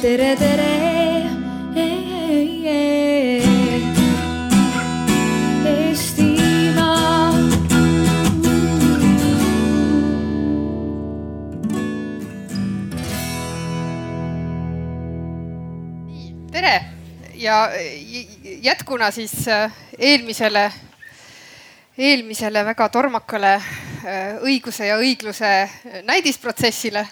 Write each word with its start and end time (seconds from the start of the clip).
tere, 0.00 0.36
tere. 0.36 0.68
Tere 16.50 16.84
ja 17.34 17.70
jätkuna 18.62 19.10
siis 19.10 19.48
äh, 19.48 19.72
eelmisele, 19.98 20.72
eelmisele 21.98 22.64
väga 22.64 22.88
tormakale 22.88 23.54
äh, 23.54 24.40
õiguse 24.40 24.88
ja 24.88 24.96
õigluse 24.96 25.54
näidisprotsessile 26.08 27.06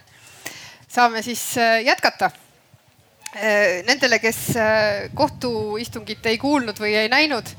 saame 0.88 1.22
siis 1.22 1.58
äh, 1.58 1.82
jätkata. 1.84 2.47
Nendele, 3.86 4.18
kes 4.22 4.38
kohtuistungit 5.14 6.24
ei 6.26 6.38
kuulnud 6.40 6.78
või 6.80 6.94
ei 6.96 7.10
näinud, 7.12 7.50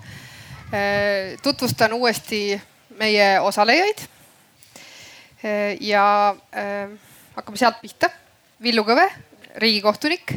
tutvustan 1.46 1.94
uuesti 1.94 2.58
meie 2.98 3.28
osalejaid. 3.40 4.02
ja 5.80 6.36
hakkame 7.36 7.58
sealt 7.58 7.82
pihta. 7.82 8.10
Villu 8.60 8.84
Kõve, 8.84 9.06
riigikohtunik 9.56 10.34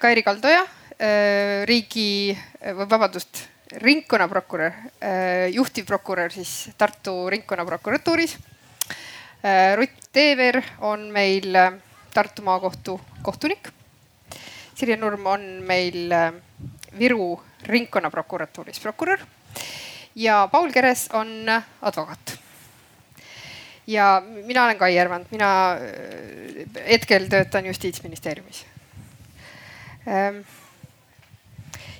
Kairi 0.00 0.22
Kaldoja, 0.22 0.62
riigi, 1.64 2.36
vabandust, 2.76 3.42
ringkonnaprokurör, 3.80 4.72
juhtivprokurör 5.52 6.32
siis 6.32 6.70
Tartu 6.78 7.30
ringkonnaprokuratuuris. 7.32 8.36
Rutt 9.76 10.08
Teever 10.12 10.62
on 10.80 11.08
meil 11.12 11.56
Tartu 12.14 12.42
maakohtu 12.42 13.00
kohtunik. 13.22 13.70
Sirje 14.80 14.96
Nurm 14.96 15.26
on 15.28 15.46
meil 15.68 16.08
Viru 16.98 17.34
ringkonnaprokuratuuris 17.68 18.80
prokurör 18.80 19.20
ja 20.16 20.48
Paul 20.52 20.72
Keres 20.72 21.08
on 21.12 21.46
advokaat. 21.82 22.38
ja 23.86 24.22
mina 24.24 24.64
olen 24.64 24.78
Kai 24.78 24.94
Järvand, 24.94 25.26
mina 25.30 25.76
hetkel 26.88 27.28
töötan 27.28 27.66
justiitsministeeriumis 27.66 28.64
Ehm, 30.06 30.40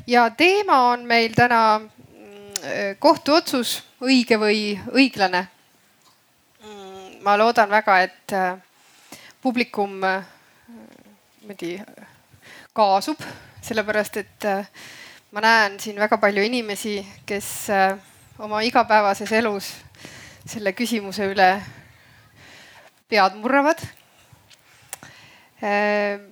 ja 0.07 0.31
teema 0.31 0.79
on 0.91 1.05
meil 1.07 1.35
täna 1.37 1.79
mm, 1.79 2.97
kohtuotsus, 2.99 3.83
õige 4.01 4.39
või 4.41 4.63
õiglane. 4.97 5.45
Mm, 6.65 7.21
ma 7.23 7.37
loodan 7.37 7.69
väga, 7.71 7.99
et 8.01 8.33
äh, 8.33 8.57
publikum 9.43 10.01
äh, 10.05 10.25
niimoodi 11.43 11.77
kaasub, 12.73 13.21
sellepärast 13.63 14.17
et 14.23 14.49
äh, 14.49 14.67
ma 15.33 15.45
näen 15.45 15.79
siin 15.81 16.01
väga 16.01 16.19
palju 16.19 16.43
inimesi, 16.43 16.99
kes 17.27 17.69
oma 18.39 18.63
igapäevases 18.67 19.33
elus 19.39 19.71
selle 20.49 20.73
küsimuse 20.73 21.29
üle 21.31 21.51
pead 23.11 23.37
murravad 23.39 23.83
ehm, 25.61 26.31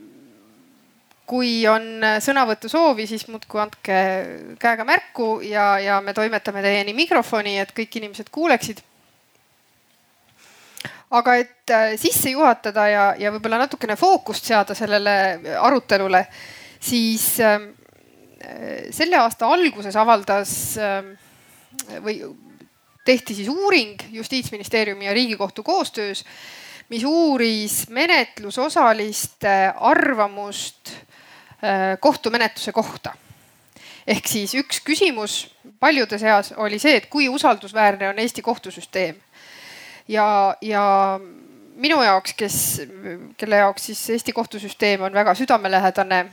kui 1.29 1.67
on 1.69 2.01
sõnavõtusoovi, 2.25 3.05
siis 3.09 3.27
muudkui 3.29 3.61
andke 3.61 3.99
käega 4.61 4.87
märku 4.89 5.29
ja, 5.45 5.75
ja 5.83 6.01
me 6.05 6.15
toimetame 6.17 6.63
teieni 6.65 6.95
mikrofoni, 6.97 7.59
et 7.61 7.75
kõik 7.77 7.99
inimesed 8.01 8.31
kuuleksid. 8.33 8.81
Aga 11.11 11.35
et 11.41 11.71
äh, 11.71 11.95
sisse 11.97 12.31
juhatada 12.31 12.89
ja, 12.89 13.05
ja 13.19 13.33
võib-olla 13.33 13.63
natukene 13.65 13.97
fookust 13.97 14.45
seada 14.45 14.75
sellele 14.75 15.41
arutelule, 15.61 16.27
siis 16.81 17.41
äh, 17.41 17.61
selle 18.95 19.19
aasta 19.19 19.49
alguses 19.49 19.97
avaldas 19.97 20.53
äh, 20.79 21.11
või 22.05 22.21
tehti 23.05 23.35
siis 23.35 23.49
uuring 23.49 24.03
Justiitsministeeriumi 24.13 25.09
ja 25.09 25.15
Riigikohtu 25.17 25.63
koostöös, 25.63 26.25
mis 26.89 27.05
uuris 27.05 27.87
menetlusosaliste 27.89 29.73
arvamust 29.77 30.93
Äh, 31.65 31.99
kohtumenetluse 32.01 32.73
kohta. 32.73 33.13
ehk 34.07 34.27
siis 34.27 34.53
üks 34.55 34.79
küsimus 34.87 35.51
paljude 35.81 36.19
seas 36.19 36.53
oli 36.57 36.79
see, 36.79 36.93
et 36.97 37.09
kui 37.11 37.27
usaldusväärne 37.29 38.09
on 38.09 38.19
Eesti 38.19 38.43
kohtusüsteem. 38.43 39.17
Ja, 40.09 40.57
ja 40.61 40.85
minu 41.77 42.03
jaoks, 42.03 42.35
kes, 42.39 42.57
kelle 43.37 43.63
jaoks 43.63 43.91
siis 43.91 44.11
Eesti 44.11 44.33
kohtusüsteem 44.33 45.03
on 45.03 45.13
väga 45.13 45.35
südamelähedane 45.35 46.27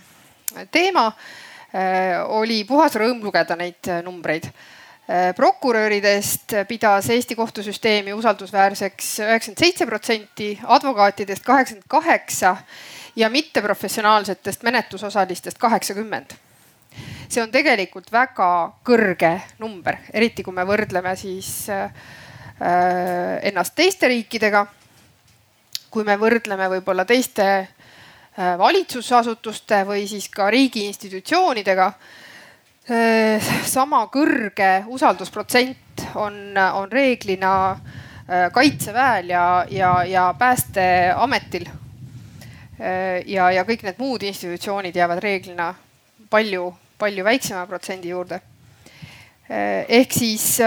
teema, 0.72 1.08
äh, 1.08 2.24
oli 2.28 2.64
puhas 2.68 2.96
rõõm 2.96 3.22
lugeda 3.24 3.58
neid 3.59 3.91
numbreid 4.06 4.47
äh, 4.47 5.31
prokuröridest 5.35 6.58
pidas 6.68 7.09
Eesti 7.14 7.35
kohtusüsteemi 7.35 8.14
usaldusväärseks 8.14 9.12
üheksakümmend 9.19 9.64
seitse 9.66 9.85
protsenti, 9.85 10.50
advokaatidest 10.64 11.46
kaheksakümmend 11.46 11.90
kaheksa 11.90 12.56
ja 13.16 13.30
mitteprofessionaalsetest 13.30 14.64
menetlusosalistest 14.64 15.58
kaheksakümmend. 15.58 16.35
see 17.30 17.41
on 17.44 17.52
tegelikult 17.52 18.12
väga 18.12 18.72
kõrge 18.85 19.31
number, 19.59 19.97
eriti 20.14 20.44
kui 20.44 20.53
me 20.53 20.64
võrdleme 20.64 21.16
siis 21.19 21.68
äh, 21.69 21.90
ennast 22.55 23.73
teiste 23.75 24.07
riikidega. 24.07 24.66
kui 25.89 26.03
me 26.03 26.17
võrdleme 26.19 26.69
võib-olla 26.69 27.05
teiste 27.05 27.45
äh, 27.59 28.57
valitsusasutuste 28.59 29.83
või 29.88 30.07
siis 30.07 30.29
ka 30.29 30.49
riigi 30.49 30.85
institutsioonidega 30.88 31.85
äh,. 32.91 33.51
sama 33.63 34.05
kõrge 34.11 34.83
usaldusprotsent 34.88 36.03
on, 36.16 36.57
on 36.57 36.91
reeglina 36.91 37.71
äh, 37.71 38.51
kaitseväel 38.51 39.29
ja, 39.29 39.66
ja, 39.69 40.03
ja 40.03 40.33
päästeametil 40.39 41.67
Äh, 42.75 43.23
ja, 43.31 43.47
ja 43.55 43.63
kõik 43.63 43.85
need 43.87 43.99
muud 44.01 44.23
institutsioonid 44.27 44.95
jäävad 44.99 45.22
reeglina 45.23 45.69
palju, 46.29 46.73
palju 46.99 47.23
väiksema 47.23 47.63
protsendi 47.69 48.11
juurde. 48.11 48.41
Äh, 49.47 49.85
ehk 49.87 50.11
siis 50.11 50.59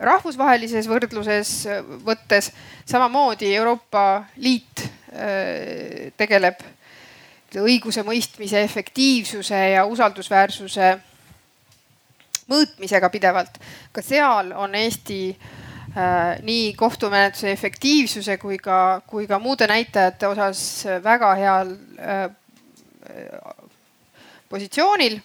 rahvusvahelises 0.00 0.88
võrdluses 0.90 1.52
võttes 2.04 2.50
samamoodi 2.86 3.54
Euroopa 3.54 4.24
Liit 4.36 4.84
äh, 4.84 6.12
tegeleb 6.16 6.62
õigusemõistmise 7.54 8.64
efektiivsuse 8.66 9.58
ja 9.76 9.84
usaldusväärsuse 9.86 10.96
mõõtmisega 12.50 13.10
pidevalt. 13.10 13.60
ka 13.92 14.02
seal 14.02 14.50
on 14.58 14.74
Eesti 14.74 15.20
äh, 15.30 15.52
Äh, 15.94 16.42
nii 16.42 16.72
kohtumenetluse 16.74 17.52
efektiivsuse 17.54 18.34
kui 18.42 18.56
ka, 18.58 19.02
kui 19.06 19.28
ka 19.30 19.38
muude 19.38 19.68
näitajate 19.70 20.26
osas 20.26 20.62
väga 21.04 21.28
heal 21.38 21.70
äh, 22.02 22.24
positsioonil. 24.48 25.20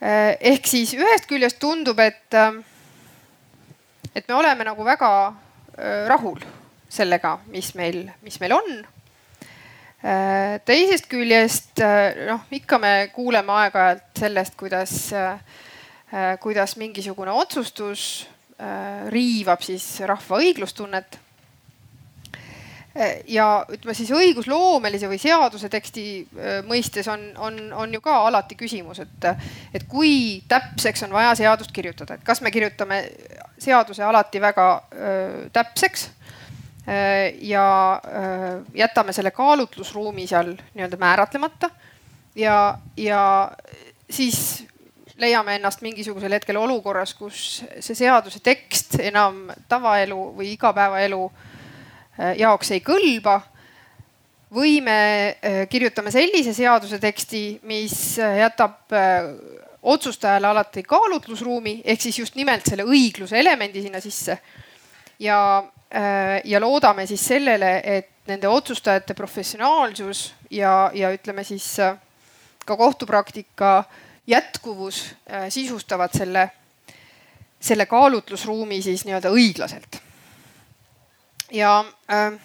Äh, 0.00 0.38
ehk 0.52 0.64
siis 0.64 0.94
ühest 0.96 1.26
küljest 1.28 1.58
tundub, 1.60 1.98
et, 2.00 2.32
et 4.14 4.24
me 4.24 4.36
oleme 4.38 4.64
nagu 4.64 4.84
väga 4.86 5.10
rahul 6.10 6.40
sellega, 6.90 7.38
mis 7.52 7.70
meil, 7.78 8.02
mis 8.24 8.36
meil 8.42 8.52
on. 8.52 8.80
teisest 10.66 11.06
küljest 11.08 11.80
noh, 12.26 12.42
ikka 12.52 12.78
me 12.82 12.90
kuuleme 13.14 13.54
aeg-ajalt 13.62 14.18
sellest, 14.18 14.56
kuidas, 14.60 14.94
kuidas 16.42 16.74
mingisugune 16.80 17.32
otsustus 17.32 18.26
riivab 19.14 19.62
siis 19.64 19.86
rahva 20.08 20.40
õiglustunnet. 20.42 21.20
Äh, 22.96 23.20
ja 23.30 23.64
ütleme 23.70 23.94
siis 23.94 24.08
õigusloomelise 24.10 25.06
või 25.06 25.18
seaduse 25.22 25.68
teksti 25.70 26.04
äh, 26.34 26.56
mõistes 26.66 27.06
on, 27.12 27.20
on, 27.38 27.58
on 27.84 27.92
ju 27.94 28.00
ka 28.02 28.16
alati 28.26 28.56
küsimus, 28.58 28.98
et, 29.04 29.26
et 29.74 29.84
kui 29.86 30.40
täpseks 30.50 31.04
on 31.06 31.14
vaja 31.14 31.36
seadust 31.38 31.70
kirjutada, 31.70 32.16
et 32.18 32.24
kas 32.26 32.42
me 32.42 32.50
kirjutame 32.50 33.04
seaduse 33.60 34.02
alati 34.02 34.40
väga 34.42 34.66
öö, 34.90 35.42
täpseks 35.52 36.06
ja 37.44 37.66
öö, 38.00 38.54
jätame 38.74 39.12
selle 39.12 39.30
kaalutlusruumi 39.36 40.24
seal 40.26 40.54
nii-öelda 40.56 40.96
määratlemata 40.98 41.68
ja, 42.34 42.78
ja 42.96 43.20
siis 44.10 44.64
leiame 45.20 45.58
ennast 45.60 45.84
mingisugusel 45.84 46.32
hetkel 46.32 46.56
olukorras, 46.56 47.12
kus 47.14 47.60
see 47.84 48.00
seaduse 48.00 48.40
tekst 48.42 48.96
enam 49.04 49.44
tavaelu 49.68 50.18
või 50.40 50.54
igapäevaelu 50.56 51.22
äh, 51.28 51.46
jaoks 52.36 52.70
ei 52.74 52.82
kõlba. 52.84 53.40
või 54.50 54.80
me 54.82 54.94
äh, 55.30 55.68
kirjutame 55.70 56.10
sellise 56.10 56.52
seaduse 56.54 56.98
teksti, 56.98 57.60
mis 57.62 58.18
äh, 58.18 58.40
jätab 58.42 58.90
otsustajale 59.82 60.46
alati 60.46 60.82
kaalutlusruumi 60.82 61.80
ehk 61.84 62.00
siis 62.00 62.18
just 62.18 62.34
nimelt 62.34 62.66
selle 62.66 62.84
õigluse 62.84 63.38
elemendi 63.38 63.82
sinna 63.82 64.00
sisse. 64.00 64.38
ja, 65.18 65.62
ja 66.44 66.60
loodame 66.60 67.06
siis 67.06 67.24
sellele, 67.26 67.80
et 67.84 68.10
nende 68.26 68.48
otsustajate 68.48 69.14
professionaalsus 69.14 70.34
ja, 70.50 70.90
ja 70.94 71.10
ütleme 71.10 71.44
siis 71.44 71.64
ka 72.66 72.76
kohtupraktika 72.76 73.84
jätkuvus 74.26 75.14
sisustavad 75.48 76.14
selle, 76.14 76.50
selle 77.60 77.86
kaalutlusruumi 77.86 78.82
siis 78.82 79.04
nii-öelda 79.08 79.32
õiglaselt. 79.34 80.00
Ja 81.50 81.84
äh, 82.10 82.38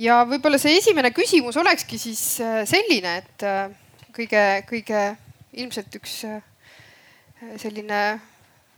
ja 0.00 0.22
võib-olla 0.28 0.58
see 0.60 0.78
esimene 0.78 1.12
küsimus 1.14 1.58
olekski 1.60 1.98
siis 2.00 2.22
äh, 2.44 2.62
selline, 2.68 3.16
et 3.20 3.44
äh, 3.46 3.72
kõige, 4.16 4.44
kõige 4.68 5.04
ilmselt 5.60 5.96
üks 6.00 6.20
äh, 6.28 6.40
selline 7.60 8.00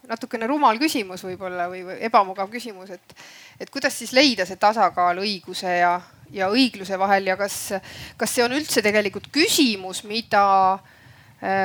natukene 0.08 0.48
rumal 0.50 0.80
küsimus 0.82 1.22
võib-olla 1.26 1.69
või, 1.70 1.84
või 1.86 2.00
ebamugav 2.08 2.50
küsimus, 2.50 2.90
et, 2.94 3.14
et 3.62 3.70
kuidas 3.70 3.94
siis 3.98 4.14
leida 4.16 4.46
see 4.48 4.58
tasakaal 4.60 5.22
õiguse 5.22 5.76
ja, 5.78 5.94
ja 6.34 6.50
õigluse 6.50 6.98
vahel 6.98 7.30
ja 7.30 7.38
kas, 7.38 7.76
kas 8.18 8.34
see 8.34 8.42
on 8.42 8.56
üldse 8.56 8.82
tegelikult 8.82 9.30
küsimus, 9.34 10.02
mida 10.08 10.80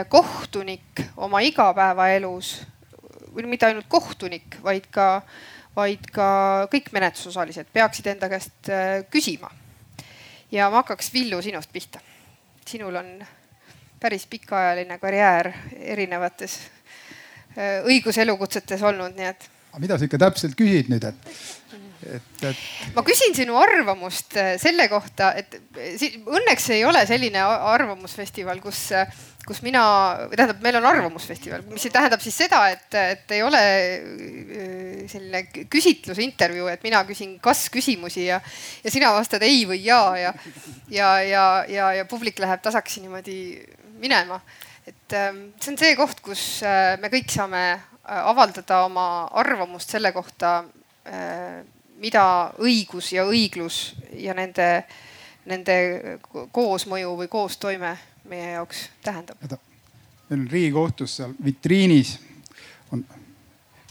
kohtunik 0.09 1.03
oma 1.21 1.43
igapäevaelus 1.45 2.55
või 3.29 3.45
mitte 3.45 3.67
ainult 3.67 3.85
kohtunik, 3.89 4.57
vaid 4.65 4.87
ka 4.89 5.21
vaid 5.77 6.09
ka 6.13 6.27
kõik 6.71 6.91
menetlusosalised 6.95 7.69
peaksid 7.73 8.09
enda 8.13 8.29
käest 8.31 8.71
äh, 8.73 9.03
küsima. 9.13 9.51
ja 10.51 10.69
ma 10.71 10.81
hakkaks 10.81 11.11
Villu 11.13 11.41
sinust 11.41 11.71
pihta. 11.73 11.99
sinul 12.65 12.95
on 12.95 13.11
päris 13.99 14.27
pikaajaline 14.27 14.97
karjäär 14.97 15.51
erinevates 15.77 16.57
äh, 17.57 17.85
õiguselukutsetes 17.85 18.83
olnud, 18.83 19.15
nii 19.17 19.29
et. 19.29 19.49
mida 19.77 19.97
sa 19.97 20.09
ikka 20.09 20.19
täpselt 20.25 20.57
küsid 20.57 20.89
nüüd, 20.89 21.05
et, 21.05 21.31
et, 22.17 22.45
et? 22.49 22.63
ma 22.95 23.05
küsin 23.05 23.37
sinu 23.37 23.57
arvamust 23.61 24.37
äh, 24.37 24.55
selle 24.61 24.89
kohta, 24.89 25.33
et 25.37 25.59
õnneks 26.25 26.71
ei 26.73 26.85
ole 26.85 27.05
selline 27.09 27.43
arvamusfestival, 27.75 28.63
kus 28.63 28.87
kus 29.47 29.61
mina, 29.63 29.81
tähendab, 30.33 30.59
meil 30.63 30.77
on 30.79 30.85
arvamusfestival, 30.89 31.63
mis 31.71 31.87
tähendab 31.93 32.21
siis 32.23 32.35
seda, 32.43 32.59
et, 32.73 32.87
et 32.99 33.33
ei 33.37 33.43
ole 33.45 33.61
äh, 33.63 35.03
selline 35.07 35.43
küsitlus, 35.71 36.19
intervjuu, 36.23 36.67
et 36.71 36.83
mina 36.83 37.03
küsin 37.07 37.37
kas-küsimusi 37.43 38.25
ja, 38.27 38.41
ja 38.83 38.93
sina 38.93 39.13
vastad 39.15 39.45
ei 39.47 39.63
või 39.69 39.79
ja, 39.85 40.01
ja, 40.19 40.33
ja, 40.91 41.11
ja, 41.23 41.43
ja, 41.71 41.91
ja 42.01 42.07
publik 42.09 42.41
läheb 42.43 42.63
tasakesi 42.65 43.05
niimoodi 43.05 43.37
minema. 44.01 44.41
et 44.87 45.13
ähm, 45.15 45.39
see 45.61 45.71
on 45.71 45.79
see 45.79 45.95
koht, 45.99 46.19
kus 46.23 46.43
äh, 46.67 46.97
me 46.99 47.11
kõik 47.13 47.31
saame 47.31 47.63
äh, 47.71 48.19
avaldada 48.19 48.83
oma 48.87 49.07
arvamust 49.31 49.95
selle 49.95 50.11
kohta, 50.15 50.63
mida 52.03 52.21
õigus 52.59 53.13
ja 53.13 53.23
õiglus 53.23 53.93
ja 54.19 54.33
nende, 54.35 54.83
nende 55.47 55.75
koosmõju 56.51 57.13
või 57.21 57.29
koostoime 57.31 57.93
meie 58.29 58.51
jaoks 58.51 58.89
tähendab? 59.03 59.37
meil 60.29 60.41
on 60.41 60.47
Riigikohtus 60.51 61.17
seal 61.19 61.33
vitriinis 61.43 62.17
on 62.91 63.03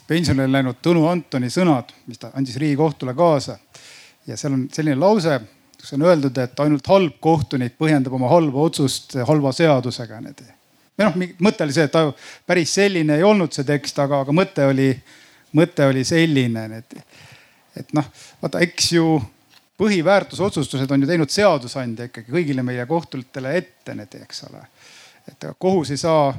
pensionile 0.06 0.52
läinud 0.52 0.80
Tõnu 0.82 1.06
Antoni 1.10 1.50
sõnad, 1.52 1.92
mis 2.06 2.20
ta 2.20 2.30
andis 2.34 2.56
Riigikohtule 2.60 3.14
kaasa. 3.14 3.58
ja 4.26 4.36
seal 4.36 4.52
on 4.52 4.66
selline 4.72 4.96
lause, 4.98 5.40
kus 5.80 5.92
on 5.94 6.02
öeldud, 6.02 6.38
et 6.38 6.60
ainult 6.60 6.86
halb 6.90 7.20
kohtunik 7.20 7.76
põhjendab 7.78 8.14
oma 8.18 8.28
halba 8.28 8.66
otsust 8.68 9.16
halva 9.28 9.52
seadusega. 9.52 10.20
või 10.98 11.04
noh, 11.04 11.16
mõte 11.38 11.64
oli 11.64 11.72
see, 11.72 11.84
et 11.84 11.92
ta 11.92 12.12
päris 12.46 12.74
selline 12.74 13.16
ei 13.16 13.22
olnud 13.22 13.52
see 13.52 13.64
tekst, 13.64 13.98
aga, 13.98 14.20
aga 14.20 14.32
mõte 14.32 14.66
oli, 14.66 14.90
mõte 15.52 15.86
oli 15.86 16.04
selline, 16.04 16.66
et, 16.78 16.96
et 17.76 17.92
noh, 17.92 18.04
vaata, 18.42 18.60
eks 18.60 18.92
ju 18.92 19.20
põhiväärtusotsustused 19.78 20.90
on 20.90 21.02
ju 21.02 21.08
teinud 21.08 21.32
seadusandja 21.32 22.08
ikkagi 22.08 22.32
kõigile 22.32 22.64
meie 22.64 22.86
kohtutele 22.88 23.56
ette 23.58 23.94
need, 23.94 24.18
eks 24.22 24.44
ole. 24.50 24.64
et 25.28 25.48
kohus 25.58 25.90
ei 25.90 26.00
saa, 26.00 26.30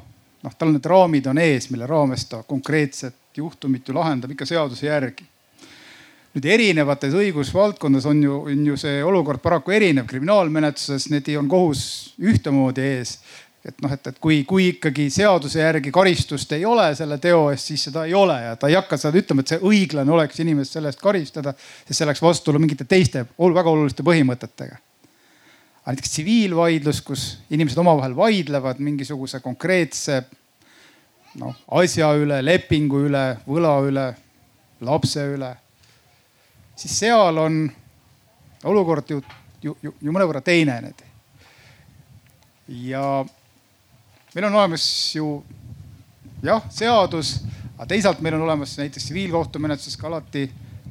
noh, 0.43 0.53
tal 0.57 0.71
need 0.73 0.85
raamid 0.85 1.27
on 1.27 1.37
ees, 1.37 1.69
mille 1.69 1.87
raames 1.87 2.25
ta 2.25 2.43
konkreetset 2.43 3.37
juhtumit 3.37 3.87
ju 3.87 3.93
lahendab 3.93 4.31
ikka 4.31 4.45
seaduse 4.45 4.87
järgi. 4.87 5.25
nüüd 6.37 6.45
erinevates 6.45 7.13
õigusvaldkondades 7.17 8.05
on 8.05 8.23
ju, 8.23 8.41
on 8.51 8.65
ju 8.67 8.77
see 8.77 9.03
olukord 9.03 9.41
paraku 9.41 9.71
erinev. 9.71 10.07
kriminaalmenetluses 10.07 11.09
need 11.09 11.29
on 11.37 11.47
kohus 11.47 12.13
ühtemoodi 12.19 12.81
ees 12.81 13.19
et 13.67 13.81
noh, 13.83 13.91
et, 13.91 14.07
et 14.07 14.19
kui, 14.23 14.41
kui 14.47 14.69
ikkagi 14.71 15.09
seaduse 15.11 15.59
järgi 15.59 15.91
karistust 15.91 16.51
ei 16.55 16.65
ole 16.65 16.87
selle 16.95 17.17
teo 17.23 17.49
eest, 17.51 17.71
siis 17.71 17.87
seda 17.89 18.05
ei 18.07 18.15
ole 18.15 18.37
ja 18.45 18.55
ta 18.55 18.69
ei 18.71 18.77
hakka 18.77 18.99
seda 19.01 19.19
ütlema, 19.19 19.43
et 19.43 19.53
see 19.53 19.59
õiglane 19.59 20.13
oleks 20.15 20.39
inimest 20.43 20.77
selle 20.77 20.91
eest 20.91 21.03
karistada, 21.03 21.53
sest 21.83 21.99
see 21.99 22.07
läks 22.07 22.23
vastuollu 22.23 22.61
mingite 22.63 22.87
teiste 22.87 23.25
väga 23.37 23.69
oluliste 23.69 24.05
põhimõtetega. 24.07 24.79
aga 25.83 25.95
näiteks 25.95 26.13
tsiviilvaidlus, 26.15 27.01
kus 27.01 27.27
inimesed 27.49 27.79
omavahel 27.83 28.15
vaidlevad 28.15 28.79
mingisuguse 28.79 29.39
konkreetse 29.43 30.21
noh 31.37 31.55
asja 31.79 32.13
üle, 32.17 32.39
lepingu 32.45 33.03
üle, 33.09 33.25
võla 33.47 33.73
üle, 33.85 34.05
lapse 34.81 35.25
üle, 35.33 35.51
siis 36.75 36.99
seal 36.99 37.37
on 37.41 37.65
olukord 38.63 39.11
ju, 39.11 39.21
ju, 39.61 39.75
ju, 39.83 39.93
ju 40.01 40.13
mõnevõrra 40.13 40.41
teine 40.45 40.79
ja 42.67 43.03
meil 44.37 44.51
on 44.51 44.55
olemas 44.59 44.83
ju 45.15 45.27
jah, 46.45 46.61
seadus, 46.69 47.39
aga 47.73 47.87
teisalt 47.89 48.19
meil 48.21 48.35
on 48.37 48.43
olemas 48.45 48.75
näiteks 48.77 49.07
tsiviilkohtumenetluses 49.07 49.97
ka 49.97 50.11
alati 50.11 50.43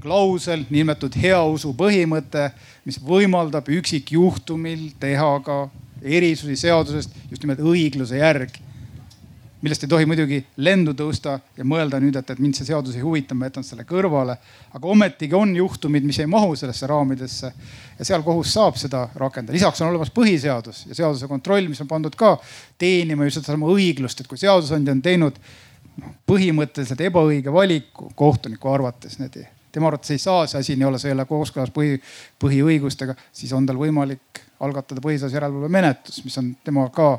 klausel, 0.03 0.65
niinimetatud 0.67 1.15
heausu 1.23 1.71
põhimõte, 1.79 2.49
mis 2.83 2.99
võimaldab 2.99 3.71
üksikjuhtumil 3.71 4.89
teha 4.99 5.31
ka 5.47 5.61
erisusi 6.03 6.59
seadusest 6.65 7.15
just 7.31 7.47
nimelt 7.47 7.63
õigluse 7.63 8.19
järgi 8.19 8.66
millest 9.63 9.85
ei 9.85 9.89
tohi 9.89 10.07
muidugi 10.07 10.39
lendu 10.61 10.93
tõusta 10.97 11.39
ja 11.57 11.65
mõelda 11.65 11.99
nüüd, 12.03 12.17
et, 12.19 12.31
et 12.31 12.41
mind 12.43 12.59
see 12.59 12.69
seadus 12.69 12.97
ei 12.97 13.05
huvita, 13.05 13.35
ma 13.35 13.49
jätan 13.49 13.65
selle 13.65 13.87
kõrvale. 13.89 14.37
aga 14.77 14.89
ometigi 14.93 15.35
on 15.35 15.55
juhtumid, 15.57 16.05
mis 16.05 16.19
ei 16.21 16.29
mahu 16.31 16.57
sellesse 16.57 16.87
raamidesse 16.87 17.53
ja 17.99 18.05
seal 18.05 18.25
kohus 18.27 18.53
saab 18.53 18.77
seda 18.77 19.07
rakendada. 19.15 19.57
lisaks 19.57 19.81
on 19.81 19.89
olemas 19.89 20.13
põhiseadus 20.13 20.85
ja 20.91 20.95
seaduse 20.95 21.29
kontroll, 21.29 21.69
mis 21.69 21.81
on 21.81 21.89
pandud 21.89 22.17
ka 22.17 22.37
teenima 22.79 23.25
just 23.25 23.41
sedasama 23.41 23.71
õiglust, 23.73 24.21
et 24.21 24.29
kui 24.29 24.39
seadusandja 24.41 24.93
on 24.93 25.03
teinud 25.03 25.39
noh, 26.03 26.17
põhimõtteliselt 26.29 27.01
ebaõige 27.09 27.53
valiku 27.53 28.11
kohtuniku 28.15 28.75
arvates, 28.75 29.17
tema 29.73 29.89
arvates 29.89 30.13
ei 30.13 30.21
saa 30.21 30.45
see 30.47 30.61
asi 30.61 30.77
nii 30.77 30.89
olla, 30.89 31.01
see 31.01 31.11
ei 31.11 31.17
ole 31.17 31.25
kooskõlas 31.29 31.73
põhi, 31.73 31.97
põhiõigustega, 32.43 33.17
siis 33.33 33.53
on 33.57 33.65
tal 33.69 33.81
võimalik 33.81 34.45
algatada 34.61 35.01
põhiseaduse 35.05 35.37
järelevalve 35.37 35.73
menetlus, 35.73 36.21
mis 36.25 36.37
on 36.41 36.53
tema 36.65 36.89
ka 36.93 37.15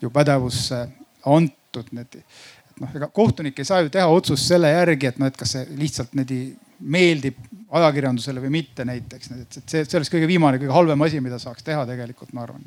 ju 0.00 0.10
pädevusse 0.12 0.86
antud 1.26 1.92
need. 1.96 2.20
et 2.20 2.80
noh, 2.80 2.90
ega 2.96 3.08
kohtunik 3.12 3.58
ei 3.58 3.68
saa 3.68 3.82
ju 3.84 3.92
teha 3.92 4.06
otsust 4.08 4.48
selle 4.48 4.70
järgi, 4.72 5.10
et 5.10 5.20
noh, 5.20 5.30
et 5.30 5.36
kas 5.36 5.56
see 5.56 5.66
lihtsalt 5.78 6.14
niimoodi 6.14 6.40
meeldib 6.80 7.36
ajakirjandusele 7.76 8.40
või 8.40 8.54
mitte 8.60 8.86
näiteks, 8.88 9.32
et 9.36 9.58
see, 9.60 9.84
see 9.84 9.98
oleks 9.98 10.10
kõige 10.12 10.28
viimane, 10.30 10.58
kõige 10.58 10.74
halvem 10.74 11.06
asi, 11.06 11.20
mida 11.22 11.38
saaks 11.38 11.66
teha 11.66 11.84
tegelikult, 11.86 12.32
ma 12.32 12.46
arvan. 12.46 12.64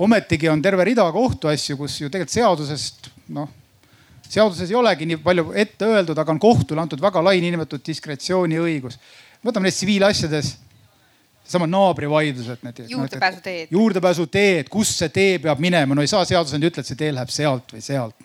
ometigi 0.00 0.48
on 0.48 0.62
terve 0.62 0.84
rida 0.88 1.04
kohtuasju, 1.12 1.76
kus 1.76 2.00
ju 2.00 2.08
tegelikult 2.08 2.34
seadusest 2.34 3.10
noh, 3.36 3.50
seaduses 4.30 4.70
ei 4.70 4.78
olegi 4.78 5.06
nii 5.10 5.20
palju 5.22 5.52
ette 5.58 5.88
öeldud, 5.88 6.18
aga 6.18 6.32
on 6.32 6.40
kohtule 6.40 6.82
antud 6.82 7.02
väga 7.02 7.22
lai 7.22 7.40
niinimetatud 7.42 7.84
diskretsiooniõigus. 7.86 8.98
võtame 9.44 9.68
näiteks 9.68 9.82
tsiviilasjades 9.82 10.56
sama 11.50 11.66
naabrivaidlused 11.66 12.62
näiteks. 12.62 12.90
juurdepääsuteed. 12.90 13.68
juurdepääsuteed, 13.70 14.70
kus 14.70 14.96
see 14.98 15.08
tee 15.14 15.38
peab 15.42 15.58
minema, 15.62 15.94
no 15.94 16.06
ei 16.06 16.10
saa 16.10 16.24
seadusandja 16.24 16.70
ütelda, 16.70 16.86
et 16.86 16.92
see 16.92 17.02
tee 17.04 17.12
läheb 17.14 17.34
sealt 17.34 17.74
või 17.74 17.84
sealt. 17.84 18.16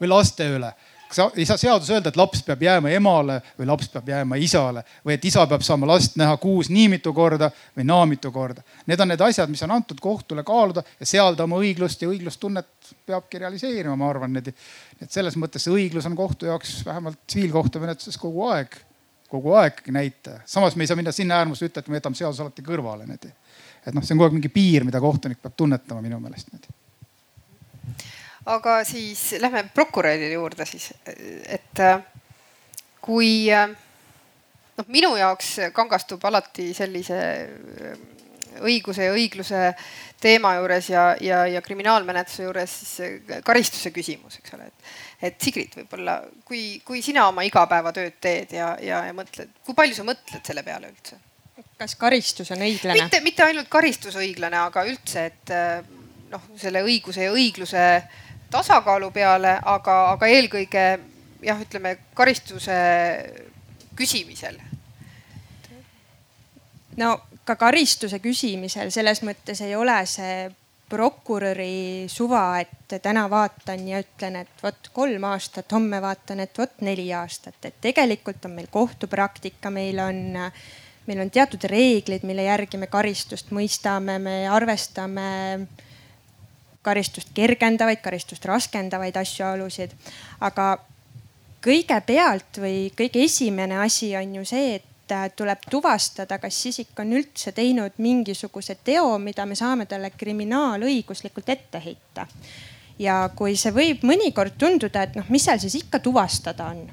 või 0.00 0.10
laste 0.10 0.48
üle 0.52 0.72
kas 1.12 1.32
ei 1.36 1.46
saa 1.46 1.56
seadus 1.56 1.90
öelda, 1.90 2.08
et 2.08 2.16
laps 2.16 2.42
peab 2.46 2.62
jääma 2.62 2.92
emale 2.96 3.38
või 3.58 3.66
laps 3.68 3.88
peab 3.92 4.08
jääma 4.08 4.38
isale 4.40 4.84
või 5.06 5.16
et 5.16 5.24
isa 5.28 5.44
peab 5.46 5.64
saama 5.64 5.88
last 5.90 6.16
näha 6.20 6.36
kuus 6.40 6.70
nii 6.72 6.88
mitu 6.94 7.12
korda 7.12 7.50
või 7.76 7.86
naa 7.88 8.06
mitu 8.08 8.32
korda. 8.32 8.62
Need 8.86 9.00
on 9.00 9.12
need 9.12 9.24
asjad, 9.24 9.50
mis 9.52 9.62
on 9.66 9.74
antud 9.76 10.00
kohtule 10.00 10.44
kaaluda 10.46 10.84
ja 11.00 11.08
seal 11.08 11.36
ta 11.36 11.44
oma 11.44 11.60
õiglust 11.60 12.02
ja 12.02 12.08
õiglustunnet 12.08 12.94
peabki 13.06 13.42
realiseerima, 13.42 13.96
ma 13.96 14.08
arvan. 14.10 14.36
et 14.36 15.10
selles 15.10 15.36
mõttes 15.36 15.68
õiglus 15.68 16.06
on 16.08 16.16
kohtu 16.16 16.46
jaoks 16.46 16.80
vähemalt 16.86 17.20
tsiviilkohtumenetluses 17.26 18.18
kogu 18.18 18.48
aeg 18.48 18.76
kogu 19.32 19.54
aeg 19.56 19.80
näitaja. 19.94 20.42
samas 20.44 20.76
me 20.76 20.84
ei 20.84 20.90
saa 20.90 20.98
minna 20.98 21.12
sinna 21.12 21.40
äärmusse, 21.40 21.68
ütelda, 21.68 21.86
et 21.86 21.92
me 21.92 22.00
jätame 22.00 22.18
seaduse 22.18 22.44
alati 22.44 22.64
kõrvale. 22.66 23.08
et 23.16 23.94
noh, 23.94 24.04
see 24.04 24.14
on 24.14 24.20
kogu 24.20 24.28
aeg 24.28 24.38
mingi 24.38 24.52
piir, 24.52 24.86
mida 24.88 25.00
kohtunik 25.02 25.40
peab 25.42 25.56
tunnetama 25.56 26.02
minu 26.04 26.20
meelest. 26.20 26.68
aga 28.46 28.82
siis 28.84 29.32
lähme 29.40 29.64
prokuröride 29.74 30.32
juurde 30.34 30.66
siis, 30.66 30.92
et 31.06 31.80
äh, 31.80 32.02
kui 33.00 33.50
äh, 33.52 33.68
noh, 34.78 34.88
minu 34.88 35.14
jaoks 35.16 35.54
kangastub 35.72 36.24
alati 36.28 36.72
sellise 36.74 37.20
äh, 37.22 38.08
õiguse 38.60 39.06
ja 39.08 39.14
õigluse 39.16 39.60
teema 40.20 40.56
juures 40.58 40.90
ja, 40.90 41.06
ja, 41.20 41.46
ja 41.48 41.62
kriminaalmenetluse 41.64 42.44
juures 42.44 42.74
siis 42.82 43.40
karistuse 43.46 43.90
küsimus, 43.94 44.36
eks 44.38 44.54
ole, 44.58 44.68
et 44.68 45.11
et 45.22 45.38
Sigrid, 45.42 45.74
võib-olla 45.78 46.18
kui, 46.44 46.80
kui 46.84 47.02
sina 47.04 47.28
oma 47.30 47.44
igapäevatööd 47.46 48.18
teed 48.20 48.56
ja, 48.56 48.72
ja, 48.82 49.04
ja 49.08 49.14
mõtled, 49.16 49.52
kui 49.66 49.76
palju 49.78 49.98
sa 49.98 50.06
mõtled 50.06 50.42
selle 50.46 50.64
peale 50.66 50.90
üldse? 50.92 51.20
kas 51.78 51.94
karistus 51.98 52.50
on 52.54 52.62
õiglane? 52.64 53.00
mitte, 53.00 53.20
mitte 53.24 53.44
ainult 53.46 53.70
karistus 53.70 54.16
õiglane, 54.18 54.58
aga 54.68 54.84
üldse, 54.88 55.24
et 55.30 55.54
noh, 56.32 56.44
selle 56.58 56.82
õiguse 56.86 57.26
ja 57.26 57.32
õigluse 57.34 57.86
tasakaalu 58.52 59.10
peale, 59.14 59.56
aga, 59.62 59.96
aga 60.12 60.28
eelkõige 60.30 60.84
jah, 61.42 61.60
ütleme 61.60 61.96
karistuse 62.14 62.78
küsimisel. 63.98 64.58
no 66.96 67.14
ka 67.44 67.56
karistuse 67.58 68.20
küsimisel 68.22 68.90
selles 68.94 69.22
mõttes 69.26 69.62
ei 69.64 69.74
ole 69.76 69.96
see 70.06 70.50
prokuröri 70.92 72.04
suva, 72.12 72.60
et 72.60 72.98
täna 73.02 73.24
vaatan 73.32 73.86
ja 73.88 74.02
ütlen, 74.02 74.36
et 74.42 74.62
vot 74.62 74.90
kolm 74.92 75.24
aastat, 75.24 75.72
homme 75.72 76.02
vaatan, 76.04 76.42
et 76.44 76.58
vot 76.58 76.84
neli 76.84 77.06
aastat, 77.16 77.56
et 77.64 77.78
tegelikult 77.80 78.44
on 78.44 78.52
meil 78.58 78.68
kohtupraktika, 78.72 79.72
meil 79.72 80.02
on, 80.04 80.20
meil 81.08 81.24
on 81.24 81.32
teatud 81.32 81.64
reeglid, 81.72 82.26
mille 82.28 82.44
järgi 82.44 82.80
me 82.80 82.90
karistust 82.92 83.54
mõistame, 83.56 84.18
me 84.20 84.36
arvestame 84.52 85.26
karistust 86.82 87.32
kergendavaid, 87.34 88.02
karistust 88.04 88.44
raskendavaid 88.44 89.16
asjaolusid. 89.16 89.94
aga 90.40 90.66
kõigepealt 91.62 92.58
või 92.58 92.90
kõige 92.98 93.22
esimene 93.24 93.78
asi 93.80 94.12
on 94.18 94.40
ju 94.40 94.44
see, 94.44 94.74
et 94.80 94.91
Äh, 95.12 95.30
tuleb 95.36 95.58
tuvastada, 95.70 96.38
kas 96.38 96.56
isik 96.66 97.00
on 97.02 97.10
üldse 97.12 97.52
teinud 97.52 97.98
mingisuguse 98.00 98.78
teo, 98.84 99.18
mida 99.20 99.44
me 99.46 99.56
saame 99.58 99.84
talle 99.90 100.08
kriminaalõiguslikult 100.16 101.48
ette 101.52 101.80
heita. 101.84 102.26
ja 102.98 103.16
kui 103.36 103.56
see 103.56 103.72
võib 103.74 104.04
mõnikord 104.06 104.54
tunduda, 104.58 105.02
et 105.02 105.16
noh, 105.18 105.26
mis 105.28 105.44
seal 105.44 105.58
siis 105.58 105.74
ikka 105.80 105.98
tuvastada 105.98 106.68
on, 106.70 106.86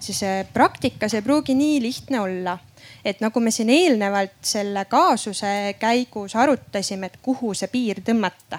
siis 0.00 0.20
äh, 0.26 0.42
praktikas 0.52 1.14
ei 1.14 1.22
pruugi 1.22 1.54
nii 1.54 1.78
lihtne 1.82 2.20
olla 2.20 2.58
et 3.04 3.22
nagu 3.24 3.40
me 3.40 3.50
siin 3.50 3.70
eelnevalt 3.70 4.40
selle 4.42 4.84
kaasuse 4.84 5.76
käigus 5.78 6.36
arutasime, 6.36 7.06
et 7.08 7.20
kuhu 7.22 7.54
see 7.54 7.70
piir 7.72 8.02
tõmmata. 8.04 8.58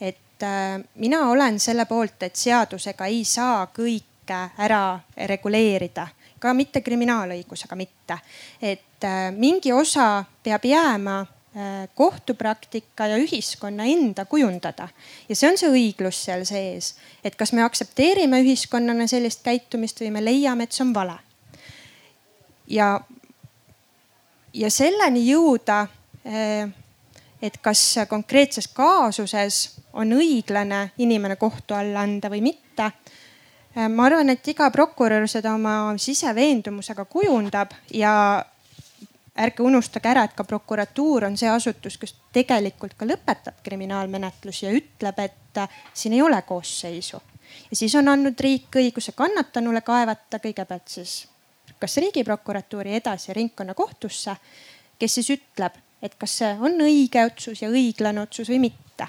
et 0.00 0.42
äh, 0.42 0.82
mina 0.94 1.28
olen 1.30 1.60
selle 1.60 1.86
poolt, 1.86 2.22
et 2.22 2.36
seadusega 2.36 3.06
ei 3.06 3.24
saa 3.24 3.70
kõike 3.72 4.42
ära 4.58 5.00
reguleerida 5.16 6.08
ka 6.44 6.52
mitte 6.56 6.82
kriminaalõigusega 6.84 7.76
mitte. 7.78 8.18
et 8.62 9.04
äh, 9.04 9.30
mingi 9.32 9.72
osa 9.72 10.24
peab 10.42 10.64
jääma 10.64 11.20
äh, 11.20 11.88
kohtupraktika 11.94 13.06
ja 13.06 13.18
ühiskonna 13.20 13.86
enda 13.88 14.24
kujundada 14.24 14.88
ja 15.28 15.36
see 15.36 15.50
on 15.50 15.58
see 15.58 15.72
õiglus 15.72 16.24
seal 16.28 16.44
sees, 16.48 16.94
et 17.24 17.36
kas 17.36 17.52
me 17.52 17.64
aktsepteerime 17.64 18.42
ühiskonnana 18.44 19.08
sellist 19.10 19.44
käitumist 19.44 20.00
või 20.04 20.12
me 20.14 20.24
leiame, 20.24 20.68
et 20.68 20.72
see 20.72 20.84
on 20.86 20.94
vale. 20.94 21.18
ja, 22.68 23.00
ja 24.52 24.70
selleni 24.70 25.26
jõuda, 25.30 25.86
äh, 26.28 26.68
et 27.42 27.60
kas 27.60 27.82
konkreetses 28.08 28.68
kaasuses 28.68 29.64
on 29.94 30.12
õiglane 30.16 30.90
inimene 30.98 31.36
kohtu 31.36 31.76
alla 31.76 32.04
anda 32.04 32.30
või 32.32 32.40
mitte 32.52 32.92
ma 33.74 34.06
arvan, 34.06 34.30
et 34.30 34.48
iga 34.48 34.70
prokurör 34.70 35.26
seda 35.30 35.54
oma 35.54 35.94
siseveendumusega 35.98 37.04
kujundab 37.10 37.74
ja 37.90 38.14
ärge 39.34 39.62
unustage 39.66 40.08
ära, 40.08 40.24
et 40.24 40.34
ka 40.36 40.44
prokuratuur 40.46 41.26
on 41.26 41.36
see 41.36 41.50
asutus, 41.50 41.98
kes 41.98 42.14
tegelikult 42.34 42.94
ka 42.98 43.06
lõpetab 43.08 43.58
kriminaalmenetlusi 43.66 44.66
ja 44.66 44.74
ütleb, 44.74 45.18
et 45.18 45.62
äh, 45.62 45.78
siin 45.92 46.14
ei 46.14 46.22
ole 46.22 46.40
koosseisu. 46.46 47.22
ja 47.70 47.76
siis 47.76 47.94
on 47.94 48.08
andnud 48.08 48.40
riik 48.40 48.76
õiguse 48.76 49.12
kannatanule 49.12 49.80
kaevata 49.80 50.38
kõigepealt 50.38 50.88
siis 50.88 51.24
kas 51.78 51.96
riigiprokuratuuri 51.96 52.94
edasi 52.94 53.34
ringkonnakohtusse, 53.34 54.36
kes 54.98 55.14
siis 55.14 55.30
ütleb, 55.34 55.74
et 56.02 56.14
kas 56.14 56.38
see 56.38 56.54
on 56.60 56.78
õige 56.80 57.26
otsus 57.26 57.62
ja 57.62 57.68
õiglane 57.68 58.22
otsus 58.22 58.48
või 58.48 58.60
mitte 58.68 59.08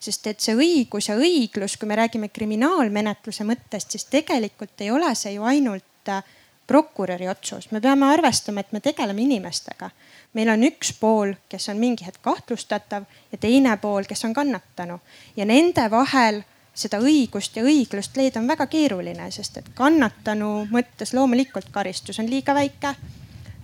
sest 0.00 0.26
et 0.26 0.40
see 0.40 0.54
õigus 0.56 1.08
ja 1.10 1.16
õiglus, 1.18 1.76
kui 1.80 1.88
me 1.88 1.96
räägime 1.98 2.28
kriminaalmenetluse 2.28 3.46
mõttest, 3.48 3.94
siis 3.94 4.08
tegelikult 4.12 4.80
ei 4.84 4.90
ole 4.90 5.14
see 5.16 5.36
ju 5.36 5.46
ainult 5.48 6.12
äh, 6.12 6.24
prokuröri 6.66 7.28
otsus, 7.28 7.70
me 7.70 7.80
peame 7.80 8.08
arvestama, 8.10 8.60
et 8.60 8.72
me 8.72 8.80
tegeleme 8.80 9.22
inimestega. 9.22 9.90
meil 10.36 10.50
on 10.52 10.64
üks 10.66 10.92
pool, 11.00 11.32
kes 11.48 11.68
on 11.72 11.78
mingi 11.80 12.04
hetk 12.04 12.20
kahtlustatav 12.22 13.06
ja 13.32 13.38
teine 13.40 13.76
pool, 13.80 14.04
kes 14.04 14.24
on 14.24 14.34
kannatanu 14.34 14.98
ja 15.36 15.46
nende 15.48 15.86
vahel 15.90 16.42
seda 16.76 16.98
õigust 17.00 17.56
ja 17.56 17.64
õiglust 17.64 18.16
leida 18.16 18.40
on 18.40 18.48
väga 18.48 18.66
keeruline, 18.68 19.30
sest 19.32 19.56
et 19.62 19.70
kannatanu 19.74 20.66
mõttes 20.72 21.14
loomulikult 21.16 21.70
karistus 21.72 22.18
on 22.20 22.28
liiga 22.28 22.54
väike. 22.54 22.92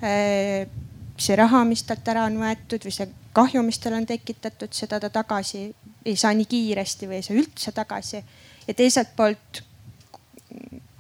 Äh, 0.03 0.71
see 1.19 1.37
raha, 1.37 1.65
mis 1.69 1.85
talt 1.85 2.09
ära 2.09 2.25
on 2.31 2.39
võetud 2.41 2.87
või 2.87 2.95
see 2.95 3.11
kahju, 3.37 3.63
mis 3.67 3.79
talle 3.83 4.01
on 4.01 4.09
tekitatud, 4.09 4.73
seda 4.73 5.01
ta 5.01 5.11
tagasi 5.13 5.69
ei 6.05 6.17
saa 6.17 6.33
nii 6.35 6.49
kiiresti 6.49 7.09
või 7.09 7.21
ei 7.21 7.27
saa 7.27 7.37
üldse 7.37 7.73
tagasi. 7.73 8.25
ja 8.67 8.75
teiselt 8.75 9.17
poolt 9.17 9.63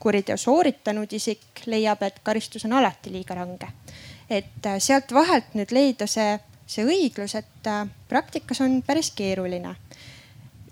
kuriteo 0.02 0.37
sooritanud 0.37 1.12
isik 1.12 1.62
leiab, 1.71 2.02
et 2.02 2.18
karistus 2.26 2.64
on 2.66 2.75
alati 2.78 3.12
liiga 3.12 3.35
range. 3.38 3.68
et 4.30 4.66
äh, 4.66 4.78
sealt 4.78 5.12
vahelt 5.12 5.54
nüüd 5.54 5.73
leida 5.75 6.06
see, 6.06 6.38
see 6.66 6.85
õiglus, 6.87 7.37
et 7.38 7.71
äh, 7.71 7.87
praktikas 8.09 8.61
on 8.64 8.80
päris 8.82 9.12
keeruline. 9.14 9.76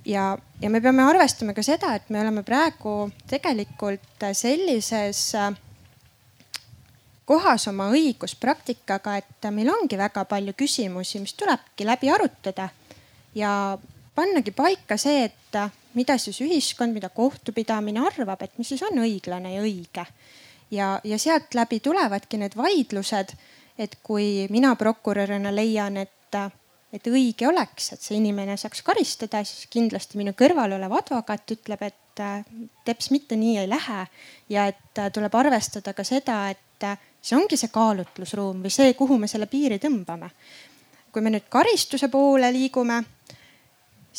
ja, 0.04 0.38
ja 0.60 0.70
me 0.70 0.80
peame 0.80 1.02
arvestama 1.06 1.54
ka 1.54 1.62
seda, 1.62 1.94
et 1.94 2.10
me 2.10 2.20
oleme 2.20 2.42
praegu 2.42 3.10
tegelikult 3.30 4.26
sellises 4.32 5.34
äh, 5.34 5.52
kohas 7.30 7.68
oma 7.70 7.86
õiguspraktikaga, 7.94 9.16
et 9.20 9.50
meil 9.54 9.70
ongi 9.70 9.98
väga 9.98 10.24
palju 10.26 10.56
küsimusi, 10.58 11.22
mis 11.22 11.36
tulebki 11.38 11.86
läbi 11.86 12.10
arutada 12.10 12.68
ja 13.34 13.52
pannagi 14.20 14.52
paika 14.56 14.98
see, 15.00 15.24
et 15.24 15.60
mida 15.96 16.16
siis 16.20 16.40
ühiskond, 16.44 16.94
mida 16.94 17.10
kohtupidamine 17.14 18.02
arvab, 18.04 18.44
et 18.44 18.58
mis 18.60 18.68
siis 18.68 18.82
on 18.86 19.02
õiglane 19.02 19.56
ja 19.56 19.64
õige. 19.64 20.06
ja, 20.70 21.00
ja 21.04 21.18
sealt 21.18 21.54
läbi 21.54 21.80
tulevadki 21.80 22.38
need 22.38 22.54
vaidlused, 22.56 23.34
et 23.78 23.96
kui 24.02 24.46
mina 24.50 24.74
prokurörina 24.76 25.50
leian, 25.54 25.96
et, 25.96 26.38
et 26.92 27.06
õige 27.10 27.48
oleks, 27.48 27.92
et 27.94 28.02
see 28.02 28.18
inimene 28.20 28.56
saaks 28.60 28.84
karistada, 28.86 29.42
siis 29.44 29.66
kindlasti 29.72 30.20
minu 30.20 30.34
kõrval 30.38 30.76
olev 30.76 30.94
advokaat 31.00 31.56
ütleb, 31.56 31.82
et 31.82 32.24
teps 32.84 33.10
mitte 33.10 33.38
nii 33.40 33.58
ei 33.62 33.68
lähe 33.70 34.02
ja 34.52 34.66
et 34.68 35.00
tuleb 35.14 35.34
arvestada 35.34 35.94
ka 35.96 36.04
seda, 36.04 36.42
et 36.50 36.88
see 37.20 37.38
ongi 37.38 37.56
see 37.56 37.72
kaalutlusruum 37.72 38.60
või 38.64 38.74
see, 38.74 38.92
kuhu 38.98 39.18
me 39.18 39.28
selle 39.30 39.48
piiri 39.50 39.80
tõmbame. 39.80 40.30
kui 41.10 41.22
me 41.22 41.30
nüüd 41.34 41.48
karistuse 41.50 42.06
poole 42.08 42.52
liigume 42.54 43.00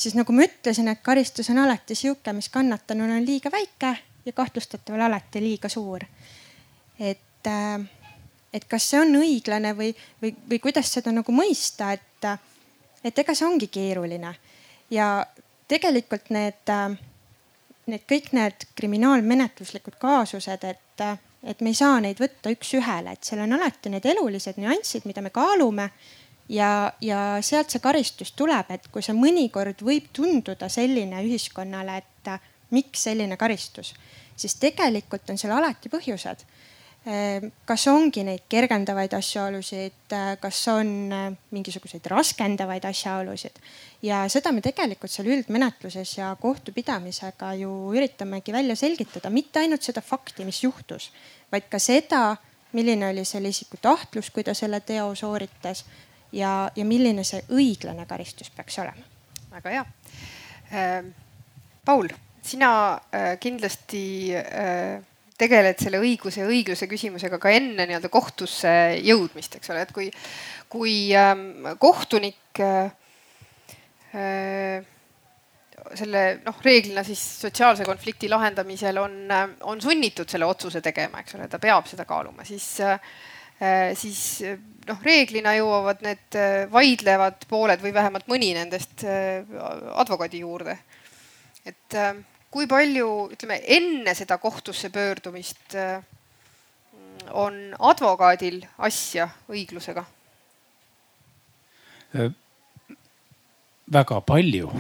siis 0.02 0.16
nagu 0.18 0.34
ma 0.34 0.46
ütlesin, 0.48 0.90
et 0.92 1.02
karistus 1.06 1.50
on 1.54 1.62
alati 1.62 1.96
sihuke, 1.96 2.34
mis 2.34 2.50
kannatanul 2.50 3.12
on 3.18 3.26
liiga 3.26 3.52
väike 3.54 3.96
ja 4.26 4.34
kahtlustataval 4.34 5.08
alati 5.08 5.42
liiga 5.42 5.70
suur. 5.70 6.06
et, 7.00 7.48
äh, 7.48 7.82
et 8.54 8.66
kas 8.70 8.90
see 8.90 9.00
on 9.02 9.16
õiglane 9.16 9.74
või, 9.78 9.94
või, 10.22 10.36
või 10.50 10.60
kuidas 10.60 10.92
seda 10.94 11.12
nagu 11.12 11.32
mõista, 11.34 11.94
et, 11.94 12.28
et 13.04 13.20
ega 13.20 13.34
see 13.34 13.48
ongi 13.48 13.68
keeruline 13.68 14.36
ja 14.92 15.26
tegelikult 15.68 16.30
need, 16.30 16.62
äh, 16.70 16.98
need 17.88 18.06
kõik 18.10 18.32
need 18.38 18.68
kriminaalmenetluslikud 18.76 19.98
kaasused, 20.02 20.64
et, 20.64 21.06
et 21.44 21.62
me 21.62 21.74
ei 21.74 21.78
saa 21.78 22.00
neid 22.04 22.22
võtta 22.22 22.54
üks-ühele, 22.54 23.16
et 23.16 23.24
seal 23.24 23.42
on 23.46 23.58
alati 23.58 23.90
need 23.90 24.06
elulised 24.06 24.62
nüansid, 24.62 25.08
mida 25.10 25.24
me 25.26 25.34
kaalume 25.34 25.90
ja, 26.50 26.94
ja 27.02 27.20
sealt 27.42 27.74
see 27.74 27.84
karistus 27.84 28.34
tuleb, 28.38 28.72
et 28.74 28.88
kui 28.92 29.04
see 29.06 29.16
mõnikord 29.18 29.84
võib 29.86 30.10
tunduda 30.14 30.70
selline 30.72 31.22
ühiskonnale, 31.26 32.02
et 32.02 32.32
äh, 32.32 32.50
miks 32.76 33.08
selline 33.10 33.38
karistus, 33.38 33.94
siis 34.36 34.58
tegelikult 34.62 35.30
on 35.30 35.40
seal 35.40 35.56
alati 35.56 35.92
põhjused. 35.92 36.46
Äh, 37.02 37.48
kas 37.66 37.88
ongi 37.90 38.24
neid 38.28 38.46
kergendavaid 38.52 39.14
asjaolusid, 39.18 40.04
äh, 40.14 40.36
kas 40.42 40.60
on 40.70 40.92
mingisuguseid 41.54 42.06
raskendavaid 42.12 42.86
asjaolusid 42.86 43.58
ja 44.06 44.22
seda 44.30 44.54
me 44.54 44.62
tegelikult 44.66 45.12
seal 45.14 45.32
üldmenetluses 45.34 46.14
ja 46.20 46.36
kohtupidamisega 46.42 47.56
ju 47.64 47.72
üritamegi 47.96 48.54
välja 48.54 48.78
selgitada, 48.78 49.34
mitte 49.34 49.64
ainult 49.64 49.82
seda 49.86 50.02
fakti, 50.06 50.46
mis 50.46 50.62
juhtus, 50.64 51.10
vaid 51.52 51.70
ka 51.70 51.82
seda, 51.82 52.36
milline 52.78 53.10
oli 53.10 53.26
selle 53.26 53.50
isiku 53.52 53.82
tahtlus, 53.82 54.30
kui 54.30 54.46
ta 54.48 54.54
selle 54.58 54.80
teo 54.86 55.10
sooritas 55.16 55.84
ja, 56.32 56.72
ja 56.76 56.86
milline 56.88 57.24
see 57.28 57.44
õiglane 57.52 58.06
karistus 58.10 58.52
peaks 58.56 58.80
olema. 58.84 59.08
väga 59.52 59.70
hea. 59.74 59.86
Ähm, 60.72 61.12
Paul, 61.86 62.08
sina 62.42 62.72
äh, 63.12 63.34
kindlasti 63.40 64.32
äh, 64.38 65.02
tegeled 65.42 65.82
selle 65.82 66.00
õiguse 66.02 66.44
ja 66.44 66.48
õigluse 66.48 66.88
küsimusega 66.88 67.40
ka 67.42 67.52
enne 67.52 67.88
nii-öelda 67.90 68.12
kohtusse 68.14 68.72
jõudmist, 69.02 69.58
eks 69.58 69.74
ole, 69.74 69.84
et 69.88 69.92
kui, 69.96 70.08
kui 70.70 70.96
ähm, 71.18 71.66
kohtunik 71.82 72.62
äh, 72.62 72.92
selle 75.98 76.22
noh, 76.46 76.58
reeglina 76.64 77.04
siis 77.04 77.22
sotsiaalse 77.42 77.86
konflikti 77.88 78.30
lahendamisel 78.30 79.00
on, 79.02 79.16
on 79.68 79.82
sunnitud 79.82 80.30
selle 80.30 80.46
otsuse 80.46 80.82
tegema, 80.84 81.24
eks 81.24 81.36
ole, 81.38 81.48
ta 81.52 81.60
peab 81.64 81.88
seda 81.90 82.06
kaaluma, 82.08 82.46
siis 82.48 82.68
siis 83.98 84.22
noh, 84.88 85.02
reeglina 85.06 85.54
jõuavad 85.54 86.02
need 86.06 86.38
vaidlevad 86.72 87.46
pooled 87.50 87.84
või 87.84 87.94
vähemalt 87.94 88.26
mõni 88.32 88.54
nendest 88.58 89.04
advokaadi 89.06 90.42
juurde. 90.42 90.78
et 91.66 91.98
kui 92.50 92.66
palju, 92.68 93.30
ütleme 93.36 93.60
enne 93.78 94.16
seda 94.18 94.40
kohtusse 94.42 94.90
pöördumist 94.90 95.78
on 97.38 97.60
advokaadil 97.80 98.64
asja 98.78 99.30
õiglusega? 99.50 100.06
väga 103.92 104.22
palju. 104.22 104.72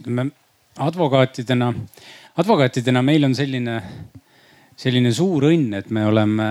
ütleme 0.00 0.30
advokaatidena, 0.78 1.72
advokaatidena 2.36 3.02
meil 3.02 3.24
on 3.24 3.34
selline, 3.34 3.82
selline 4.76 5.12
suur 5.14 5.48
õnn, 5.50 5.74
et 5.78 5.90
me 5.94 6.06
oleme 6.06 6.48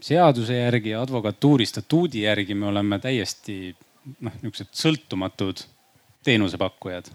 seaduse 0.00 0.56
järgi 0.56 0.94
ja 0.94 1.02
advokatuuri 1.02 1.66
statuudi 1.66 2.22
järgi 2.24 2.54
me 2.54 2.70
oleme 2.70 3.00
täiesti 3.02 3.74
noh, 4.20 4.32
niisugused 4.40 4.70
sõltumatud 4.78 5.64
teenusepakkujad 6.24 7.10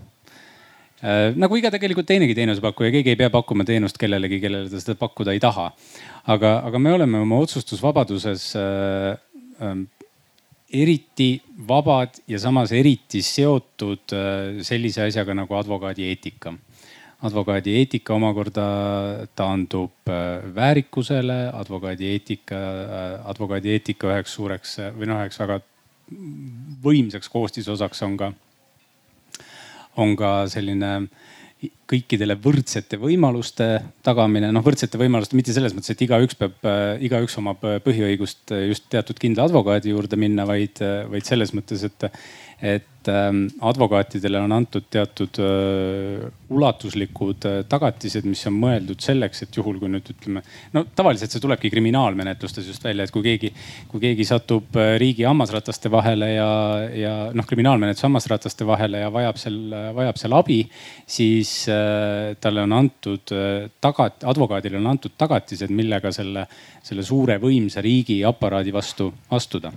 Äh, 1.04 1.34
nagu 1.36 1.58
iga 1.60 1.68
tegelikult 1.74 2.08
teinegi 2.08 2.36
teenusepakkuja, 2.38 2.94
keegi 2.94 3.12
ei 3.12 3.20
pea 3.20 3.28
pakkuma 3.32 3.66
teenust 3.68 3.98
kellelegi, 4.00 4.38
kellele 4.40 4.70
ta 4.72 4.80
seda 4.80 4.96
pakkuda 4.96 5.34
ei 5.36 5.42
taha. 5.44 5.66
aga, 6.32 6.52
aga 6.70 6.80
me 6.80 6.94
oleme 6.96 7.20
oma 7.20 7.42
otsustusvabaduses 7.44 8.46
äh, 8.56 9.10
äh, 9.60 9.82
eriti 10.72 11.42
vabad 11.68 12.22
ja 12.28 12.40
samas 12.40 12.72
eriti 12.72 13.20
seotud 13.20 14.16
äh, 14.16 14.64
sellise 14.64 15.04
asjaga 15.10 15.36
nagu 15.36 15.60
advokaadi 15.60 16.08
eetika. 16.08 16.56
Advokaadi 17.24 17.76
eetika 17.80 18.16
omakorda 18.18 18.66
taandub 19.38 20.12
äh, 20.12 20.44
väärikusele, 20.56 21.40
advokaadi 21.54 22.10
eetika, 22.12 22.60
äh, 22.60 23.12
advokaadi 23.32 23.76
eetika 23.78 24.12
üheks 24.12 24.36
suureks 24.40 24.80
või 24.98 25.10
noh, 25.12 25.22
üheks 25.24 25.40
väga 25.40 25.62
võimsaks 26.84 27.32
koostisosaks 27.32 28.04
on 28.06 28.18
ka 28.20 28.34
on 30.02 30.18
ka 30.18 30.34
selline 30.52 30.90
kõikidele 31.88 32.36
võrdsete 32.44 32.98
võimaluste 33.00 33.68
tagamine, 34.04 34.50
noh 34.52 34.64
võrdsete 34.66 35.00
võimaluste 35.00 35.38
mitte 35.40 35.54
selles 35.56 35.72
mõttes, 35.76 35.94
et 35.94 36.02
igaüks 36.04 36.36
peab, 36.36 36.58
igaüks 37.06 37.38
omab 37.40 37.64
põhiõigust 37.86 38.52
just 38.68 38.90
teatud 38.92 39.22
kindla 39.22 39.46
advokaadi 39.48 39.94
juurde 39.94 40.20
minna, 40.20 40.44
vaid, 40.50 40.82
vaid 41.14 41.30
selles 41.30 41.54
mõttes, 41.56 41.86
et 41.88 42.08
et 42.64 43.10
ähm, 43.12 43.48
advokaatidele 43.60 44.40
on 44.40 44.52
antud 44.56 44.86
teatud 44.90 45.36
äh, 45.44 46.30
ulatuslikud 46.50 47.44
äh, 47.50 47.56
tagatised, 47.68 48.24
mis 48.24 48.40
on 48.48 48.56
mõeldud 48.56 49.04
selleks, 49.04 49.44
et 49.44 49.58
juhul 49.58 49.82
kui 49.82 49.90
nüüd 49.92 50.08
ütleme, 50.14 50.40
no 50.72 50.86
tavaliselt 50.96 51.34
see 51.34 51.44
tulebki 51.44 51.68
kriminaalmenetlustes 51.74 52.70
just 52.72 52.86
välja, 52.88 53.04
et 53.04 53.12
kui 53.12 53.26
keegi, 53.26 53.52
kui 53.92 54.00
keegi 54.06 54.28
satub 54.30 54.80
äh, 54.80 54.94
riigi 55.02 55.26
hammasrataste 55.28 55.92
vahele 55.92 56.30
ja, 56.38 56.48
ja 56.96 57.12
noh, 57.36 57.48
kriminaalmenetluse 57.50 58.08
hammasrataste 58.08 58.70
vahele 58.70 59.04
ja 59.04 59.12
vajab 59.12 59.44
seal, 59.44 59.60
vajab 60.00 60.24
seal 60.24 60.38
abi, 60.40 60.62
siis 61.18 61.52
talle 61.68 62.64
on 62.64 62.78
antud 62.78 63.36
tagat-, 63.84 64.24
advokaadile 64.24 64.80
on 64.80 64.88
antud 64.94 65.18
tagatised, 65.20 65.74
millega 65.76 66.14
selle, 66.16 66.48
selle 66.86 67.04
suure 67.04 67.36
võimsa 67.44 67.84
riigiaparaadi 67.84 68.72
vastu 68.74 69.12
astuda. 69.36 69.74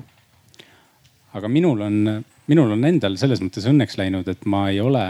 aga 1.36 1.48
minul 1.52 1.82
on 1.84 2.24
minul 2.50 2.74
on 2.76 2.84
endal 2.88 3.16
selles 3.20 3.42
mõttes 3.42 3.66
õnneks 3.68 3.98
läinud, 4.00 4.28
et 4.30 4.44
ma 4.48 4.66
ei 4.70 4.80
ole 4.82 5.06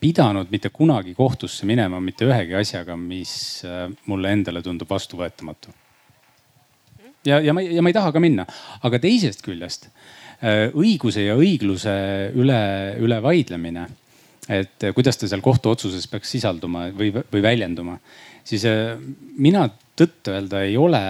pidanud 0.00 0.50
mitte 0.54 0.70
kunagi 0.74 1.14
kohtusse 1.14 1.66
minema 1.66 2.00
mitte 2.00 2.26
ühegi 2.28 2.54
asjaga, 2.58 2.96
mis 2.96 3.64
äh, 3.66 3.86
mulle 4.06 4.32
endale 4.36 4.62
tundub 4.62 4.90
vastuvõetamatu. 4.90 5.74
ja, 7.26 7.40
ja 7.42 7.54
ma, 7.54 7.62
ja 7.62 7.82
ma 7.82 7.90
ei 7.90 7.96
taha 7.96 8.12
ka 8.14 8.22
minna, 8.22 8.46
aga 8.86 9.00
teisest 9.02 9.42
küljest 9.46 9.88
äh, 9.88 10.68
õiguse 10.70 11.26
ja 11.26 11.34
õigluse 11.38 11.96
üle, 12.38 12.62
üle 13.02 13.18
vaidlemine, 13.22 13.88
et 14.48 14.86
kuidas 14.94 15.18
ta 15.18 15.28
seal 15.28 15.42
kohtuotsuses 15.44 16.06
peaks 16.08 16.30
sisalduma 16.36 16.88
või, 16.94 17.10
või 17.12 17.42
väljenduma, 17.44 17.98
siis 18.46 18.64
äh, 18.70 18.94
mina 19.36 19.66
tõtt-öelda 19.98 20.62
ei 20.68 20.78
ole 20.78 21.02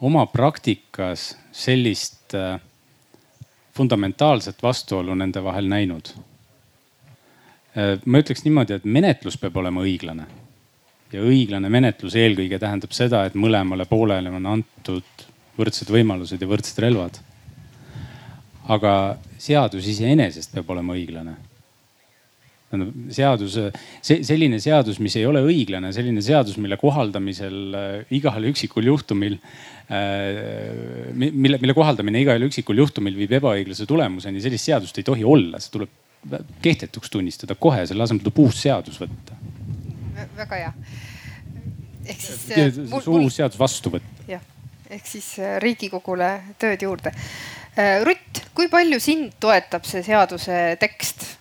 oma 0.00 0.26
praktikas 0.26 1.36
sellist 1.52 2.34
äh, 2.34 2.60
fundamentaalset 3.76 4.62
vastuolu 4.62 5.14
nende 5.14 5.42
vahel 5.44 5.68
näinud. 5.70 6.12
Äh, 7.76 7.98
ma 8.04 8.22
ütleks 8.22 8.44
niimoodi, 8.44 8.78
et 8.78 8.84
menetlus 8.84 9.38
peab 9.38 9.56
olema 9.56 9.82
õiglane. 9.86 10.26
ja 11.12 11.22
õiglane 11.24 11.70
menetlus 11.72 12.14
eelkõige 12.20 12.58
tähendab 12.60 12.92
seda, 12.92 13.22
et 13.24 13.34
mõlemale 13.34 13.86
poolele 13.88 14.28
on 14.28 14.46
antud 14.46 15.22
võrdsed 15.56 15.88
võimalused 15.88 16.40
ja 16.40 16.48
võrdsed 16.48 16.82
relvad. 16.84 17.18
aga 18.68 19.16
seadus 19.38 19.86
iseenesest 19.86 20.52
peab 20.52 20.70
olema 20.70 20.92
õiglane 20.92 21.36
tähendab 22.68 23.12
seadus, 23.16 23.56
see 24.04 24.20
selline 24.26 24.58
seadus, 24.60 24.98
mis 25.00 25.16
ei 25.16 25.24
ole 25.28 25.40
õiglane, 25.46 25.90
selline 25.96 26.20
seadus, 26.24 26.58
mille 26.60 26.76
kohaldamisel 26.80 27.56
äh, 27.78 28.10
igal 28.18 28.44
üksikul 28.50 28.90
juhtumil 28.90 29.38
äh,, 29.88 31.08
mille, 31.16 31.60
mille 31.62 31.76
kohaldamine 31.76 32.20
igal 32.24 32.44
üksikul 32.44 32.82
juhtumil 32.84 33.16
viib 33.16 33.32
ebaõiglase 33.40 33.88
tulemuseni, 33.88 34.42
sellist 34.44 34.68
seadust 34.68 35.00
ei 35.00 35.08
tohi 35.08 35.24
olla, 35.24 35.62
see 35.62 35.72
tuleb 35.78 35.96
kehtetuks 36.64 37.12
tunnistada 37.14 37.56
kohe, 37.56 37.86
selle 37.88 38.04
asemel 38.04 38.26
tuleb 38.26 38.42
uus 38.44 38.60
seadus 38.66 39.00
võtta. 39.00 39.38
väga 40.36 40.60
hea. 40.60 40.72
ehk 42.04 42.20
siis 42.20 42.46
äh,. 42.52 42.80
uus 42.84 43.08
mul... 43.08 43.30
seadus 43.32 43.60
vastu 43.60 43.96
võtta. 43.96 44.28
jah, 44.28 44.44
ehk 44.92 45.08
siis 45.08 45.32
Riigikogule 45.64 46.34
tööd 46.60 46.84
juurde. 46.84 47.16
Rutt, 48.04 48.40
kui 48.58 48.66
palju 48.66 48.98
sind 49.00 49.36
toetab 49.38 49.84
see 49.86 50.02
seaduse 50.02 50.56
tekst? 50.82 51.38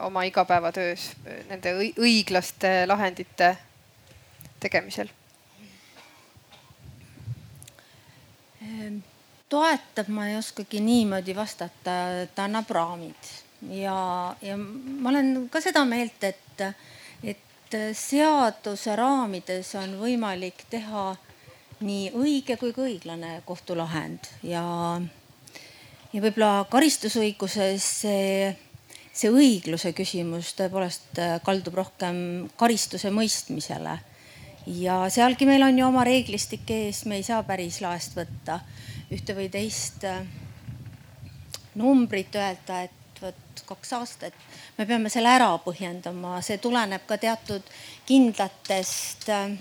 Oma 0.00 0.24
igapäevatöös 0.26 1.10
eh, 1.26 1.44
nende 1.48 1.74
õiglaste 1.96 2.82
lahendite 2.86 3.56
tegemisel? 4.60 5.10
Toetab, 9.48 10.08
ma 10.12 10.26
ei 10.28 10.36
oskagi 10.36 10.80
niimoodi 10.84 11.32
vastata, 11.36 11.92
ta 12.34 12.44
annab 12.44 12.68
raamid 12.70 13.30
ja, 13.70 14.34
ja 14.42 14.56
ma 14.56 15.08
olen 15.08 15.48
ka 15.52 15.62
seda 15.64 15.84
meelt, 15.88 16.22
et, 16.24 16.64
et 17.22 17.78
seaduse 17.96 18.96
raamides 18.96 19.72
on 19.80 19.96
võimalik 20.02 20.66
teha 20.70 21.10
nii 21.80 22.10
õige 22.18 22.58
kui 22.58 22.74
ka 22.74 22.84
õiglane 22.84 23.38
kohtulahend 23.46 24.28
ja, 24.42 24.62
ja 26.12 26.22
võib-olla 26.22 26.66
karistusõiguses 26.70 27.90
see 28.02 28.56
see 29.12 29.30
õigluse 29.32 29.92
küsimus 29.96 30.52
tõepoolest 30.58 31.18
äh, 31.22 31.38
kaldub 31.44 31.78
rohkem 31.80 32.48
karistuse 32.60 33.10
mõistmisele. 33.14 33.98
ja 34.66 35.00
sealgi 35.10 35.46
meil 35.48 35.62
on 35.64 35.78
ju 35.78 35.86
oma 35.86 36.04
reeglistik 36.04 36.70
ees, 36.70 37.04
me 37.06 37.16
ei 37.16 37.22
saa 37.26 37.42
päris 37.42 37.80
laest 37.80 38.16
võtta 38.16 38.60
ühte 39.10 39.34
või 39.34 39.48
teist 39.48 40.04
äh, 40.04 40.22
numbrit, 41.74 42.34
öelda, 42.34 42.82
et 42.84 43.22
vot 43.22 43.64
kaks 43.66 43.92
aastat. 43.92 44.34
me 44.78 44.86
peame 44.86 45.10
selle 45.10 45.32
ära 45.32 45.50
põhjendama, 45.64 46.40
see 46.42 46.58
tuleneb 46.58 47.06
ka 47.06 47.18
teatud 47.18 47.62
kindlatest 48.06 49.28
äh, 49.32 49.52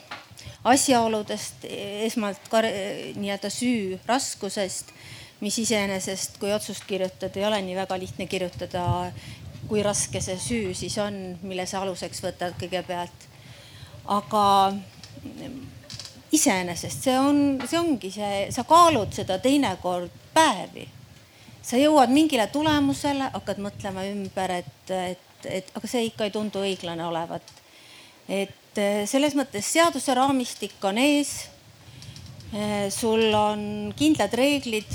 asjaoludest, 0.68 1.66
esmalt 2.08 2.52
nii-öelda 2.52 3.50
süü 3.52 4.00
raskusest 4.06 4.92
mis 5.39 5.58
iseenesest, 5.62 6.39
kui 6.41 6.54
otsust 6.54 6.86
kirjutada, 6.88 7.39
ei 7.39 7.45
ole 7.45 7.62
nii 7.62 7.76
väga 7.78 8.00
lihtne 8.00 8.28
kirjutada 8.28 9.12
kui 9.67 9.84
raske 9.84 10.21
see 10.23 10.38
süü 10.39 10.73
siis 10.76 10.97
on, 11.02 11.17
mille 11.41 11.65
sa 11.67 11.82
aluseks 11.84 12.21
võtad 12.23 12.56
kõigepealt. 12.60 13.26
aga 14.08 14.43
iseenesest 16.32 17.08
see 17.08 17.17
on, 17.19 17.39
see 17.67 17.80
ongi 17.80 18.12
see, 18.13 18.45
sa 18.56 18.63
kaalud 18.67 19.12
seda 19.15 19.39
teinekord 19.43 20.13
päevi. 20.34 20.88
sa 21.62 21.80
jõuad 21.80 22.12
mingile 22.13 22.47
tulemusele, 22.47 23.32
hakkad 23.34 23.60
mõtlema 23.60 24.06
ümber, 24.08 24.54
et, 24.62 24.91
et, 24.91 25.50
et 25.60 25.71
aga 25.76 25.88
see 25.88 26.06
ikka 26.08 26.28
ei 26.28 26.32
tundu 26.32 26.63
õiglane 26.63 27.04
olevat. 27.08 27.43
et 28.30 28.80
eh, 28.80 29.04
selles 29.08 29.36
mõttes 29.36 29.73
seaduse 29.73 30.13
raamistik 30.15 30.84
on 30.84 30.97
ees. 30.97 31.50
Eh, 32.54 32.88
sul 32.93 33.34
on 33.36 33.91
kindlad 33.97 34.34
reeglid, 34.34 34.88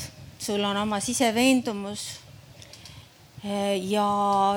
sul 0.43 0.65
on 0.65 0.77
oma 0.77 1.01
siseveendumus 1.01 2.09
ja 3.83 4.07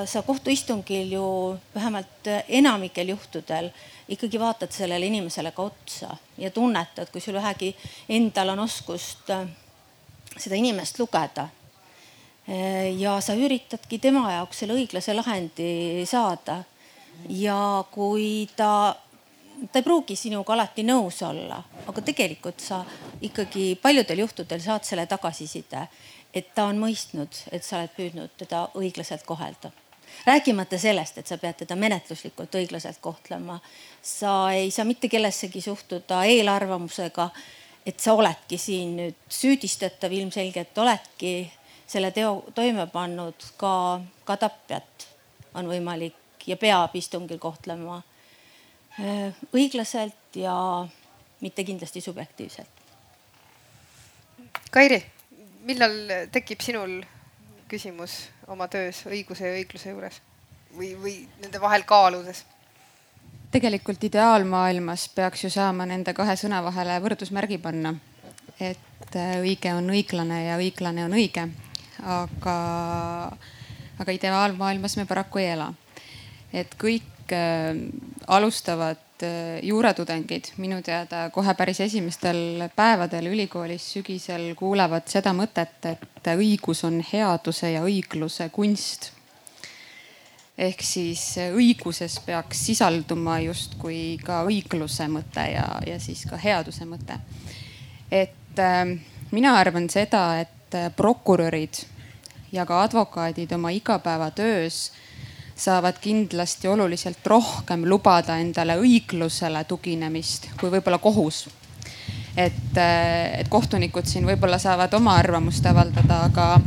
sa 0.06 0.22
kohtuistungil 0.22 1.12
ju 1.12 1.26
vähemalt 1.74 2.28
enamikel 2.48 3.08
juhtudel 3.08 3.70
ikkagi 4.08 4.40
vaatad 4.40 4.72
sellele 4.72 5.06
inimesele 5.06 5.50
ka 5.50 5.62
otsa 5.62 6.16
ja 6.38 6.50
tunnetad, 6.50 7.10
kui 7.12 7.20
sul 7.20 7.34
vähegi 7.34 7.72
endal 8.08 8.54
on 8.54 8.62
oskust 8.66 9.30
äh, 9.30 9.46
seda 10.38 10.56
inimest 10.56 10.98
lugeda. 10.98 11.48
Äh, 12.48 12.94
ja 13.00 13.18
sa 13.20 13.34
üritadki 13.34 13.98
tema 13.98 14.30
jaoks 14.32 14.62
selle 14.62 14.78
õiglase 14.78 15.14
lahendi 15.16 16.06
saada. 16.06 16.62
ja 17.28 17.84
kui 17.90 18.48
ta 18.56 18.96
ta 19.72 19.78
ei 19.78 19.86
pruugi 19.86 20.16
sinuga 20.16 20.54
alati 20.54 20.84
nõus 20.86 21.22
olla, 21.26 21.62
aga 21.86 22.02
tegelikult 22.02 22.60
sa 22.60 22.82
ikkagi 23.24 23.74
paljudel 23.82 24.24
juhtudel 24.24 24.60
saad 24.60 24.84
selle 24.84 25.06
tagasiside, 25.06 25.86
et 26.34 26.54
ta 26.54 26.66
on 26.70 26.78
mõistnud, 26.80 27.42
et 27.52 27.64
sa 27.64 27.80
oled 27.80 27.92
püüdnud 27.96 28.36
teda 28.36 28.68
õiglaselt 28.76 29.24
kohelda 29.26 29.72
rääkimata 30.26 30.78
sellest, 30.78 31.18
et 31.18 31.26
sa 31.26 31.38
pead 31.38 31.58
teda 31.62 31.76
menetluslikult 31.76 32.54
õiglaselt 32.54 32.98
kohtlema. 33.00 33.60
sa 34.02 34.50
ei 34.52 34.70
saa 34.70 34.84
mitte 34.84 35.08
kellessegi 35.08 35.60
suhtuda 35.60 36.24
eelarvamusega, 36.24 37.30
et 37.86 38.00
sa 38.00 38.14
oledki 38.14 38.58
siin 38.58 38.96
nüüd 38.96 39.14
süüdistatav, 39.28 40.12
ilmselgelt 40.12 40.78
oledki 40.78 41.52
selle 41.86 42.10
teo 42.10 42.44
toime 42.54 42.86
pannud, 42.86 43.34
ka, 43.56 44.00
ka 44.24 44.36
tapjat 44.36 45.08
on 45.54 45.68
võimalik 45.70 46.46
ja 46.46 46.56
peab 46.56 46.94
istungil 46.94 47.38
kohtlema 47.38 48.02
õiglaselt 48.96 50.38
ja 50.40 50.54
mitte 51.40 51.64
kindlasti 51.64 52.00
subjektiivselt. 52.00 52.84
Kairi, 54.72 55.02
millal 55.68 56.28
tekib 56.32 56.62
sinul 56.64 57.02
küsimus 57.68 58.18
oma 58.48 58.68
töös 58.72 59.02
õiguse 59.08 59.48
ja 59.48 59.56
õigluse 59.58 59.92
juures 59.92 60.20
või, 60.76 60.92
või 61.00 61.16
nende 61.42 61.60
vahel 61.60 61.84
kaaludes? 61.88 62.44
tegelikult 63.56 64.02
ideaalmaailmas 64.04 65.06
peaks 65.14 65.44
ju 65.44 65.50
saama 65.50 65.86
nende 65.88 66.12
kahe 66.16 66.34
sõna 66.36 66.58
vahele 66.64 66.98
võrdusmärgi 67.00 67.58
panna. 67.62 67.94
et 68.60 69.16
äh, 69.16 69.36
õige 69.40 69.72
on 69.74 69.88
õiglane 69.92 70.42
ja 70.46 70.56
õiglane 70.60 71.04
on 71.04 71.14
õige. 71.16 71.48
aga, 72.02 72.56
aga 73.98 74.12
ideaalmaailmas 74.12 74.96
me 74.96 75.06
paraku 75.06 75.38
ei 75.38 75.50
ela. 75.54 75.72
et 76.52 76.74
kõik 76.80 77.32
äh, 77.32 77.78
alustavad 78.26 79.22
äh, 79.22 79.58
juuratudengid 79.62 80.52
minu 80.56 80.80
teada 80.82 81.28
kohe 81.30 81.54
päris 81.54 81.80
esimestel 81.80 82.68
päevadel 82.76 83.30
ülikoolis 83.32 83.92
sügisel 83.96 84.54
kuulevad 84.58 85.06
seda 85.10 85.32
mõtet, 85.36 85.78
et 85.86 86.32
õigus 86.36 86.84
on 86.86 87.00
headuse 87.12 87.70
ja 87.70 87.84
õigluse 87.86 88.48
kunst 88.52 89.12
ehk 90.58 90.80
siis 90.82 91.22
õiguses 91.52 92.16
peaks 92.24 92.62
sisalduma 92.70 93.38
justkui 93.44 94.16
ka 94.24 94.40
õigluse 94.48 95.08
mõte 95.12 95.44
ja, 95.52 95.66
ja 95.86 95.98
siis 96.00 96.24
ka 96.28 96.38
headuse 96.40 96.88
mõte. 96.88 97.18
et 98.10 98.58
äh, 98.58 98.96
mina 99.30 99.56
arvan 99.60 99.90
seda, 99.92 100.40
et 100.40 100.74
äh, 100.74 100.90
prokurörid 100.96 101.84
ja 102.52 102.66
ka 102.66 102.82
advokaadid 102.82 103.52
oma 103.52 103.70
igapäevatöös 103.70 104.92
saavad 105.56 105.98
kindlasti 106.00 106.68
oluliselt 106.68 107.26
rohkem 107.26 107.86
lubada 107.88 108.36
endale 108.38 108.76
õiglusele 108.76 109.64
tuginemist 109.64 110.50
kui 110.60 110.70
võib-olla 110.70 110.98
kohus. 110.98 111.48
et, 112.36 112.76
äh, 112.76 113.40
et 113.40 113.48
kohtunikud 113.48 114.06
siin 114.06 114.26
võib-olla 114.26 114.58
saavad 114.58 114.94
oma 114.94 115.16
arvamust 115.16 115.66
avaldada, 115.66 116.24
aga 116.24 116.60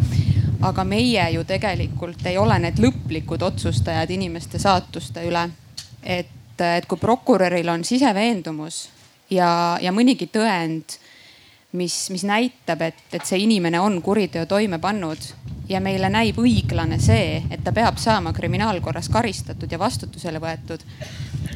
aga 0.62 0.84
meie 0.84 1.24
ju 1.34 1.44
tegelikult 1.48 2.26
ei 2.28 2.38
ole 2.38 2.58
need 2.60 2.80
lõplikud 2.84 3.44
otsustajad 3.44 4.10
inimeste 4.12 4.60
saatuste 4.60 5.24
üle. 5.28 5.50
et, 6.04 6.62
et 6.62 6.86
kui 6.86 6.98
prokuröril 6.98 7.70
on 7.70 7.84
siseveendumus 7.84 8.90
ja, 9.30 9.78
ja 9.82 9.92
mõnigi 9.92 10.30
tõend, 10.34 10.98
mis, 11.72 12.10
mis 12.10 12.24
näitab, 12.26 12.82
et, 12.82 13.02
et 13.14 13.26
see 13.26 13.44
inimene 13.44 13.80
on 13.80 14.02
kuriteo 14.02 14.46
toime 14.50 14.80
pannud 14.80 15.30
ja 15.70 15.82
meile 15.82 16.10
näib 16.10 16.40
õiglane 16.42 16.98
see, 17.02 17.44
et 17.50 17.64
ta 17.64 17.74
peab 17.76 18.00
saama 18.02 18.34
kriminaalkorras 18.34 19.10
karistatud 19.14 19.72
ja 19.72 19.80
vastutusele 19.80 20.42
võetud, 20.42 20.86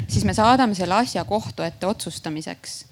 siis 0.07 0.25
me 0.25 0.35
saadame 0.37 0.77
selle 0.77 0.99
asja 1.01 1.25
kohtu 1.25 1.65
ette 1.65 1.87
otsustamiseks. 1.87 2.85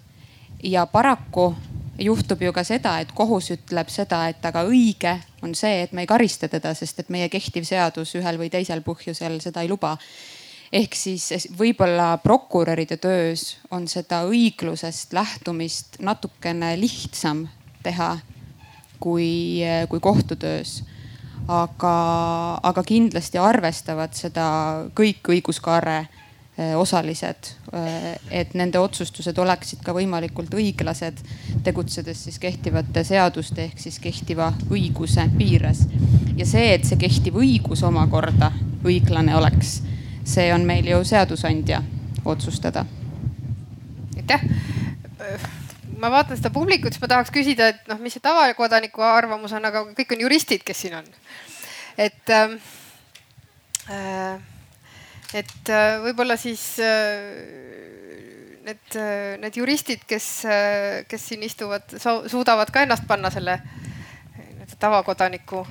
ja 0.63 0.85
paraku 0.85 1.55
juhtub 1.99 2.41
ju 2.41 2.53
ka 2.53 2.63
seda, 2.63 2.97
et 3.01 3.11
kohus 3.13 3.51
ütleb 3.53 3.89
seda, 3.89 4.25
et 4.29 4.45
aga 4.45 4.63
õige 4.65 5.15
on 5.45 5.55
see, 5.55 5.83
et 5.83 5.93
me 5.93 6.05
ei 6.05 6.09
karista 6.09 6.49
teda, 6.49 6.73
sest 6.77 6.99
et 6.99 7.09
meie 7.09 7.29
kehtiv 7.29 7.65
seadus 7.67 8.15
ühel 8.17 8.39
või 8.41 8.49
teisel 8.49 8.81
põhjusel 8.85 9.39
seda 9.41 9.61
ei 9.61 9.69
luba. 9.69 9.97
Ehk 10.71 10.95
siis 10.95 11.49
võib-olla 11.57 12.17
prokuröride 12.23 12.97
töös 12.97 13.57
on 13.71 13.87
seda 13.91 14.23
õiglusest 14.29 15.13
lähtumist 15.13 15.99
natukene 15.99 16.73
lihtsam 16.79 17.47
teha 17.83 18.13
kui, 18.99 19.61
kui 19.89 19.99
kohtutöös 19.99 20.81
aga, 21.47 21.95
aga 22.63 22.83
kindlasti 22.87 23.41
arvestavad 23.41 24.15
seda 24.15 24.47
kõik 24.95 25.33
õiguskaare 25.35 25.99
Eh, 26.61 26.75
osalised, 26.77 27.47
eh, 27.73 28.17
et 28.29 28.53
nende 28.59 28.75
otsustused 28.77 29.37
oleksid 29.39 29.79
ka 29.85 29.93
võimalikult 29.95 30.51
õiglased, 30.51 31.21
tegutsedes 31.63 32.25
siis 32.25 32.35
kehtivate 32.43 33.05
seaduste 33.07 33.63
ehk 33.69 33.79
siis 33.79 33.97
kehtiva 34.03 34.49
õiguse 34.67 35.29
piires. 35.37 35.85
ja 36.35 36.45
see, 36.45 36.73
et 36.73 36.83
see 36.85 36.99
kehtiv 36.99 37.39
õigus 37.39 37.85
omakorda 37.87 38.51
õiglane 38.83 39.35
oleks, 39.35 39.81
see 40.23 40.51
on 40.53 40.65
meil 40.65 40.87
ju 40.87 41.03
seadusandja 41.03 41.81
otsustada. 42.25 42.85
aitäh 44.17 44.41
ma 46.01 46.11
vaatan 46.11 46.37
seda 46.37 46.49
publikut, 46.49 46.93
siis 46.93 47.01
ma 47.01 47.07
tahaks 47.07 47.31
küsida, 47.33 47.67
et 47.73 47.89
noh, 47.89 47.99
mis 48.01 48.13
see 48.13 48.23
tavakodaniku 48.23 49.03
arvamus 49.05 49.53
on, 49.53 49.65
aga 49.65 49.85
kõik 49.97 50.15
on 50.15 50.23
juristid, 50.25 50.63
kes 50.65 50.81
siin 50.81 50.95
on. 50.97 51.11
et 51.97 52.29
ähm, 52.29 52.57
äh, 53.89 54.39
et 55.33 55.69
äh, 55.71 55.97
võib-olla 56.03 56.35
siis 56.39 56.63
äh, 56.83 57.21
need, 58.65 58.83
äh, 58.99 59.37
need 59.41 59.57
juristid, 59.57 60.03
kes, 60.07 60.27
kes 61.07 61.27
siin 61.31 61.45
istuvad, 61.47 61.87
suudavad 62.01 62.71
ka 62.73 62.85
ennast 62.85 63.07
panna 63.09 63.31
selle 63.33 63.59
tavakodaniku 64.81 65.65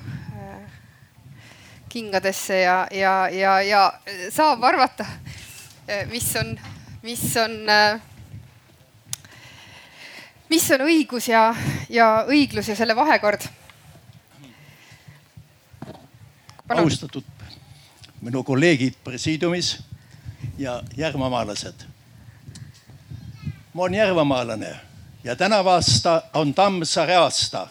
kingadesse 1.91 2.61
ja, 2.61 2.87
ja, 2.91 3.29
ja, 3.29 3.61
ja 3.61 3.81
saab 4.31 4.63
arvata, 4.63 5.05
mis 6.11 6.29
on, 6.39 6.53
mis 7.03 7.23
on, 7.37 7.57
mis 10.49 10.69
on 10.71 10.85
õigus 10.87 11.27
ja, 11.27 11.49
ja 11.89 12.11
õiglus 12.27 12.71
ja 12.71 12.77
selle 12.79 12.95
vahekord. 12.95 13.49
austatud 16.71 17.25
minu 18.21 18.43
kolleegid 18.47 18.95
presiidiumis 19.03 19.73
ja 20.57 20.77
järvamaalased. 20.97 21.83
ma 23.73 23.83
olen 23.83 23.93
järvamaalane 23.93 24.75
ja 25.23 25.35
tänavu 25.35 25.69
aasta 25.69 26.21
on 26.33 26.53
Tammsaare 26.53 27.15
aasta, 27.15 27.67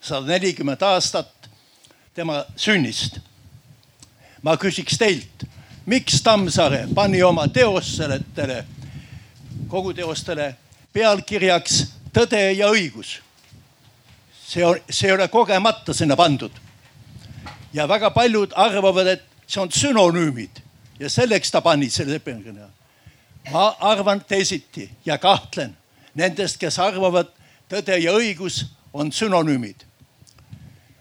sada 0.00 0.26
nelikümmend 0.26 0.82
aastat 0.82 1.50
tema 2.14 2.44
sünnist. 2.56 3.18
Ma 4.44 4.56
küsiks 4.60 4.98
teilt, 5.00 5.46
miks 5.86 6.20
Tammsaare 6.22 6.84
pani 6.94 7.22
oma 7.22 7.46
teostele, 7.48 8.20
kogu 9.68 9.94
teostele 9.96 10.54
pealkirjaks 10.92 11.84
Tõde 12.14 12.38
ja 12.54 12.68
õigus? 12.70 13.16
see 14.46 14.62
on, 14.62 14.78
see 14.86 15.08
ei 15.08 15.14
ole 15.16 15.26
kogemata 15.28 15.94
sinna 15.94 16.14
pandud. 16.16 16.52
ja 17.72 17.88
väga 17.88 18.10
paljud 18.10 18.52
arvavad, 18.54 19.06
et 19.06 19.24
see 19.46 19.60
on 19.60 19.70
sünonüümid 19.72 20.60
ja 21.00 21.10
selleks 21.10 21.50
ta 21.50 21.60
pani 21.60 21.90
selle 21.90 22.12
lepingu. 22.12 22.52
ma 23.50 23.76
arvan 23.80 24.20
teisiti 24.20 24.90
ja 25.04 25.18
kahtlen 25.18 25.76
nendest, 26.14 26.56
kes 26.56 26.78
arvavad, 26.78 27.32
tõde 27.68 27.98
ja 27.98 28.12
õigus 28.12 28.66
on 28.92 29.12
sünonüümid. 29.12 29.84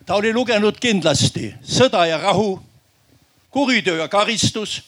ta 0.06 0.16
oli 0.16 0.34
lugenud 0.34 0.80
kindlasti 0.80 1.54
Sõda 1.62 2.08
ja 2.10 2.18
rahu, 2.18 2.60
Kuritöö 3.54 4.02
ja 4.02 4.08
karistus 4.08 4.82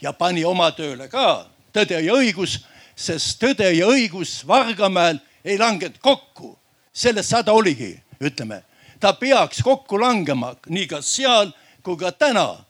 ja 0.00 0.12
pani 0.12 0.44
oma 0.44 0.70
tööle 0.70 1.08
ka 1.08 1.46
Tõde 1.74 1.98
ja 2.04 2.14
õigus, 2.14 2.60
sest 2.94 3.40
Tõde 3.42 3.72
ja 3.74 3.88
õigus 3.90 4.44
Vargamäel 4.46 5.18
ei 5.44 5.58
langenud 5.58 5.98
kokku. 5.98 6.58
sellest 6.92 7.28
sada 7.28 7.52
oligi, 7.52 8.02
ütleme, 8.20 8.62
ta 9.00 9.12
peaks 9.12 9.62
kokku 9.62 10.00
langema 10.00 10.54
nii 10.68 10.86
ka 10.86 11.02
seal 11.02 11.50
kui 11.82 11.96
ka 11.96 12.12
täna 12.12 12.64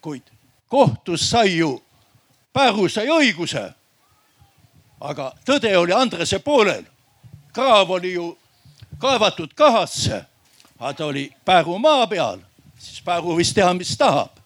kuid 0.00 0.22
kohtus 0.68 1.30
sai 1.30 1.58
ju, 1.58 1.82
Pääru 2.52 2.88
sai 2.88 3.06
õiguse. 3.06 3.72
aga 5.00 5.32
tõde 5.46 5.76
oli 5.78 5.92
Andrese 5.92 6.38
poolel. 6.38 6.84
kraav 7.52 7.90
oli 7.90 8.12
ju 8.12 8.38
kaevatud 8.98 9.54
kahasse, 9.54 10.24
aga 10.78 10.92
ta 10.92 11.06
oli 11.06 11.32
Pääru 11.44 11.78
maa 11.78 12.06
peal, 12.06 12.38
siis 12.78 13.02
Pääru 13.02 13.36
võis 13.36 13.54
teha, 13.54 13.74
mis 13.74 13.96
tahab. 13.96 14.37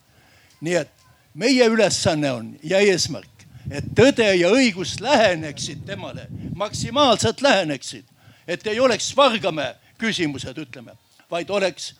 Nii 0.63 0.75
et 0.79 1.07
meie 1.33 1.67
ülesanne 1.67 2.31
on 2.31 2.51
ja 2.63 2.79
eesmärk, 2.79 3.47
et 3.71 3.89
tõde 3.95 4.29
ja 4.35 4.51
õigus 4.53 4.95
läheneksid 5.03 5.83
temale, 5.87 6.27
maksimaalselt 6.55 7.41
läheneksid, 7.41 8.05
et 8.47 8.67
ei 8.67 8.79
oleks 8.79 9.11
Vargamäe 9.17 9.75
küsimused, 9.99 10.57
ütleme, 10.57 10.95
vaid 11.31 11.49
oleks, 11.49 11.93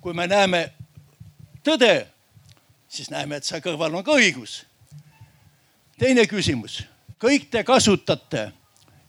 kui 0.00 0.14
me 0.14 0.28
näeme 0.30 0.68
tõde 1.64 2.06
siis 2.88 3.10
näeme, 3.10 3.36
et 3.36 3.44
seal 3.44 3.62
kõrval 3.64 3.94
on 3.94 4.04
ka 4.04 4.16
õigus. 4.16 4.64
teine 5.98 6.26
küsimus, 6.26 6.82
kõik 7.20 7.48
te 7.50 7.64
kasutate 7.64 8.52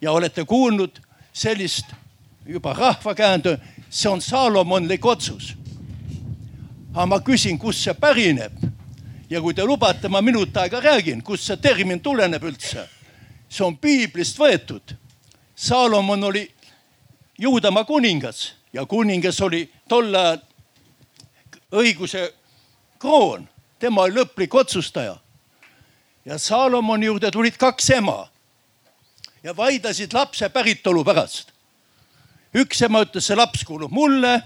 ja 0.02 0.12
olete 0.12 0.46
kuulnud 0.46 1.02
sellist 1.34 1.92
juba 2.46 2.74
rahvakäändu, 2.74 3.58
see 3.90 4.10
on 4.10 4.22
Saalomonlik 4.22 5.06
otsus. 5.06 5.56
Aga 6.98 7.06
ma 7.06 7.20
küsin, 7.22 7.60
kust 7.62 7.84
see 7.86 7.94
pärineb 7.94 8.56
ja 9.30 9.42
kui 9.42 9.54
te 9.54 9.66
lubate, 9.66 10.10
ma 10.10 10.22
minut 10.26 10.56
aega 10.58 10.80
räägin, 10.82 11.22
kust 11.22 11.46
see 11.46 11.58
termin 11.62 12.00
tuleneb 12.02 12.44
üldse. 12.44 12.88
see 13.50 13.64
on 13.64 13.78
piiblist 13.78 14.40
võetud. 14.40 14.96
Saalomon 15.56 16.24
oli 16.24 16.50
Juudamaa 17.38 17.84
kuningas 17.84 18.54
ja 18.74 18.86
kuningas 18.86 19.42
oli 19.42 19.70
tol 19.90 20.16
ajal 20.16 20.42
õiguse 21.72 22.34
kroon, 23.00 23.48
tema 23.80 24.02
oli 24.02 24.18
lõplik 24.18 24.56
otsustaja. 24.56 25.18
ja 26.26 26.38
Saalomoni 26.38 27.06
juurde 27.06 27.32
tulid 27.32 27.58
kaks 27.58 27.90
ema 27.90 28.28
ja 29.44 29.58
vaidlesid 29.58 30.14
lapse 30.14 30.50
päritolu 30.50 31.04
pärast. 31.04 31.52
üks 32.56 32.82
ema 32.82 33.04
ütles, 33.06 33.28
see 33.28 33.36
laps 33.36 33.64
kuulub 33.64 33.92
mulle. 33.92 34.42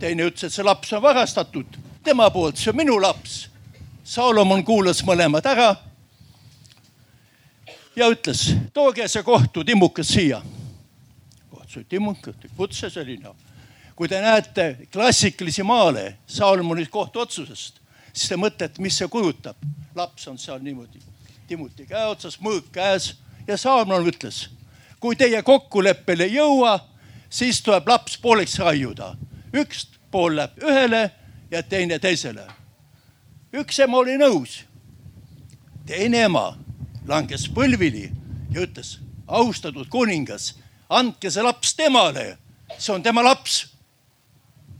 Teine 0.00 0.26
ütles, 0.28 0.48
et 0.48 0.54
see 0.54 0.64
laps 0.64 0.92
on 0.96 1.02
varastatud 1.02 1.78
tema 2.04 2.30
poolt, 2.30 2.56
see 2.56 2.72
on 2.72 2.80
minu 2.80 2.96
laps. 3.02 3.46
Saalomon 4.04 4.64
kuulas 4.64 5.04
mõlemad 5.06 5.46
ära. 5.46 5.76
ja 7.96 8.08
ütles, 8.08 8.54
tooge 8.72 9.08
see 9.08 9.22
kohtu 9.22 9.64
timmukas 9.64 10.08
siia. 10.08 10.42
kohtusid 11.50 11.86
timmukad, 11.88 12.48
kutse 12.56 12.90
selline 12.90 13.30
kui 14.00 14.08
te 14.08 14.16
näete 14.20 14.76
klassikalisi 14.92 15.62
maale 15.62 16.14
Saalmoni 16.26 16.86
kohtuotsusest, 16.86 17.82
siis 18.12 18.30
te 18.30 18.36
mõtlete, 18.40 18.80
mis 18.80 18.96
see 18.96 19.08
kujutab. 19.12 19.56
laps 19.94 20.28
on 20.28 20.38
seal 20.38 20.62
niimoodi, 20.64 21.02
Timuti 21.46 21.84
käe 21.84 22.06
otsas, 22.08 22.38
mõõk 22.40 22.70
käes 22.72 23.10
ja 23.46 23.58
Saalmon 23.60 24.08
ütles, 24.08 24.48
kui 25.00 25.16
teie 25.16 25.42
kokkuleppele 25.42 26.24
ei 26.24 26.38
jõua, 26.38 26.78
siis 27.28 27.60
tuleb 27.60 27.88
laps 27.88 28.16
pooleks 28.16 28.58
raiuda. 28.58 29.12
Üks 29.54 29.86
pool 30.10 30.36
läheb 30.36 30.62
ühele 30.62 31.10
ja 31.50 31.62
teine 31.62 31.98
teisele. 31.98 32.46
üks 33.52 33.78
ema 33.78 33.98
oli 33.98 34.18
nõus. 34.18 34.62
teine 35.86 36.24
ema 36.28 36.56
langes 37.08 37.48
põlvili 37.48 38.10
ja 38.50 38.62
ütles, 38.62 38.98
austatud 39.26 39.88
kuningas, 39.88 40.54
andke 40.88 41.30
see 41.30 41.42
laps 41.42 41.74
temale, 41.74 42.38
see 42.78 42.92
on 42.94 43.02
tema 43.02 43.22
laps 43.22 43.70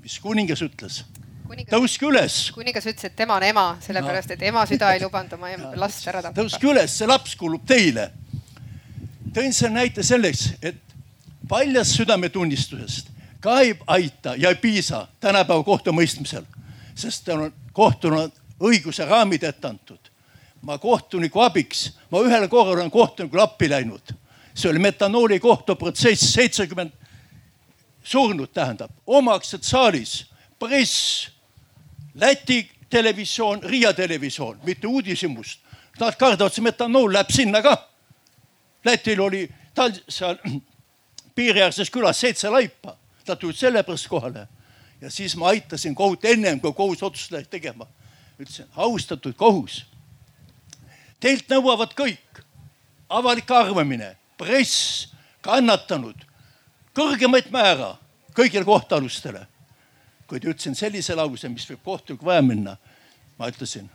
mis 0.02 0.18
kuningas 0.22 0.62
ütles? 0.64 1.02
tõuske 1.70 2.06
üles. 2.06 2.34
kuningas 2.54 2.86
ütles, 2.86 3.08
et 3.08 3.16
tema 3.18 3.34
on 3.36 3.44
ema, 3.44 3.64
sellepärast 3.82 4.36
et 4.36 4.42
ema 4.46 4.62
süda 4.70 4.92
ei 4.94 5.02
lubanud 5.02 5.32
oma 5.34 5.50
last 5.82 6.06
ära 6.08 6.22
tappa. 6.22 6.38
tõuske 6.38 6.68
üles, 6.70 6.94
see 6.94 7.08
laps 7.10 7.34
kuulub 7.38 7.64
teile. 7.66 8.10
tõin 9.34 9.54
selle 9.54 9.74
näite 9.74 10.04
selleks, 10.06 10.52
et 10.62 10.78
paljast 11.50 11.98
südametunnistusest 11.98 13.10
ka 13.40 13.60
ei 13.60 13.74
aita 13.86 14.34
ja 14.36 14.48
ei 14.48 14.54
piisa 14.54 15.06
tänapäeva 15.20 15.62
kohtumõistmisel, 15.64 16.44
sest 16.94 17.28
on 17.28 17.52
kohtunud 17.72 18.32
õiguse 18.60 19.04
raamid 19.08 19.42
ette 19.42 19.68
antud. 19.68 19.98
ma 20.62 20.78
kohtuniku 20.78 21.40
abiks, 21.40 21.92
ma 22.10 22.20
ühel 22.20 22.48
korral 22.48 22.74
olen 22.74 22.90
kohtunikule 22.90 23.42
appi 23.42 23.70
läinud. 23.70 24.12
see 24.54 24.70
oli 24.70 24.78
metanooli 24.78 25.40
kohtuprotsess, 25.40 26.32
seitsekümmend 26.32 26.92
surnud 28.02 28.52
tähendab, 28.52 28.90
omaksed 29.06 29.62
saalis, 29.62 30.26
press, 30.58 31.28
Läti 32.14 32.70
televisioon, 32.90 33.62
Riia 33.62 33.92
televisioon, 33.92 34.60
mitte 34.62 34.86
uudishimust. 34.86 35.60
Nad 36.00 36.16
kardavad, 36.18 36.52
see 36.52 36.64
metanool 36.64 37.12
läheb 37.12 37.30
sinna 37.30 37.62
ka. 37.62 37.76
Lätil 38.84 39.20
oli 39.20 39.44
tal 39.74 39.92
seal 40.08 40.36
piiriäärses 41.36 41.90
külas 41.90 42.20
seitse 42.20 42.50
laipa, 42.50 42.96
nad 43.28 43.38
tulid 43.38 43.56
sellepärast 43.56 44.08
kohale 44.08 44.48
ja 45.00 45.10
siis 45.10 45.36
ma 45.36 45.48
aitasin 45.48 45.94
kohut 45.94 46.24
ennem 46.24 46.60
kui 46.60 46.72
kohus 46.72 47.02
otsust 47.02 47.32
läks 47.32 47.48
tegema. 47.48 47.86
ütlesin, 48.40 48.66
austatud 48.76 49.34
kohus. 49.36 49.84
Teilt 51.20 51.48
nõuavad 51.52 51.92
kõik, 51.92 52.40
avalik 53.08 53.50
arvamine, 53.50 54.14
press, 54.40 55.10
kannatanud, 55.44 56.24
kõrgemaid 56.96 57.50
määra 57.52 57.96
kõigile 58.36 58.64
kohtualustele. 58.64 59.46
kuid 60.26 60.44
ütlesin 60.44 60.74
sellise 60.74 61.14
lause, 61.14 61.48
mis 61.48 61.66
võib 61.70 61.82
kohtunik 61.84 62.24
vaja 62.24 62.42
minna. 62.42 62.76
ma 63.38 63.48
ütlesin. 63.48 63.90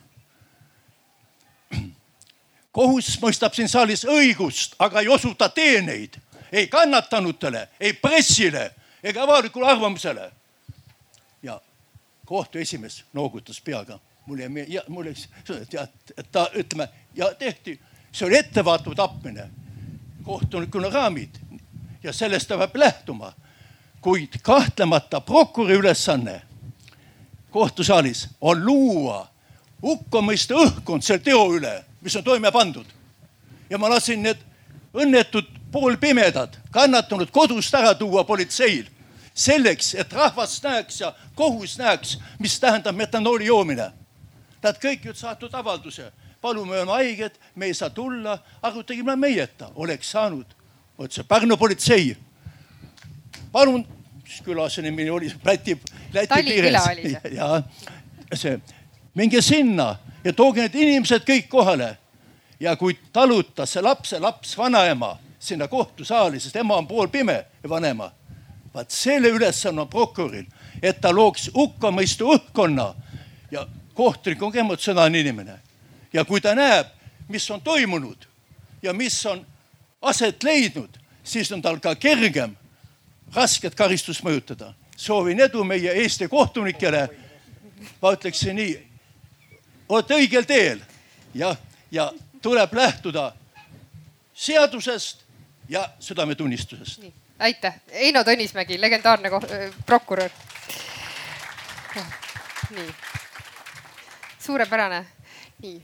kohus 2.71 3.17
mõistab 3.21 3.53
siin 3.53 3.69
saalis 3.69 4.05
õigust, 4.05 4.75
aga 4.79 4.99
ei 4.99 5.07
osuta 5.07 5.49
teeneid 5.49 6.21
ei 6.51 6.67
kannatanutele, 6.67 7.69
ei 7.79 7.93
pressile 7.93 8.74
ega 9.05 9.23
avalikule 9.23 9.67
arvamusele. 9.67 10.31
ja 11.43 11.61
kohtu 12.25 12.57
esimees 12.57 13.03
noogutas 13.13 13.61
peaga, 13.61 13.99
mul 14.25 14.39
jäi, 14.39 14.49
mul 14.87 15.05
jäi, 15.05 15.15
tead, 15.69 15.89
et 16.17 16.31
ta 16.31 16.49
ütleme 16.53 16.89
ja 17.15 17.33
tehti, 17.35 17.79
see 18.11 18.27
oli 18.27 18.37
ettevaatav 18.37 18.95
tapmine. 18.95 19.49
kohtunikuna 20.23 20.89
raamid 20.89 21.37
ja 22.03 22.13
sellest 22.13 22.47
ta 22.47 22.57
peab 22.57 22.75
lähtuma. 22.75 23.33
kuid 24.01 24.41
kahtlemata 24.41 25.21
prokuröri 25.21 25.79
ülesanne 25.79 26.41
kohtusaalis 27.55 28.27
on 28.41 28.65
luua 28.65 29.27
hukkamõiste 29.81 30.57
õhkkond 30.59 31.05
selle 31.05 31.23
teo 31.23 31.45
üle, 31.55 31.77
mis 32.01 32.15
on 32.19 32.23
toime 32.23 32.51
pandud. 32.51 32.85
ja 33.69 33.77
ma 33.77 33.89
lasin 33.89 34.23
need 34.23 34.41
õnnetud 34.93 35.47
poolpimedad, 35.71 36.57
kannatanud 36.71 37.31
kodust 37.31 37.73
ära 37.75 37.93
tuua 37.95 38.23
politseil 38.23 38.85
selleks, 39.35 39.93
et 39.95 40.13
rahvas 40.13 40.57
näeks 40.63 41.01
ja 41.01 41.13
kohus 41.35 41.77
näeks, 41.77 42.17
mis 42.39 42.59
tähendab 42.59 42.95
metanooli 42.95 43.45
joomine. 43.45 43.91
Nad 44.63 44.77
kõik 44.81 45.05
ju 45.05 45.13
saatnud 45.13 45.53
avalduse, 45.53 46.11
palume, 46.41 46.71
me 46.71 46.77
oleme 46.81 46.91
haiged, 46.91 47.35
me 47.55 47.69
ei 47.69 47.73
saa 47.73 47.89
tulla, 47.89 48.39
arutage 48.61 49.03
meieta, 49.03 49.69
oleks 49.75 50.11
saanud 50.11 50.55
vot 50.97 51.11
see 51.11 51.23
Pärnu 51.23 51.57
politsei. 51.57 52.17
palun, 53.51 53.85
mis 54.23 54.41
küla 54.43 54.69
see 54.69 54.83
nimi 54.83 55.09
oli, 55.09 55.31
Läti, 55.43 55.77
Läti 56.13 56.43
piires. 56.43 56.83
ja 57.39 57.61
see, 58.33 58.59
minge 59.13 59.41
sinna 59.41 59.95
ja 60.23 60.33
tooge 60.33 60.61
need 60.61 60.75
inimesed 60.75 61.27
kõik 61.27 61.47
kohale. 61.49 61.97
ja 62.59 62.75
kui 62.75 62.97
talutas 63.13 63.73
see 63.73 63.81
lapse 63.81 64.19
laps 64.19 64.57
vanaema 64.57 65.17
sinna 65.39 65.67
kohtusaali, 65.67 66.39
sest 66.39 66.55
ema 66.55 66.77
on 66.77 66.87
poolpime 66.87 67.45
ja 67.63 67.69
vanema. 67.69 68.11
Vaat 68.75 68.91
selle 68.91 69.29
ülesanne 69.31 69.81
on 69.81 69.89
prokuröril, 69.89 70.45
et 70.83 70.99
ta 71.01 71.13
looks 71.15 71.49
hukkamõistu 71.55 72.27
õhkkonna 72.35 72.89
ja 73.51 73.67
kohtunik 73.95 74.43
on 74.43 74.51
ka 74.51 74.59
emotsionaalne 74.59 75.19
inimene. 75.19 75.59
ja 76.13 76.25
kui 76.25 76.41
ta 76.41 76.55
näeb, 76.55 76.87
mis 77.27 77.49
on 77.51 77.61
toimunud 77.61 78.27
ja 78.81 78.93
mis 78.93 79.25
on 79.25 79.45
aset 80.01 80.43
leidnud, 80.43 80.99
siis 81.23 81.51
on 81.51 81.61
tal 81.61 81.79
ka 81.79 81.95
kergem 81.95 82.55
rasket 83.33 83.75
karistust 83.75 84.23
mõjutada. 84.23 84.73
soovin 84.97 85.39
edu 85.39 85.63
meie 85.63 85.91
Eesti 85.91 86.27
kohtunikele. 86.27 87.09
ma 88.01 88.11
ütleksin 88.11 88.55
nii, 88.55 88.87
olete 89.89 90.13
õigel 90.13 90.45
teel 90.45 90.79
ja, 91.33 91.55
ja 91.91 92.11
tuleb 92.41 92.73
lähtuda 92.73 93.33
seadusest 94.33 95.23
ja 95.69 95.89
südametunnistusest. 95.99 97.01
Aitäh, 97.39 97.81
Eino 97.91 98.23
Tõnismägi, 98.23 98.81
legendaarne 98.81 99.29
prokurör. 99.85 100.29
nii, 102.75 102.93
suurepärane. 104.39 105.05
nii, 105.61 105.81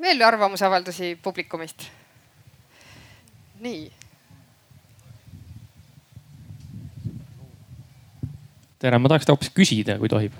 veel 0.00 0.22
arvamusavaldusi 0.22 1.18
publikumist 1.22 1.88
nii. 3.64 3.92
tere, 8.84 8.98
ma 9.00 9.08
tahaks 9.08 9.30
hoopis 9.30 9.52
küsida, 9.54 9.96
kui 10.00 10.10
tohib. 10.12 10.34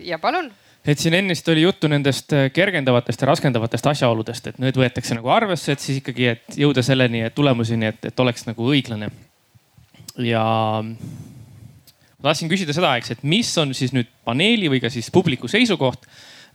ja 0.00 0.18
palun 0.18 0.50
et 0.84 0.98
siin 0.98 1.14
ennist 1.14 1.48
oli 1.52 1.62
juttu 1.62 1.88
nendest 1.92 2.32
äh, 2.32 2.48
kergendavatest 2.52 3.20
ja 3.20 3.28
raskendavatest 3.30 3.86
asjaoludest, 3.92 4.46
et 4.50 4.60
need 4.62 4.78
võetakse 4.80 5.14
nagu 5.14 5.30
arvesse, 5.30 5.76
et 5.76 5.82
siis 5.82 6.00
ikkagi, 6.00 6.30
et 6.34 6.56
jõuda 6.64 6.82
selleni, 6.82 7.22
et 7.28 7.34
tulemuseni, 7.36 7.92
et, 7.92 8.08
et 8.10 8.22
oleks 8.24 8.48
nagu 8.48 8.70
õiglane. 8.72 9.10
Ja 10.26 10.44
ma 10.84 12.28
tahtsin 12.28 12.50
küsida 12.50 12.74
seda, 12.76 12.96
eks, 13.00 13.14
et 13.16 13.22
mis 13.22 13.50
on 13.58 13.74
siis 13.76 13.94
nüüd 13.96 14.10
paneeli 14.24 14.68
või 14.72 14.82
ka 14.82 14.90
siis 14.92 15.10
publiku 15.14 15.48
seisukoht 15.48 16.06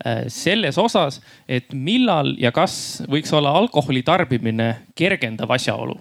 Äh, 0.04 0.26
selles 0.28 0.76
osas, 0.78 1.22
et 1.48 1.72
millal 1.72 2.34
ja 2.36 2.50
kas 2.52 3.00
võiks 3.08 3.32
olla 3.32 3.54
alkoholi 3.56 4.02
tarbimine 4.04 4.82
kergendav 4.92 5.54
asjaolu. 5.56 5.96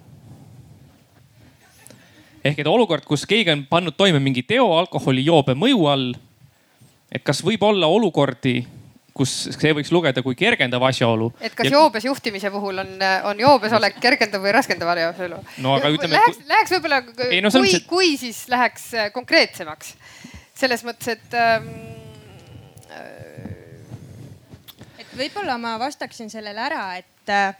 ehk 2.44 2.58
et 2.58 2.66
olukord, 2.66 3.04
kus 3.06 3.22
keegi 3.24 3.52
on 3.52 3.62
pannud 3.70 3.94
toime 3.96 4.18
mingi 4.18 4.42
teo 4.42 4.66
alkoholijoobe 4.80 5.54
mõju 5.54 5.86
all. 5.86 6.14
et 7.12 7.22
kas 7.22 7.44
võib 7.44 7.62
olla 7.62 7.86
olukordi, 7.86 8.66
kus 9.14 9.32
see 9.54 9.72
võiks 9.76 9.92
lugeda 9.94 10.22
kui 10.26 10.34
kergendav 10.38 10.82
asjaolu. 10.90 11.30
et 11.40 11.54
kas 11.54 11.70
ja... 11.70 11.78
joobes 11.78 12.04
juhtimise 12.08 12.50
puhul 12.50 12.82
on, 12.82 12.92
on 13.30 13.40
joobesolek 13.40 14.00
kergendav 14.02 14.42
või 14.42 14.54
raskendav 14.56 14.90
asjaolu? 14.96 15.40
no 15.64 15.76
aga 15.78 15.92
ütleme. 15.94 16.18
Läheks, 16.18 16.44
läheks 16.50 16.76
võib-olla, 16.76 17.00
no, 17.06 17.54
kui, 17.60 17.74
et... 17.78 17.88
kui 17.88 18.14
siis 18.20 18.44
läheks 18.50 18.88
äh, 18.98 19.10
konkreetsemaks 19.14 19.94
selles 20.54 20.84
mõttes, 20.86 21.16
et 21.16 21.38
ähm, 21.38 21.70
et 24.98 25.16
võib-olla 25.18 25.58
ma 25.62 25.76
vastaksin 25.78 26.30
sellele 26.30 26.62
ära, 26.62 26.84
et 26.98 27.32
äh, 27.32 27.54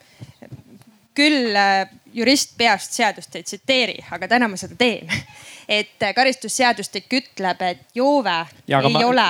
küll 1.14 1.54
äh, 1.58 1.86
jurist 2.14 2.56
peast 2.58 2.94
seadust 2.96 3.34
ei 3.38 3.46
tsiteeri, 3.46 3.98
aga 4.14 4.28
täna 4.30 4.48
ma 4.50 4.58
seda 4.60 4.76
teen. 4.78 5.10
et 5.80 6.02
äh, 6.02 6.14
karistusseadustik 6.16 7.10
ütleb, 7.20 7.62
et 7.62 7.84
joove 7.94 8.40
ja, 8.66 8.80
ei 8.80 8.94
ma... 8.94 9.04
ole 9.06 9.28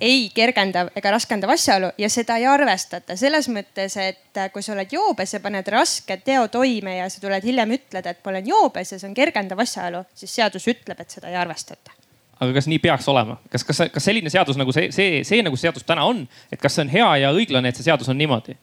ei 0.00 0.28
kergendav 0.34 0.90
ega 0.96 1.12
raskendav 1.14 1.50
asjaolu 1.54 1.90
ja 1.98 2.08
seda 2.12 2.36
ei 2.40 2.46
arvestata. 2.50 3.16
Selles 3.16 3.48
mõttes, 3.52 3.96
et 4.00 4.40
kui 4.52 4.64
sa 4.64 4.74
oled 4.74 4.92
joobes 4.92 5.34
ja 5.34 5.40
paned 5.44 5.68
raske 5.72 6.18
teo 6.24 6.46
toime 6.52 6.98
ja 6.98 7.10
sa 7.12 7.20
tuled 7.22 7.44
hiljem 7.44 7.76
ütled, 7.78 8.06
et 8.06 8.24
ma 8.24 8.34
olen 8.34 8.50
joobes 8.52 8.92
ja 8.92 8.98
see 8.98 9.08
on 9.08 9.16
kergendav 9.16 9.62
asjaolu, 9.64 10.04
siis 10.14 10.34
seadus 10.40 10.68
ütleb, 10.72 11.00
et 11.00 11.16
seda 11.16 11.32
ei 11.32 11.38
arvestata. 11.40 11.94
Aga 12.36 12.52
kas 12.52 12.66
nii 12.68 12.78
peaks 12.84 13.08
olema, 13.08 13.38
kas, 13.48 13.64
kas, 13.64 13.86
kas 13.92 14.04
selline 14.04 14.30
seadus 14.32 14.58
nagu 14.60 14.72
see, 14.76 14.90
see, 14.92 15.22
see 15.24 15.40
nagu 15.44 15.56
seadus 15.56 15.86
täna 15.88 16.04
on, 16.04 16.26
et 16.52 16.60
kas 16.60 16.76
see 16.76 16.84
on 16.84 16.92
hea 16.92 17.12
ja 17.22 17.32
õiglane, 17.32 17.72
et 17.72 17.78
see 17.78 17.86
seadus 17.86 18.10
on 18.12 18.18
niimoodi? 18.20 18.58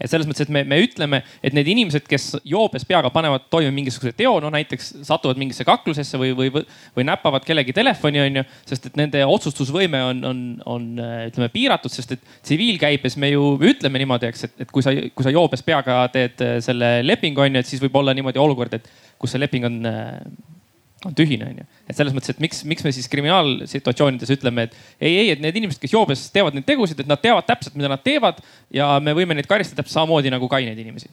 Et 0.00 0.10
selles 0.10 0.28
mõttes, 0.28 0.46
et 0.46 0.52
me, 0.52 0.62
me 0.64 0.78
ütleme, 0.80 1.20
et 1.44 1.54
need 1.56 1.68
inimesed, 1.68 2.06
kes 2.08 2.30
joobes 2.48 2.86
peaga 2.88 3.10
panevad 3.12 3.46
toime 3.52 3.72
mingisuguse 3.76 4.14
teo, 4.16 4.32
no 4.42 4.50
näiteks 4.52 4.92
satuvad 5.06 5.40
mingisse 5.40 5.66
kaklusesse 5.68 6.20
või, 6.20 6.32
või, 6.36 6.64
või 6.96 7.06
näpavad 7.08 7.44
kellegi 7.46 7.74
telefoni, 7.76 8.22
onju. 8.24 8.44
sest 8.70 8.90
et 8.90 8.96
nende 9.00 9.24
otsustusvõime 9.28 10.02
on, 10.10 10.22
on, 10.30 10.44
on 10.64 10.86
ütleme 11.28 11.50
piiratud, 11.52 11.92
sest 11.92 12.16
et 12.16 12.24
tsiviilkäibes 12.40 13.18
me 13.20 13.32
ju 13.34 13.52
ütleme 13.60 14.00
niimoodi, 14.00 14.30
eks, 14.32 14.48
et, 14.48 14.56
et 14.64 14.72
kui 14.72 14.84
sa, 14.86 14.94
kui 15.14 15.26
sa 15.26 15.34
joobes 15.34 15.64
peaga 15.66 16.02
teed 16.14 16.40
selle 16.64 17.00
lepingu 17.04 17.44
onju, 17.44 17.60
et 17.60 17.68
siis 17.68 17.82
võib 17.84 18.00
olla 18.00 18.16
niimoodi 18.16 18.40
olukord, 18.40 18.80
et 18.80 18.88
kus 19.20 19.34
see 19.34 19.42
leping 19.42 19.68
on 19.68 19.82
on 21.06 21.14
tühine, 21.16 21.46
onju. 21.48 21.64
et 21.88 21.96
selles 21.96 22.14
mõttes, 22.16 22.34
et 22.34 22.42
miks, 22.42 22.60
miks 22.68 22.84
me 22.84 22.92
siis 22.92 23.08
kriminaalsituatsioonides 23.12 24.32
ütleme, 24.36 24.66
et 24.68 24.74
ei, 25.00 25.14
ei, 25.14 25.30
et 25.32 25.40
need 25.40 25.56
inimesed, 25.56 25.80
kes 25.80 25.94
joobes 25.94 26.26
teevad 26.34 26.56
neid 26.56 26.66
tegusid, 26.68 27.00
et 27.00 27.08
nad 27.08 27.22
teavad 27.22 27.48
täpselt, 27.48 27.76
mida 27.78 27.88
nad 27.92 28.02
teevad 28.04 28.42
ja 28.74 28.92
me 29.00 29.14
võime 29.16 29.36
neid 29.36 29.48
karistada 29.48 29.80
täpselt 29.80 29.96
samamoodi 29.96 30.32
nagu 30.32 30.48
kaineid 30.50 30.78
inimesi. 30.78 31.08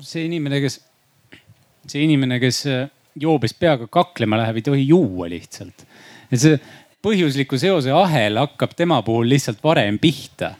see 0.00 0.24
inimene, 0.28 0.62
kes, 0.64 0.78
see 1.92 2.06
inimene, 2.06 2.40
kes 2.40 2.64
äh, 2.72 2.86
joobes 3.20 3.52
peaga 3.52 3.88
kaklema 3.92 4.40
läheb, 4.40 4.62
ei 4.62 4.68
tohi 4.70 4.88
juua 4.88 5.28
lihtsalt. 5.32 5.84
et 6.30 6.40
see 6.40 6.56
põhjusliku 7.04 7.58
seose 7.60 7.92
ahel 7.92 8.38
hakkab 8.40 8.76
tema 8.78 9.02
puhul 9.04 9.28
lihtsalt 9.28 9.60
varem 9.64 9.98
pihta 10.00 10.54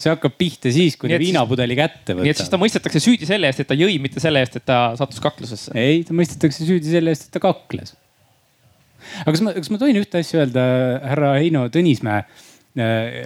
see 0.00 0.12
hakkab 0.12 0.36
pihta 0.40 0.72
siis, 0.74 0.96
kui 1.00 1.10
ta 1.12 1.18
viinapudeli 1.20 1.76
kätte 1.78 2.14
võtab. 2.14 2.24
nii 2.26 2.34
et 2.34 2.40
siis 2.40 2.52
ta 2.52 2.60
mõistetakse 2.60 3.02
süüdi 3.02 3.28
selle 3.28 3.50
eest, 3.50 3.62
et 3.64 3.70
ta 3.70 3.76
jõi, 3.78 3.96
mitte 4.02 4.22
selle 4.22 4.42
eest, 4.42 4.60
et 4.60 4.66
ta 4.68 4.82
sattus 4.98 5.22
kaklusesse. 5.24 5.74
ei, 5.78 6.04
ta 6.08 6.16
mõistetakse 6.16 6.68
süüdi 6.68 6.92
selle 6.92 7.14
eest, 7.14 7.28
et 7.28 7.36
ta 7.36 7.42
kakles. 7.44 7.96
aga 9.22 9.34
kas 9.34 9.44
ma, 9.46 9.56
kas 9.58 9.72
ma 9.72 9.80
tohin 9.82 10.00
ühte 10.00 10.22
asja 10.22 10.44
öelda, 10.44 10.64
härra 11.12 11.34
Heino 11.40 11.66
Tõnismäe? 11.72 12.24
Äh, 12.78 13.24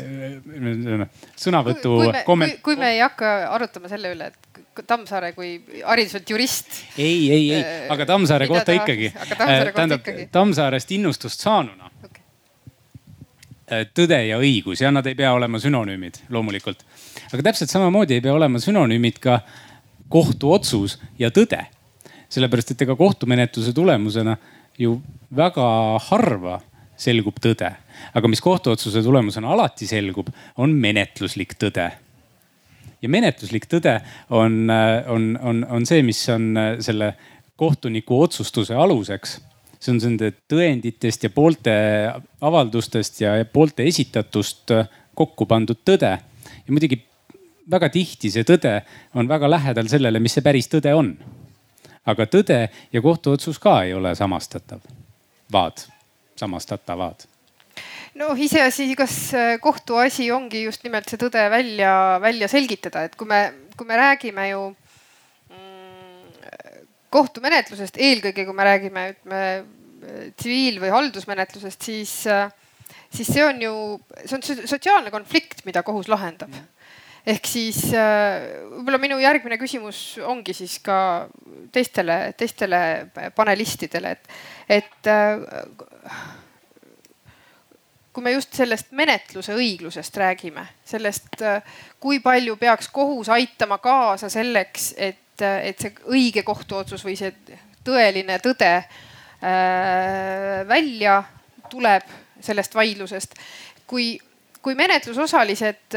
sõnavõtu 1.37 1.99
komment-. 2.25 2.63
kui 2.65 2.79
me 2.81 2.95
ei 2.95 3.03
hakka 3.05 3.37
arutama 3.53 3.93
selle 3.93 4.15
üle, 4.17 4.33
et 4.33 4.63
Tammsaare 4.89 5.35
kui 5.37 5.59
hariduselt 5.85 6.31
jurist. 6.33 6.73
ei, 6.97 7.29
ei, 7.29 7.43
ei, 7.53 7.61
äh, 7.61 7.83
aga 7.93 8.09
Tammsaare 8.09 8.49
kohta 8.51 8.75
ikkagi. 8.75 9.13
tähendab, 9.37 10.09
Tammsaarest 10.35 10.97
innustust 10.97 11.45
saanuna 11.45 11.93
Äh, 12.05 12.14
tõde 13.67 14.19
ja 14.29 14.39
õigus 14.41 14.83
ja 14.83 14.91
nad 14.93 15.07
ei 15.09 15.15
pea 15.17 15.33
olema 15.33 15.59
sünonüümid 15.61 16.19
loomulikult. 16.29 16.85
aga 17.33 17.43
täpselt 17.43 17.71
samamoodi 17.71 18.19
ei 18.19 18.21
pea 18.21 18.35
olema 18.35 18.61
sünonüümid 18.61 19.19
ka 19.21 19.41
kohtuotsus 20.09 20.99
ja 21.19 21.31
tõde. 21.31 21.65
sellepärast, 22.29 22.71
et 22.71 22.83
ega 22.83 22.97
kohtumenetluse 22.97 23.73
tulemusena 23.73 24.37
ju 24.79 25.01
väga 25.37 25.99
harva 26.11 26.61
selgub 26.97 27.39
tõde. 27.41 27.73
aga 28.15 28.29
mis 28.29 28.41
kohtuotsuse 28.41 29.03
tulemusena 29.03 29.53
alati 29.53 29.87
selgub, 29.87 30.29
on 30.57 30.71
menetluslik 30.71 31.55
tõde. 31.55 31.91
ja 33.03 33.09
menetluslik 33.09 33.67
tõde 33.67 34.01
on, 34.31 34.71
äh, 34.71 35.11
on, 35.11 35.39
on, 35.43 35.67
on 35.71 35.87
see, 35.87 36.03
mis 36.03 36.29
on 36.29 36.57
äh, 36.57 36.77
selle 36.81 37.15
kohtuniku 37.57 38.23
otsustuse 38.23 38.75
aluseks 38.75 39.41
see 39.85 39.93
on 39.93 40.01
nende 40.01 40.31
tõenditest 40.51 41.27
ja 41.27 41.31
poolte 41.35 41.75
avaldustest 42.45 43.21
ja 43.21 43.37
poolte 43.53 43.87
esitatust 43.89 44.73
kokku 45.15 45.47
pandud 45.51 45.83
tõde. 45.85 46.13
ja 46.19 46.73
muidugi 46.73 47.03
väga 47.71 47.91
tihti 47.93 48.31
see 48.33 48.47
tõde 48.49 48.79
on 49.15 49.29
väga 49.29 49.51
lähedal 49.51 49.89
sellele, 49.89 50.21
mis 50.21 50.37
see 50.37 50.45
päris 50.45 50.71
tõde 50.73 50.95
on. 50.97 51.15
aga 52.05 52.27
tõde 52.29 52.59
ja 52.93 53.03
kohtuotsus 53.03 53.59
ka 53.59 53.83
ei 53.85 53.95
ole 53.95 54.15
samastatav, 54.15 54.81
vaad, 55.53 55.87
samastatavad 56.37 57.29
noh, 58.15 58.39
iseasi, 58.39 58.89
kas 58.99 59.17
kohtuasi 59.61 60.31
ongi 60.33 60.65
just 60.65 60.85
nimelt 60.87 61.09
see 61.11 61.21
tõde 61.21 61.45
välja, 61.51 62.21
välja 62.23 62.49
selgitada, 62.49 63.05
et 63.05 63.17
kui 63.19 63.29
me, 63.29 63.41
kui 63.77 63.89
me 63.89 63.99
räägime 63.99 64.49
ju 64.51 64.65
kohtumenetlusest, 67.15 67.99
eelkõige 68.03 68.45
kui 68.47 68.57
me 68.57 68.67
räägime, 68.67 69.09
ütleme 69.15 69.43
tsiviil- 70.37 70.81
või 70.83 70.93
haldusmenetlusest, 70.93 71.83
siis, 71.83 72.13
siis 73.15 73.33
see 73.33 73.45
on 73.45 73.63
ju, 73.63 73.75
see 74.25 74.37
on 74.39 74.47
sotsiaalne 74.69 75.13
konflikt, 75.15 75.65
mida 75.69 75.83
kohus 75.87 76.11
lahendab. 76.13 76.55
ehk 77.25 77.47
siis 77.49 77.79
võib-olla 77.89 78.99
minu 79.01 79.17
järgmine 79.17 79.57
küsimus 79.57 80.19
ongi 80.21 80.53
siis 80.53 80.77
ka 80.85 81.27
teistele, 81.73 82.35
teistele 82.37 82.81
panelistidele, 83.35 84.11
et, 84.11 84.29
et 84.69 85.09
kui 88.13 88.23
me 88.23 88.35
just 88.37 88.53
sellest 88.55 88.93
menetluse 88.93 89.57
õiglusest 89.57 90.21
räägime, 90.21 90.67
sellest, 90.85 91.41
kui 92.01 92.21
palju 92.21 92.59
peaks 92.61 92.93
kohus 92.93 93.33
aitama 93.33 93.81
kaasa 93.83 94.29
selleks, 94.29 94.93
et 94.97 95.24
et, 95.35 95.47
et 95.71 95.81
see 95.81 95.95
õige 96.15 96.43
kohtuotsus 96.47 97.05
või 97.05 97.17
see 97.19 97.33
tõeline 97.85 98.39
tõde 98.43 98.73
äh, 98.77 100.61
välja 100.69 101.23
tuleb 101.71 102.03
sellest 102.41 102.75
vaidlusest. 102.75 103.35
kui, 103.87 104.19
kui 104.63 104.75
menetlusosalised, 104.75 105.97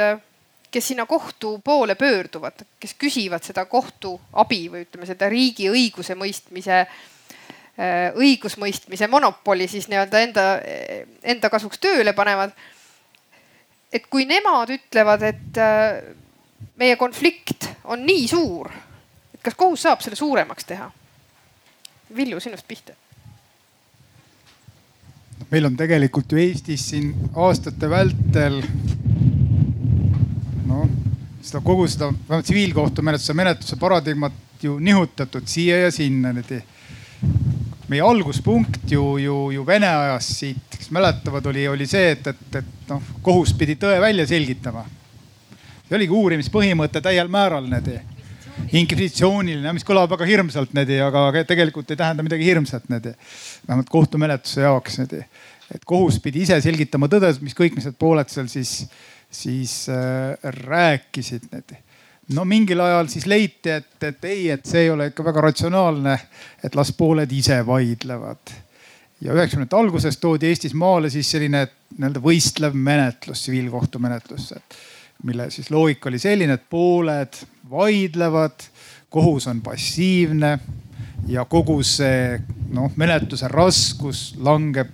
kes 0.71 0.87
sinna 0.87 1.05
kohtu 1.05 1.61
poole 1.63 1.95
pöörduvad, 1.95 2.65
kes 2.79 2.93
küsivad 2.99 3.43
seda 3.43 3.65
kohtuabi 3.65 4.67
või 4.71 4.83
ütleme 4.85 5.05
seda 5.07 5.29
riigi 5.29 5.69
õigusemõistmise 5.71 6.79
äh, 6.81 8.09
õigusmõistmise 8.15 9.07
monopoli 9.07 9.67
siis 9.67 9.87
nii-öelda 9.87 10.19
enda, 10.19 10.47
enda 11.23 11.49
kasuks 11.49 11.79
tööle 11.79 12.13
panevad. 12.13 12.51
et 13.93 14.07
kui 14.09 14.25
nemad 14.25 14.69
ütlevad, 14.69 15.23
et 15.23 15.57
äh, 15.57 16.01
meie 16.75 16.95
konflikt 16.95 17.69
on 17.83 18.05
nii 18.05 18.27
suur 18.27 18.71
kas 19.43 19.55
kohus 19.55 19.81
saab 19.87 20.01
selle 20.01 20.15
suuremaks 20.19 20.65
teha? 20.65 20.91
Villu, 22.15 22.39
sinust 22.39 22.67
pihta. 22.67 22.93
meil 25.51 25.65
on 25.65 25.77
tegelikult 25.77 26.31
ju 26.31 26.39
Eestis 26.41 26.89
siin 26.89 27.11
aastate 27.35 27.87
vältel 27.89 28.57
noh, 30.67 30.89
seda 31.41 31.61
kogu 31.63 31.85
seda 31.87 32.09
vähemalt 32.11 32.45
tsiviilkohtumenetluse 32.49 33.33
menetluse 33.37 33.77
paradigmat 33.79 34.33
ju 34.61 34.79
nihutatud 34.79 35.47
siia 35.47 35.77
ja 35.85 35.91
sinna 35.91 36.33
meie 37.87 38.03
alguspunkt 38.03 38.91
ju, 38.91 39.17
ju, 39.17 39.37
ju 39.51 39.65
Vene 39.65 39.87
ajast 39.87 40.35
siit, 40.35 40.75
kes 40.77 40.91
mäletavad, 40.91 41.45
oli, 41.45 41.67
oli 41.67 41.87
see, 41.87 42.11
et, 42.11 42.27
et, 42.27 42.59
et 42.59 42.91
noh, 42.91 43.03
kohus 43.23 43.53
pidi 43.57 43.77
tõe 43.79 44.01
välja 44.03 44.27
selgitama. 44.27 44.83
see 45.87 45.95
oligi 45.95 46.11
uurimispõhimõte 46.11 47.01
täiel 47.01 47.31
määral 47.31 47.63
niimoodi 47.63 48.16
inkvisitsiooniline, 48.77 49.73
mis 49.75 49.85
kõlab 49.87 50.11
väga 50.11 50.27
hirmsalt 50.27 50.73
niimoodi, 50.75 50.99
aga 51.03 51.43
tegelikult 51.47 51.91
ei 51.91 51.99
tähenda 51.99 52.25
midagi 52.25 52.47
hirmsat 52.49 52.87
niimoodi. 52.89 53.13
vähemalt 53.67 53.89
kohtumenetluse 53.89 54.61
jaoks 54.61 54.99
niimoodi. 55.01 55.23
et 55.75 55.85
kohus 55.85 56.19
pidi 56.23 56.45
ise 56.45 56.61
selgitama 56.61 57.07
tõde, 57.11 57.33
mis 57.41 57.55
kõik, 57.55 57.75
mis 57.75 57.85
need 57.89 57.99
pooled 57.99 58.29
seal 58.31 58.47
siis, 58.51 58.87
siis 59.31 59.87
äh, 59.89 60.37
rääkisid 60.67 61.49
niimoodi 61.51 61.83
no 62.35 62.45
mingil 62.45 62.81
ajal 62.83 63.07
siis 63.11 63.25
leiti, 63.29 63.71
et, 63.71 64.03
et 64.03 64.25
ei, 64.27 64.49
et 64.51 64.65
see 64.67 64.85
ei 64.85 64.91
ole 64.91 65.09
ikka 65.11 65.25
väga 65.27 65.43
ratsionaalne, 65.47 66.15
et 66.63 66.75
las 66.75 66.91
pooled 66.95 67.31
ise 67.31 67.59
vaidlevad. 67.65 68.55
ja 69.21 69.33
üheksakümnendate 69.33 69.79
alguses 69.79 70.19
toodi 70.21 70.45
Eestis 70.51 70.75
maale 70.77 71.09
siis 71.09 71.31
selline 71.31 71.63
nii-öelda 71.97 72.21
võistlev 72.21 72.75
menetlus, 72.77 73.41
tsiviilkohtumenetlus, 73.41 74.51
mille 75.23 75.49
siis 75.51 75.71
loogika 75.71 76.09
oli 76.09 76.19
selline, 76.19 76.53
et 76.53 76.69
pooled 76.69 77.39
vaidlevad, 77.69 78.67
kohus 79.09 79.47
on 79.47 79.61
passiivne 79.61 80.59
ja 81.27 81.45
kogu 81.45 81.79
see 81.83 82.37
noh, 82.69 82.91
menetluse 82.95 83.47
raskus 83.47 84.35
langeb 84.37 84.91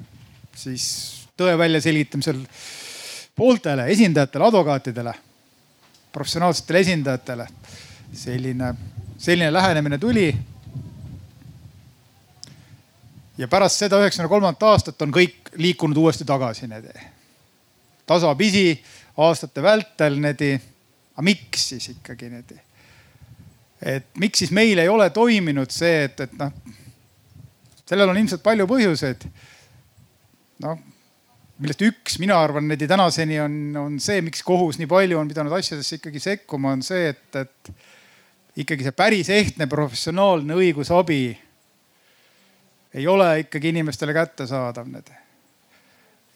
siis 0.55 0.85
tõe 1.37 1.57
väljaselgitamisel 1.57 2.39
pooltele 3.35 3.87
esindajatele, 3.91 4.47
advokaatidele, 4.47 5.13
professionaalsetele 6.13 6.79
esindajatele 6.79 7.47
selline, 8.13 8.73
selline 9.17 9.53
lähenemine 9.53 9.97
tuli. 9.97 10.35
ja 13.37 13.47
pärast 13.47 13.81
seda 13.81 13.97
üheksakümne 13.97 14.29
kolmandat 14.29 14.63
aastat 14.69 15.01
on 15.01 15.11
kõik 15.11 15.49
liikunud 15.57 15.97
uuesti 15.97 16.25
tagasi 16.25 16.67
need 16.69 16.85
tasapisi 18.05 18.83
aastate 19.17 19.61
vältel 19.61 20.19
need. 20.21 20.41
aga 21.13 21.25
miks 21.25 21.67
siis 21.73 21.89
ikkagi 21.93 22.29
need? 22.31 22.55
et 23.83 24.07
miks 24.17 24.39
siis 24.39 24.51
meil 24.55 24.79
ei 24.79 24.89
ole 24.89 25.09
toiminud 25.09 25.71
see, 25.71 26.03
et, 26.07 26.19
et 26.23 26.33
noh, 26.39 26.51
sellel 27.83 28.09
on 28.09 28.17
ilmselt 28.17 28.43
palju 28.43 28.67
põhjuseid. 28.69 29.25
noh, 30.63 30.79
millest 31.61 31.83
üks, 31.85 32.17
mina 32.19 32.37
arvan, 32.41 32.67
neid 32.67 32.85
tänaseni 32.89 33.39
on, 33.43 33.57
on 33.79 33.97
see, 34.03 34.21
miks 34.25 34.43
kohus 34.45 34.79
nii 34.79 34.89
palju 34.89 35.19
on 35.19 35.29
pidanud 35.29 35.53
asjadesse 35.59 35.99
ikkagi 35.99 36.21
sekkuma, 36.23 36.73
on 36.77 36.85
see, 36.85 37.11
et, 37.13 37.41
et 37.43 38.63
ikkagi 38.63 38.85
see 38.87 38.95
päris 38.95 39.29
ehtne 39.33 39.67
professionaalne 39.69 40.57
õigusabi 40.57 41.23
ei 42.93 43.07
ole 43.09 43.29
ikkagi 43.43 43.71
inimestele 43.73 44.13
kättesaadav 44.13 44.87
need. 44.89 45.09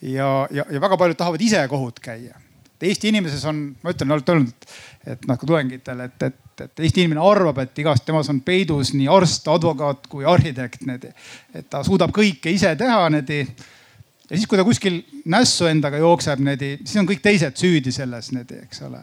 ja, 0.02 0.48
ja, 0.50 0.64
ja 0.70 0.80
väga 0.80 0.98
paljud 0.98 1.18
tahavad 1.18 1.42
ise 1.42 1.62
kohut 1.70 2.00
käia. 2.02 2.34
Eesti 2.82 3.10
inimeses 3.10 3.42
on, 3.48 3.62
ma 3.82 3.90
ütlen, 3.90 4.12
olete 4.14 4.34
öelnud, 4.34 4.66
et 5.10 5.24
noh, 5.26 5.38
kui 5.38 5.48
tudengitele, 5.50 6.04
et, 6.06 6.26
et, 6.28 6.62
et 6.62 6.82
Eesti 6.84 7.02
inimene 7.02 7.22
arvab, 7.26 7.58
et 7.62 7.80
igas 7.82 8.04
temas 8.06 8.30
on 8.30 8.38
peidus 8.46 8.92
nii 8.94 9.08
arst, 9.10 9.48
advokaat 9.50 10.06
kui 10.10 10.26
arhitekt, 10.28 10.84
need. 10.86 11.08
et 11.54 11.66
ta 11.70 11.82
suudab 11.86 12.14
kõike 12.14 12.52
ise 12.54 12.70
teha, 12.78 13.00
need. 13.14 13.32
ja 13.34 14.36
siis, 14.36 14.46
kui 14.46 14.60
ta 14.60 14.66
kuskil 14.66 15.00
nässu 15.26 15.66
endaga 15.70 15.98
jookseb, 15.98 16.44
need, 16.46 16.62
siis 16.84 17.00
on 17.02 17.08
kõik 17.08 17.24
teised 17.24 17.58
süüdi 17.58 17.94
selles, 17.94 18.30
need, 18.36 18.54
eks 18.68 18.84
ole. 18.86 19.02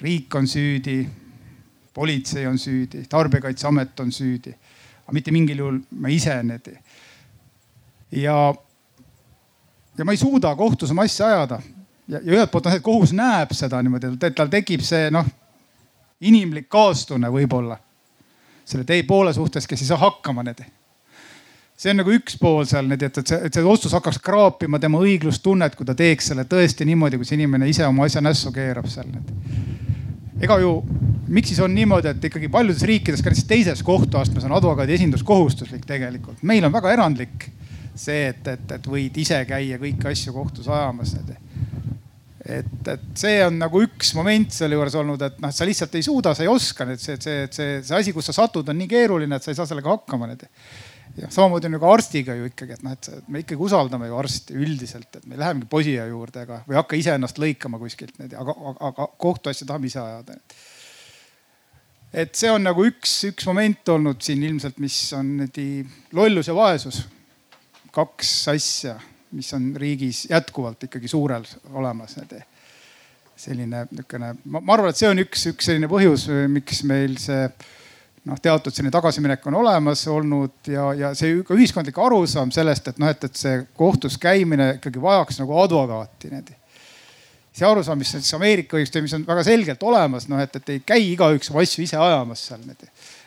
riik 0.00 0.34
on 0.38 0.46
süüdi, 0.48 1.02
politsei 1.94 2.46
on 2.46 2.58
süüdi, 2.58 3.02
tarbijakaitseamet 3.10 4.00
on 4.00 4.14
süüdi, 4.14 4.54
aga 5.02 5.18
mitte 5.18 5.34
mingil 5.34 5.64
juhul 5.64 5.82
ma 5.98 6.14
ise 6.14 6.38
need. 6.46 6.70
ja, 8.22 8.38
ja 9.98 10.06
ma 10.06 10.14
ei 10.14 10.22
suuda 10.22 10.54
kohtus 10.54 10.94
oma 10.94 11.10
asja 11.10 11.26
ajada 11.26 11.60
ja, 12.10 12.18
ja 12.18 12.34
ühelt 12.38 12.50
poolt 12.50 12.66
on 12.66 12.74
see, 12.74 12.82
et 12.82 12.86
kohus 12.86 13.14
näeb 13.16 13.54
seda 13.56 13.80
niimoodi, 13.82 14.12
et 14.18 14.36
tal 14.36 14.50
tekib 14.52 14.82
see 14.86 15.08
noh, 15.14 15.26
inimlik 16.20 16.68
kaastunne 16.72 17.30
võib-olla 17.32 17.78
selle 18.70 18.84
teie 18.86 19.02
poole 19.06 19.32
suhtes, 19.34 19.66
kes 19.66 19.82
ei 19.82 19.88
saa 19.88 19.98
hakkama 19.98 20.44
need. 20.46 20.60
see 21.80 21.90
on 21.94 22.02
nagu 22.02 22.12
üks 22.12 22.36
pool 22.38 22.66
seal 22.68 22.86
need, 22.90 23.02
et, 23.02 23.18
et 23.18 23.32
see, 23.32 23.38
et 23.46 23.56
see 23.56 23.64
otsus 23.66 23.94
hakkaks 23.96 24.20
kraapima 24.22 24.78
tema 24.78 25.00
õiglustunnet, 25.00 25.74
kui 25.76 25.88
ta 25.88 25.96
teeks 25.96 26.30
selle 26.30 26.44
tõesti 26.44 26.86
niimoodi, 26.86 27.18
kui 27.18 27.26
see 27.26 27.38
inimene 27.40 27.68
ise 27.70 27.86
oma 27.88 28.04
asja 28.06 28.22
nässu 28.22 28.52
keerab 28.52 28.88
seal 28.90 29.08
ega 30.40 30.56
ju, 30.60 30.74
miks 31.28 31.52
siis 31.52 31.60
on 31.64 31.74
niimoodi, 31.74 32.12
et 32.12 32.24
ikkagi 32.30 32.48
paljudes 32.52 32.84
riikides, 32.88 33.22
ka 33.22 33.32
näiteks 33.32 33.48
teises 33.48 33.82
kohtuastmes 33.84 34.44
on 34.48 34.54
advokaadi 34.56 34.96
esindus 34.96 35.24
kohustuslik 35.26 35.84
tegelikult. 35.86 36.42
meil 36.42 36.64
on 36.64 36.72
väga 36.72 36.92
erandlik 36.92 37.50
see, 37.94 38.28
et, 38.28 38.46
et, 38.48 38.72
et 38.76 38.86
võid 38.88 39.16
ise 39.20 39.42
käia 39.48 39.78
kõiki 39.80 40.12
asju 40.12 40.32
kohtus 40.36 40.68
ajamas 40.68 41.16
et, 42.50 42.88
et 42.92 43.06
see 43.18 43.40
on 43.44 43.56
nagu 43.60 43.82
üks 43.84 44.12
moment 44.16 44.52
selle 44.54 44.76
juures 44.78 44.96
olnud, 45.00 45.22
et 45.26 45.40
noh, 45.42 45.52
sa 45.54 45.66
lihtsalt 45.68 45.96
ei 45.98 46.04
suuda, 46.06 46.32
sa 46.36 46.44
ei 46.44 46.50
oska, 46.50 46.86
et 46.92 47.02
see, 47.02 47.18
see, 47.22 47.44
see, 47.54 47.80
see 47.86 47.98
asi, 47.98 48.14
kus 48.16 48.30
sa 48.30 48.36
satud, 48.36 48.68
on 48.70 48.78
nii 48.80 48.90
keeruline, 48.90 49.36
et 49.36 49.46
sa 49.46 49.52
ei 49.52 49.58
saa 49.58 49.68
sellega 49.68 49.92
hakkama. 49.92 50.30
ja 51.18 51.28
samamoodi 51.28 51.66
on 51.66 51.76
ju 51.76 51.82
ka 51.82 51.92
arstiga 51.92 52.36
ju 52.38 52.48
ikkagi, 52.50 52.78
et 52.78 52.82
noh, 52.86 52.96
et 52.96 53.28
me 53.28 53.44
ikkagi 53.44 53.66
usaldame 53.66 54.10
ju 54.10 54.18
arsti 54.18 54.56
üldiselt, 54.58 55.10
et 55.16 55.26
me 55.26 55.36
ei 55.36 55.42
lähegi 55.42 55.70
posija 55.70 56.06
juurde 56.10 56.44
ega, 56.46 56.60
või 56.68 56.80
hakka 56.80 56.98
iseennast 57.00 57.40
lõikama 57.42 57.80
kuskilt, 57.82 58.18
aga, 58.30 58.54
aga, 58.54 58.76
aga 58.90 59.08
kohtuasja 59.20 59.68
tahame 59.68 59.90
ise 59.90 60.00
ajada. 60.02 60.38
et 62.12 62.34
see 62.34 62.50
on 62.50 62.62
nagu 62.66 62.84
üks, 62.86 63.20
üks 63.30 63.46
moment 63.46 63.94
olnud 63.94 64.22
siin 64.22 64.42
ilmselt, 64.46 64.78
mis 64.82 64.98
on 65.18 65.48
lollus 66.12 66.50
ja 66.50 66.54
vaesus. 66.54 67.04
kaks 67.90 68.34
asja 68.48 68.98
mis 69.32 69.52
on 69.54 69.72
riigis 69.76 70.26
jätkuvalt 70.30 70.88
ikkagi 70.88 71.08
suurel 71.08 71.44
olemas. 71.72 72.16
selline 73.40 73.86
niisugune, 73.90 74.34
ma 74.44 74.72
arvan, 74.74 74.90
et 74.90 74.98
see 75.00 75.08
on 75.08 75.22
üks, 75.22 75.46
üks 75.48 75.70
selline 75.70 75.88
põhjus, 75.88 76.26
miks 76.52 76.82
meil 76.84 77.14
see 77.16 77.46
noh, 78.28 78.40
teatud 78.42 78.74
selline 78.74 78.92
tagasiminek 78.92 79.46
on 79.48 79.56
olemas 79.62 80.02
olnud 80.12 80.68
ja, 80.68 80.90
ja 80.94 81.12
see 81.16 81.40
ka 81.46 81.56
ühiskondlik 81.56 81.98
arusaam 81.98 82.52
sellest, 82.52 82.90
et 82.92 83.00
noh, 83.00 83.08
et, 83.08 83.24
et 83.24 83.40
see 83.40 83.62
kohtus 83.78 84.18
käimine 84.20 84.74
ikkagi 84.76 85.00
vajaks 85.02 85.40
nagu 85.40 85.56
advokaati. 85.62 86.32
see 87.52 87.66
arusaam, 87.66 87.98
mis 87.98 88.12
siis 88.12 88.34
Ameerika 88.36 88.76
õigustöö, 88.76 89.02
mis 89.06 89.16
on 89.16 89.24
väga 89.26 89.44
selgelt 89.46 89.82
olemas, 89.82 90.28
noh 90.28 90.40
et, 90.42 90.60
et 90.60 90.76
ei 90.76 90.84
käi 90.86 91.12
igaüks 91.14 91.50
oma 91.50 91.64
asju 91.64 91.86
ise 91.86 91.96
ajamas 91.96 92.44
seal 92.50 92.68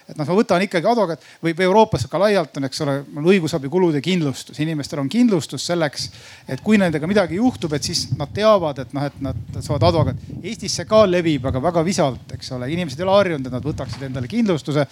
et 0.10 0.18
noh, 0.18 0.28
ma 0.28 0.38
võtan 0.38 0.64
ikkagi 0.66 0.90
advokaat 0.90 1.26
või, 1.44 1.54
Euroopas 1.66 2.08
ka 2.12 2.22
laialt 2.22 2.58
on, 2.60 2.68
eks 2.68 2.84
ole, 2.86 2.96
õigusabikulude 3.34 4.02
kindlustus, 4.04 4.60
inimestel 4.64 5.02
on 5.04 5.12
kindlustus 5.12 5.68
selleks, 5.70 6.10
et 6.48 6.64
kui 6.64 6.80
nendega 6.82 7.08
midagi 7.10 7.40
juhtub, 7.40 7.76
et 7.78 7.86
siis 7.88 8.06
nad 8.20 8.32
teavad, 8.36 8.84
et 8.84 8.96
noh, 8.96 9.06
et 9.08 9.22
nad 9.24 9.60
saavad 9.60 9.88
advokaat. 9.90 10.26
Eestis 10.42 10.80
see 10.80 10.90
ka 10.90 11.04
levib, 11.10 11.46
aga 11.50 11.62
väga 11.64 11.86
visalt, 11.86 12.36
eks 12.38 12.52
ole, 12.58 12.72
inimesed 12.74 13.00
ei 13.00 13.08
ole 13.08 13.18
harjunud, 13.20 13.48
et 13.48 13.58
nad 13.58 13.70
võtaksid 13.70 14.08
endale 14.10 14.32
kindlustuse. 14.32 14.88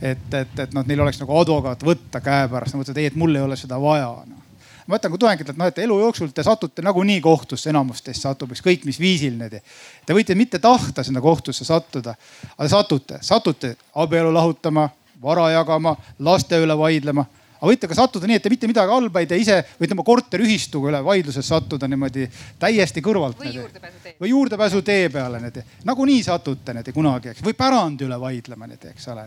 et, 0.00 0.30
et, 0.34 0.56
et 0.66 0.72
noh, 0.76 0.86
neil 0.86 1.04
oleks 1.04 1.20
nagu 1.20 1.36
advokaat 1.40 1.84
võtta 1.84 2.22
käepärast, 2.24 2.74
nad 2.74 2.84
mõtlevad, 2.84 3.02
ei, 3.02 3.12
et 3.12 3.20
mul 3.20 3.36
ei 3.36 3.44
ole 3.44 3.60
seda 3.60 3.80
vaja 3.80 4.14
no 4.24 4.43
ma 4.86 4.98
ütlen 4.98 5.14
ka 5.14 5.20
tudengitele, 5.20 5.54
et 5.54 5.60
noh, 5.60 5.70
et 5.70 5.78
elu 5.84 6.00
jooksul 6.00 6.32
te 6.34 6.44
satute 6.46 6.82
nagunii 6.84 7.20
kohtusse, 7.24 7.70
enamus 7.70 8.02
teist 8.04 8.24
satub 8.24 8.52
ükskõik 8.52 8.84
mis 8.88 9.00
viisil 9.00 9.38
need. 9.38 9.60
Te 10.06 10.16
võite 10.16 10.36
mitte 10.38 10.60
tahta 10.62 11.04
sinna 11.04 11.22
kohtusse 11.24 11.64
sattuda, 11.64 12.16
aga 12.56 12.68
satute, 12.68 13.20
satute 13.24 13.74
abielu 13.94 14.32
lahutama, 14.34 14.88
vara 15.22 15.48
jagama, 15.54 15.96
laste 16.18 16.58
üle 16.60 16.76
vaidlema 16.78 17.24
aga 17.64 17.70
võite 17.72 17.88
ka 17.88 17.96
sattuda 17.96 18.28
nii, 18.28 18.36
et 18.36 18.44
te 18.44 18.52
mitte 18.52 18.68
midagi 18.68 18.92
halba 18.92 19.22
ei 19.22 19.28
tee 19.28 19.40
ise, 19.40 19.56
võite 19.80 19.96
oma 19.96 20.04
korteriühistuga 20.04 20.90
üle 20.90 21.00
vaidluses 21.06 21.48
sattuda 21.48 21.88
niimoodi 21.88 22.26
täiesti 22.60 23.00
kõrvalt. 23.04 23.38
või 23.40 23.54
juurdepääsu 23.54 24.02
tee. 24.02 24.16
või 24.20 24.32
juurdepääsu 24.34 24.82
tee 24.84 25.08
peale 25.08 25.40
need. 25.40 25.62
nagunii 25.84 26.22
satute 26.22 26.74
need 26.76 26.92
kunagi, 26.92 27.32
eks, 27.32 27.44
või 27.46 27.56
pärandi 27.56 28.04
üle 28.04 28.20
vaidlema 28.20 28.68
need, 28.68 28.84
eks 28.92 29.08
ole. 29.08 29.24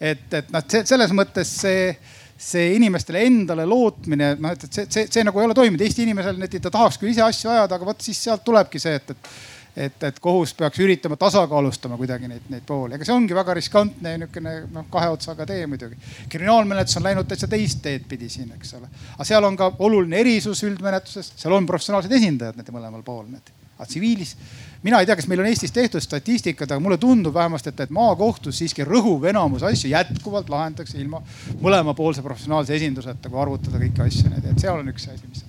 et, 0.00 0.28
et 0.34 0.52
noh, 0.52 0.66
selles 0.84 1.16
mõttes 1.16 1.56
see 1.64 1.96
see 2.44 2.74
inimestele 2.76 3.24
endale 3.24 3.64
lootmine, 3.68 4.34
noh, 4.36 4.52
et, 4.52 4.66
et 4.66 4.78
see, 4.78 4.86
see, 4.92 5.08
see 5.10 5.24
nagu 5.26 5.40
ei 5.40 5.48
ole 5.48 5.56
toiminud. 5.56 5.82
Eesti 5.84 6.04
inimesel, 6.04 6.38
ta 6.58 6.70
tahaks 6.70 7.00
küll 7.00 7.14
ise 7.14 7.24
asju 7.24 7.52
ajada, 7.52 7.78
aga 7.78 7.88
vot 7.88 8.04
siis 8.04 8.20
sealt 8.26 8.44
tulebki 8.44 8.82
see, 8.82 8.96
et, 9.00 9.14
et 9.14 9.34
et, 9.76 10.04
et 10.06 10.18
kohus 10.22 10.52
peaks 10.54 10.78
üritama 10.78 11.16
tasakaalustama 11.18 11.96
kuidagi 11.98 12.28
neid, 12.30 12.46
neid 12.52 12.62
pooli, 12.66 12.94
ega 12.94 13.06
see 13.06 13.14
ongi 13.14 13.34
väga 13.34 13.56
riskantne 13.58 14.12
ja 14.14 14.20
niisugune 14.22 14.52
noh, 14.74 14.86
kahe 14.92 15.08
otsaga 15.10 15.46
tee 15.50 15.66
muidugi. 15.70 15.98
kriminaalmenetlus 16.30 17.00
on 17.00 17.06
läinud 17.08 17.26
täitsa 17.30 17.48
teist 17.50 17.82
teed 17.82 18.06
pidi 18.08 18.30
siin, 18.30 18.52
eks 18.54 18.76
ole. 18.78 18.86
aga 19.16 19.26
seal 19.26 19.50
on 19.50 19.58
ka 19.58 19.72
oluline 19.88 20.20
erisus 20.22 20.62
üldmenetluses, 20.68 21.32
seal 21.42 21.58
on 21.58 21.66
professionaalsed 21.66 22.14
esindajad 22.20 22.60
nende 22.60 22.76
mõlemal 22.76 23.02
pool 23.02 23.26
need. 23.32 23.50
Aga 23.74 23.86
tsiviilis 23.88 24.36
mina 24.84 25.00
ei 25.00 25.08
tea, 25.08 25.16
kas 25.16 25.26
meil 25.30 25.40
on 25.40 25.48
Eestis 25.48 25.72
tehtud 25.72 26.04
statistikat, 26.04 26.70
aga 26.70 26.82
mulle 26.82 26.98
tundub 27.00 27.34
vähemasti, 27.34 27.72
et, 27.72 27.80
et 27.86 27.94
maakohtus 27.94 28.60
siiski 28.60 28.84
rõhuv 28.84 29.24
enamus 29.30 29.64
asju 29.64 29.90
jätkuvalt 29.90 30.52
lahendatakse 30.52 31.00
ilma 31.00 31.22
mõlemapoolse 31.64 32.22
professionaalse 32.24 32.76
esinduseta, 32.76 33.32
kui 33.32 33.40
arvutada 33.40 33.80
kõiki 33.80 34.04
asju. 34.04 34.32
et 34.42 34.60
seal 34.60 34.82
on 34.82 34.92
üks 34.92 35.08
asi, 35.08 35.30
mis 35.30 35.44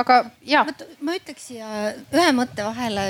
aga 0.00 0.22
ja. 0.46 0.64
ma 1.04 1.14
ütleks 1.18 1.50
siia 1.50 1.92
ühe 2.14 2.30
mõtte 2.34 2.64
vahele. 2.64 3.04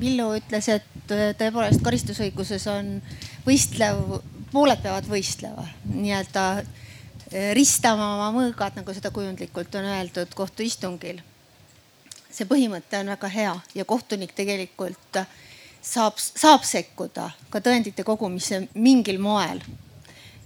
Villu 0.00 0.28
ütles, 0.36 0.68
et 0.68 1.14
tõepoolest 1.38 1.82
karistusõiguses 1.84 2.66
on 2.70 2.98
võistlev, 3.46 4.20
pooled 4.52 4.82
peavad 4.82 5.06
võistlema, 5.08 5.64
nii-öelda 5.88 6.46
ristama 7.54 8.14
oma 8.16 8.30
mõõgad, 8.34 8.78
nagu 8.78 8.94
seda 8.94 9.12
kujundlikult 9.14 9.74
on 9.78 9.86
öeldud 9.86 10.34
kohtuistungil 10.34 11.22
see 12.30 12.48
põhimõte 12.48 13.00
on 13.00 13.12
väga 13.14 13.28
hea 13.28 13.54
ja 13.74 13.84
kohtunik 13.84 14.32
tegelikult 14.36 15.20
saab, 15.82 16.18
saab 16.18 16.64
sekkuda 16.64 17.30
ka 17.50 17.62
tõendite 17.64 18.04
kogumisse 18.04 18.66
mingil 18.74 19.20
moel. 19.20 19.62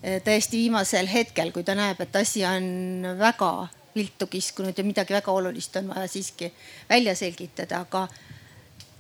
tõesti 0.05 0.59
viimasel 0.61 1.07
hetkel, 1.09 1.53
kui 1.53 1.65
ta 1.65 1.75
näeb, 1.75 2.01
et 2.01 2.17
asi 2.17 2.45
on 2.45 3.17
väga 3.19 3.69
viltu 3.95 4.27
kiskunud 4.27 4.79
ja 4.79 4.85
midagi 4.85 5.15
väga 5.15 5.33
olulist 5.33 5.77
on 5.77 5.89
vaja 5.89 6.09
siiski 6.09 6.53
välja 6.89 7.15
selgitada, 7.17 7.81
aga, 7.81 8.09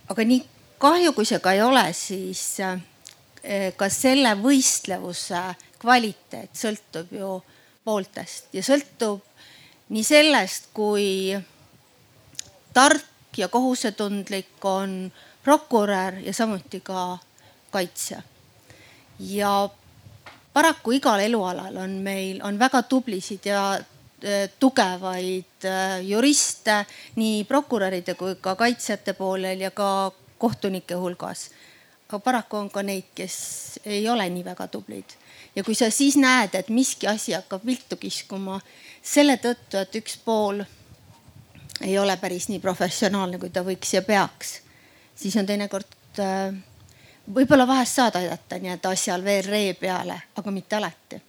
aga 0.08 0.24
nii 0.24 0.40
kahju, 0.78 1.12
kui 1.12 1.26
see 1.28 1.40
ka 1.44 1.52
ei 1.52 1.62
ole, 1.62 1.84
siis 1.92 2.44
eh, 2.60 3.72
ka 3.76 3.88
selle 3.92 4.34
võistlevuse 4.40 5.42
kvaliteet 5.82 6.56
sõltub 6.56 7.12
ju 7.12 7.34
pooltest 7.84 8.54
ja 8.56 8.62
sõltub 8.64 9.20
nii 9.92 10.04
sellest, 10.06 10.70
kui 10.72 11.34
tark 12.74 13.38
ja 13.38 13.48
kohusetundlik 13.48 14.64
on 14.64 15.12
prokurör 15.44 16.14
ja 16.22 16.32
samuti 16.32 16.80
ka 16.80 17.18
kaitsja. 17.70 18.22
ja 19.20 19.68
paraku 20.52 20.92
igal 20.92 21.20
elualal 21.20 21.76
on 21.76 21.90
meil, 21.90 22.40
on 22.42 22.58
väga 22.58 22.82
tublisid 22.82 23.46
ja 23.46 23.78
tugevaid 24.58 25.66
juriste 26.02 26.84
nii 27.16 27.44
prokuröride 27.44 28.14
kui 28.14 28.36
ka 28.40 28.54
kaitsjate 28.54 29.12
poolel 29.12 29.60
ja 29.60 29.70
ka 29.70 30.12
kohtunike 30.38 30.94
hulgas. 30.94 31.50
aga 32.08 32.18
paraku 32.18 32.56
on 32.56 32.70
ka 32.70 32.82
neid, 32.82 33.10
kes 33.14 33.36
ei 33.84 34.08
ole 34.08 34.28
nii 34.30 34.44
väga 34.44 34.68
tublid. 34.68 35.16
ja 35.56 35.64
kui 35.64 35.74
sa 35.74 35.90
siis 35.90 36.16
näed, 36.16 36.54
et 36.54 36.68
miski 36.68 37.06
asi 37.06 37.32
hakkab 37.32 37.66
viltu 37.66 37.96
kiskuma 37.96 38.60
selle 39.02 39.36
tõttu, 39.36 39.76
et 39.76 39.94
üks 40.00 40.18
pool 40.24 40.64
ei 41.80 41.98
ole 41.98 42.16
päris 42.16 42.48
nii 42.48 42.60
professionaalne, 42.62 43.38
kui 43.38 43.50
ta 43.50 43.64
võiks 43.66 43.94
ja 43.94 44.02
peaks, 44.02 44.60
siis 45.14 45.36
on 45.36 45.46
teinekord 45.46 46.20
äh, 46.22 46.54
võib-olla 47.34 47.66
vahest 47.66 48.00
saad 48.00 48.18
aidata 48.20 48.58
nii-öelda 48.60 48.92
asjal 48.94 49.24
veel 49.24 49.46
ree 49.48 49.74
peale, 49.78 50.20
aga 50.36 50.50
mitte 50.50 50.76
alati. 50.76 51.20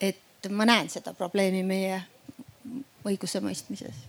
et 0.00 0.48
ma 0.50 0.64
näen 0.64 0.88
seda 0.88 1.12
probleemi 1.14 1.62
meie 1.62 2.00
õigusemõistmises. 3.04 4.06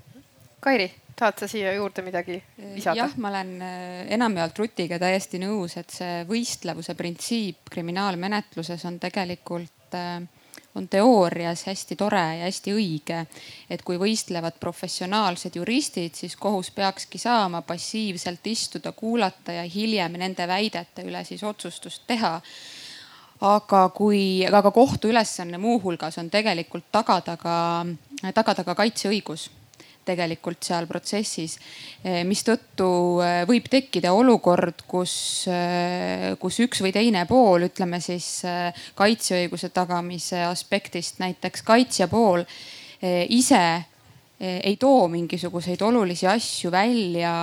Kairi, 0.61 0.87
tahad 1.17 1.39
sa 1.41 1.47
siia 1.49 1.73
juurde 1.73 2.03
midagi 2.05 2.37
lisada? 2.75 2.95
jah, 2.95 3.15
ma 3.17 3.31
olen 3.33 3.55
äh, 3.61 4.11
enamjaolt 4.15 4.59
Rutiga 4.59 4.99
täiesti 5.01 5.41
nõus, 5.41 5.77
et 5.77 5.89
see 5.89 6.21
võistlevuse 6.29 6.95
printsiip 6.95 7.71
kriminaalmenetluses 7.73 8.85
on 8.85 8.99
tegelikult 9.01 9.97
äh, 9.97 10.21
on 10.75 10.87
teoorias 10.87 11.65
hästi 11.67 11.95
tore 11.95 12.23
ja 12.39 12.47
hästi 12.47 12.73
õige. 12.73 13.25
et 13.69 13.81
kui 13.81 13.97
võistlevad 13.99 14.59
professionaalsed 14.59 15.55
juristid, 15.55 16.15
siis 16.15 16.35
kohus 16.35 16.71
peakski 16.71 17.17
saama 17.17 17.61
passiivselt 17.61 18.47
istuda, 18.47 18.91
kuulata 18.91 19.51
ja 19.51 19.63
hiljem 19.63 20.19
nende 20.19 20.47
väidete 20.47 21.03
üle 21.03 21.23
siis 21.25 21.43
otsustust 21.43 22.07
teha 22.07 22.39
aga 23.41 23.89
kui, 23.89 24.45
aga 24.45 24.71
kohtu 24.71 25.09
ülesanne 25.09 25.57
muuhulgas 25.57 26.17
on 26.17 26.29
tegelikult 26.29 26.91
tagada 26.91 27.37
ka, 27.37 27.85
tagada 28.33 28.63
ka 28.63 28.75
kaitseõigus 28.75 29.49
tegelikult 30.05 30.63
seal 30.65 30.87
protsessis. 30.89 31.57
Eh, 32.03 32.21
mistõttu 32.27 32.89
eh, 33.23 33.43
võib 33.49 33.67
tekkida 33.71 34.13
olukord, 34.17 34.85
kus, 34.89 35.13
eh, 35.51 36.31
kus 36.41 36.59
üks 36.65 36.81
või 36.83 36.93
teine 36.95 37.25
pool, 37.29 37.67
ütleme 37.69 38.01
siis 38.03 38.41
kaitseõiguse 38.97 39.71
tagamise 39.73 40.41
aspektist 40.47 41.21
näiteks 41.21 41.63
kaitsja 41.65 42.07
pool 42.11 42.43
ise 43.01 43.61
ei 44.41 44.75
too 44.81 45.07
mingisuguseid 45.09 45.81
olulisi 45.85 46.27
asju 46.29 46.71
välja, 46.73 47.33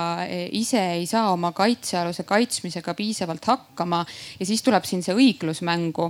ise 0.55 0.81
ei 0.97 1.05
saa 1.07 1.33
oma 1.33 1.51
kaitsealuse 1.55 2.23
kaitsmisega 2.27 2.93
piisavalt 2.95 3.47
hakkama 3.47 4.01
ja 4.39 4.47
siis 4.47 4.63
tuleb 4.63 4.87
siin 4.87 5.03
see 5.03 5.15
õiglus 5.15 5.61
mängu 5.67 6.09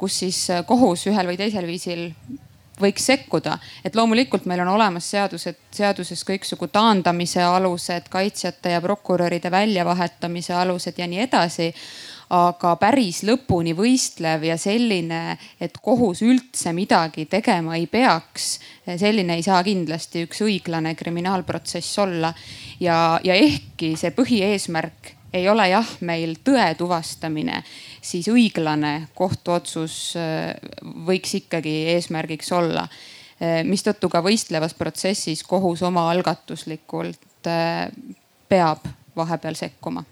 kus 0.00 0.20
siis 0.24 0.40
kohus 0.68 1.06
ühel 1.10 1.28
või 1.28 1.40
teisel 1.40 1.68
viisil 1.68 2.08
võiks 2.80 3.06
sekkuda, 3.08 3.56
et 3.84 3.96
loomulikult 3.96 4.46
meil 4.48 4.60
on 4.64 4.74
olemas 4.74 5.08
seadused, 5.10 5.58
seaduses 5.74 6.24
kõiksugu 6.28 6.68
taandamise 6.72 7.42
alused, 7.44 8.10
kaitsjate 8.12 8.74
ja 8.74 8.82
prokuröride 8.84 9.50
väljavahetamise 9.50 10.54
alused 10.54 10.98
ja 10.98 11.08
nii 11.08 11.24
edasi. 11.28 11.72
aga 12.26 12.72
päris 12.76 13.20
lõpuni 13.22 13.70
võistlev 13.78 14.42
ja 14.42 14.56
selline, 14.58 15.38
et 15.60 15.76
kohus 15.78 16.24
üldse 16.26 16.72
midagi 16.74 17.28
tegema 17.30 17.76
ei 17.76 17.86
peaks, 17.86 18.58
selline 18.98 19.36
ei 19.36 19.42
saa 19.46 19.62
kindlasti 19.62 20.24
üks 20.26 20.42
õiglane 20.42 20.94
kriminaalprotsess 20.94 21.98
olla. 21.98 22.34
ja, 22.80 23.20
ja 23.22 23.34
ehkki 23.34 23.94
see 23.96 24.10
põhieesmärk 24.10 25.14
ei 25.32 25.48
ole 25.48 25.68
jah, 25.68 25.88
meil 26.00 26.36
tõe 26.44 26.66
tuvastamine 26.78 27.62
siis 28.06 28.28
õiglane 28.30 29.08
kohtuotsus 29.14 29.98
äh, 30.20 30.54
võiks 31.06 31.34
ikkagi 31.40 31.74
eesmärgiks 31.94 32.52
olla. 32.56 32.86
Äh, 33.36 33.62
mistõttu 33.68 34.10
ka 34.12 34.22
võistlevas 34.24 34.76
protsessis 34.78 35.42
kohus 35.46 35.82
omaalgatuslikult 35.86 37.50
äh, 37.50 37.88
peab 38.48 38.86
vahepeal 39.16 39.58
sekkuma. 39.58 40.04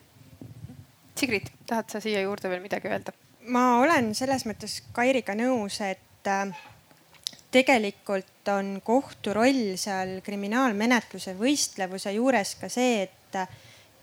Sigrid, 1.15 1.51
tahad 1.69 1.93
sa 1.93 2.01
siia 2.03 2.25
juurde 2.25 2.51
veel 2.51 2.65
midagi 2.65 2.91
öelda? 2.91 3.15
ma 3.45 3.77
olen 3.77 4.15
selles 4.17 4.47
mõttes 4.49 4.79
Kairiga 4.97 5.35
nõus, 5.37 5.77
et 5.85 6.31
tegelikult 7.53 8.49
on 8.49 8.79
kohtu 8.85 9.35
roll 9.37 9.75
seal 9.77 10.17
kriminaalmenetluse 10.25 11.37
võistlevuse 11.37 12.15
juures 12.17 12.55
ka 12.61 12.71
see, 12.73 13.05
et 13.05 13.39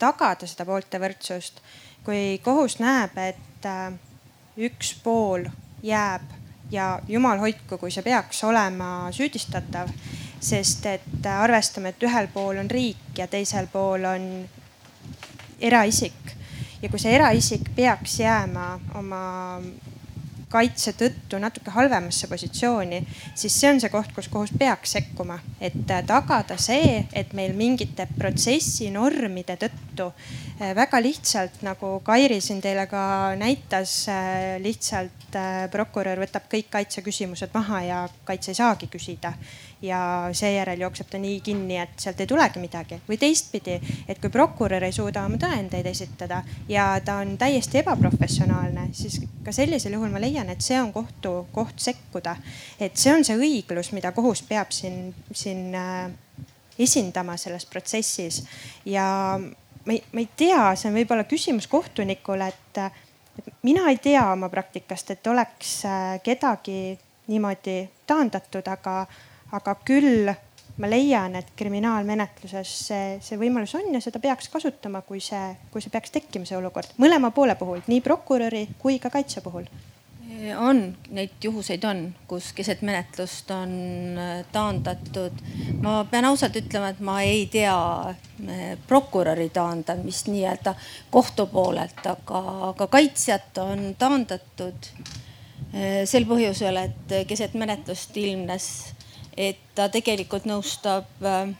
tagada 0.01 0.47
seda 0.49 0.65
poolte 0.67 1.01
võrdsust. 1.01 1.61
Kui 2.05 2.39
kohus 2.43 2.79
näeb, 2.81 3.17
et 3.17 3.65
äh, 3.65 3.93
üks 4.57 4.95
pool 5.03 5.45
jääb 5.83 6.25
ja 6.71 6.99
jumal 7.07 7.39
hoidku, 7.39 7.77
kui 7.77 7.91
see 7.91 8.03
peaks 8.03 8.43
olema 8.47 9.11
süüdistatav, 9.11 9.91
sest 10.39 10.85
et 10.85 11.25
äh, 11.25 11.41
arvestame, 11.43 11.93
et 11.93 12.03
ühel 12.07 12.29
pool 12.33 12.61
on 12.61 12.71
riik 12.71 13.17
ja 13.17 13.27
teisel 13.27 13.69
pool 13.71 14.05
on 14.07 14.27
eraisik. 15.61 16.35
Ja 16.81 16.89
kui 16.89 16.99
see 16.99 17.13
eraisik 17.13 17.69
peaks 17.75 18.19
jääma 18.19 18.79
oma 18.97 19.23
kaitse 20.51 20.93
tõttu 20.99 21.39
natuke 21.41 21.71
halvemasse 21.73 22.27
positsiooni, 22.31 23.01
siis 23.35 23.55
see 23.55 23.71
on 23.71 23.81
see 23.81 23.91
koht, 23.93 24.11
kus 24.15 24.29
kohus 24.31 24.53
peaks 24.57 24.95
sekkuma, 24.97 25.39
et 25.61 25.91
äh, 25.91 26.03
tagada 26.07 26.57
see, 26.61 26.99
et 27.13 27.33
meil 27.37 27.55
mingite 27.57 28.07
protsessi 28.17 28.91
normide 28.93 29.57
tõttu 29.61 30.11
äh, 30.11 30.75
väga 30.77 31.01
lihtsalt 31.03 31.61
nagu 31.65 31.97
Kairi 32.05 32.41
siin 32.43 32.61
teile 32.63 32.87
ka 32.91 33.03
näitas, 33.39 33.95
äh, 34.11 34.59
lihtsalt 34.63 35.17
prokurör 35.71 36.19
võtab 36.19 36.49
kõik 36.51 36.67
kaitseküsimused 36.73 37.53
maha 37.55 37.77
ja 37.87 37.99
kaitse 38.27 38.51
ei 38.51 38.57
saagi 38.57 38.89
küsida 38.91 39.31
ja 39.81 40.29
seejärel 40.37 40.81
jookseb 40.81 41.09
ta 41.09 41.17
nii 41.17 41.39
kinni, 41.41 41.77
et 41.81 41.99
sealt 41.99 42.19
ei 42.21 42.27
tulegi 42.27 42.59
midagi. 42.59 43.01
või 43.09 43.17
teistpidi, 43.17 43.79
et 44.07 44.19
kui 44.21 44.29
prokurör 44.29 44.83
ei 44.83 44.91
suuda 44.91 45.25
oma 45.25 45.37
tõendeid 45.41 45.87
esitada 45.89 46.43
ja 46.69 47.01
ta 47.05 47.15
on 47.23 47.37
täiesti 47.37 47.81
ebaprofessionaalne, 47.81 48.89
siis 48.93 49.21
ka 49.43 49.51
sellisel 49.51 49.97
juhul 49.97 50.13
ma 50.13 50.21
leian, 50.21 50.49
et 50.49 50.61
see 50.61 50.81
on 50.81 50.93
kohtu 50.93 51.47
koht 51.51 51.79
sekkuda. 51.79 52.35
et 52.79 52.97
see 52.97 53.13
on 53.13 53.25
see 53.25 53.37
õiglus, 53.37 53.91
mida 53.91 54.11
kohus 54.11 54.41
peab 54.41 54.71
siin, 54.71 55.13
siin 55.33 55.75
äh, 55.75 56.11
esindama 56.79 57.37
selles 57.37 57.65
protsessis 57.65 58.43
ja 58.85 59.39
ma 59.85 59.93
ei, 59.93 60.03
ma 60.13 60.19
ei 60.19 60.29
tea, 60.37 60.75
see 60.75 60.89
on 60.89 60.97
võib-olla 60.99 61.25
küsimus 61.29 61.67
kohtunikule, 61.67 62.47
et, 62.47 62.81
mina 63.63 63.89
ei 63.89 63.97
tea 63.97 64.23
oma 64.31 64.49
praktikast, 64.49 65.11
et 65.11 65.27
oleks 65.27 65.81
äh, 65.85 66.19
kedagi 66.23 66.97
niimoodi 67.31 67.89
taandatud, 68.07 68.67
aga 68.67 69.05
aga 69.51 69.75
küll 69.85 70.31
ma 70.81 70.89
leian, 70.89 71.35
et 71.37 71.53
kriminaalmenetluses 71.57 72.73
see, 72.87 73.15
see 73.23 73.39
võimalus 73.39 73.73
on 73.77 73.93
ja 73.93 74.01
seda 74.03 74.21
peaks 74.23 74.49
kasutama, 74.51 75.03
kui 75.05 75.21
see, 75.23 75.55
kui 75.71 75.83
see 75.83 75.93
peaks 75.93 76.13
tekkima, 76.13 76.47
see 76.47 76.57
olukord. 76.57 76.93
Mõlema 77.01 77.31
poole 77.35 77.55
puhul, 77.59 77.83
nii 77.91 78.03
prokuröri 78.05 78.67
kui 78.81 78.99
ka 79.01 79.11
kaitsja 79.13 79.43
puhul. 79.45 79.67
On, 80.57 80.77
neid 81.13 81.43
juhuseid 81.43 81.83
on, 81.85 82.05
kus 82.25 82.47
keset 82.55 82.79
menetlust 82.87 83.49
on 83.51 83.73
äh, 84.17 84.29
taandatud. 84.53 85.41
ma 85.83 86.05
pean 86.09 86.25
ausalt 86.29 86.55
ütlema, 86.55 86.93
et 86.93 87.01
ma 87.03 87.17
ei 87.27 87.43
tea 87.51 87.75
äh, 88.07 88.61
prokuröri 88.87 89.49
taandamist 89.53 90.31
nii-öelda 90.31 90.73
kohtu 91.11 91.45
poolelt, 91.51 91.99
aga, 92.07 92.41
aga 92.71 92.87
kaitsjat 92.87 93.59
on 93.61 93.91
taandatud 93.99 94.93
sel 96.03 96.25
põhjusel, 96.27 96.75
et 96.81 97.13
keset 97.29 97.53
menetlust 97.55 98.17
ilmnes 98.19 98.65
et 99.37 99.59
ta 99.75 99.87
tegelikult 99.89 100.45
nõustab 100.49 101.25
äh, 101.25 101.51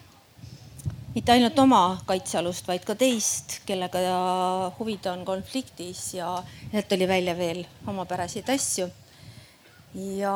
mitte 1.16 1.34
ainult 1.34 1.60
oma 1.60 1.82
kaitsealust, 2.08 2.68
vaid 2.68 2.86
ka 2.88 2.96
teist, 2.96 3.60
kellega 3.68 4.02
huvid 4.78 5.08
on 5.12 5.26
konfliktis 5.28 6.14
ja 6.16 6.38
sealt 6.72 6.88
tuli 6.92 7.08
välja 7.08 7.36
veel 7.38 7.66
omapäraseid 7.88 8.50
asju. 8.50 8.88
ja 10.22 10.36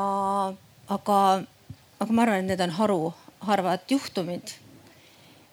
aga, 0.90 1.20
aga 2.00 2.12
ma 2.12 2.26
arvan, 2.26 2.44
et 2.44 2.52
need 2.52 2.66
on 2.66 2.76
haru, 2.80 3.00
harvad 3.48 3.88
juhtumid. 3.90 4.52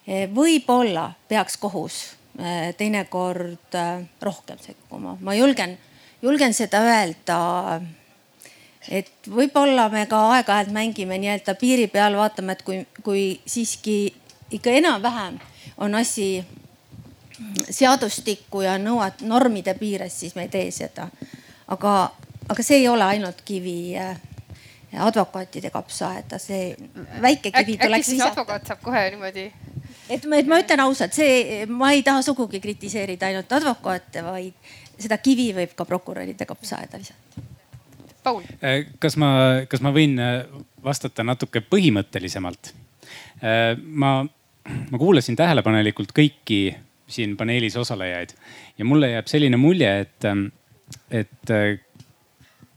E, 0.03 0.27
võib-olla 0.35 1.13
peaks 1.31 1.57
kohus 1.63 2.03
e, 2.35 2.73
teinekord 2.79 3.79
e, 3.79 3.87
rohkem 4.23 4.59
sekkuma, 4.59 5.15
ma 5.23 5.37
julgen, 5.39 5.77
julgen 6.23 6.55
seda 6.57 6.83
öelda 6.83 7.39
et 8.91 9.11
võib-olla 9.31 9.87
me 9.93 10.07
ka 10.11 10.19
aeg-ajalt 10.37 10.73
mängime 10.75 11.19
nii-öelda 11.23 11.55
piiri 11.61 11.87
peal, 11.93 12.17
vaatame, 12.19 12.57
et 12.57 12.65
kui, 12.67 12.81
kui 13.03 13.25
siiski 13.47 14.15
ikka 14.51 14.75
enam-vähem 14.81 15.39
on 15.83 15.95
asi 15.95 16.45
seadustikku 17.71 18.63
ja 18.67 18.77
nõuad, 18.79 19.23
normide 19.27 19.75
piires, 19.79 20.19
siis 20.21 20.35
me 20.35 20.47
ei 20.47 20.53
tee 20.53 20.71
seda. 20.75 21.09
aga, 21.69 21.95
aga 22.49 22.63
see 22.63 22.83
ei 22.83 22.89
ole 22.89 23.05
ainult 23.05 23.41
kivi 23.45 23.97
äh, 23.99 24.17
advokaatide 24.99 25.71
kapsaaeda, 25.71 26.39
see 26.39 26.75
väike 27.23 27.51
kivi 27.51 27.79
Äk, 27.79 27.87
tuleks 27.87 28.13
visata. 28.13 28.31
advokaat 28.31 28.67
saab 28.67 28.83
kohe 28.83 29.09
niimoodi 29.11 29.51
et 30.11 30.27
ma, 30.27 30.37
et 30.37 30.47
ma 30.47 30.61
ütlen 30.61 30.85
ausalt, 30.85 31.15
see, 31.17 31.65
ma 31.71 31.93
ei 31.97 32.03
taha 32.03 32.23
sugugi 32.23 32.61
kritiseerida 32.61 33.31
ainult 33.31 33.53
advokaate, 33.53 34.25
vaid 34.27 34.73
seda 34.99 35.19
kivi 35.19 35.53
võib 35.57 35.75
ka 35.79 35.87
prokuröride 35.89 36.47
kapsaaeda 36.47 37.01
visata 37.01 37.22
Paul. 38.23 38.45
Äh, 38.63 38.87
kas 39.03 39.17
ma, 39.19 39.33
kas 39.71 39.83
ma 39.83 39.93
võin 39.95 40.15
äh, 40.23 40.45
vastata 40.85 41.25
natuke 41.27 41.63
põhimõttelisemalt? 41.67 42.73
Äh, 43.43 43.75
ma, 43.79 44.21
ma 44.23 45.01
kuulasin 45.01 45.39
tähelepanelikult 45.39 46.15
kõiki 46.17 46.63
siin 47.13 47.35
paneelis 47.37 47.77
osalejaid 47.77 48.33
ja 48.79 48.87
mulle 48.89 49.11
jääb 49.13 49.29
selline 49.29 49.59
mulje, 49.61 49.91
et, 50.07 50.29
et 51.13 51.53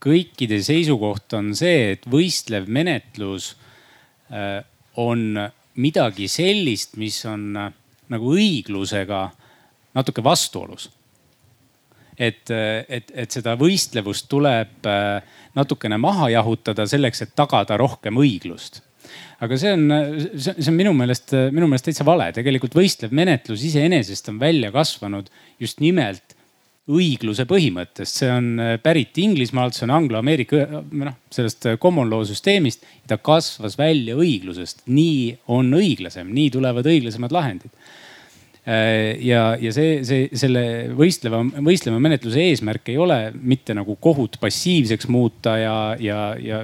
kõikide 0.03 0.57
seisukoht 0.65 1.37
on 1.37 1.53
see, 1.55 1.93
et 1.93 2.03
võistlev 2.09 2.67
menetlus 2.67 3.53
on 4.99 5.21
midagi 5.79 6.27
sellist, 6.27 6.97
mis 6.99 7.21
on 7.29 7.45
nagu 7.55 8.33
õiglusega 8.35 9.21
natuke 9.95 10.25
vastuolus 10.25 10.89
et, 12.17 12.49
et, 12.49 13.11
et 13.11 13.31
seda 13.37 13.55
võistlevust 13.59 14.29
tuleb 14.31 14.87
äh, 14.89 15.39
natukene 15.55 15.99
maha 16.01 16.29
jahutada 16.33 16.87
selleks, 16.89 17.25
et 17.25 17.33
tagada 17.37 17.77
rohkem 17.79 18.19
õiglust. 18.21 18.81
Aga 19.43 19.57
see 19.59 19.73
on, 19.75 19.83
see 20.39 20.71
on 20.71 20.77
minu 20.77 20.93
meelest, 20.97 21.35
minu 21.53 21.67
meelest 21.69 21.89
täitsa 21.89 22.05
vale, 22.07 22.31
tegelikult 22.35 22.75
võistlev 22.77 23.13
menetlus 23.15 23.65
iseenesest 23.67 24.31
on 24.31 24.39
välja 24.41 24.71
kasvanud 24.73 25.29
just 25.61 25.83
nimelt 25.83 26.33
õigluse 26.85 27.47
põhimõttest, 27.49 28.21
see 28.21 28.29
on 28.29 28.49
äh, 28.61 28.75
pärit 28.81 29.17
Inglismaalt, 29.17 29.75
see 29.75 29.87
on 29.87 29.95
anglo-ameerika, 29.95 30.65
noh 30.85 31.19
sellest 31.33 31.65
common 31.81 32.11
law 32.11 32.21
süsteemist. 32.27 32.85
ta 33.09 33.17
kasvas 33.17 33.77
välja 33.77 34.15
õiglusest, 34.17 34.85
nii 34.87 35.35
on 35.53 35.73
õiglasem, 35.73 36.29
nii 36.33 36.51
tulevad 36.53 36.85
õiglasemad 36.89 37.33
lahendid. 37.33 37.73
Äh, 37.73 38.04
ja, 38.65 39.41
ja 39.61 39.71
see, 39.73 39.99
see, 40.07 40.25
selle 40.33 40.61
võistleva, 40.97 41.43
võistleva 41.61 41.99
menetluse 42.01 42.41
eesmärk 42.49 42.89
ei 42.89 42.97
ole 42.97 43.19
mitte 43.37 43.75
nagu 43.77 43.93
kohut 44.01 44.39
passiivseks 44.41 45.05
muuta 45.13 45.53
ja, 45.61 45.75
ja, 46.01 46.21
ja, 46.41 46.63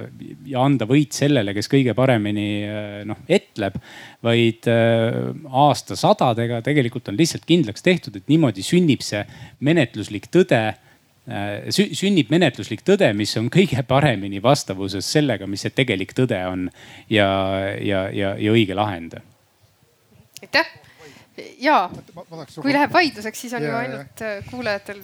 ja 0.50 0.64
anda 0.66 0.88
võit 0.90 1.14
sellele, 1.14 1.54
kes 1.54 1.70
kõige 1.70 1.94
paremini 1.94 2.48
äh, 2.66 2.96
noh 3.06 3.22
etleb. 3.30 3.78
vaid 4.22 4.66
äh, 4.70 5.30
aastasadadega 5.46 6.60
tegelikult 6.66 7.12
on 7.12 7.18
lihtsalt 7.18 7.46
kindlaks 7.46 7.86
tehtud, 7.86 8.18
et 8.18 8.26
niimoodi 8.30 8.66
sünnib 8.66 9.02
see 9.06 9.22
menetluslik 9.60 10.30
tõde 10.32 10.64
sünnib 11.70 12.32
menetluslik 12.34 12.80
tõde, 12.82 13.06
mis 13.14 13.30
on 13.38 13.46
kõige 13.46 13.84
paremini 13.86 14.40
vastavuses 14.42 15.06
sellega, 15.06 15.46
mis 15.46 15.62
see 15.62 15.70
tegelik 15.70 16.16
tõde 16.18 16.40
on 16.50 16.66
ja, 17.06 17.28
ja, 17.78 18.08
ja, 18.10 18.34
ja 18.34 18.54
õige 18.58 18.74
lahend. 18.74 19.20
aitäh 20.42 20.80
ja 21.60 21.90
kui 22.60 22.72
läheb 22.72 22.92
vaidluseks, 22.92 23.40
siis 23.40 23.54
on 23.56 23.64
ja, 23.64 23.68
ju 23.68 23.76
ainult 23.76 24.20
ja. 24.20 24.36
Äh, 24.38 24.44
kuulajatel 24.50 25.02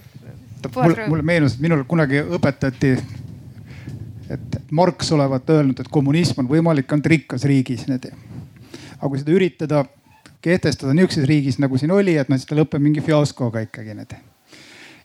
rõõm. 0.74 1.09
mulle 1.09 1.24
meenus, 1.26 1.57
et 1.57 1.64
minul 1.64 1.85
kunagi 1.89 2.20
õpetati, 2.37 2.95
et 4.29 4.59
Marx 4.70 5.12
olevat 5.16 5.49
öelnud, 5.51 5.81
et 5.81 5.89
kommunism 5.93 6.43
on 6.43 6.51
võimalik 6.51 6.93
ainult 6.93 7.07
rikkas 7.07 7.47
riigis. 7.49 7.87
aga 7.89 9.09
kui 9.09 9.18
seda 9.18 9.33
üritada 9.33 9.85
kehtestada 10.45 10.95
niisuguses 10.95 11.29
riigis, 11.29 11.59
nagu 11.59 11.79
siin 11.79 11.93
oli, 11.95 12.16
et 12.18 12.29
noh, 12.29 12.39
siis 12.39 12.49
ta 12.49 12.59
lõpeb 12.59 12.83
mingi 12.83 13.01
fiaskoga 13.01 13.64
ikkagi. 13.64 13.97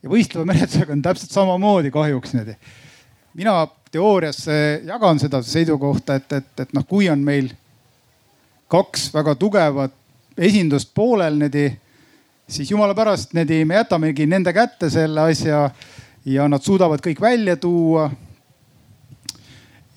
ja 0.03 0.09
võistleva 0.09 0.45
menetlusega 0.45 0.93
on 0.93 1.01
täpselt 1.01 1.31
samamoodi 1.31 1.91
kahjuks. 1.91 2.33
mina 3.33 3.67
teoorias 3.91 4.45
jagan 4.85 5.19
seda 5.19 5.41
seisukohta, 5.41 6.15
et, 6.15 6.31
et, 6.33 6.59
et 6.59 6.73
noh, 6.73 6.85
kui 6.85 7.09
on 7.09 7.19
meil 7.19 7.53
kaks 8.67 9.13
väga 9.13 9.35
tugevat 9.35 9.93
esindust 10.37 10.93
poolel 10.95 11.37
niimoodi, 11.37 11.67
siis 12.47 12.71
jumala 12.71 12.95
pärast 12.95 13.33
niimoodi 13.33 13.65
me 13.65 13.75
jätamegi 13.81 14.27
nende 14.29 14.53
kätte 14.53 14.89
selle 14.89 15.27
asja 15.29 15.69
ja 16.25 16.47
nad 16.47 16.63
suudavad 16.63 17.03
kõik 17.03 17.21
välja 17.21 17.57
tuua. 17.57 18.09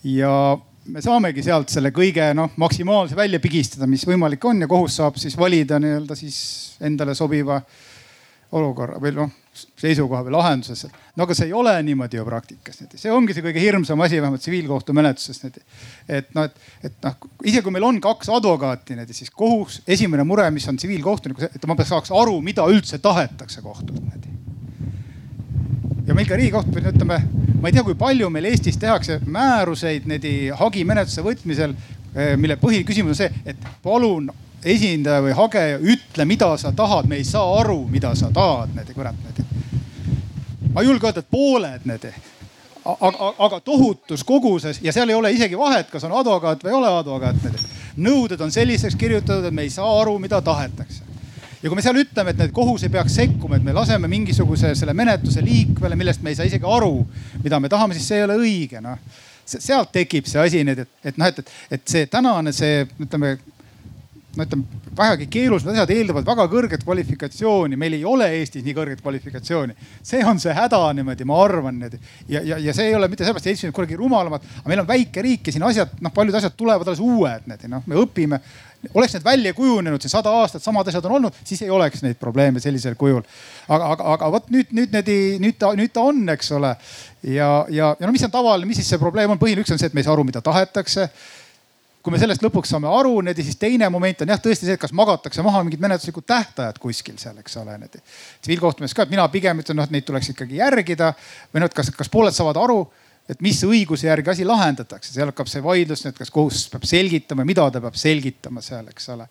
ja 0.05 0.59
me 0.87 1.03
saamegi 1.03 1.43
sealt 1.43 1.69
selle 1.69 1.91
kõige 1.91 2.29
noh, 2.35 2.51
maksimaalse 2.57 3.17
välja 3.17 3.41
pigistada, 3.41 3.87
mis 3.87 4.07
võimalik 4.07 4.45
on 4.45 4.61
ja 4.61 4.69
kohus 4.71 4.97
saab 5.01 5.17
siis 5.19 5.39
valida 5.39 5.81
nii-öelda 5.83 6.15
siis 6.15 6.77
endale 6.81 7.15
sobiva 7.15 7.61
olukorra 8.53 9.01
või 9.03 9.17
noh 9.17 9.46
seisukoha 9.81 10.23
või 10.27 10.35
lahenduses. 10.37 10.87
no 11.17 11.25
aga 11.25 11.35
see 11.37 11.49
ei 11.49 11.53
ole 11.57 11.75
niimoodi 11.83 12.19
ju 12.19 12.25
praktikas. 12.27 12.83
see 12.95 13.13
ongi 13.13 13.35
see 13.35 13.45
kõige 13.45 13.63
hirmsam 13.63 14.01
asi, 14.05 14.21
vähemalt 14.21 14.43
tsiviilkohtumenetluses. 14.45 15.43
et 16.09 16.31
noh, 16.35 16.45
et, 16.45 16.57
et 16.85 16.97
noh, 17.05 17.17
isegi 17.45 17.65
kui 17.65 17.75
meil 17.75 17.89
on 17.89 18.01
kaks 18.01 18.31
advokaati, 18.37 18.99
siis 19.11 19.31
kohus, 19.31 19.81
esimene 19.87 20.25
mure, 20.25 20.49
mis 20.51 20.69
on 20.69 20.77
tsiviilkohtunikul, 20.77 21.49
et 21.55 21.67
ma 21.67 21.77
saaks 21.85 22.13
aru, 22.15 22.41
mida 22.45 22.67
üldse 22.71 22.99
tahetakse 23.03 23.63
kohtult. 23.63 24.01
ja 26.07 26.15
meil 26.15 26.27
ka 26.29 26.39
riigikohtu, 26.39 26.81
ütleme, 26.81 27.21
ma 27.61 27.69
ei 27.69 27.75
tea, 27.75 27.85
kui 27.85 27.95
palju 27.99 28.31
meil 28.31 28.51
Eestis 28.53 28.79
tehakse 28.79 29.21
määruseid 29.27 30.07
hagimenetluse 30.59 31.23
võtmisel, 31.23 31.75
eh, 32.15 32.37
mille 32.37 32.57
põhiküsimus 32.61 33.17
on 33.17 33.25
see, 33.25 33.33
et 33.45 33.71
palun 33.83 34.31
esindaja 34.67 35.23
või 35.25 35.35
hageja, 35.39 35.79
ütle, 35.79 36.25
mida 36.29 36.49
sa 36.61 36.73
tahad, 36.77 37.09
me 37.09 37.21
ei 37.21 37.25
saa 37.25 37.45
aru, 37.61 37.85
mida 37.91 38.15
sa 38.19 38.31
tahad, 38.35 38.73
need 38.75 38.95
kurat 38.95 39.19
need. 39.25 39.45
ma 40.73 40.83
ei 40.83 40.89
julge 40.89 41.07
öelda, 41.07 41.23
et 41.23 41.31
pooled 41.31 41.87
need 41.87 42.11
aga, 42.87 43.35
aga 43.39 43.61
tohutus 43.61 44.25
koguses 44.25 44.79
ja 44.83 44.93
seal 44.93 45.11
ei 45.11 45.19
ole 45.19 45.33
isegi 45.35 45.59
vahet, 45.59 45.91
kas 45.91 46.05
on 46.07 46.15
advokaat 46.17 46.65
või 46.65 46.73
ei 46.73 46.79
ole 46.79 46.93
advokaat. 46.99 47.37
nõuded 47.97 48.41
on 48.41 48.53
selliseks 48.53 48.97
kirjutatud, 48.97 49.45
et 49.49 49.55
me 49.55 49.63
ei 49.63 49.71
saa 49.71 49.89
aru, 50.01 50.19
mida 50.19 50.41
tahetakse. 50.43 51.03
ja 51.63 51.71
kui 51.71 51.77
me 51.77 51.83
seal 51.83 51.97
ütleme, 51.97 52.31
et 52.31 52.39
need 52.39 52.53
kohus 52.53 52.83
ei 52.83 52.93
peaks 52.93 53.15
sekkuma, 53.15 53.57
et 53.57 53.65
me 53.65 53.73
laseme 53.73 54.09
mingisuguse 54.09 54.75
selle 54.75 54.95
menetluse 54.95 55.45
liikvele, 55.45 55.97
millest 55.97 56.23
me 56.23 56.31
ei 56.31 56.37
saa 56.39 56.47
isegi 56.47 56.69
aru, 56.69 57.07
mida 57.43 57.61
me 57.61 57.69
tahame, 57.69 57.95
siis 57.95 58.09
see 58.09 58.21
ei 58.21 58.29
ole 58.29 58.39
õige 58.43 58.83
noh 58.85 58.99
sealt 59.47 59.93
tekib 59.95 60.27
see 60.27 60.41
asi 60.43 60.63
nüüd, 60.67 60.81
et, 60.83 60.89
et 61.07 61.19
noh, 61.21 61.29
et, 61.31 61.51
et 61.71 61.83
see 61.87 62.09
tänane 62.11 62.51
see 62.51 62.81
ütleme 62.99 63.37
no 64.37 64.45
ütleme, 64.45 64.81
vägagi 64.97 65.27
keerulised 65.33 65.71
asjad 65.73 65.91
eeldavad 65.95 66.27
väga 66.27 66.47
kõrget 66.53 66.85
kvalifikatsiooni. 66.85 67.77
meil 67.77 67.97
ei 67.97 68.05
ole 68.05 68.29
Eestis 68.39 68.65
nii 68.65 68.75
kõrget 68.77 69.03
kvalifikatsiooni. 69.03 69.75
see 70.03 70.23
on 70.25 70.41
see 70.41 70.55
häda 70.55 70.81
niimoodi, 70.99 71.25
ma 71.25 71.41
arvan 71.45 71.79
niimoodi. 71.79 72.01
ja, 72.29 72.43
ja, 72.43 72.59
ja 72.59 72.75
see 72.77 72.91
ei 72.91 72.95
ole 72.95 73.09
mitte 73.09 73.25
sellepärast, 73.25 73.47
et 73.47 73.55
Eestis 73.55 73.71
on 73.71 73.77
kuidagi 73.77 73.97
rumalamad, 73.97 74.45
aga 74.61 74.73
meil 74.73 74.85
on 74.85 74.89
väike 74.89 75.23
riik 75.25 75.49
ja 75.49 75.57
siin 75.57 75.67
asjad, 75.69 75.97
noh, 76.01 76.13
paljud 76.15 76.37
asjad 76.37 76.57
tulevad 76.57 76.89
alles 76.89 77.03
uued, 77.05 77.47
need 77.47 77.69
noh, 77.73 77.85
me 77.87 78.01
õpime. 78.03 78.41
oleks 78.95 79.17
need 79.17 79.25
välja 79.25 79.55
kujunenud 79.55 80.03
siin 80.03 80.13
sada 80.13 80.31
aastat, 80.43 80.63
samad 80.63 80.89
asjad 80.89 81.05
on 81.09 81.17
olnud, 81.19 81.41
siis 81.45 81.63
ei 81.63 81.71
oleks 81.71 82.05
neid 82.05 82.21
probleeme 82.21 82.61
sellisel 82.61 82.95
kujul. 82.95 83.23
aga, 83.69 83.93
aga, 83.97 84.11
aga 84.19 84.31
vot 84.37 84.53
nüüd, 84.53 84.71
nüüd 84.73 84.93
need, 84.93 85.11
nüüd 85.41 85.59
ta, 85.59 85.73
nüüd 85.79 85.93
ta 85.93 86.05
on, 86.05 86.29
eks 86.37 86.53
ole. 86.53 86.77
ja, 87.23 87.51
ja, 87.69 87.97
ja 87.99 88.07
no 88.07 88.13
mis 88.13 88.25
on 88.25 88.31
tavaline, 88.31 88.69
mis 88.69 88.83
siis 88.83 88.93
see 88.95 89.03
probleem 89.03 89.33
on? 89.33 89.41
põhiline 89.41 89.65
üks 89.65 89.73
on 89.73 89.81
see, 89.81 89.89
et 89.89 89.97
me 89.97 90.05
ei 90.05 90.09
saa 90.09 90.17
aru, 90.17 90.29
mida 90.29 90.45
tahetakse 90.45 91.09
kui 92.07 92.15
me 92.15 92.21
sellest 92.23 92.45
lõpuks 92.45 92.71
saame 92.71 92.87
aru, 92.87 93.17
siis 93.35 93.57
teine 93.59 93.89
moment 93.91 94.21
on 94.23 94.31
jah 94.31 94.39
tõesti 94.43 94.69
see, 94.69 94.77
et 94.79 94.83
kas 94.83 94.93
magatakse 94.95 95.43
maha 95.43 95.65
mingid 95.67 95.83
menetluslikud 95.83 96.23
tähtajad 96.31 96.79
kuskil 96.79 97.17
seal, 97.19 97.41
eks 97.43 97.59
ole. 97.59 97.75
tsiviilkohtumees 97.91 98.95
ka, 98.95 99.03
et 99.03 99.11
mina 99.11 99.25
pigem 99.33 99.59
ütlen, 99.59 99.81
noh, 99.81 99.89
et 99.89 99.95
neid 99.97 100.07
tuleks 100.07 100.31
ikkagi 100.31 100.61
järgida 100.61 101.11
või 101.51 101.65
noh, 101.65 101.71
et 101.71 101.75
kas, 101.75 101.91
kas 101.91 102.13
pooled 102.13 102.37
saavad 102.37 102.61
aru, 102.63 102.79
et 103.27 103.43
mis 103.43 103.59
õiguse 103.67 104.07
järgi 104.07 104.31
asi 104.37 104.47
lahendatakse, 104.47 105.11
seal 105.11 105.33
hakkab 105.33 105.51
see 105.51 105.65
vaidlus, 105.65 106.05
et 106.07 106.19
kas 106.19 106.31
kohus 106.31 106.69
peab 106.71 106.87
selgitama, 106.87 107.47
mida 107.49 107.67
ta 107.75 107.83
peab 107.83 107.99
selgitama 107.99 108.63
seal, 108.63 108.87
eks 108.95 109.11
ole. 109.17 109.27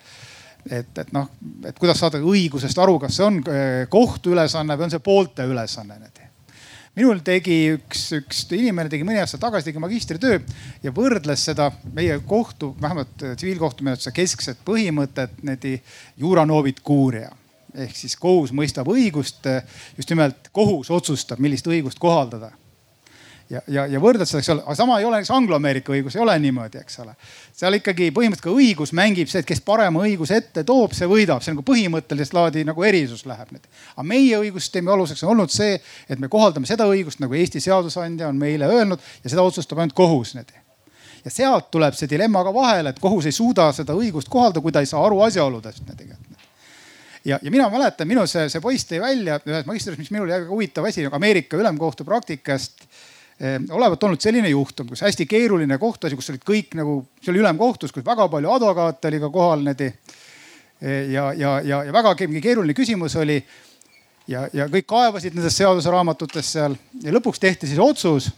Et, 0.65 0.91
et 0.99 1.15
noh, 1.15 1.29
et 1.69 1.79
kuidas 1.79 2.01
saada 2.01 2.19
õigusest 2.19 2.83
aru, 2.83 2.97
kas 2.99 3.15
see 3.15 3.23
on 3.23 3.39
eh, 3.39 3.85
kohtu 3.87 4.35
ülesanne 4.35 4.75
või 4.75 4.89
on 4.89 4.95
see 4.97 5.03
poolte 5.05 5.47
ülesanne 5.47 6.01
minul 6.95 7.21
tegi 7.25 7.57
üks, 7.75 8.07
üks 8.19 8.43
inimene 8.55 8.89
tegi 8.91 9.07
mõni 9.07 9.19
aasta 9.21 9.39
tagasi 9.41 9.69
tegi 9.69 9.81
magistritöö 9.83 10.39
ja 10.83 10.93
võrdles 10.95 11.47
seda 11.49 11.69
meie 11.93 12.17
kohtu, 12.27 12.73
vähemalt 12.81 13.15
tsiviilkohtumenetluse 13.23 14.13
keskset 14.15 14.61
põhimõtet, 14.67 15.41
jura 16.17 16.45
novit 16.47 16.79
curia 16.85 17.31
ehk 17.75 17.95
siis 17.97 18.15
kohus 18.15 18.53
mõistab 18.55 18.87
õigust, 18.87 19.47
just 19.97 20.11
nimelt 20.11 20.47
kohus 20.55 20.91
otsustab, 20.93 21.41
millist 21.43 21.67
õigust 21.67 21.99
kohaldada 21.99 22.53
ja, 23.49 23.61
ja, 23.67 23.85
ja 23.89 24.01
võrdled 24.01 24.27
seda, 24.27 24.41
eks 24.41 24.49
ole, 24.53 24.63
aga 24.65 24.75
sama 24.77 24.97
ei 24.99 25.05
ole 25.05 25.19
näiteks 25.19 25.31
Anglo-Ameerika 25.35 25.93
õigus, 25.93 26.17
ei 26.17 26.23
ole 26.23 26.35
niimoodi, 26.41 26.81
eks 26.81 26.99
ole. 27.03 27.15
seal 27.55 27.77
ikkagi 27.77 28.09
põhimõtteliselt 28.15 28.47
ka 28.47 28.55
õigus 28.55 28.93
mängib 28.97 29.31
see, 29.31 29.43
et 29.43 29.49
kes 29.49 29.61
parema 29.65 30.03
õiguse 30.07 30.39
ette 30.41 30.65
toob, 30.67 30.95
see 30.97 31.09
võidab, 31.09 31.43
see 31.45 31.53
nagu 31.53 31.65
põhimõttelist 31.67 32.35
laadi 32.35 32.65
nagu 32.67 32.83
erisus 32.83 33.25
läheb 33.29 33.53
nüüd. 33.55 33.69
aga 33.95 34.07
meie 34.07 34.41
õigussüsteemi 34.41 34.93
aluseks 34.95 35.23
on 35.23 35.35
olnud 35.35 35.53
see, 35.53 35.79
et 36.09 36.21
me 36.21 36.29
kohaldame 36.31 36.69
seda 36.69 36.89
õigust, 36.89 37.21
nagu 37.23 37.37
Eesti 37.37 37.61
seadusandja 37.63 38.29
on 38.29 38.41
meile 38.41 38.69
öelnud 38.71 39.01
ja 39.23 39.33
seda 39.33 39.45
otsustab 39.45 39.81
ainult 39.81 39.97
kohus 39.97 40.35
nüüd 40.37 40.53
ja 41.25 41.31
sealt 41.33 41.71
tuleb 41.73 41.95
see 41.97 42.09
dilemma 42.09 42.43
ka 42.45 42.53
vahele, 42.53 42.93
et 42.93 43.01
kohus 43.01 43.25
ei 43.25 43.33
suuda 43.33 43.71
seda 43.73 43.95
õigust 43.97 44.29
kohaldada, 44.29 44.61
kui 44.61 44.73
ta 44.73 44.83
ei 44.85 44.89
saa 44.89 45.01
aru 45.05 45.23
asjaoludest 45.25 45.89
ja, 47.25 47.39
ja 47.41 47.51
mina 47.51 47.69
mäletan, 47.69 48.07
minu 48.07 48.25
see, 48.29 48.45
see 48.53 48.61
poiss 48.61 48.85
tõi 48.89 49.01
välja 49.01 49.39
ühes 49.47 49.65
magistris, 49.65 49.97
mis 49.97 50.11
minul 50.13 50.29
jäi 50.29 50.43
väga 50.43 50.51
huvitav 50.51 50.85
asi 50.85 51.05
Ameerika 51.09 51.57
ülemkohtu 51.57 52.05
praktikast 52.05 52.85
olevat 53.71 54.03
olnud 54.03 54.21
selline 54.21 54.49
juhtum, 54.49 54.87
kus 54.87 55.01
hästi 55.03 55.25
keeruline 55.27 55.77
kohtuasi, 55.77 56.15
kus 56.15 56.29
olid 56.31 56.43
kõik 56.47 56.75
nagu, 56.79 57.01
see 57.21 57.33
oli 57.33 57.41
ülemkohtus, 57.43 57.91
kus 57.91 58.05
väga 58.05 58.29
palju 58.31 58.51
advokaate 58.51 59.11
oli 59.11 59.19
ka 59.19 59.29
kohal. 59.29 59.67
Ehm, 59.67 61.11
ja, 61.11 61.33
ja, 61.33 61.59
ja, 61.63 61.83
ja 61.83 61.93
väga 61.93 62.15
keeruline 62.15 62.73
küsimus 62.77 63.15
oli. 63.19 63.43
ja, 64.27 64.47
ja 64.53 64.69
kõik 64.71 64.87
kaevasid 64.87 65.35
nendest 65.35 65.59
seaduseraamatutest 65.59 66.55
seal 66.55 66.75
ja 67.03 67.11
lõpuks 67.13 67.39
tehti 67.39 67.67
siis 67.67 67.79
otsus. 67.79 68.31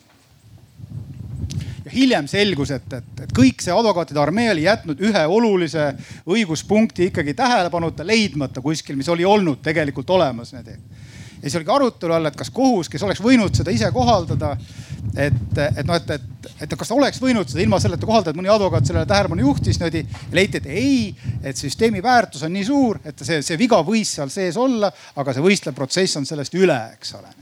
ja 1.85 1.91
hiljem 1.93 2.27
selgus, 2.27 2.71
et, 2.71 2.93
et, 2.93 3.19
et 3.23 3.33
kõik 3.37 3.61
see 3.61 3.73
advokaatide 3.73 4.19
armee 4.19 4.49
oli 4.51 4.65
jätnud 4.65 4.99
ühe 4.99 5.25
olulise 5.27 5.93
õiguspunkti 6.25 7.11
ikkagi 7.11 7.37
tähelepanuta, 7.37 8.07
leidmata 8.07 8.61
kuskil, 8.61 8.97
mis 8.97 9.09
oli 9.09 9.25
olnud 9.25 9.61
tegelikult 9.61 10.09
olemas 10.09 10.53
ja 11.37 11.45
siis 11.45 11.55
oligi 11.59 11.73
arutelu 11.73 12.13
all, 12.13 12.29
et 12.29 12.37
kas 12.37 12.49
kohus, 12.53 12.89
kes 12.89 13.03
oleks 13.05 13.21
võinud 13.23 13.55
seda 13.57 13.73
ise 13.73 13.89
kohaldada, 13.93 14.53
et, 15.15 15.59
et 15.67 15.83
noh, 15.87 15.97
et, 15.97 16.13
et, 16.17 16.49
et 16.65 16.75
kas 16.77 16.91
ta 16.91 16.97
oleks 16.97 17.21
võinud 17.21 17.49
seda 17.49 17.63
ilma 17.63 17.79
selleta 17.81 18.09
kohaldada, 18.09 18.33
et 18.33 18.39
mõni 18.39 18.51
advokaat 18.53 18.87
sellele 18.89 19.09
tähelepanu 19.09 19.45
juhtis 19.45 19.79
niimoodi. 19.79 20.05
leiti, 20.33 20.61
et 20.61 20.69
ei, 20.71 21.41
et 21.43 21.57
süsteemi 21.57 22.03
väärtus 22.03 22.45
on 22.47 22.53
nii 22.53 22.67
suur, 22.67 23.01
et 23.05 23.25
see, 23.25 23.41
see 23.45 23.59
viga 23.59 23.81
võis 23.85 24.17
seal 24.17 24.33
sees 24.33 24.57
olla, 24.57 24.91
aga 25.15 25.35
see 25.35 25.45
võistlev 25.45 25.77
protsess 25.77 26.17
on 26.19 26.25
sellest 26.25 26.57
üle, 26.57 26.79
eks 26.97 27.15
ole 27.19 27.35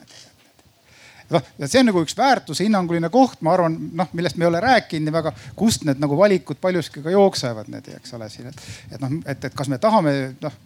noh, 1.30 1.42
ja 1.60 1.70
see 1.70 1.82
on 1.82 1.90
nagu 1.90 2.02
üks 2.06 2.16
väärtuse 2.18 2.66
hinnanguline 2.66 3.10
koht, 3.14 3.42
ma 3.46 3.56
arvan, 3.56 3.78
noh, 3.98 4.12
millest 4.18 4.38
me 4.38 4.46
ei 4.46 4.50
ole 4.52 4.62
rääkinud 4.64 5.08
nii 5.08 5.16
väga, 5.16 5.34
kust 5.58 5.86
need 5.88 6.02
nagu 6.02 6.18
valikud 6.20 6.60
paljuski 6.62 7.04
ka 7.06 7.14
jooksevad, 7.14 7.70
need, 7.74 7.90
eks 7.98 8.14
ole 8.18 8.30
siin, 8.30 8.52
et, 8.52 8.64
et 8.92 9.02
noh, 9.02 9.18
et, 9.26 9.50
et 9.50 9.58
kas 9.58 9.72
me 9.72 9.82
tahame 9.82 10.16
noh 10.44 10.60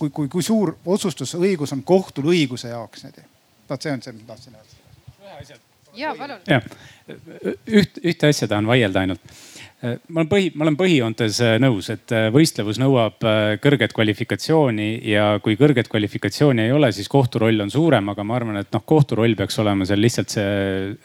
kui, 0.00 0.12
kui, 0.14 0.28
kui 0.32 0.44
suur 0.46 0.74
otsustusõigus 0.86 1.74
on 1.76 1.84
kohtul 1.86 2.32
õiguse 2.32 2.72
jaoks. 2.72 3.06
vot 3.68 3.82
see 3.82 3.92
on 3.92 4.02
see, 4.02 4.16
mida 4.16 4.34
tahtsin 4.34 4.56
öelda. 4.56 5.60
ja 5.94 6.14
palun. 6.18 6.42
jah, 6.48 6.66
üht, 7.66 8.02
ühte 8.02 8.32
asja 8.32 8.48
tahan 8.48 8.66
vaielda 8.70 9.04
ainult 9.04 9.38
ma 9.80 10.20
olen 10.20 10.28
põhi, 10.28 10.50
ma 10.54 10.66
olen 10.66 10.76
põhijoontes 10.78 11.38
äh, 11.44 11.54
nõus, 11.62 11.88
et 11.92 12.12
äh, 12.12 12.28
võistlevus 12.34 12.78
nõuab 12.80 13.24
äh, 13.24 13.54
kõrget 13.62 13.94
kvalifikatsiooni 13.96 14.90
ja 15.08 15.30
kui 15.44 15.56
kõrget 15.60 15.88
kvalifikatsiooni 15.90 16.66
ei 16.66 16.74
ole, 16.76 16.90
siis 16.92 17.08
kohtu 17.10 17.40
roll 17.40 17.64
on 17.64 17.72
suurem, 17.72 18.12
aga 18.12 18.26
ma 18.26 18.36
arvan, 18.36 18.60
et 18.60 18.68
noh, 18.76 18.84
kohtu 18.84 19.18
roll 19.20 19.36
peaks 19.38 19.56
olema 19.62 19.88
seal 19.88 20.02
lihtsalt 20.04 20.36
see 20.36 20.50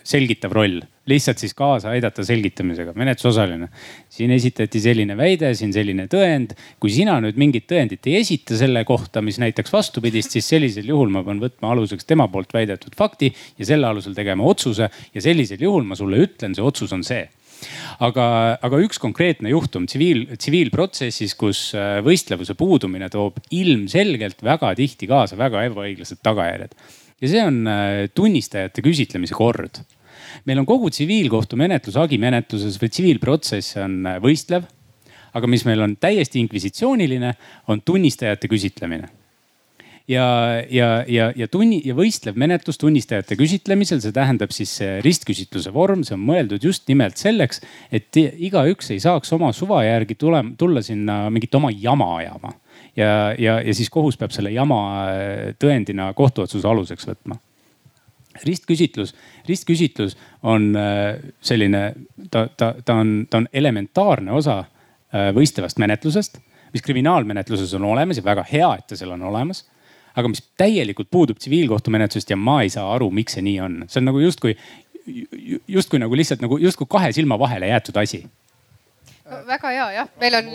selgitav 0.04 0.56
roll, 0.56 0.82
lihtsalt 1.10 1.41
siis 1.41 1.53
kaasa 1.58 1.91
aidata 1.93 2.24
selgitamisega, 2.26 2.95
menetlusosaline. 2.97 3.70
siin 4.10 4.32
esitati 4.32 4.80
selline 4.82 5.18
väide, 5.18 5.53
siin 5.56 5.74
selline 5.74 6.08
tõend. 6.12 6.56
kui 6.80 6.89
sina 6.93 7.20
nüüd 7.22 7.38
mingit 7.38 7.68
tõendit 7.72 8.08
ei 8.10 8.20
esita 8.22 8.58
selle 8.58 8.84
kohta, 8.86 9.22
mis 9.22 9.39
näitaks 9.41 9.74
vastupidist, 9.74 10.32
siis 10.32 10.49
sellisel 10.49 10.89
juhul 10.89 11.14
ma 11.14 11.24
pean 11.24 11.41
võtma 11.43 11.72
aluseks 11.76 12.06
tema 12.06 12.28
poolt 12.28 12.53
väidetud 12.53 12.95
fakti 12.97 13.34
ja 13.58 13.66
selle 13.66 13.88
alusel 13.88 14.18
tegema 14.18 14.43
otsuse 14.43 14.89
ja 14.89 15.22
sellisel 15.22 15.62
juhul 15.62 15.84
ma 15.84 15.95
sulle 15.95 16.22
ütlen, 16.26 16.56
see 16.56 16.66
otsus 16.66 16.93
on 16.95 17.03
see 17.03 17.26
aga, 18.03 18.26
aga 18.66 18.82
üks 18.84 18.99
konkreetne 19.01 19.51
juhtum 19.53 19.88
tsiviil, 19.89 20.26
tsiviilprotsessis, 20.36 21.36
kus 21.39 21.68
äh, 21.78 21.99
võistlevuse 22.06 22.56
puudumine 22.60 23.10
toob 23.14 23.39
ilmselgelt 23.56 24.43
väga 24.45 24.74
tihti 24.78 25.10
kaasa 25.12 25.39
väga 25.39 25.66
ebaõiglased 25.70 26.22
tagajärjed. 26.26 26.76
ja 27.22 27.32
see 27.32 27.43
on 27.43 27.62
äh, 27.72 28.06
tunnistajate 28.14 28.84
küsitlemise 28.86 29.38
kord. 29.38 29.84
Meil 30.46 30.62
on 30.62 30.70
kogu 30.70 30.92
tsiviilkohtumenetlus 30.94 32.00
hagimenetluses 32.00 32.80
või 32.82 32.92
tsiviilprotsess 32.92 33.78
on 33.84 34.02
äh, 34.06 34.22
võistlev. 34.24 34.68
aga 35.36 35.48
mis 35.52 35.66
meil 35.68 35.82
on 35.84 35.98
täiesti 36.00 36.40
inkvisitsiooniline, 36.40 37.34
on 37.68 37.82
tunnistajate 37.84 38.48
küsitlemine 38.48 39.10
ja, 40.08 40.26
ja, 40.70 41.04
ja, 41.08 41.30
ja 41.36 41.48
tunni 41.52 41.80
ja 41.86 41.96
võistlev 41.98 42.38
menetlus 42.40 42.78
tunnistajate 42.82 43.38
küsitlemisel, 43.40 44.02
see 44.04 44.14
tähendab 44.16 44.54
siis 44.56 44.78
ristküsitluse 45.06 45.74
vorm, 45.74 46.04
see 46.06 46.16
on 46.18 46.24
mõeldud 46.26 46.66
just 46.66 46.86
nimelt 46.92 47.20
selleks, 47.22 47.62
et 47.94 48.18
igaüks 48.20 48.92
ei 48.94 49.02
saaks 49.04 49.34
oma 49.38 49.52
suva 49.56 49.84
järgi 49.86 50.18
tule, 50.20 50.44
tulla 50.60 50.84
sinna 50.86 51.26
mingit 51.34 51.56
oma 51.58 51.74
jama 51.74 52.12
ajama. 52.20 52.54
ja, 52.96 53.10
ja, 53.40 53.60
ja 53.62 53.74
siis 53.76 53.90
kohus 53.90 54.18
peab 54.18 54.34
selle 54.36 54.54
jama 54.54 54.80
äh, 55.10 55.52
tõendina 55.60 56.12
kohtuotsuse 56.14 56.68
aluseks 56.68 57.10
võtma 57.10 57.40
ristküsitlus, 58.44 59.14
ristküsitlus 59.48 60.18
on 60.44 60.74
äh, 60.76 61.16
selline, 61.42 61.94
ta, 62.32 62.48
ta, 62.58 62.74
ta 62.86 63.00
on, 63.02 63.28
ta 63.30 63.44
on 63.44 63.48
elementaarne 63.54 64.36
osa 64.36 64.60
äh, 64.64 65.32
võistlevast 65.36 65.80
menetlusest, 65.82 66.42
mis 66.74 66.84
kriminaalmenetluses 66.84 67.74
on 67.78 67.88
olemas 67.94 68.20
ja 68.20 68.26
väga 68.26 68.44
hea, 68.52 68.74
et 68.76 68.88
ta 68.92 69.00
seal 69.00 69.16
on 69.16 69.24
olemas 69.32 69.66
aga 70.16 70.32
mis 70.32 70.42
täielikult 70.60 71.10
puudub 71.12 71.40
tsiviilkohtumenetlusest 71.40 72.30
ja 72.32 72.38
ma 72.40 72.62
ei 72.64 72.72
saa 72.72 72.88
aru, 72.94 73.10
miks 73.12 73.36
see 73.36 73.44
nii 73.44 73.60
on. 73.64 73.78
see 73.92 74.00
on 74.00 74.10
nagu 74.10 74.22
justkui, 74.24 74.56
justkui 75.68 76.00
nagu 76.00 76.16
lihtsalt 76.16 76.44
nagu 76.44 76.58
justkui 76.62 76.88
kahe 76.90 77.12
silma 77.16 77.38
vahele 77.40 77.70
jäetud 77.70 78.00
asi 78.02 78.22
no,. 78.24 79.42
väga 79.48 79.74
hea 79.76 79.88
jah, 80.00 80.12
meil 80.22 80.40
on, 80.40 80.52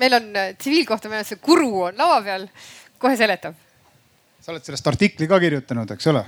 meil 0.00 0.18
on 0.18 0.30
tsiviilkohtumenetluse 0.58 1.40
guru 1.44 1.88
on 1.88 1.98
laua 1.98 2.20
peal, 2.22 2.48
kohe 3.02 3.16
seletab. 3.18 3.56
Sa 4.42 4.50
oled 4.50 4.64
sellest 4.66 4.88
artikli 4.90 5.28
ka 5.30 5.38
kirjutanud, 5.42 5.90
eks 5.94 6.08
ole? 6.10 6.24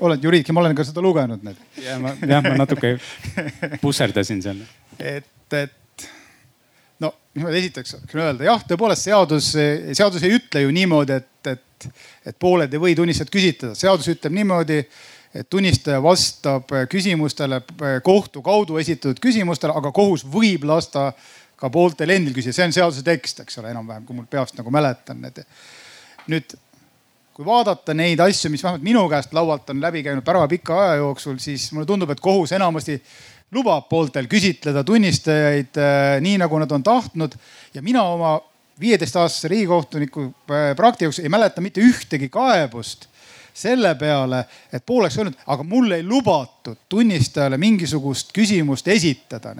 oled 0.00 0.22
juriidik 0.24 0.48
ja 0.48 0.54
ma 0.56 0.62
olen 0.62 0.76
ka 0.78 0.84
seda 0.86 1.02
lugenud 1.04 1.42
nüüd. 1.44 1.58
ja 1.82 1.98
ma, 2.00 2.14
jah, 2.16 2.44
ma 2.44 2.54
natuke 2.62 2.94
pusserdasin 3.82 4.40
seal. 4.44 4.62
et, 4.96 5.56
et 5.58 6.06
no 7.02 7.10
niimoodi 7.34 7.60
esiteks 7.64 7.98
võin 7.98 8.22
öelda 8.28 8.46
jah, 8.46 8.62
tõepoolest 8.68 9.08
seadus, 9.10 9.50
seadus 9.98 10.24
ei 10.24 10.38
ütle 10.38 10.62
ju 10.64 10.72
niimoodi, 10.76 11.18
et, 11.18 11.50
et, 11.52 11.88
et 12.30 12.38
pooled 12.40 12.72
ei 12.72 12.82
või 12.86 12.94
tunnistajat 12.96 13.34
küsitleda. 13.34 13.74
seadus 13.76 14.08
ütleb 14.14 14.38
niimoodi, 14.38 14.78
et 15.34 15.50
tunnistaja 15.50 16.00
vastab 16.02 16.72
küsimustele 16.94 17.60
kohtu 18.06 18.46
kaudu 18.46 18.80
esitatud 18.80 19.20
küsimustele, 19.20 19.74
aga 19.76 19.92
kohus 19.92 20.24
võib 20.24 20.64
lasta 20.70 21.10
ka 21.60 21.68
pooltel 21.68 22.14
endil 22.14 22.32
küsida, 22.38 22.56
see 22.56 22.70
on 22.70 22.78
seaduse 22.78 23.04
tekst, 23.04 23.42
eks 23.44 23.60
ole, 23.60 23.74
enam-vähem, 23.74 24.06
kui 24.08 24.16
mul 24.16 24.30
peast 24.30 24.56
nagu 24.56 24.72
mäletan 24.72 25.20
need. 25.26 25.44
nüüd 26.30 26.54
kui 27.40 27.46
vaadata 27.48 27.94
neid 27.96 28.20
asju, 28.20 28.50
mis 28.52 28.60
vähemalt 28.60 28.84
minu 28.84 29.06
käest 29.08 29.32
laualt 29.32 29.70
on 29.72 29.78
läbi 29.80 30.02
käinud 30.04 30.26
väga 30.26 30.42
pika 30.48 30.76
aja 30.82 30.98
jooksul, 31.00 31.38
siis 31.40 31.70
mulle 31.72 31.88
tundub, 31.88 32.10
et 32.12 32.20
kohus 32.20 32.52
enamasti 32.52 32.98
lubab 33.56 33.86
pooltel 33.88 34.28
küsitleda 34.28 34.82
tunnistajaid 34.84 35.80
äh, 35.80 36.18
nii, 36.20 36.36
nagu 36.42 36.58
nad 36.60 36.72
on 36.76 36.84
tahtnud. 36.84 37.38
ja 37.74 37.82
mina 37.82 38.02
oma 38.02 38.34
viieteistaastase 38.80 39.48
riigikohtuniku 39.48 40.26
äh, 40.26 40.76
praktikas 40.76 41.18
ei 41.18 41.32
mäleta 41.32 41.64
mitte 41.64 41.80
ühtegi 41.80 42.28
kaebust 42.28 43.08
selle 43.54 43.94
peale, 43.94 44.44
et 44.72 44.84
pool 44.86 45.00
oleks 45.00 45.16
öelnud, 45.18 45.40
aga 45.46 45.64
mul 45.64 45.96
ei 45.96 46.04
lubatud 46.04 46.76
tunnistajale 46.88 47.56
mingisugust 47.56 48.36
küsimust 48.36 48.88
esitada 48.88 49.54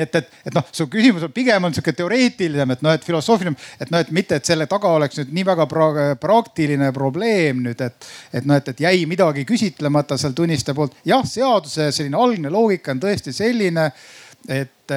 nii 0.00 0.08
et, 0.08 0.20
et, 0.20 0.38
et 0.48 0.56
noh, 0.56 0.66
su 0.72 0.86
küsimus 0.90 1.24
on 1.26 1.32
pigem 1.34 1.68
on 1.68 1.76
sihuke 1.76 1.92
teoreetilisem, 1.96 2.74
et 2.74 2.84
noh, 2.86 2.96
et 2.96 3.04
filosoofiline, 3.04 3.56
et 3.80 3.92
noh, 3.92 4.02
et 4.02 4.12
mitte, 4.16 4.40
et 4.40 4.52
selle 4.52 4.66
taga 4.70 4.94
oleks 4.96 5.20
nüüd 5.20 5.34
nii 5.36 5.46
väga 5.50 5.66
pra 5.70 5.90
praktiline 6.20 6.90
probleem 6.96 7.64
nüüd, 7.66 7.84
et, 7.84 8.08
et 8.32 8.48
noh, 8.48 8.56
et, 8.56 8.72
et 8.72 8.84
jäi 8.86 9.04
midagi 9.10 9.44
küsitlemata 9.48 10.18
seal 10.20 10.36
tunnistaja 10.36 10.76
poolt. 10.78 10.96
jah, 11.06 11.24
seaduse 11.26 11.90
selline 11.92 12.18
algne 12.18 12.52
loogika 12.52 12.94
on 12.94 13.02
tõesti 13.02 13.34
selline, 13.36 13.90
et, 14.48 14.94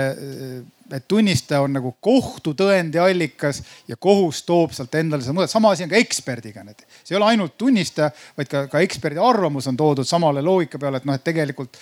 et 0.93 1.07
tunnistaja 1.07 1.63
on 1.65 1.73
nagu 1.75 1.95
kohtutõendi 2.03 3.01
allikas 3.01 3.61
ja 3.89 3.97
kohus 3.99 4.43
toob 4.47 4.71
sealt 4.75 4.95
endale 4.95 5.25
seda 5.25 5.35
mõõdet. 5.35 5.51
sama 5.51 5.73
asi 5.73 5.83
on 5.83 5.91
ka 5.91 5.99
eksperdiga. 5.99 6.63
see 7.03 7.15
ei 7.15 7.19
ole 7.19 7.31
ainult 7.33 7.57
tunnistaja, 7.57 8.11
vaid 8.37 8.51
ka, 8.51 8.65
ka 8.71 8.79
eksperdi 8.85 9.19
arvamus 9.19 9.67
on 9.67 9.77
toodud 9.77 10.07
samale 10.07 10.41
loogika 10.41 10.79
peale, 10.79 11.01
et 11.01 11.05
noh, 11.05 11.15
et 11.15 11.23
tegelikult 11.23 11.77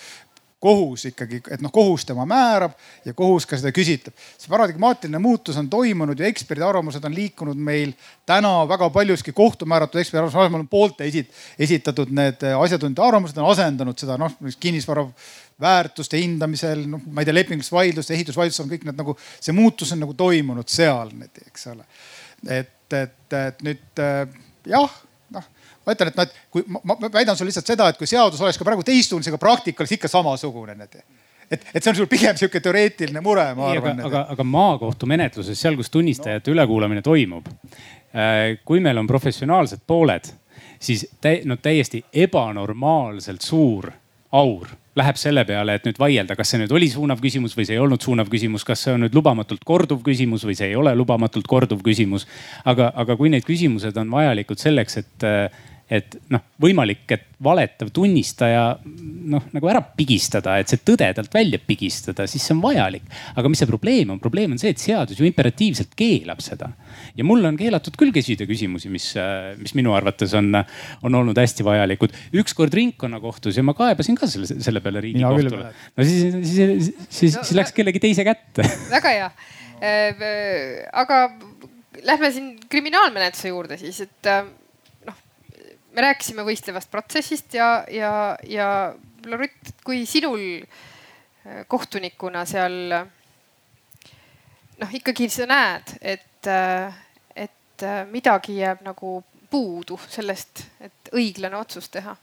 kohus 0.62 1.08
ikkagi, 1.10 1.40
et 1.50 1.62
noh, 1.64 1.72
kohus 1.74 2.04
tema 2.06 2.24
määrab 2.28 2.76
ja 3.04 3.14
kohus 3.18 3.46
ka 3.50 3.58
seda 3.58 3.72
küsitleb. 3.74 4.14
see 4.38 4.50
paradigmaatiline 4.52 5.18
muutus 5.22 5.58
on 5.58 5.68
toimunud 5.70 6.18
ja 6.18 6.28
eksperdi 6.30 6.62
arvamused 6.62 7.04
on 7.04 7.14
liikunud 7.14 7.58
meil 7.58 7.94
täna 8.26 8.52
väga 8.70 8.90
paljuski 8.94 9.34
kohtu 9.34 9.66
määratud 9.66 10.00
eksperdi 10.00 10.22
arvamuse 10.22 10.38
asemel 10.38 10.62
on 10.62 10.70
poolte 10.70 11.08
esit, 11.10 11.30
esitatud 11.58 12.14
need 12.14 12.46
asjatundjate 12.54 13.08
arvamused 13.08 13.42
on 13.42 13.50
asendanud 13.50 13.98
seda 13.98 14.18
noh, 14.20 14.38
kinnisvara 14.60 15.06
väärtuste 15.62 16.20
hindamisel, 16.22 16.86
noh, 16.90 17.02
ma 17.10 17.22
ei 17.22 17.28
tea, 17.28 17.34
lepingulistes 17.34 17.74
vaidlustes, 17.74 18.14
ehitusvaidlustes 18.16 18.64
on 18.64 18.70
kõik 18.70 18.86
need 18.86 18.98
nagu, 18.98 19.16
see 19.40 19.54
muutus 19.56 19.92
on 19.94 20.02
nagu 20.02 20.14
toimunud 20.18 20.70
seal, 20.70 21.10
eks 21.46 21.72
ole. 21.74 21.86
et, 22.46 22.98
et, 22.98 23.38
et 23.46 23.66
nüüd 23.66 24.06
jah 24.70 25.02
ma 25.86 25.96
ütlen, 25.96 26.12
et 26.12 26.18
noh, 26.18 26.28
et 26.28 26.52
kui 26.52 26.64
ma, 26.68 26.82
ma 26.86 27.10
väidan 27.12 27.38
sulle 27.38 27.50
lihtsalt 27.50 27.72
seda, 27.72 27.88
et 27.90 27.98
kui 28.00 28.08
seadus 28.10 28.40
oleks 28.42 28.60
ka 28.60 28.66
praegu 28.66 28.84
teistsugune, 28.86 29.26
siis 29.26 29.34
ka 29.34 29.40
praktika 29.42 29.82
oleks 29.82 29.96
ikka 29.98 30.10
samasugune. 30.10 30.76
et, 30.82 31.64
et 31.74 31.80
see 31.82 31.90
on 31.92 31.98
sul 32.02 32.10
pigem 32.10 32.36
sihuke 32.38 32.60
teoreetiline 32.64 33.20
mure, 33.24 33.48
ma 33.58 33.72
arvan. 33.72 33.98
aga, 34.00 34.08
aga, 34.08 34.26
aga 34.36 34.46
maakohtu 34.48 35.08
menetluses, 35.10 35.58
seal, 35.60 35.76
kus 35.76 35.90
tunnistajate 35.90 36.50
no. 36.50 36.56
ülekuulamine 36.56 37.02
toimub, 37.02 37.48
äh, 37.48 38.58
kui 38.64 38.80
meil 38.80 38.98
on 38.98 39.10
professionaalsed 39.10 39.84
pooled, 39.86 40.30
siis 40.82 41.06
tä, 41.20 41.38
no 41.44 41.58
täiesti 41.60 42.04
ebanormaalselt 42.24 43.42
suur 43.42 43.92
aur 44.32 44.70
läheb 44.96 45.16
selle 45.16 45.44
peale, 45.48 45.76
et 45.78 45.86
nüüd 45.88 45.98
vaielda, 46.00 46.36
kas 46.36 46.52
see 46.52 46.60
nüüd 46.60 46.72
oli 46.76 46.88
suunav 46.92 47.20
küsimus 47.22 47.54
või 47.56 47.64
see 47.68 47.78
ei 47.78 47.80
olnud 47.80 48.02
suunav 48.04 48.28
küsimus, 48.32 48.64
kas 48.68 48.84
see 48.84 48.92
on 48.92 49.06
nüüd 49.06 49.14
lubamatult 49.16 49.64
korduv 49.64 50.02
küsimus 50.04 50.44
või 50.44 50.56
see 50.58 50.68
ei 50.72 50.76
ole 50.76 50.92
lubamatult 50.96 51.48
korduv 51.48 51.80
küsimus. 51.84 52.26
aga, 52.68 52.90
aga 52.94 53.16
kui 53.16 53.32
need 53.32 53.46
küsimused 53.48 53.96
on 53.96 54.12
vajalikud 54.12 54.60
selleks, 54.60 54.98
et 55.00 55.26
et 55.92 56.16
noh, 56.32 56.42
võimalik, 56.62 57.04
et 57.12 57.26
valetav 57.42 57.90
tunnistaja 57.94 58.62
noh, 58.82 59.44
nagu 59.52 59.68
ära 59.70 59.82
pigistada, 59.96 60.56
et 60.60 60.70
see 60.70 60.80
tõde 60.86 61.08
talt 61.16 61.32
välja 61.34 61.60
pigistada, 61.62 62.26
siis 62.30 62.44
see 62.46 62.54
on 62.56 62.62
vajalik. 62.62 63.04
aga 63.36 63.50
mis 63.50 63.60
see 63.62 63.68
probleem 63.68 64.14
on? 64.14 64.20
probleem 64.22 64.54
on 64.54 64.60
see, 64.62 64.72
et 64.72 64.82
seadus 64.82 65.20
ju 65.20 65.26
imperatiivselt 65.28 65.92
keelab 65.98 66.40
seda. 66.44 66.70
ja 67.18 67.26
mul 67.26 67.44
on 67.48 67.58
keelatud 67.60 67.98
küll 68.00 68.14
küsida 68.14 68.46
küsimusi, 68.48 68.92
mis, 68.92 69.10
mis 69.60 69.76
minu 69.78 69.96
arvates 69.96 70.32
on, 70.38 70.54
on 71.02 71.20
olnud 71.20 71.38
hästi 71.38 71.66
vajalikud. 71.66 72.14
ükskord 72.42 72.74
ringkonnakohtus 72.78 73.58
ja 73.58 73.66
ma 73.66 73.76
kaebasin 73.76 74.18
ka 74.18 74.30
selle, 74.30 74.48
selle 74.52 74.84
peale 74.84 75.04
riigikohtule. 75.04 75.72
no 75.96 76.08
siis, 76.08 76.22
siis, 76.32 76.54
siis, 76.54 76.92
siis, 77.08 77.36
siis 77.42 77.56
läks 77.58 77.74
kellegi 77.76 78.02
teise 78.02 78.24
kätte. 78.26 78.64
väga 78.92 79.16
hea. 79.18 79.30
Äh, 79.82 80.26
aga 80.94 81.24
lähme 82.06 82.30
siin 82.32 82.52
kriminaalmenetluse 82.70 83.50
juurde 83.50 83.76
siis, 83.80 84.00
et 84.06 84.30
äh, 84.30 84.46
me 85.92 86.04
rääkisime 86.06 86.44
võistlevast 86.46 86.90
protsessist 86.90 87.54
ja, 87.54 87.84
ja, 87.90 88.12
ja 88.48 88.68
Rutt, 89.22 89.74
kui 89.84 90.02
sinul 90.08 90.40
äh, 90.62 91.62
kohtunikuna 91.70 92.44
seal 92.48 92.74
noh, 94.80 94.94
ikkagi 94.98 95.28
sa 95.30 95.46
näed, 95.46 95.94
et, 96.00 96.50
äh, 96.50 97.00
et 97.36 97.86
midagi 98.10 98.58
jääb 98.58 98.82
nagu 98.86 99.20
puudu 99.52 99.98
sellest, 100.08 100.66
et 100.80 101.12
õiglane 101.12 101.58
otsus 101.60 101.90
teha 101.92 102.16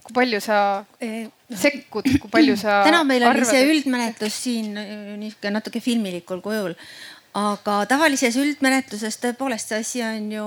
kui 0.00 0.16
palju 0.16 0.40
sa 0.42 0.56
sekkud, 1.62 2.08
kui 2.22 2.32
palju 2.32 2.56
sa. 2.58 2.80
täna 2.88 3.02
meil 3.06 3.24
arvad, 3.26 3.42
oli 3.42 3.48
see 3.48 3.66
üldmenetlus 3.68 4.38
siin 4.46 4.72
niisugune 5.20 5.56
natuke 5.58 5.82
filmilikul 5.84 6.40
kujul, 6.44 6.74
aga 7.36 7.74
tavalises 7.86 8.34
üldmenetluses 8.40 9.20
tõepoolest 9.22 9.70
see 9.70 9.80
asi 9.84 10.00
on 10.02 10.30
ju 10.34 10.46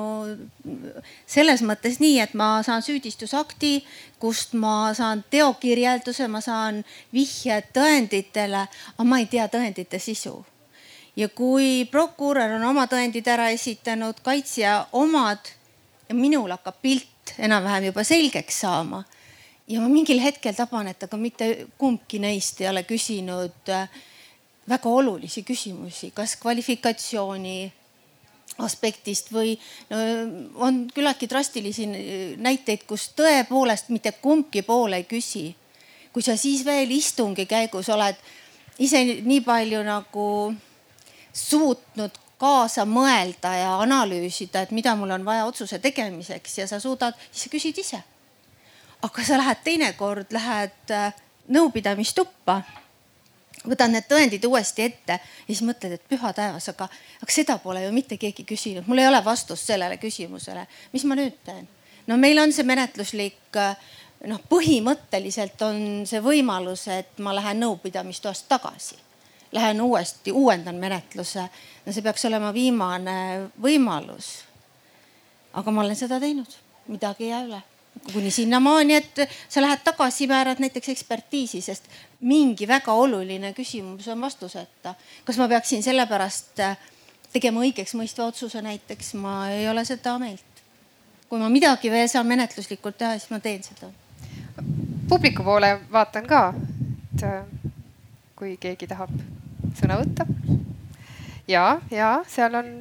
selles 1.29 1.63
mõttes 1.63 1.99
nii, 2.03 2.17
et 2.19 2.33
ma 2.35 2.57
saan 2.65 2.83
süüdistusakti, 2.83 3.85
kust 4.19 4.53
ma 4.59 4.91
saan 4.97 5.23
teokirjelduse, 5.31 6.27
ma 6.27 6.41
saan 6.43 6.83
vihjed 7.15 7.71
tõenditele, 7.75 8.65
aga 8.97 9.07
ma 9.07 9.21
ei 9.23 9.29
tea 9.31 9.47
tõendite 9.47 9.99
sisu. 9.99 10.43
ja 11.15 11.29
kui 11.29 11.85
prokurör 11.91 12.55
on 12.57 12.63
oma 12.65 12.87
tõendid 12.89 13.27
ära 13.29 13.49
esitanud, 13.53 14.19
kaitsja 14.25 14.87
omad 14.91 15.51
ja 16.09 16.15
minul 16.15 16.49
hakkab 16.51 16.81
pilt 16.81 17.35
enam-vähem 17.37 17.91
juba 17.91 18.03
selgeks 18.03 18.59
saama 18.65 19.03
ja 19.67 19.79
ma 19.79 19.87
mingil 19.87 20.19
hetkel 20.19 20.55
taban, 20.57 20.87
et 20.87 21.03
aga 21.03 21.17
mitte 21.17 21.67
kumbki 21.77 22.19
neist 22.19 22.61
ei 22.61 22.67
ole 22.67 22.83
küsinud 22.83 23.71
äh, 23.71 23.87
väga 24.69 24.89
olulisi 24.89 25.43
küsimusi, 25.43 26.11
kas 26.15 26.35
kvalifikatsiooni 26.41 27.73
aspektist 28.63 29.31
või 29.33 29.55
no, 29.89 29.97
on 30.61 30.83
küllaltki 30.93 31.27
drastilisi 31.29 31.87
näiteid, 32.37 32.85
kus 32.87 33.09
tõepoolest 33.17 33.89
mitte 33.89 34.13
kumbki 34.21 34.61
pool 34.61 34.93
ei 34.93 35.03
küsi. 35.09 35.55
kui 36.13 36.21
sa 36.21 36.37
siis 36.37 36.65
veel 36.65 36.91
istungi 36.91 37.45
käigus 37.45 37.89
oled 37.89 38.15
ise 38.79 39.03
nii 39.03 39.41
palju 39.41 39.81
nagu 39.83 40.53
suutnud 41.33 42.19
kaasa 42.37 42.85
mõelda 42.85 43.53
ja 43.57 43.75
analüüsida, 43.81 44.61
et 44.61 44.71
mida 44.71 44.95
mul 44.95 45.11
on 45.11 45.25
vaja 45.25 45.45
otsuse 45.45 45.79
tegemiseks 45.79 46.57
ja 46.57 46.67
sa 46.67 46.79
suudad, 46.79 47.15
siis 47.31 47.43
sa 47.43 47.49
küsid 47.49 47.77
ise. 47.77 48.03
aga 49.01 49.23
sa 49.23 49.37
lähed 49.37 49.63
teinekord, 49.63 50.31
lähed 50.31 50.91
äh, 50.91 51.13
nõupidamistuppa 51.47 52.61
võtad 53.67 53.91
need 53.93 54.07
tõendid 54.09 54.45
uuesti 54.47 54.85
ette 54.87 55.17
ja 55.19 55.47
siis 55.47 55.63
mõtled, 55.65 55.95
et 55.95 56.05
püha 56.09 56.33
taevas, 56.35 56.67
aga, 56.71 56.87
aga 57.21 57.31
seda 57.31 57.57
pole 57.63 57.83
ju 57.85 57.91
mitte 57.95 58.17
keegi 58.21 58.45
küsinud, 58.47 58.87
mul 58.87 59.01
ei 59.03 59.07
ole 59.07 59.23
vastust 59.25 59.69
sellele 59.69 59.97
küsimusele. 60.01 60.67
mis 60.93 61.05
ma 61.05 61.15
nüüd 61.19 61.39
teen? 61.45 61.67
no 62.07 62.17
meil 62.17 62.39
on 62.39 62.53
see 62.53 62.67
menetluslik 62.67 63.59
noh, 64.27 64.41
põhimõtteliselt 64.49 65.61
on 65.67 65.81
see 66.09 66.21
võimalus, 66.23 66.87
et 66.91 67.19
ma 67.19 67.35
lähen 67.35 67.59
nõupidamistoast 67.63 68.47
tagasi. 68.51 68.99
Lähen 69.53 69.81
uuesti, 69.81 70.31
uuendan 70.31 70.79
menetluse. 70.81 71.49
no 71.85 71.93
see 71.93 72.01
peaks 72.01 72.25
olema 72.25 72.53
viimane 72.53 73.49
võimalus. 73.61 74.43
aga 75.53 75.71
ma 75.71 75.81
olen 75.81 75.95
seda 75.95 76.19
teinud, 76.19 76.57
midagi 76.87 77.23
ei 77.23 77.29
jää 77.29 77.45
üle 77.45 77.61
kuni 78.13 78.31
sinnamaani, 78.31 78.95
et 78.95 79.29
sa 79.49 79.61
lähed 79.61 79.83
tagasi, 79.83 80.27
määrad 80.27 80.59
näiteks 80.59 80.89
ekspertiisi, 80.89 81.61
sest 81.61 81.87
mingi 82.21 82.67
väga 82.67 82.93
oluline 82.93 83.53
küsimus 83.53 84.07
on 84.07 84.21
vastuseta. 84.21 84.95
kas 85.25 85.37
ma 85.37 85.47
peaksin 85.47 85.83
sellepärast 85.83 86.59
äh, 86.59 86.77
tegema 87.33 87.63
õigeksmõistva 87.63 88.27
otsuse 88.31 88.61
näiteks, 88.61 89.13
ma 89.13 89.49
ei 89.49 89.69
ole 89.69 89.85
seda 89.85 90.17
meelt. 90.19 90.63
kui 91.29 91.39
ma 91.39 91.49
midagi 91.49 91.91
veel 91.91 92.07
saan 92.07 92.27
menetluslikult 92.27 92.97
teha, 92.97 93.17
siis 93.17 93.31
ma 93.31 93.39
teen 93.39 93.63
seda. 93.63 93.91
publiku 95.09 95.43
poole 95.43 95.79
vaatan 95.91 96.27
ka, 96.27 96.43
et 97.15 97.23
äh, 97.23 97.43
kui 98.35 98.57
keegi 98.57 98.87
tahab 98.87 99.13
sõna 99.79 99.99
võtta. 100.01 100.27
ja, 101.47 101.79
ja 101.91 102.15
seal 102.27 102.55
on 102.55 102.73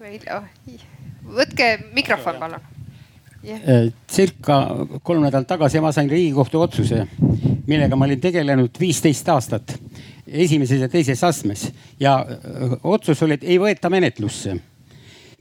meil 0.00 0.28
oh,, 0.34 0.48
võtke 1.22 1.76
mikrofon 1.92 2.40
palun 2.40 2.71
yeah.. 3.44 3.92
circa 4.10 4.58
kolm 5.02 5.22
nädalat 5.26 5.48
tagasi 5.48 5.80
ma 5.80 5.92
sain 5.92 6.10
Riigikohtu 6.10 6.60
otsuse, 6.60 7.06
millega 7.66 7.96
ma 7.96 8.06
olin 8.08 8.20
tegelenud 8.20 8.80
viisteist 8.80 9.28
aastat 9.28 9.76
esimeses 10.26 10.80
ja 10.80 10.88
teises 10.88 11.24
astmes 11.24 11.66
ja 12.00 12.16
otsus 12.82 13.22
oli, 13.22 13.38
et 13.38 13.44
ei 13.44 13.58
võeta 13.60 13.90
menetlusse. 13.90 14.56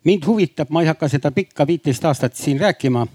mind 0.03 0.25
huvitab, 0.25 0.69
ma 0.69 0.81
ei 0.81 0.87
hakka 0.87 1.07
seda 1.09 1.31
pikka 1.31 1.67
viiteist 1.67 2.05
aastat 2.05 2.35
siin 2.35 2.59
rääkima. 2.59 3.07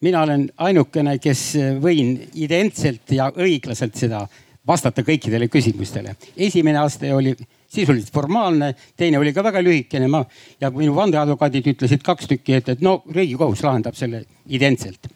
mina 0.00 0.22
olen 0.22 0.50
ainukene, 0.56 1.18
kes 1.18 1.56
võin 1.80 2.18
identselt 2.34 3.10
ja 3.10 3.30
õiglaselt 3.36 3.94
seda 3.94 4.26
vastata 4.66 5.02
kõikidele 5.02 5.48
küsimustele. 5.48 6.16
esimene 6.36 6.78
aste 6.78 7.14
oli 7.14 7.34
sisuliselt 7.74 8.12
formaalne, 8.14 8.72
teine 8.96 9.18
oli 9.18 9.32
ka 9.34 9.44
väga 9.44 9.62
lühikene, 9.64 10.08
ma 10.10 10.22
ja 10.60 10.70
minu 10.74 10.94
vandeadvokaadid 10.96 11.74
ütlesid 11.74 12.04
kaks 12.06 12.30
tükki, 12.30 12.58
et, 12.60 12.72
et 12.74 12.82
no 12.84 13.00
riigikohus 13.10 13.62
lahendab 13.64 13.98
selle 13.98 14.24
identselt. 14.46 15.08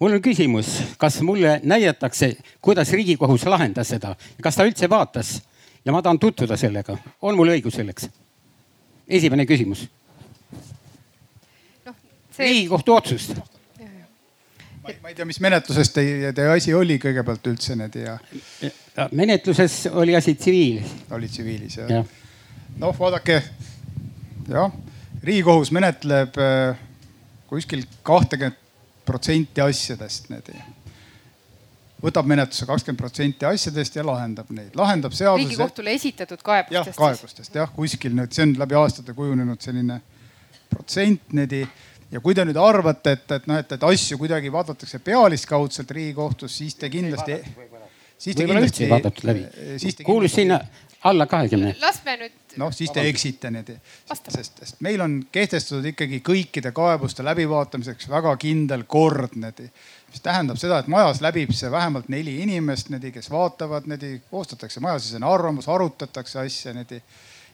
mul 0.00 0.16
on 0.16 0.22
küsimus, 0.24 0.72
kas 0.98 1.20
mulle 1.20 1.60
näidatakse, 1.64 2.36
kuidas 2.60 2.92
riigikohus 2.92 3.44
lahendas 3.46 3.88
seda, 3.88 4.14
kas 4.42 4.56
ta 4.56 4.64
üldse 4.64 4.90
vaatas 4.90 5.40
ja 5.84 5.92
ma 5.92 6.02
tahan 6.02 6.18
tutvuda 6.18 6.56
sellega, 6.56 6.96
on 7.22 7.36
mul 7.36 7.54
õigus 7.56 7.76
selleks? 7.80 8.10
esimene 9.08 9.46
küsimus 9.46 9.88
no,. 11.86 11.94
See... 12.30 12.46
riigikohtu 12.46 12.94
otsust 12.94 13.34
ma 14.82 14.88
ei, 14.88 14.96
ma 15.02 15.08
ei 15.08 15.14
tea, 15.14 15.26
mis 15.28 15.40
menetluses 15.42 15.92
teie, 15.92 16.32
teie 16.36 16.52
asi 16.54 16.74
oli 16.74 16.96
kõigepealt 17.02 17.50
üldse 17.52 17.76
need 17.78 17.98
ja, 18.00 18.16
ja. 18.62 18.70
Menetluses 19.12 19.86
oli 19.92 20.16
asi 20.16 20.34
tsiviil. 20.34 20.82
oli 21.10 21.28
tsiviilis 21.28 21.76
jah 21.76 21.90
ja.? 21.90 22.04
noh, 22.78 22.96
vaadake 22.98 23.42
jah, 24.48 24.72
riigikohus 25.22 25.72
menetleb 25.72 26.38
äh, 26.40 26.76
kuskil 27.50 27.86
kahtekümmet 28.02 28.58
protsenti 29.06 29.62
asjadest 29.64 30.28
need 30.30 30.52
võtab 32.00 32.28
menetlusse 32.30 32.66
kakskümmend 32.68 33.00
protsenti 33.00 33.46
asjadest 33.48 33.96
ja 33.98 34.04
lahendab 34.06 34.48
neid, 34.54 34.72
lahendab 34.78 35.12
seaduse. 35.16 35.44
riigikohtule 35.44 35.92
esitatud 35.98 36.42
kaebustest. 36.42 36.88
jah, 36.88 36.96
kaebustest 36.96 37.60
jah, 37.60 37.72
kuskil 37.74 38.16
nüüd, 38.16 38.32
see 38.32 38.46
on 38.48 38.56
läbi 38.60 38.78
aastate 38.80 39.14
kujunenud 39.16 39.60
selline 39.60 40.00
protsent 40.70 41.32
niimoodi 41.32 41.64
ja 42.10 42.20
kui 42.22 42.34
te 42.34 42.44
nüüd 42.46 42.58
arvate, 42.60 43.14
et, 43.16 43.26
et 43.36 43.48
noh, 43.50 43.58
et, 43.60 43.72
et 43.76 43.84
asju 43.90 44.18
kuidagi 44.20 44.50
vaadatakse 44.52 44.98
pealiskaudselt 45.04 45.90
Riigikohtus, 45.94 46.56
siis 46.62 46.74
te 46.78 46.90
kindlasti. 46.90 47.38
Siis 48.20 48.36
te 48.36 48.46
kindlasti. 48.46 48.88
vaadatud 48.90 49.26
läbi. 49.30 49.48
kuulus 50.04 50.36
sinna 50.38 50.60
alla 51.04 51.26
kahekümne. 51.26 51.74
las 51.80 52.02
me 52.04 52.16
nüüd. 52.20 52.56
noh, 52.60 52.72
siis 52.72 52.92
te 52.92 53.06
eksite 53.08 53.50
niimoodi. 53.50 53.78
sest, 54.28 54.58
sest 54.58 54.80
meil 54.84 55.00
on 55.00 55.20
kehtestatud 55.32 55.88
ikkagi 55.92 56.20
kõikide 56.26 56.74
kaebuste 56.76 57.24
läbivaatamiseks 57.24 58.10
väga 58.12 58.36
kindel 58.36 58.84
kord 58.88 59.34
niimoodi 59.36 59.70
mis 60.10 60.22
tähendab 60.24 60.58
seda, 60.58 60.80
et 60.80 60.90
majas 60.90 61.20
läbib 61.22 61.52
see 61.54 61.70
vähemalt 61.70 62.08
neli 62.10 62.40
inimest, 62.44 62.90
kes 63.14 63.30
vaatavad, 63.30 63.86
koostatakse 64.30 64.82
majasisene 64.82 65.26
arvamus, 65.26 65.68
arutatakse 65.70 66.40
asja 66.42 66.74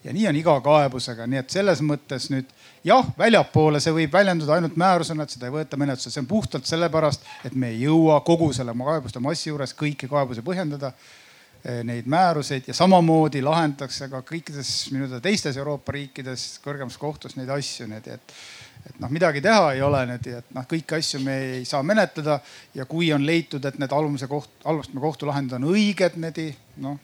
ja 0.06 0.12
nii 0.14 0.28
on 0.30 0.36
iga 0.38 0.54
kaebusega, 0.62 1.26
nii 1.26 1.40
et 1.42 1.50
selles 1.50 1.82
mõttes 1.82 2.28
nüüd 2.30 2.50
jah, 2.86 3.06
väljapoole 3.18 3.80
see 3.82 3.94
võib 3.94 4.12
väljenduda 4.14 4.54
ainult 4.56 4.76
määrusena, 4.78 5.26
et 5.26 5.34
seda 5.34 5.48
ei 5.48 5.54
võeta 5.56 5.78
menetlusse, 5.80 6.12
see 6.14 6.22
on 6.22 6.28
puhtalt 6.30 6.68
sellepärast, 6.68 7.26
et 7.48 7.56
me 7.58 7.72
ei 7.74 7.82
jõua 7.82 8.20
kogu 8.26 8.52
selle 8.54 8.74
kaebuste 8.76 9.22
massi 9.22 9.50
juures 9.50 9.74
kõiki 9.78 10.08
kaebusi 10.10 10.44
põhjendada 10.46 10.92
eh, 10.92 11.82
neid 11.86 12.06
määruseid. 12.10 12.68
Ja 12.70 12.76
samamoodi 12.78 13.42
lahendatakse 13.42 14.08
ka 14.12 14.22
kõikides 14.28 14.70
minu 14.94 15.08
teada 15.08 15.24
teistes 15.24 15.58
Euroopa 15.58 15.96
riikides 15.98 16.46
kõrgemas 16.64 17.00
kohtus 17.02 17.34
neid 17.36 17.50
asju, 17.56 17.88
nii 17.90 17.98
et, 17.98 18.38
et 18.86 19.02
noh, 19.02 19.10
midagi 19.10 19.42
teha 19.42 19.74
ei 19.74 19.82
ole 19.82 20.04
nüüd, 20.12 20.30
et 20.38 20.54
noh, 20.54 20.70
kõiki 20.70 21.00
asju 21.00 21.22
me 21.26 21.36
ei 21.58 21.66
saa 21.66 21.82
menetleda. 21.82 22.38
Ja 22.78 22.86
kui 22.86 23.10
on 23.16 23.26
leitud, 23.26 23.66
et 23.66 23.82
need 23.82 23.92
alumise 23.92 24.30
koht, 24.30 24.54
alustame 24.64 25.02
kohtulahendid 25.02 25.58
on 25.58 25.70
õiged, 25.74 26.22
need 26.22 26.42
noh 26.86 27.02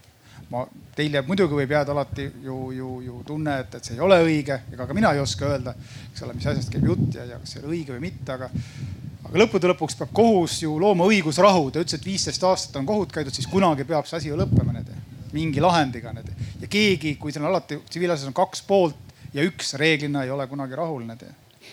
ma, 0.51 0.65
teil 0.97 1.15
jääb 1.17 1.29
muidugi 1.31 1.57
võib 1.57 1.77
jääda 1.77 1.95
alati 1.95 2.27
ju, 2.45 2.57
ju, 2.77 2.89
ju 3.07 3.21
tunne, 3.27 3.59
et, 3.65 3.77
et 3.79 3.85
see 3.85 3.95
ei 3.97 4.03
ole 4.05 4.19
õige, 4.25 4.59
ega 4.73 4.87
ka 4.89 4.97
mina 4.97 5.13
ei 5.15 5.23
oska 5.23 5.49
öelda, 5.49 5.77
eks 6.11 6.27
ole, 6.27 6.35
mis 6.39 6.49
asjast 6.51 6.73
käib 6.73 6.89
jutt 6.91 7.15
ja, 7.19 7.29
ja 7.35 7.39
kas 7.43 7.55
see 7.55 7.63
on 7.63 7.71
õige 7.73 7.95
või 7.95 8.09
mitte, 8.09 8.35
aga 8.35 8.51
aga 9.23 9.41
lõppude 9.41 9.71
lõpuks 9.71 9.97
peab 9.97 10.11
kohus 10.13 10.59
ju 10.65 10.75
looma 10.81 11.07
õigusrahu. 11.09 11.71
ta 11.71 11.81
ütles, 11.81 11.97
et 11.97 12.05
viisteist 12.07 12.45
aastat 12.45 12.77
on 12.81 12.89
kohut 12.89 13.13
käidud, 13.15 13.35
siis 13.35 13.49
kunagi 13.49 13.87
peab 13.89 14.09
see 14.09 14.19
asi 14.19 14.33
ju 14.33 14.37
lõppema 14.37 14.75
need 14.77 14.91
mingi 15.33 15.63
lahendiga 15.65 16.13
need 16.13 16.29
ja 16.61 16.69
keegi, 16.71 17.17
kui 17.21 17.33
seal 17.33 17.47
on 17.47 17.53
alati 17.53 17.81
tsiviilasjas 17.89 18.29
on 18.29 18.37
kaks 18.37 18.63
poolt 18.69 19.13
ja 19.33 19.45
üks 19.49 19.75
reeglina 19.81 20.27
ei 20.27 20.31
ole 20.31 20.47
kunagi 20.51 20.77
rahul 20.77 21.07
need. 21.09 21.25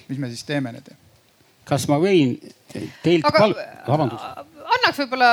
mis 0.08 0.18
me 0.18 0.30
siis 0.32 0.46
teeme 0.48 0.72
need? 0.72 0.92
kas 1.68 1.88
ma 1.92 2.00
võin 2.02 2.38
teilt 3.04 3.28
aga 3.28 3.44
pal-, 3.44 3.58
vabandust. 3.88 4.46
annaks 4.78 5.02
võib-olla 5.04 5.32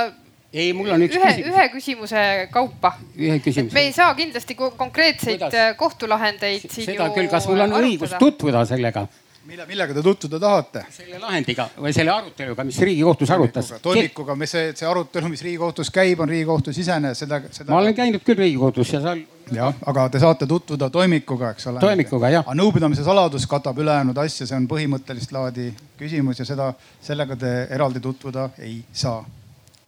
ei, 0.57 0.73
mul 0.77 0.91
on 0.95 1.05
üks 1.07 1.19
ühe, 1.19 1.29
küsimus. 1.35 1.53
ühe 1.53 1.69
küsimuse 1.75 2.25
kaupa. 2.55 2.95
ühe 3.19 3.39
küsimuse. 3.45 3.77
me 3.77 3.85
ei 3.89 3.93
saa 3.97 4.15
kindlasti 4.17 4.57
konkreetseid 4.57 5.39
Kuidas? 5.39 5.61
Äh, 5.61 5.77
kohtulahendeid 5.77 6.67
siin 6.71 6.91
seda 6.93 7.13
küll, 7.15 7.31
kas 7.33 7.49
mul 7.51 7.61
on 7.61 7.77
arutada? 7.77 7.93
õigus 7.93 8.19
tutvuda 8.21 8.65
sellega? 8.69 9.07
mille, 9.47 9.67
millega 9.67 9.95
te 9.95 10.03
tutvuda 10.03 10.41
tahate? 10.41 10.83
selle 10.95 11.21
lahendiga 11.23 11.69
või 11.77 11.93
selle 11.95 12.13
aruteluga, 12.15 12.65
mis 12.67 12.79
Riigikohtus 12.89 13.31
arutas. 13.37 13.73
toimikuga, 13.83 14.37
mis 14.39 14.55
see, 14.57 14.73
see 14.81 14.89
arutelu, 14.89 15.31
mis 15.33 15.45
Riigikohtus 15.47 15.93
käib, 15.95 16.21
on 16.25 16.33
Riigikohtu 16.33 16.75
sisene, 16.77 17.15
seda, 17.19 17.41
seda. 17.51 17.71
ma 17.73 17.81
olen 17.83 17.95
käinud 17.97 18.25
küll 18.27 18.41
Riigikohtus 18.41 18.93
ja 18.97 19.03
seal. 19.05 19.23
jah, 19.55 19.81
aga 19.87 20.09
te 20.11 20.23
saate 20.23 20.49
tutvuda 20.51 20.91
toimikuga, 20.91 21.53
eks 21.55 21.71
ole. 21.71 21.85
toimikuga 21.85 22.33
jah. 22.33 22.47
aga 22.47 22.59
nõupidamise 22.59 23.07
saladus 23.07 23.47
katab 23.51 23.79
ülejäänud 23.85 24.19
asja, 24.25 24.49
see 24.49 24.59
on 24.59 24.69
põhimõttelist 24.71 25.35
laadi 25.37 25.71
küsimus 26.01 26.43
ja 26.43 26.49
seda, 26.49 26.73
sellega 27.03 27.39
te 27.39 27.57
eraldi 27.77 28.03
tutvuda 28.03 28.51
ei 28.59 28.81
saa. 28.93 29.21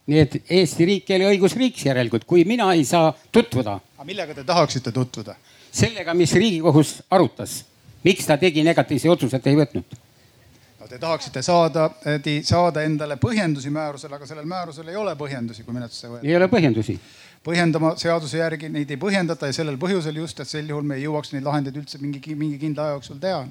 Nii 0.09 0.19
et 0.25 0.37
Eesti 0.49 0.85
riik 0.89 1.09
ei 1.09 1.19
ole 1.19 1.33
õigusriik 1.35 1.77
järelikult, 1.85 2.25
kui 2.25 2.45
mina 2.49 2.71
ei 2.73 2.85
saa 2.85 3.13
tutvuda. 3.31 3.79
millega 4.03 4.33
te 4.33 4.43
tahaksite 4.43 4.91
tutvuda? 4.91 5.35
sellega, 5.71 6.13
mis 6.17 6.33
Riigikohus 6.33 7.03
arutas 7.09 7.59
miks 8.03 8.25
ta 8.25 8.37
tegi 8.37 8.63
negatiivse 8.63 9.09
otsuse, 9.09 9.39
et 9.39 9.47
ei 9.47 9.57
võtnud? 9.59 9.97
no 10.79 10.87
te 10.87 10.99
tahaksite 10.99 11.41
saada, 11.43 11.89
saada 12.47 12.83
endale 12.87 13.19
põhjendusi 13.19 13.71
määrusele, 13.73 14.15
aga 14.15 14.27
sellel 14.29 14.47
määrusel 14.47 14.87
ei 14.87 14.99
ole 14.99 15.15
põhjendusi, 15.19 15.65
kui 15.65 15.75
menetlusse 15.75 16.07
võetakse. 16.07 16.27
ei 16.27 16.37
ole 16.37 16.47
põhjendusi 16.51 16.99
põhjendama 17.43 17.93
seaduse 17.99 18.39
järgi 18.39 18.69
neid 18.71 18.89
ei 18.91 18.99
põhjendata 18.99 19.47
ja 19.49 19.55
sellel 19.55 19.77
põhjusel 19.79 20.17
just, 20.21 20.39
et 20.39 20.47
sel 20.47 20.67
juhul 20.69 20.87
me 20.87 20.97
ei 20.99 21.05
jõuaks 21.05 21.33
neid 21.33 21.47
lahendeid 21.47 21.77
üldse 21.79 21.99
mingi, 22.01 22.35
mingi 22.35 22.59
kindla 22.59 22.87
aja 22.87 22.97
jooksul 22.97 23.19
teha. 23.19 23.45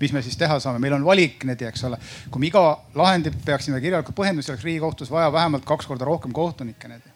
Mis 0.00 0.12
me 0.12 0.22
siis 0.22 0.36
teha 0.40 0.58
saame, 0.60 0.80
meil 0.82 0.96
on 0.96 1.04
valik 1.04 1.44
need, 1.48 1.62
eks 1.68 1.84
ole. 1.90 1.98
kui 2.30 2.40
me 2.40 2.50
iga 2.50 2.64
lahendit 2.94 3.36
peaksime 3.44 3.80
kirjalikult 3.80 4.16
põhjendusi, 4.16 4.52
oleks 4.52 4.64
Riigikohtus 4.64 5.10
vaja 5.10 5.32
vähemalt 5.32 5.64
kaks 5.68 5.86
korda 5.86 6.08
rohkem 6.08 6.32
kohtunikke 6.32 6.88
need. 6.88 7.12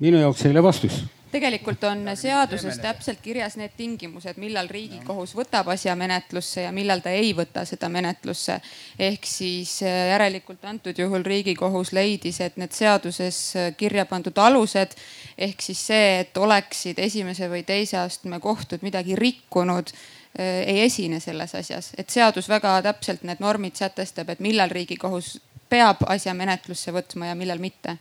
minu 0.00 0.20
jaoks 0.22 0.46
ei 0.46 0.54
ole 0.54 0.62
vastus 0.62 1.02
tegelikult 1.32 1.84
on 1.84 2.04
seaduses 2.14 2.78
täpselt 2.82 3.20
kirjas 3.24 3.56
need 3.56 3.72
tingimused, 3.76 4.36
millal 4.40 4.68
riigikohus 4.70 5.34
võtab 5.36 5.70
asja 5.72 5.94
menetlusse 5.98 6.66
ja 6.66 6.72
millal 6.74 7.02
ta 7.04 7.12
ei 7.14 7.32
võta 7.36 7.64
seda 7.68 7.88
menetlusse. 7.92 8.58
ehk 8.98 9.26
siis 9.26 9.78
äh, 9.82 10.12
järelikult 10.12 10.64
antud 10.68 10.98
juhul 10.98 11.24
riigikohus 11.24 11.92
leidis, 11.92 12.40
et 12.40 12.56
need 12.60 12.72
seaduses 12.76 13.40
äh, 13.56 13.70
kirja 13.76 14.04
pandud 14.06 14.38
alused 14.38 14.96
ehk 15.38 15.62
siis 15.64 15.86
see, 15.86 16.18
et 16.20 16.36
oleksid 16.36 16.98
esimese 16.98 17.48
või 17.48 17.64
teise 17.64 17.98
astme 18.02 18.40
kohtud 18.40 18.82
midagi 18.82 19.16
rikkunud 19.16 19.94
ei 20.38 20.80
esine 20.80 21.20
selles 21.20 21.54
asjas, 21.54 21.90
et 21.98 22.10
seadus 22.10 22.48
väga 22.48 22.78
täpselt 22.82 23.22
need 23.28 23.40
normid 23.40 23.76
sätestab, 23.76 24.30
et 24.32 24.40
millal 24.40 24.70
riigikohus 24.72 25.34
peab 25.68 26.04
asja 26.08 26.34
menetlusse 26.34 26.92
võtma 26.92 27.28
ja 27.28 27.34
millal 27.36 27.60
mitte 27.60 27.98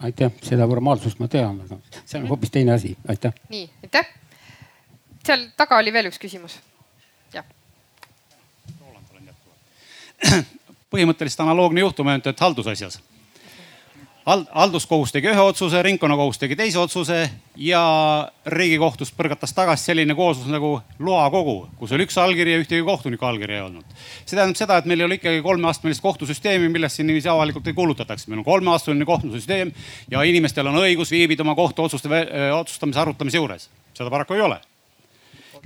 aitäh, 0.00 0.32
seda 0.42 0.66
formaalsust 0.68 1.20
ma 1.20 1.28
tean, 1.28 1.60
aga 1.64 1.78
see 2.04 2.20
on 2.20 2.28
hoopis 2.30 2.52
teine 2.54 2.72
asi, 2.72 2.96
aitäh. 3.08 3.34
nii, 3.48 3.70
aitäh. 3.84 4.08
seal 5.26 5.46
taga 5.56 5.78
oli 5.78 5.92
veel 5.92 6.08
üks 6.10 6.18
küsimus. 6.22 6.58
jah. 7.34 7.44
põhimõtteliselt 10.90 11.44
analoogne 11.44 11.84
juhtum 11.84 12.08
ainult, 12.08 12.26
et 12.32 12.40
haldusasjas 12.40 13.00
halduskohus 14.30 15.12
tegi 15.14 15.30
ühe 15.30 15.42
otsuse, 15.42 15.82
ringkonnakohus 15.82 16.38
tegi 16.38 16.56
teise 16.58 16.78
otsuse 16.80 17.18
ja 17.60 17.82
riigikohtust 18.46 19.16
põrgatas 19.18 19.54
tagasi 19.56 19.90
selline 19.90 20.14
kooslus 20.18 20.50
nagu 20.52 20.72
loakogu, 21.02 21.56
kus 21.80 21.94
oli 21.96 22.06
üks 22.06 22.18
allkiri 22.20 22.54
ja 22.54 22.62
ühtegi 22.62 22.86
kohtuniku 22.86 23.26
allkirja 23.26 23.60
ei 23.60 23.66
olnud. 23.66 23.84
see 24.24 24.36
tähendab 24.36 24.58
seda, 24.60 24.78
et 24.78 24.88
meil 24.90 25.02
ei 25.02 25.08
ole 25.08 25.20
ikkagi 25.20 25.42
kolmeastmelist 25.44 26.04
kohtusüsteemi, 26.04 26.70
millest 26.72 27.00
siin 27.00 27.10
niiviisi 27.10 27.30
avalikult 27.32 27.66
ei 27.66 27.76
kuulutataks. 27.76 28.28
meil 28.28 28.42
on 28.42 28.48
kolmeastmeline 28.48 29.08
kohtusüsteem 29.08 29.72
ja 30.10 30.22
inimestel 30.22 30.70
on 30.70 30.82
õigus 30.84 31.10
viibida 31.10 31.46
oma 31.46 31.54
kohtuotsuste 31.58 32.26
otsustamise 32.54 33.00
arutamise 33.00 33.42
juures. 33.42 33.70
seda 33.94 34.10
paraku 34.10 34.38
ei 34.38 34.46
ole 34.46 34.60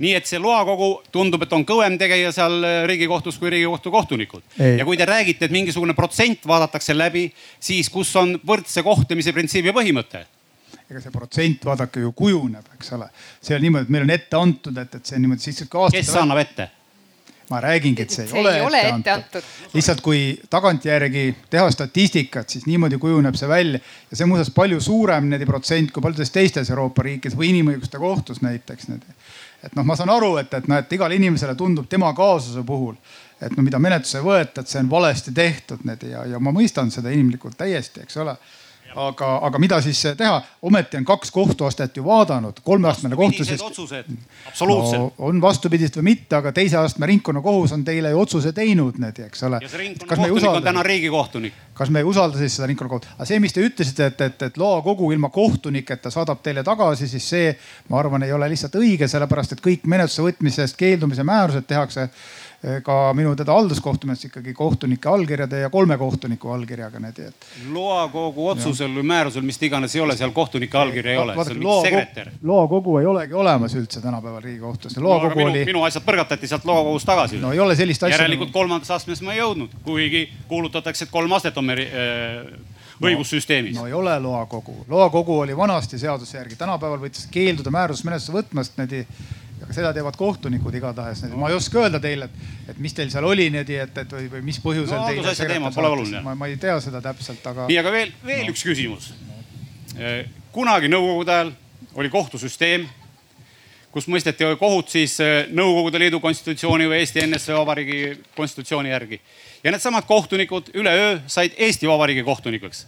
nii 0.03 0.13
et 0.17 0.27
see 0.27 0.39
loakogu 0.41 0.89
tundub, 1.13 1.45
et 1.45 1.53
on 1.55 1.65
kõvem 1.67 1.97
tegija 1.99 2.31
seal 2.35 2.57
äh, 2.63 2.77
Riigikohtus 2.89 3.39
kui 3.39 3.51
Riigikohtu 3.53 3.91
kohtunikud. 3.93 4.43
ja 4.57 4.85
kui 4.85 4.97
te 4.97 5.07
räägite, 5.07 5.45
et 5.45 5.55
mingisugune 5.55 5.95
protsent 5.97 6.47
vaadatakse 6.47 6.97
läbi, 6.97 7.27
siis 7.59 7.89
kus 7.89 8.15
on 8.19 8.35
võrdse 8.45 8.83
kohtlemise 8.83 9.33
printsiibi 9.35 9.75
põhimõte? 9.75 10.25
ega 10.85 11.01
see 11.01 11.13
protsent 11.13 11.65
vaadake 11.65 12.03
ju 12.03 12.11
kujuneb, 12.13 12.65
eks 12.77 12.91
ole. 12.97 13.09
see 13.41 13.55
on 13.57 13.63
niimoodi, 13.65 13.87
et 13.87 13.93
meil 13.95 14.05
on 14.05 14.15
ette 14.15 14.37
antud, 14.37 14.77
et, 14.77 14.97
et 14.99 15.13
see 15.13 15.21
niimoodi 15.21 15.47
siis. 15.47 15.63
kes 15.69 16.17
annab 16.21 16.43
ette? 16.43 16.69
ma 17.49 17.59
räägingi, 17.61 18.01
et 18.01 18.09
see, 18.09 18.25
see 18.25 18.39
ei 18.39 18.41
ole, 18.41 18.53
ole 18.65 18.79
ette, 18.81 18.99
ette 18.99 19.11
antud, 19.11 19.35
antud.. 19.41 19.73
lihtsalt 19.75 20.01
kui 20.05 20.21
tagantjärgi 20.49 21.25
teha 21.53 21.67
statistikat, 21.73 22.49
siis 22.49 22.65
niimoodi 22.65 22.97
kujuneb 23.01 23.37
see 23.37 23.49
välja 23.49 23.81
ja 24.09 24.17
see 24.17 24.29
muuseas 24.29 24.49
palju 24.55 24.79
suurem 24.81 25.27
niimoodi 25.27 25.49
protsent 25.49 25.93
kui 25.93 26.05
paljudes 26.05 26.33
teistes 26.33 26.71
Euroopa 26.73 27.05
riikides 27.05 27.37
või 27.37 27.51
inimõiguste 27.53 28.01
kohtus 28.01 28.41
näiteks 28.45 28.89
et 29.65 29.75
noh, 29.75 29.85
ma 29.87 29.95
saan 29.97 30.11
aru, 30.13 30.35
et, 30.41 30.53
et 30.53 30.67
noh, 30.69 30.79
et 30.81 30.97
igale 30.97 31.17
inimesele 31.17 31.55
tundub 31.57 31.87
tema 31.89 32.11
kaasuse 32.13 32.63
puhul, 32.65 32.95
et 33.41 33.55
no 33.57 33.65
mida 33.65 33.79
menetlusse 33.81 34.21
ei 34.21 34.25
võeta, 34.25 34.61
et 34.61 34.71
see 34.71 34.83
on 34.83 34.91
valesti 34.91 35.33
tehtud 35.35 35.83
need 35.89 36.05
ja, 36.11 36.25
ja 36.35 36.39
ma 36.39 36.53
mõistan 36.55 36.91
seda 36.93 37.13
inimlikult 37.13 37.57
täiesti, 37.57 38.05
eks 38.05 38.21
ole 38.23 38.37
aga, 38.95 39.29
aga 39.47 39.59
mida 39.59 39.79
siis 39.83 40.01
teha, 40.17 40.35
ometi 40.65 40.97
on 40.97 41.05
kaks 41.05 41.31
kohtuastet 41.31 41.97
ju 41.97 42.05
vaadanud, 42.05 42.59
kolmeastmene 42.63 43.15
kohtusüsteem. 43.15 43.67
otsused, 43.67 44.11
absoluutselt 44.47 45.01
no,. 45.01 45.11
on 45.29 45.41
vastupidist 45.41 45.97
või 45.99 46.09
mitte, 46.11 46.35
aga 46.35 46.51
teise 46.55 46.77
astme 46.79 47.09
ringkonnakohus 47.11 47.75
on 47.75 47.83
teile 47.87 48.13
ju 48.13 48.21
otsuse 48.21 48.53
teinud 48.55 48.99
need, 49.01 49.19
eks 49.27 49.43
ole. 49.47 49.59
ja 49.61 49.71
see 49.71 49.83
ringkonnakohtunik 49.83 50.61
on 50.61 50.69
täna 50.69 50.83
riigikohtunik. 50.83 51.59
kas 51.73 51.91
me 51.91 51.99
ei 52.03 52.07
usalda 52.07 52.39
siis 52.39 52.55
seda 52.55 52.69
ringkonnakohut, 52.71 53.09
aga 53.17 53.27
see, 53.29 53.39
mis 53.43 53.53
te 53.53 53.65
ütlesite, 53.65 54.09
et, 54.13 54.25
et, 54.29 54.47
et 54.49 54.57
loakogu 54.57 55.11
ilma 55.11 55.29
kohtuniketa 55.29 56.11
saadab 56.13 56.41
teile 56.43 56.63
tagasi, 56.63 57.09
siis 57.11 57.29
see, 57.29 57.51
ma 57.89 57.99
arvan, 57.99 58.23
ei 58.23 58.33
ole 58.33 58.49
lihtsalt 58.51 58.79
õige, 58.79 59.09
sellepärast 59.11 59.57
et 59.57 59.63
kõik 59.65 59.87
menetlusse 59.91 60.23
võtmisest 60.25 60.79
keeldumise 60.79 61.23
määrused 61.27 61.67
tehakse 61.67 62.09
ka 62.83 63.13
minu 63.13 63.35
teada 63.37 63.53
halduskohtumees 63.53 64.25
ikkagi 64.25 64.53
kohtunike 64.53 65.09
allkirjade 65.09 65.59
ja 65.59 65.69
kolme 65.69 65.97
kohtuniku 65.97 66.49
allkirjaga 66.55 66.99
need. 66.99 67.19
loakogu 67.73 68.47
otsusel 68.49 68.93
või 68.95 69.05
määrusel, 69.11 69.45
mis 69.45 69.61
iganes 69.61 69.95
ei 69.95 70.01
ole, 70.01 70.15
seal 70.17 70.33
kohtunike 70.33 70.77
allkirja 70.77 71.13
ei 71.13 71.19
ole, 71.21 71.35
see 71.35 71.53
on 71.53 71.59
mingi 71.61 71.89
sekretär. 71.89 72.31
loakogu 72.43 72.97
ei 72.97 73.05
olegi 73.05 73.33
olemas 73.33 73.75
üldse 73.75 74.01
tänapäeval 74.01 74.41
Riigikohtus. 74.41 74.97
No, 74.97 75.19
minu, 75.29 75.49
oli... 75.49 75.65
minu 75.65 75.83
asjad 75.85 76.05
põrgatati 76.07 76.49
sealt 76.49 76.65
loakogust 76.65 77.05
tagasi. 77.05 77.41
no 77.41 77.53
ei 77.53 77.59
ole 77.59 77.75
sellist 77.75 78.03
asja. 78.03 78.17
järelikult 78.17 78.51
kolmandas 78.55 78.91
astmes 78.97 79.21
ma 79.21 79.35
ei 79.35 79.43
jõudnud, 79.43 79.77
kuigi 79.85 80.25
kuulutatakse, 80.47 81.05
et 81.05 81.13
kolm 81.13 81.37
astet 81.37 81.57
on 81.61 81.69
meil 81.69 81.85
äh, 81.85 82.49
õigussüsteemis 83.03 83.75
no,. 83.75 83.85
no 83.85 83.87
ei 83.87 83.93
ole 83.93 84.19
loakogu, 84.19 84.85
loakogu 84.89 85.39
oli 85.45 85.57
vanasti 85.57 85.99
seaduse 86.01 86.37
järgi, 86.37 86.57
tänapäeval 86.59 87.01
võiks 87.05 87.27
keelduda 87.31 87.73
määrusmenetlusse 87.75 88.33
võtmast 88.33 88.79
niimoodi 88.79 89.05
aga 89.65 89.73
seda 89.73 89.91
teevad 89.95 90.17
kohtunikud 90.17 90.75
igatahes 90.77 91.23
ma 91.33 91.49
ei 91.49 91.57
oska 91.57 91.81
öelda 91.81 91.99
teile, 92.01 92.29
et, 92.29 92.49
et 92.73 92.81
mis 92.81 92.93
teil 92.93 93.09
seal 93.13 93.25
oli 93.25 93.47
niimoodi, 93.49 93.79
et, 93.81 93.97
et 94.03 94.11
või, 94.13 94.27
või 94.35 94.43
mis 94.45 94.59
põhjusel 94.61 94.99
no, 95.01 95.07
teile. 95.09 95.47
teema 95.49 95.71
pole 95.73 95.89
oluline. 95.95 96.21
ma, 96.25 96.35
ma 96.37 96.49
ei 96.51 96.59
tea 96.61 96.77
seda 96.83 97.01
täpselt, 97.01 97.41
aga. 97.49 97.65
nii, 97.71 97.79
aga 97.81 97.93
veel, 97.95 98.13
veel 98.25 98.45
no. 98.45 98.53
üks 98.53 98.65
küsimus. 98.67 99.09
Eh, 99.97 100.27
kunagi 100.53 100.91
nõukogude 100.91 101.33
ajal 101.33 101.51
oli 101.95 102.11
kohtusüsteem, 102.13 102.85
kus 103.95 104.09
mõisteti 104.11 104.47
kohut 104.59 104.91
siis 104.91 105.17
eh, 105.23 105.49
Nõukogude 105.55 106.01
Liidu 106.03 106.19
konstitutsiooni 106.21 106.89
või 106.91 107.01
Eesti 107.01 107.23
NSV 107.25 107.57
Vabariigi 107.57 108.01
konstitutsiooni 108.37 108.93
järgi. 108.93 109.21
ja 109.63 109.71
needsamad 109.73 110.05
kohtunikud 110.05 110.69
üleöö 110.77 111.19
said 111.27 111.57
Eesti 111.57 111.87
Vabariigi 111.89 112.23
kohtunikuks. 112.23 112.85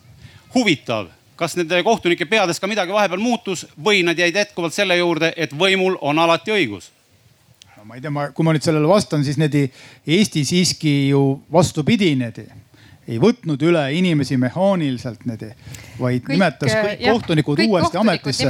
huvitav 0.53 1.09
kas 1.37 1.55
nende 1.57 1.79
kohtunike 1.85 2.25
peades 2.25 2.59
ka 2.59 2.67
midagi 2.67 2.93
vahepeal 2.93 3.21
muutus 3.21 3.65
või 3.83 4.03
nad 4.05 4.19
jäid 4.19 4.35
jätkuvalt 4.35 4.75
selle 4.75 4.97
juurde, 4.97 5.33
et 5.37 5.53
võimul 5.53 5.97
on 6.01 6.19
alati 6.19 6.53
õigus? 6.55 6.91
no 7.77 7.85
ma 7.85 7.97
ei 7.97 8.01
tea, 8.01 8.11
ma, 8.13 8.29
kui 8.33 8.45
ma 8.45 8.55
nüüd 8.55 8.65
sellele 8.65 8.89
vastan, 8.89 9.23
siis 9.23 9.37
need 9.39 9.55
Eesti 9.57 10.45
siiski 10.45 10.95
ju 11.11 11.23
vastupidi 11.53 12.15
need 12.19 12.41
ei 13.07 13.19
võtnud 13.21 13.61
üle 13.63 13.83
inimesi 13.95 14.37
mehaaniliselt 14.41 15.23
need, 15.29 15.45
vaid 15.99 16.23
kõik, 16.25 16.33
nimetas 16.33 16.73
kõik 16.73 17.05
jah, 17.05 17.13
kohtunikud 17.13 17.61
kõik 17.61 17.75
uuesti 17.75 18.01
ametisse. 18.01 18.49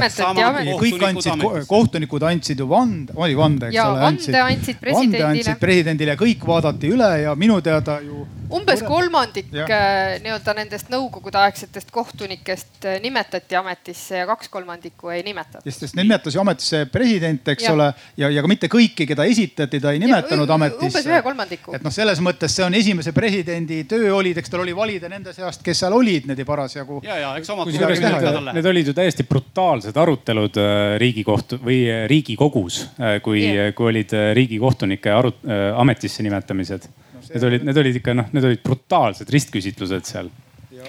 kõik 0.80 1.06
andsid, 1.10 1.46
kohtunikud 1.70 2.26
andsid 2.30 2.64
ju 2.64 2.68
vande, 2.70 3.14
oli 3.16 3.38
vande, 3.38 3.70
eks 3.70 3.78
ja, 3.78 3.90
ole. 3.92 4.02
vande 4.06 4.42
andsid 4.42 4.80
presidendile. 4.82 5.24
vande 5.24 5.38
andsid 5.42 5.62
presidendile, 5.62 6.18
kõik 6.18 6.44
vaadati 6.48 6.90
üle 6.96 7.12
ja 7.22 7.36
minu 7.38 7.60
teada 7.62 8.00
ju 8.02 8.26
umbes 8.50 8.82
kolmandik 8.86 9.50
äh, 9.52 10.18
nii-öelda 10.22 10.54
nendest 10.56 10.90
nõukogudeaegsetest 10.92 11.90
kohtunikest 11.92 12.86
äh, 12.88 12.98
nimetati 13.02 13.56
ametisse 13.58 14.22
ja 14.22 14.26
kaks 14.28 14.48
kolmandikku 14.52 15.12
ei 15.12 15.22
nimetatud. 15.26 15.64
sest, 15.66 15.84
sest 15.84 15.98
nimetas 15.98 16.36
ju 16.36 16.42
ametisse 16.42 16.84
president, 16.92 17.48
eks 17.52 17.68
ja. 17.68 17.74
ole, 17.76 17.88
ja, 18.16 18.30
ja 18.32 18.44
ka 18.44 18.50
mitte 18.50 18.70
kõiki, 18.72 19.06
keda 19.08 19.26
esitati, 19.28 19.80
ta 19.82 19.92
ei 19.92 20.00
nimetanud 20.02 20.48
ja, 20.48 20.56
ametisse. 20.56 20.88
umbes 20.88 21.10
ühe 21.10 21.20
kolmandiku. 21.26 21.74
et 21.76 21.84
noh, 21.84 21.94
selles 21.94 22.22
mõttes 22.24 22.56
see 22.56 22.64
on 22.64 22.76
esimese 22.78 23.12
presidendi 23.16 23.82
töö 23.90 24.14
oli, 24.16 24.34
eks 24.48 24.54
tal 24.54 24.64
oli 24.64 24.74
valida 24.76 25.10
nende 25.12 25.34
seast, 25.36 25.60
kes 25.64 25.82
seal 25.84 25.92
olid 25.92 26.24
niimoodi 26.24 26.46
parasjagu. 26.48 27.02
ja, 27.04 27.18
ja 27.20 27.34
eks 27.36 27.50
omad. 27.52 27.68
Need 28.56 28.70
olid 28.72 28.88
ju 28.88 28.96
täiesti 28.96 29.26
brutaalsed 29.28 29.96
arutelud 29.96 30.56
äh, 30.62 30.96
Riigikohtu 31.02 31.60
või 31.60 31.82
Riigikogus, 32.08 32.80
kui 33.22 33.44
yeah., 33.44 33.74
kui 33.76 33.92
olid 33.92 34.14
riigikohtunike 34.34 35.12
arut-, 35.12 35.44
ametisse 35.76 36.24
nimetamised 36.24 36.88
Need 37.28 37.44
olid, 37.44 37.64
need 37.66 37.76
olid 37.82 37.96
ikka 37.98 38.14
noh, 38.16 38.28
need 38.32 38.44
olid 38.48 38.60
brutaalsed 38.64 39.28
ristküsitlused 39.32 40.06
seal 40.08 40.30
ja, 40.72 40.84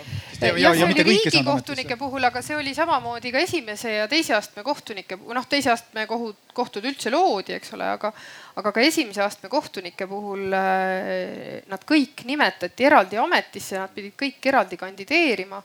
ja, 0.47 0.57
ja, 0.57 0.73
ja 0.75 0.87
mitte 0.87 1.03
riigikohtunike 1.03 1.97
puhul, 1.99 2.23
aga 2.29 2.41
see 2.45 2.55
oli 2.57 2.73
samamoodi 2.77 3.31
ka 3.33 3.41
esimese 3.43 3.93
ja 3.95 4.07
teise 4.11 4.35
astme 4.37 4.63
kohtunike, 4.63 5.17
noh, 5.35 5.47
teise 5.49 5.73
astme 5.73 6.05
kohut, 6.09 6.37
kohtud 6.55 6.85
üldse 6.89 7.11
loodi, 7.13 7.55
eks 7.57 7.73
ole, 7.77 7.89
aga, 7.97 8.13
aga 8.59 8.73
ka 8.75 8.83
esimese 8.83 9.23
astme 9.23 9.49
kohtunike 9.51 10.07
puhul 10.09 10.51
äh, 10.55 11.61
nad 11.69 11.85
kõik 11.87 12.25
nimetati 12.27 12.87
eraldi 12.89 13.19
ametisse, 13.21 13.79
nad 13.79 13.93
pidid 13.95 14.17
kõik 14.19 14.49
eraldi 14.51 14.79
kandideerima 14.79 15.61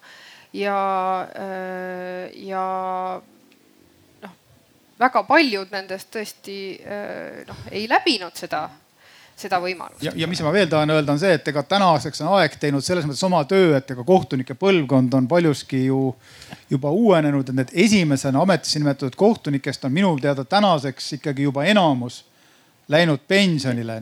ja 0.54 0.78
äh,, 1.34 2.30
ja 2.46 2.64
noh, 4.22 4.38
väga 5.00 5.24
paljud 5.28 5.74
nendest 5.74 6.12
tõesti 6.14 6.58
äh, 6.78 7.44
noh, 7.48 7.68
ei 7.72 7.88
läbinud 7.90 8.36
seda 8.38 8.68
seda 9.34 9.58
võimalust. 9.58 10.02
ja, 10.04 10.12
ja 10.14 10.28
mis 10.30 10.38
ma 10.46 10.52
veel 10.54 10.68
tahan 10.70 10.92
öelda, 10.94 11.14
on 11.14 11.18
see, 11.18 11.32
et 11.34 11.48
ega 11.50 11.64
tänaseks 11.66 12.22
on 12.22 12.36
aeg 12.38 12.54
teinud 12.60 12.84
selles 12.86 13.06
mõttes 13.08 13.24
oma 13.26 13.40
töö, 13.50 13.72
et 13.74 13.90
ega 13.90 14.04
kohtunike 14.06 14.54
põlvkond 14.58 15.16
on 15.18 15.26
paljuski 15.30 15.86
ju 15.88 16.12
juba 16.70 16.92
uuenenud, 16.94 17.50
et 17.50 17.58
need 17.58 17.74
esimesena 17.86 18.44
ametisse 18.46 18.78
nimetatud 18.78 19.18
kohtunikest 19.18 19.84
on 19.88 19.96
minu 19.96 20.14
teada 20.22 20.46
tänaseks 20.46 21.16
ikkagi 21.18 21.48
juba 21.48 21.66
enamus 21.66 22.22
läinud 22.88 23.22
pensionile 23.28 24.00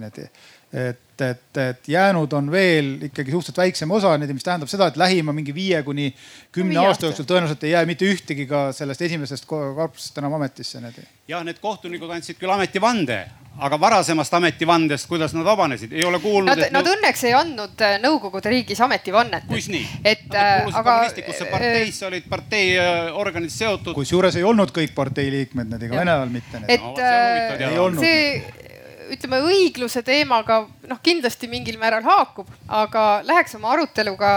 et, 0.72 1.20
et, 1.20 1.56
et 1.56 1.88
jäänud 1.88 2.32
on 2.32 2.48
veel 2.50 2.94
ikkagi 3.08 3.30
suhteliselt 3.30 3.60
väiksem 3.60 3.90
osa, 3.92 4.14
mis 4.18 4.44
tähendab 4.44 4.70
seda, 4.72 4.88
et 4.88 4.96
lähima 4.96 5.34
mingi 5.36 5.54
viie 5.54 5.82
kuni 5.84 6.08
kümne 6.52 6.80
aasta 6.80 7.10
jooksul 7.10 7.28
tõenäoliselt 7.28 7.66
ei 7.68 7.74
jää 7.74 7.84
mitte 7.86 8.08
ühtegi 8.08 8.46
ka 8.48 8.70
sellest 8.72 9.04
esimesest 9.04 9.46
korpusest 9.46 10.18
enam 10.18 10.38
ametisse. 10.40 10.80
ja 11.28 11.44
need 11.44 11.60
kohtunikud 11.60 12.10
andsid 12.10 12.40
küll 12.40 12.50
ametivande, 12.50 13.26
aga 13.58 13.80
varasemast 13.80 14.34
ametivandest, 14.34 15.08
kuidas 15.08 15.36
nad 15.36 15.44
vabanesid, 15.44 15.92
ei 15.92 16.04
ole 16.04 16.18
kuulnud. 16.18 16.56
Nad, 16.56 16.72
nad 16.72 16.88
õnneks 16.94 17.26
ei 17.28 17.36
andnud 17.36 17.84
äh, 17.84 17.98
Nõukogude 18.00 18.48
riigis 18.48 18.80
ametivannet. 18.80 19.44
kus 19.48 19.68
nii? 19.68 19.84
et 20.04 20.24
äh, 20.32 20.64
aga. 20.72 20.82
kommunistlikusse 20.82 21.44
äh, 21.44 21.52
parteisse 21.52 22.08
olid 22.08 22.32
parteiorganid 22.32 23.52
seotud. 23.52 23.94
kusjuures 23.94 24.40
ei 24.40 24.48
olnud 24.48 24.72
kõik 24.72 24.96
partei 24.96 25.28
liikmed, 25.30 25.68
need 25.68 25.88
ega 25.88 26.00
Vene 26.00 26.16
ajal 26.16 26.32
mitte. 26.40 26.64
et 26.66 26.80
no, 26.80 26.96
see, 26.96 28.00
see 28.00 28.71
ütleme 29.10 29.40
õigluse 29.46 30.02
teemaga 30.06 30.62
noh, 30.88 31.00
kindlasti 31.02 31.48
mingil 31.50 31.78
määral 31.80 32.04
haakub, 32.06 32.50
aga 32.68 33.22
läheks 33.26 33.56
oma 33.58 33.72
aruteluga 33.76 34.32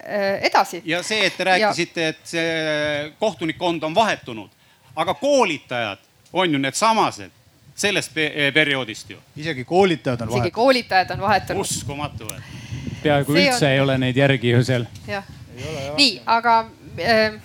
äh, 0.00 0.42
edasi. 0.48 0.82
ja 0.84 1.02
see, 1.06 1.26
et 1.26 1.36
te 1.36 1.46
rääkisite 1.48 2.08
ja..., 2.08 2.14
et 2.14 2.24
see 2.34 3.12
kohtunikkond 3.20 3.82
on 3.88 3.94
vahetunud, 3.94 4.50
aga 4.96 5.14
koolitajad 5.14 6.02
on 6.32 6.52
ju 6.52 6.58
needsamased 6.58 7.30
sellest 7.74 8.12
perioodist 8.54 9.10
ju. 9.10 9.18
isegi 9.36 9.64
koolitajad 9.64 10.20
on 10.20 10.28
vahetunud. 10.28 10.46
isegi 10.46 10.54
koolitajad 10.54 11.10
on 11.10 11.20
vahetunud. 11.20 11.60
uskumatu 11.60 12.28
peaaegu 13.02 13.32
see 13.32 13.46
üldse 13.46 13.66
on... 13.66 13.72
ei 13.72 13.80
ole 13.80 13.98
neid 13.98 14.16
järgi 14.16 14.54
ju 14.54 14.64
seal. 14.64 14.86
jah, 15.08 15.26
nii, 15.96 16.20
aga 16.26 16.58
äh, 17.00 17.40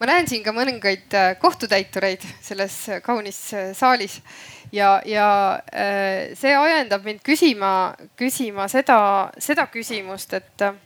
ma 0.00 0.10
näen 0.10 0.28
siin 0.28 0.44
ka 0.44 0.52
mõningaid 0.56 1.16
kohtutäitureid 1.40 2.24
selles 2.44 2.78
kaunis 3.04 3.40
saalis 3.78 4.20
ja, 4.72 5.02
ja 5.04 5.28
äh, 5.74 6.34
see 6.38 6.54
ajendab 6.56 7.04
mind 7.06 7.22
küsima, 7.26 7.94
küsima 8.18 8.68
seda, 8.72 8.98
seda 9.38 9.66
küsimust, 9.72 10.34
et 10.36 10.64
äh, 10.66 10.76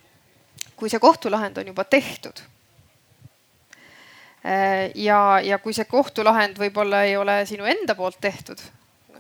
kui 0.76 0.90
see 0.92 1.00
kohtulahend 1.02 1.60
on 1.60 1.70
juba 1.72 1.84
tehtud. 1.84 2.42
Äh, 4.44 4.90
ja, 4.94 5.40
ja 5.44 5.58
kui 5.60 5.76
see 5.76 5.88
kohtulahend 5.88 6.60
võib-olla 6.60 7.04
ei 7.08 7.16
ole 7.20 7.42
sinu 7.48 7.68
enda 7.68 7.96
poolt 7.98 8.20
tehtud, 8.20 8.62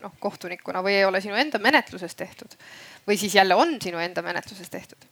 noh 0.00 0.14
kohtunikuna 0.20 0.80
või 0.84 0.96
ei 0.96 1.04
ole 1.04 1.20
sinu 1.20 1.36
enda 1.36 1.60
menetluses 1.60 2.16
tehtud 2.16 2.56
või 3.08 3.18
siis 3.20 3.34
jälle 3.34 3.54
on 3.54 3.76
sinu 3.82 3.98
enda 4.00 4.22
menetluses 4.22 4.70
tehtud. 4.70 5.04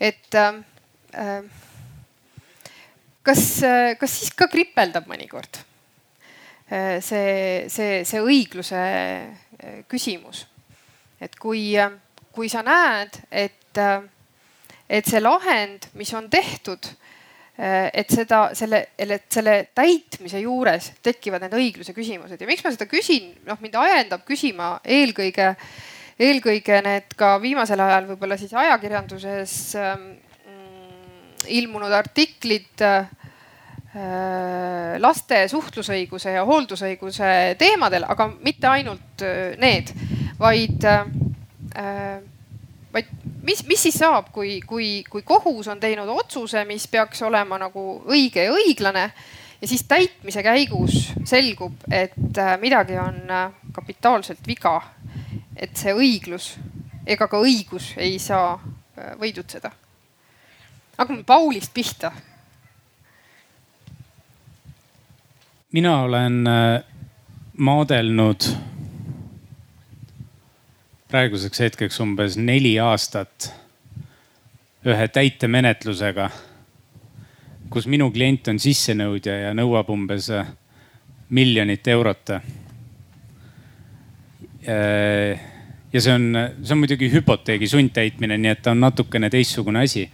et 0.00 0.34
äh, 0.36 1.40
kas, 3.22 3.42
kas 4.00 4.18
siis 4.20 4.32
ka 4.36 4.48
kripeldab 4.48 5.08
mõnikord? 5.08 5.64
Äh, 6.70 7.00
see, 7.02 7.66
see, 7.66 8.04
see 8.06 8.20
õigluse 8.22 8.78
äh, 8.78 9.80
küsimus. 9.90 10.44
et 11.20 11.34
kui, 11.36 11.74
kui 12.32 12.48
sa 12.48 12.62
näed, 12.62 13.18
et, 13.26 13.74
äh, 13.76 14.04
et 14.86 15.08
see 15.10 15.18
lahend, 15.20 15.88
mis 15.98 16.12
on 16.14 16.30
tehtud, 16.30 16.92
et 17.60 18.08
seda, 18.08 18.54
selle, 18.56 18.78
et 18.96 19.26
selle 19.28 19.54
täitmise 19.76 20.38
juures 20.40 20.86
tekivad 21.04 21.42
need 21.44 21.56
õigluse 21.58 21.92
küsimused 21.92 22.40
ja 22.40 22.46
miks 22.48 22.62
ma 22.64 22.70
seda 22.72 22.86
küsin, 22.88 23.34
noh 23.44 23.58
mind 23.60 23.76
ajendab 23.76 24.22
küsima 24.24 24.70
eelkõige, 24.80 25.50
eelkõige 26.16 26.78
need 26.86 27.12
ka 27.20 27.34
viimasel 27.42 27.82
ajal 27.84 28.08
võib-olla 28.08 28.38
siis 28.40 28.54
ajakirjanduses 28.56 29.56
ähm, 29.76 30.06
ilmunud 31.52 31.92
artiklid 31.92 32.86
äh, 32.86 33.10
Äh, 33.10 33.19
laste 35.02 35.48
suhtlusõiguse 35.50 36.30
ja 36.36 36.44
hooldusõiguse 36.46 37.30
teemadel, 37.58 38.04
aga 38.06 38.28
mitte 38.38 38.68
ainult 38.70 39.24
äh, 39.26 39.56
need, 39.58 39.90
vaid, 40.38 40.86
äh, 40.86 42.20
vaid 42.92 43.10
mis, 43.42 43.64
mis 43.66 43.82
siis 43.88 43.98
saab, 43.98 44.30
kui, 44.32 44.60
kui, 44.66 45.02
kui 45.10 45.26
kohus 45.26 45.68
on 45.72 45.82
teinud 45.82 46.08
otsuse, 46.14 46.62
mis 46.70 46.86
peaks 46.86 47.22
olema 47.26 47.58
nagu 47.58 47.84
õige 48.06 48.46
ja 48.46 48.54
õiglane 48.54 49.08
ja 49.60 49.68
siis 49.68 49.82
täitmise 49.90 50.42
käigus 50.46 51.10
selgub, 51.26 51.82
et 51.90 52.14
midagi 52.62 52.96
on 52.98 53.20
kapitaalselt 53.74 54.46
viga. 54.46 54.80
et 55.56 55.76
see 55.76 55.92
õiglus 55.92 56.54
ega 57.06 57.26
ka 57.28 57.36
õigus 57.36 57.92
ei 57.98 58.18
saa 58.18 58.54
võidutseda. 59.20 59.70
hakkame 60.96 61.24
Paulist 61.24 61.74
pihta 61.74 62.12
mina 65.72 66.02
olen 66.02 66.46
äh, 66.46 66.82
maadelnud 67.56 68.40
praeguseks 71.10 71.60
hetkeks 71.60 72.00
umbes 72.00 72.36
neli 72.38 72.78
aastat 72.80 73.52
ühe 74.86 75.08
täitemenetlusega, 75.12 76.30
kus 77.70 77.86
minu 77.86 78.10
klient 78.10 78.48
on 78.50 78.58
sissenõudja 78.62 79.34
ja 79.44 79.54
nõuab 79.54 79.90
umbes 79.94 80.30
äh, 80.34 80.46
miljonit 81.30 81.86
eurot. 81.88 82.30
Äh, 82.34 82.42
ja 85.92 86.00
see 86.02 86.14
on, 86.14 86.32
see 86.62 86.74
on 86.74 86.82
muidugi 86.82 87.12
hüpoteegi 87.12 87.68
sundtäitmine, 87.70 88.38
nii 88.38 88.56
et 88.56 88.62
ta 88.64 88.74
on 88.74 88.82
natukene 88.82 89.30
teistsugune 89.30 89.86
asi. 89.86 90.08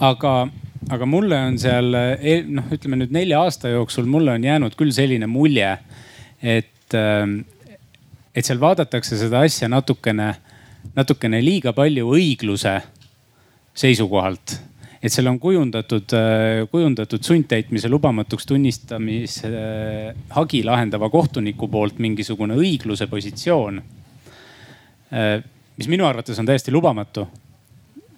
aga 0.00 0.48
aga 0.92 1.06
mulle 1.08 1.38
on 1.48 1.56
seal 1.60 1.94
eh, 1.96 2.44
noh, 2.44 2.66
ütleme 2.74 2.98
nüüd 3.00 3.14
nelja 3.14 3.40
aasta 3.44 3.72
jooksul 3.72 4.08
mulle 4.10 4.34
on 4.34 4.44
jäänud 4.44 4.76
küll 4.78 4.92
selline 4.94 5.28
mulje, 5.30 5.70
et, 6.42 6.96
ähm, 6.98 7.40
et 8.34 8.44
seal 8.44 8.60
vaadatakse 8.60 9.18
seda 9.20 9.44
asja 9.46 9.70
natukene, 9.72 10.34
natukene 10.96 11.40
liiga 11.44 11.72
palju 11.76 12.12
õigluse 12.18 12.76
seisukohalt 13.74 14.58
et 15.04 15.12
seal 15.12 15.28
on 15.28 15.36
kujundatud, 15.40 16.14
äh, 16.16 16.64
kujundatud 16.72 17.24
sundtäitmise 17.24 17.90
lubamatuks 17.92 18.46
tunnistamise 18.48 19.50
hagi 20.36 20.62
lahendava 20.64 21.10
kohtuniku 21.12 21.68
poolt 21.68 22.00
mingisugune 22.00 22.56
õigluse 22.56 23.08
positsioon. 23.10 23.82
Mis 25.76 25.86
minu 25.92 26.06
arvates 26.08 26.38
on 26.40 26.48
täiesti 26.48 26.72
lubamatu. 26.74 27.28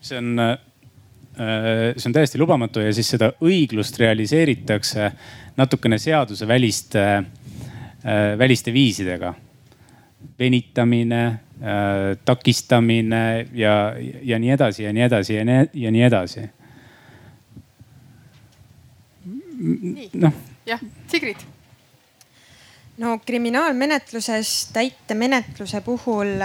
see 0.00 0.16
on 0.16 0.38
see 1.36 2.08
on 2.08 2.12
täiesti 2.16 2.38
lubamatu 2.40 2.80
ja 2.80 2.92
siis 2.96 3.10
seda 3.12 3.28
õiglust 3.44 3.98
realiseeritakse 4.00 5.10
natukene 5.56 5.98
seaduseväliste, 5.98 7.04
äh, 7.16 8.38
väliste 8.38 8.72
viisidega. 8.72 9.34
venitamine, 10.38 11.24
äh, 11.24 12.18
takistamine 12.24 13.46
ja, 13.52 13.94
ja 14.22 14.38
nii 14.38 14.50
edasi 14.50 14.82
ja 14.82 14.92
nii 14.92 15.02
edasi 15.02 15.34
ja 15.34 15.44
nii, 15.44 15.68
ja 15.74 15.90
nii 15.90 16.02
edasi. 16.02 16.40
noh. 20.12 20.32
jah, 20.66 20.80
Sigrid 21.08 21.44
no 22.98 23.18
kriminaalmenetluses 23.18 24.68
täitemenetluse 24.72 25.80
puhul 25.80 26.40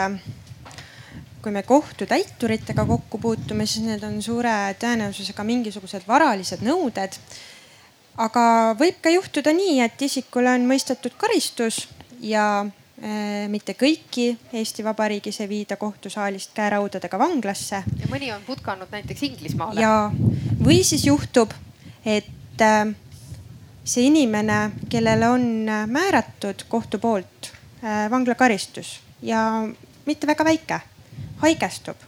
kui 1.42 1.52
me 1.52 1.64
kohtutäituritega 1.64 2.86
kokku 2.86 3.18
puutume, 3.18 3.66
siis 3.66 3.86
need 3.86 4.04
on 4.06 4.22
suure 4.22 4.54
tõenäosusega 4.82 5.46
mingisugused 5.46 6.06
varalised 6.08 6.62
nõuded. 6.66 7.18
aga 8.22 8.44
võib 8.78 9.00
ka 9.02 9.10
juhtuda 9.10 9.54
nii, 9.56 9.80
et 9.82 10.02
isikule 10.02 10.52
on 10.54 10.68
mõistetud 10.70 11.16
karistus 11.18 11.88
ja 12.22 12.66
äh, 12.66 13.48
mitte 13.50 13.74
kõiki 13.74 14.36
Eesti 14.54 14.84
Vabariigis 14.84 15.42
ei 15.42 15.50
viida 15.50 15.78
kohtusaalist 15.78 16.54
käeraudadega 16.54 17.20
vanglasse. 17.20 17.84
ja 18.00 18.12
mõni 18.12 18.34
on 18.36 18.42
putkanud 18.46 18.92
näiteks 18.92 19.24
Inglismaale. 19.24 19.82
ja, 19.82 20.12
või 20.64 20.84
siis 20.84 21.06
juhtub, 21.06 21.54
et 22.06 22.62
äh, 22.62 22.94
see 23.84 24.06
inimene, 24.12 24.72
kellele 24.90 25.30
on 25.30 25.48
määratud 25.88 26.68
kohtu 26.70 27.00
poolt 27.00 27.52
äh, 27.84 28.10
vanglakaristus 28.12 29.00
ja 29.22 29.66
mitte 30.06 30.28
väga 30.28 30.46
väike, 30.46 30.80
haigestub 31.42 32.08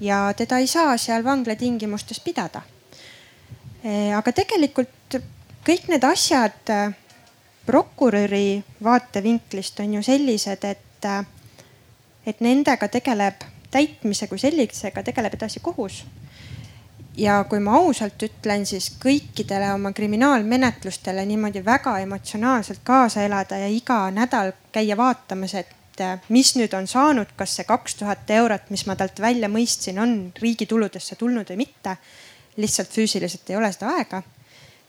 ja 0.00 0.32
teda 0.36 0.58
ei 0.58 0.66
saa 0.66 0.96
seal 0.96 1.24
vangla 1.24 1.56
tingimustes 1.56 2.20
pidada. 2.20 2.62
Äh, 3.84 4.16
aga 4.16 4.32
tegelikult 4.32 5.18
kõik 5.66 5.88
need 5.88 6.04
asjad 6.04 6.72
äh, 6.72 6.94
prokuröri 7.66 8.62
vaatevinklist 8.84 9.80
on 9.80 9.94
ju 9.94 10.02
sellised, 10.02 10.64
et, 10.64 11.10
et 12.26 12.40
nendega 12.40 12.88
tegeleb 12.88 13.44
täitmise 13.70 14.26
kui 14.26 14.38
sellisega 14.38 15.04
tegeleb 15.06 15.36
edasi 15.36 15.60
kohus 15.62 16.02
ja 17.16 17.44
kui 17.48 17.60
ma 17.60 17.76
ausalt 17.78 18.22
ütlen, 18.22 18.64
siis 18.66 18.90
kõikidele 19.02 19.72
oma 19.74 19.92
kriminaalmenetlustele 19.92 21.24
niimoodi 21.26 21.64
väga 21.64 21.98
emotsionaalselt 22.04 22.80
kaasa 22.84 23.22
elada 23.26 23.58
ja 23.58 23.68
iga 23.68 24.02
nädal 24.14 24.52
käia 24.72 24.96
vaatamas, 24.96 25.54
et 25.54 25.74
mis 26.28 26.54
nüüd 26.56 26.74
on 26.76 26.86
saanud, 26.90 27.32
kas 27.36 27.56
see 27.58 27.66
kaks 27.68 27.94
tuhat 28.00 28.30
eurot, 28.30 28.70
mis 28.70 28.86
ma 28.86 28.96
talt 28.96 29.20
välja 29.20 29.48
mõistsin, 29.48 30.00
on 30.02 30.32
riigi 30.40 30.66
tuludesse 30.66 31.16
tulnud 31.16 31.48
või 31.52 31.64
mitte. 31.66 31.96
lihtsalt 32.56 32.90
füüsiliselt 32.90 33.50
ei 33.50 33.56
ole 33.56 33.72
seda 33.72 33.94
aega. 33.96 34.22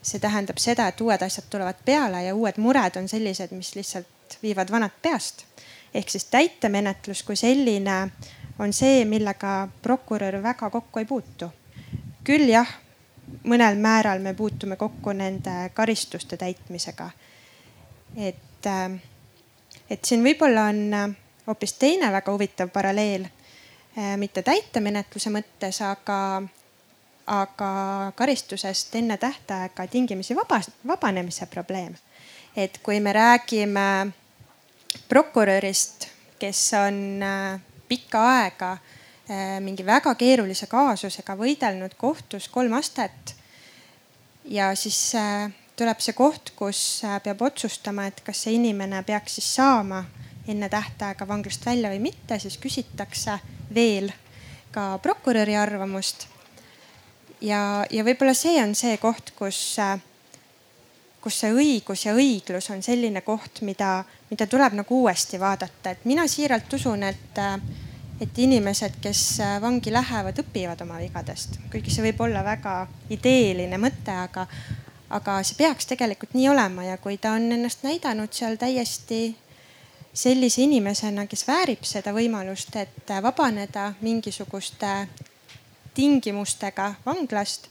see 0.02 0.18
tähendab 0.18 0.58
seda, 0.58 0.88
et 0.88 1.00
uued 1.00 1.22
asjad 1.22 1.44
tulevad 1.50 1.78
peale 1.84 2.24
ja 2.24 2.34
uued 2.34 2.58
mured 2.58 2.96
on 2.96 3.08
sellised, 3.08 3.52
mis 3.52 3.74
lihtsalt 3.74 4.38
viivad 4.42 4.70
vanad 4.70 4.90
peast. 5.02 5.44
ehk 5.94 6.08
siis 6.08 6.24
täitemenetlus 6.24 7.22
kui 7.22 7.36
selline 7.36 8.10
on 8.58 8.72
see, 8.72 9.04
millega 9.04 9.68
prokurör 9.82 10.42
väga 10.42 10.70
kokku 10.70 10.98
ei 10.98 11.04
puutu 11.04 11.52
küll 12.26 12.50
jah, 12.50 12.68
mõnel 13.48 13.78
määral 13.82 14.22
me 14.22 14.34
puutume 14.38 14.76
kokku 14.78 15.14
nende 15.16 15.70
karistuste 15.74 16.36
täitmisega. 16.36 17.10
et, 18.16 18.66
äh, 18.66 19.00
et 19.92 20.04
siin 20.08 20.24
võib-olla 20.24 20.70
on 20.72 20.80
äh, 20.96 21.10
hoopis 21.46 21.76
teine 21.76 22.08
väga 22.12 22.32
huvitav 22.32 22.70
paralleel, 22.72 23.26
äh, 23.28 24.14
mitte 24.16 24.42
täitemenetluse 24.42 25.30
mõttes, 25.34 25.82
aga, 25.84 26.42
aga 27.26 27.72
karistusest 28.16 28.96
enne 28.96 29.18
tähtaega 29.20 29.86
tingimisi 29.86 30.36
vaba, 30.38 30.62
vabanemise 30.86 31.46
probleem. 31.46 31.94
et 32.56 32.78
kui 32.82 33.00
me 33.00 33.12
räägime 33.12 34.12
prokurörist, 35.08 36.08
kes 36.38 36.72
on 36.74 37.22
pikka 37.88 38.20
aega 38.28 38.76
Äh, 39.30 39.60
mingi 39.62 39.84
väga 39.86 40.16
keerulise 40.18 40.66
kaasusega 40.66 41.36
võidelnud 41.38 41.94
kohtus 41.96 42.48
kolm 42.50 42.72
astet. 42.74 43.36
ja 44.44 44.74
siis 44.74 45.14
äh, 45.14 45.52
tuleb 45.82 46.02
see 46.02 46.14
koht, 46.14 46.52
kus 46.56 46.80
äh, 47.06 47.18
peab 47.24 47.42
otsustama, 47.42 48.06
et 48.06 48.22
kas 48.24 48.44
see 48.44 48.56
inimene 48.58 49.02
peaks 49.06 49.38
siis 49.38 49.48
saama 49.58 50.04
enne 50.48 50.68
tähtaega 50.70 51.26
vanglast 51.28 51.66
välja 51.66 51.90
või 51.90 52.00
mitte, 52.02 52.38
siis 52.42 52.58
küsitakse 52.62 53.38
veel 53.74 54.10
ka 54.72 54.96
prokuröri 55.02 55.56
arvamust. 55.58 56.26
ja, 57.40 57.84
ja 57.90 58.04
võib-olla 58.06 58.34
see 58.34 58.62
on 58.62 58.74
see 58.78 58.96
koht, 59.02 59.34
kus, 59.38 59.76
kus 61.22 61.38
see 61.44 61.52
õigus 61.52 62.06
ja 62.06 62.14
õiglus 62.14 62.70
on 62.70 62.82
selline 62.82 63.20
koht, 63.26 63.62
mida, 63.62 64.04
mida 64.30 64.46
tuleb 64.46 64.78
nagu 64.80 65.02
uuesti 65.02 65.40
vaadata, 65.40 65.90
et 65.90 66.04
mina 66.04 66.26
siiralt 66.30 66.72
usun, 66.78 67.02
et 67.10 67.42
et 68.22 68.38
inimesed, 68.38 69.00
kes 69.02 69.22
äh, 69.42 69.56
vangi 69.62 69.90
lähevad, 69.92 70.36
õpivad 70.38 70.82
oma 70.84 71.00
vigadest, 71.00 71.58
kuigi 71.72 71.90
see 71.90 72.04
võib 72.04 72.20
olla 72.22 72.44
väga 72.46 72.74
ideeline 73.10 73.80
mõte, 73.82 74.14
aga, 74.14 74.46
aga 75.12 75.38
see 75.44 75.58
peaks 75.58 75.88
tegelikult 75.90 76.34
nii 76.34 76.48
olema 76.52 76.84
ja 76.86 76.98
kui 76.98 77.18
ta 77.20 77.34
on 77.36 77.50
ennast 77.52 77.84
näidanud 77.86 78.32
seal 78.32 78.56
täiesti 78.60 79.22
sellise 80.12 80.62
inimesena, 80.62 81.26
kes 81.26 81.46
väärib 81.48 81.84
seda 81.88 82.12
võimalust, 82.12 82.76
et 82.76 83.12
vabaneda 83.24 83.92
mingisuguste 84.00 84.92
tingimustega 85.94 86.94
vanglast, 87.06 87.68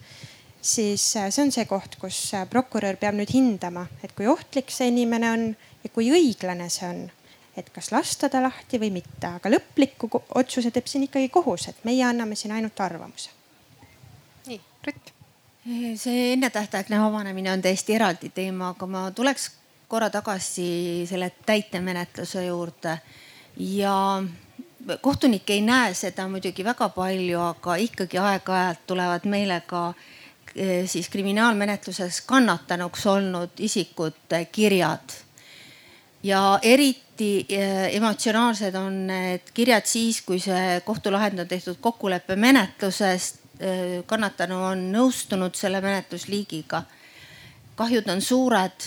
siis 0.61 1.05
äh, 1.17 1.29
see 1.29 1.45
on 1.45 1.53
see 1.53 1.65
koht, 1.69 1.97
kus 2.01 2.19
äh, 2.37 2.45
prokurör 2.49 2.97
peab 3.01 3.17
nüüd 3.17 3.33
hindama, 3.33 3.87
et 4.03 4.13
kui 4.17 4.29
ohtlik 4.29 4.73
see 4.73 4.89
inimene 4.93 5.31
on 5.31 5.47
ja 5.83 5.93
kui 5.93 6.09
õiglane 6.13 6.69
see 6.69 6.89
on 6.89 7.01
et 7.57 7.69
kas 7.73 7.91
lasta 7.91 8.29
ta 8.31 8.41
lahti 8.43 8.79
või 8.79 8.91
mitte, 8.95 9.27
aga 9.27 9.51
lõpliku 9.51 10.09
otsuse 10.39 10.71
teeb 10.71 10.87
siin 10.87 11.07
ikkagi 11.07 11.29
kohus, 11.33 11.67
et 11.67 11.83
meie 11.87 12.03
anname 12.07 12.37
siin 12.39 12.53
ainult 12.55 12.79
arvamuse. 12.79 13.29
nii, 14.47 14.61
Rutt. 14.87 15.10
See 15.95 16.33
ennetähtaegne 16.33 16.99
vabanemine 16.99 17.51
on 17.51 17.61
täiesti 17.61 17.95
eraldi 17.95 18.29
teema, 18.33 18.71
aga 18.73 18.87
ma 18.87 19.11
tuleks 19.11 19.51
korra 19.87 20.09
tagasi 20.09 21.05
selle 21.09 21.31
täitemenetluse 21.45 22.45
juurde 22.45 22.97
ja 23.57 24.23
kohtunik 25.01 25.49
ei 25.49 25.61
näe 25.61 25.93
seda 25.93 26.27
muidugi 26.27 26.63
väga 26.63 26.89
palju, 26.95 27.39
aga 27.39 27.75
ikkagi 27.75 28.17
aeg-ajalt 28.17 28.85
tulevad 28.87 29.27
meile 29.29 29.61
ka 29.67 29.93
eh, 30.55 30.87
siis 30.89 31.09
kriminaalmenetluses 31.09 32.21
kannatanuks 32.25 33.05
olnud 33.05 33.59
isikute 33.59 34.45
kirjad 34.51 35.13
ja 36.23 36.59
eriti 36.61 37.45
eh, 37.49 37.95
emotsionaalsed 37.95 38.75
on 38.75 39.05
need 39.07 39.53
kirjad 39.53 39.85
siis, 39.85 40.21
kui 40.25 40.39
see 40.39 40.81
kohtulahend 40.85 41.39
on 41.39 41.47
tehtud 41.47 41.77
kokkuleppemenetluses. 41.81 43.40
Eh, 43.61 44.01
kannatanu 44.09 44.55
on 44.65 44.79
nõustunud 44.89 45.53
selle 45.53 45.81
menetlusliigiga. 45.81 46.81
kahjud 47.75 48.07
on 48.09 48.21
suured, 48.21 48.85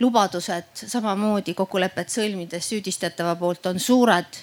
lubadused 0.00 0.82
samamoodi 0.86 1.54
kokkulepet 1.54 2.12
sõlmides 2.12 2.68
süüdistatava 2.68 3.36
poolt 3.36 3.66
on 3.66 3.80
suured. 3.80 4.36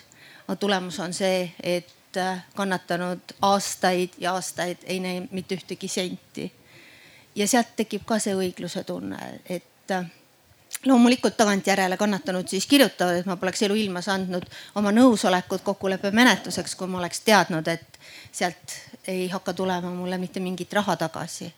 tulemus 0.59 0.99
on 0.99 1.13
see, 1.13 1.51
et 1.63 2.17
eh, 2.17 2.41
kannatanud 2.55 3.35
aastaid 3.41 4.17
ja 4.17 4.33
aastaid 4.33 4.77
ei 4.83 4.99
näe 4.99 5.27
mitte 5.31 5.55
ühtegi 5.55 5.87
senti. 5.87 6.51
ja 7.35 7.47
sealt 7.47 7.75
tekib 7.75 8.01
ka 8.05 8.19
see 8.19 8.33
õigluse 8.33 8.83
tunne, 8.83 9.41
et 9.45 9.93
loomulikult 10.85 11.37
tagantjärele 11.37 11.97
kannatanud 11.97 12.47
siis 12.47 12.65
kirjutavad, 12.67 13.15
et 13.21 13.25
ma 13.25 13.35
poleks 13.35 13.61
eluilmas 13.61 14.09
andnud 14.09 14.45
oma 14.75 14.91
nõusolekut 14.91 15.61
kokkuleppe 15.61 16.11
menetluseks, 16.11 16.75
kui 16.75 16.87
ma 16.87 16.97
oleks 16.97 17.21
teadnud, 17.21 17.67
et 17.67 17.99
sealt 18.31 18.90
ei 19.07 19.27
hakka 19.29 19.53
tulema 19.53 19.89
mulle 19.93 20.17
mitte 20.17 20.39
mingit 20.39 20.73
raha 20.73 20.95
tagasi. 20.95 21.53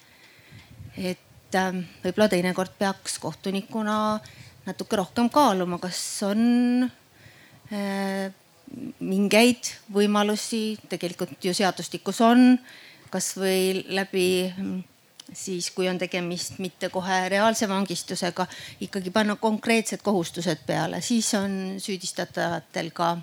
et 0.97 1.55
äh, 1.55 1.73
võib-olla 2.03 2.29
teinekord 2.29 2.71
peaks 2.77 3.19
kohtunikuna 3.19 4.19
natuke 4.65 4.95
rohkem 4.95 5.29
kaaluma, 5.29 5.79
kas 5.81 5.99
on 6.23 6.85
äh, 7.73 8.31
mingeid 8.99 9.73
võimalusi, 9.93 10.77
tegelikult 10.89 11.43
ju 11.43 11.53
seadustikus 11.53 12.21
on, 12.21 12.57
kasvõi 13.13 13.83
läbi 13.93 14.27
siis 15.33 15.69
kui 15.71 15.87
on 15.89 15.97
tegemist 15.97 16.59
mitte 16.61 16.89
kohe 16.93 17.29
reaalse 17.29 17.67
vangistusega, 17.69 18.45
ikkagi 18.85 19.11
panna 19.13 19.35
konkreetsed 19.35 20.01
kohustused 20.03 20.65
peale, 20.67 21.01
siis 21.01 21.33
on 21.37 21.79
süüdistatavatel 21.81 22.91
ka 22.93 23.15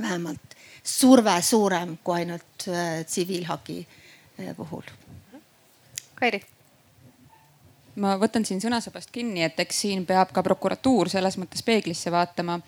vähemalt 0.00 0.56
surve 0.82 1.36
suurem 1.42 1.96
kui 2.04 2.22
ainult 2.22 2.68
äh, 2.68 3.04
tsiviilhagi 3.06 3.78
äh, 3.84 4.54
puhul. 4.56 4.86
Kairi. 6.20 6.40
Ma 8.00 8.14
võtan 8.20 8.44
siin 8.46 8.60
sõnasabast 8.62 9.10
kinni, 9.12 9.42
et 9.42 9.58
eks 9.60 9.80
siin 9.84 10.06
peab 10.06 10.30
ka 10.32 10.44
prokuratuur 10.46 11.10
selles 11.10 11.36
mõttes 11.40 11.64
peeglisse 11.66 12.12
vaatama, 12.14 12.60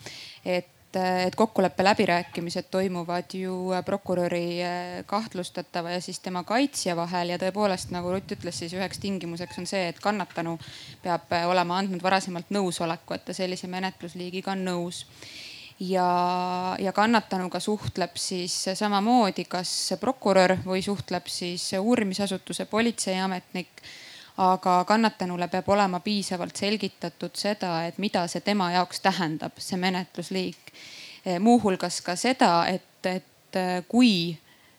et 0.45 0.73
et, 0.93 1.27
et 1.27 1.35
kokkuleppe 1.35 1.85
läbirääkimised 1.85 2.65
toimuvad 2.71 3.35
ju 3.35 3.71
prokuröri 3.85 4.59
kahtlustatava 5.07 5.91
ja 5.91 6.01
siis 6.01 6.21
tema 6.21 6.45
kaitsja 6.45 6.97
vahel. 6.97 7.33
Ja 7.33 7.39
tõepoolest, 7.39 7.91
nagu 7.91 8.13
Rutt 8.13 8.33
ütles, 8.33 8.59
siis 8.59 8.75
üheks 8.77 9.01
tingimuseks 9.01 9.59
on 9.59 9.67
see, 9.67 9.89
et 9.89 10.01
kannatanu 10.01 10.59
peab 11.03 11.33
olema 11.49 11.79
andnud 11.79 12.03
varasemalt 12.03 12.51
nõusoleku, 12.51 13.15
et 13.15 13.25
ta 13.25 13.37
sellise 13.37 13.71
menetlusliigiga 13.73 14.53
on 14.53 14.65
nõus 14.69 15.07
ja, 15.81 16.77
ja 16.79 16.93
kannatanuga 16.93 17.61
suhtleb 17.61 18.17
siis 18.17 18.55
samamoodi, 18.75 19.45
kas 19.45 19.95
prokurör 20.01 20.57
või 20.67 20.83
suhtleb 20.83 21.27
siis 21.27 21.73
uurimisasutuse 21.81 22.65
politseiametnik 22.65 23.83
aga 24.43 24.85
kannatanule 24.89 25.49
peab 25.49 25.69
olema 25.69 26.01
piisavalt 26.01 26.57
selgitatud 26.57 27.37
seda, 27.37 27.83
et 27.87 27.99
mida 27.99 28.25
see 28.29 28.41
tema 28.41 28.71
jaoks 28.73 29.01
tähendab, 29.05 29.59
see 29.61 29.77
menetlusliik. 29.77 30.73
Eh, 31.25 31.39
muuhulgas 31.39 32.01
ka 32.03 32.17
seda, 32.17 32.65
et, 32.67 33.07
et 33.07 33.29
et 33.53 33.85
kui 33.89 34.33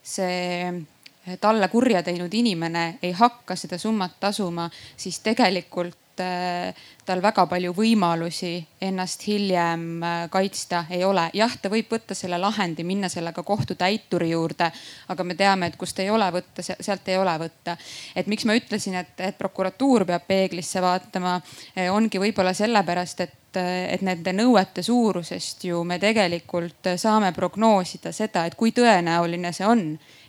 see 0.03 1.37
talle 1.39 1.67
kurja 1.71 2.03
teinud 2.03 2.33
inimene 2.33 2.97
ei 3.03 3.13
hakka 3.15 3.55
seda 3.55 3.77
summat 3.77 4.17
tasuma, 4.19 4.69
siis 4.97 5.21
tegelikult 5.23 5.97
Äh, 6.19 6.75
tal 7.05 7.19
väga 7.23 7.47
palju 7.49 7.71
võimalusi 7.73 8.59
ennast 8.85 9.23
hiljem 9.25 10.03
äh, 10.05 10.17
kaitsta 10.29 10.83
ei 10.93 11.01
ole. 11.03 11.23
jah, 11.33 11.55
ta 11.57 11.71
võib 11.73 11.89
võtta 11.89 12.13
selle 12.13 12.37
lahendi, 12.37 12.83
minna 12.85 13.09
sellega 13.09 13.41
kohtutäituri 13.43 14.29
juurde, 14.29 14.69
aga 15.09 15.23
me 15.25 15.33
teame, 15.35 15.71
et 15.71 15.77
kust 15.77 15.99
ei 15.99 16.11
ole 16.13 16.27
võtta, 16.31 16.61
sealt 16.61 17.09
ei 17.09 17.17
ole 17.17 17.33
võtta. 17.41 17.75
et 18.15 18.29
miks 18.29 18.45
ma 18.45 18.53
ütlesin, 18.53 18.99
et, 19.01 19.15
et 19.17 19.37
prokuratuur 19.37 20.05
peab 20.05 20.27
peeglisse 20.27 20.81
vaatama, 20.85 21.39
äh, 21.73 21.89
ongi 21.89 22.21
võib-olla 22.21 22.53
sellepärast, 22.53 23.25
et 23.25 23.39
et 23.53 24.01
nende 24.01 24.31
nõuete 24.33 24.81
suurusest 24.81 25.67
ju 25.67 25.83
me 25.85 25.99
tegelikult 26.01 26.87
saame 26.97 27.29
prognoosida 27.35 28.09
seda, 28.09 28.47
et 28.49 28.55
kui 28.57 28.71
tõenäoline 28.73 29.51
see 29.53 29.67
on, 29.69 29.83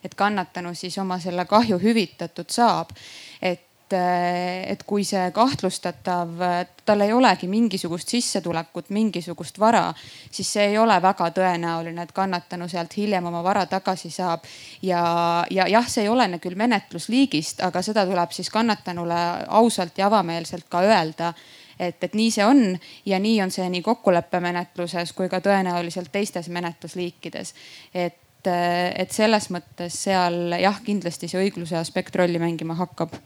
et 0.05 0.13
kannatanu 0.13 0.75
siis 0.77 0.99
oma 1.01 1.17
selle 1.21 1.47
kahju 1.49 1.79
hüvitatud 1.81 2.53
saab. 2.53 2.93
et 3.41 3.74
et, 3.95 4.71
et 4.73 4.83
kui 4.87 5.05
see 5.07 5.25
kahtlustatav, 5.35 6.45
tal 6.85 7.05
ei 7.05 7.13
olegi 7.13 7.49
mingisugust 7.51 8.13
sissetulekut, 8.15 8.91
mingisugust 8.95 9.59
vara, 9.61 9.87
siis 10.31 10.53
see 10.57 10.69
ei 10.73 10.79
ole 10.79 10.97
väga 11.03 11.31
tõenäoline, 11.37 12.05
et 12.05 12.15
kannatanu 12.17 12.69
sealt 12.69 12.97
hiljem 12.97 13.27
oma 13.31 13.43
vara 13.45 13.67
tagasi 13.67 14.11
saab. 14.11 14.45
ja, 14.83 15.03
ja 15.51 15.69
jah, 15.69 15.89
see 15.89 16.05
ei 16.05 16.13
olene 16.13 16.39
küll 16.39 16.59
menetlusliigist, 16.59 17.63
aga 17.65 17.83
seda 17.83 18.07
tuleb 18.07 18.33
siis 18.33 18.51
kannatanule 18.51 19.21
ausalt 19.49 19.99
ja 19.99 20.07
avameelselt 20.07 20.69
ka 20.69 20.83
öelda 20.85 21.33
et, 21.79 22.05
et 22.05 22.15
nii 22.15 22.31
see 22.31 22.45
on 22.47 22.79
ja 23.07 23.19
nii 23.19 23.41
on 23.43 23.51
see 23.55 23.67
nii 23.71 23.83
kokkuleppemenetluses 23.83 25.13
kui 25.13 25.29
ka 25.29 25.41
tõenäoliselt 25.45 26.13
teistes 26.13 26.49
menetlusliikides. 26.49 27.55
et, 27.95 28.47
et 28.47 29.13
selles 29.13 29.51
mõttes 29.51 30.03
seal 30.07 30.59
jah, 30.61 30.81
kindlasti 30.85 31.29
see 31.29 31.47
õigluse 31.47 31.79
aspekt 31.81 32.17
rolli 32.17 32.39
mängima 32.39 32.77
hakkab 32.79 33.17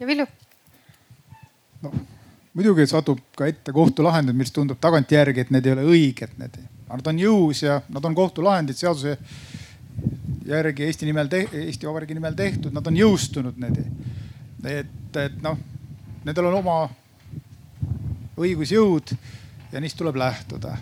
ja 0.00 0.06
Villu? 0.06 0.26
no 1.82 1.92
muidugi 2.58 2.86
satub 2.90 3.20
ka 3.38 3.46
ette 3.46 3.72
kohtulahendid, 3.72 4.34
mis 4.34 4.50
tundub 4.50 4.80
tagantjärgi, 4.82 5.44
et 5.44 5.50
need 5.54 5.66
ei 5.68 5.74
ole 5.76 5.86
õiged, 5.92 6.34
need, 6.40 6.56
nad 6.88 7.10
on 7.12 7.20
jõus 7.22 7.62
ja 7.62 7.80
nad 7.94 8.04
on 8.04 8.16
kohtulahendid 8.18 8.78
seaduse 8.78 9.14
järgi 10.48 10.86
Eesti 10.88 11.06
nimel, 11.06 11.30
Eesti 11.30 11.86
Vabariigi 11.86 12.16
nimel 12.18 12.34
tehtud, 12.38 12.72
nad 12.74 12.86
on 12.86 12.96
jõustunud 12.98 13.58
need. 13.62 13.82
et, 14.64 15.18
et 15.22 15.36
noh, 15.44 15.58
nendel 16.24 16.48
on 16.50 16.58
oma 16.58 16.78
õigusjõud 18.38 19.14
ja 19.72 19.82
neist 19.82 19.98
tuleb 19.98 20.18
lähtuda. 20.18 20.74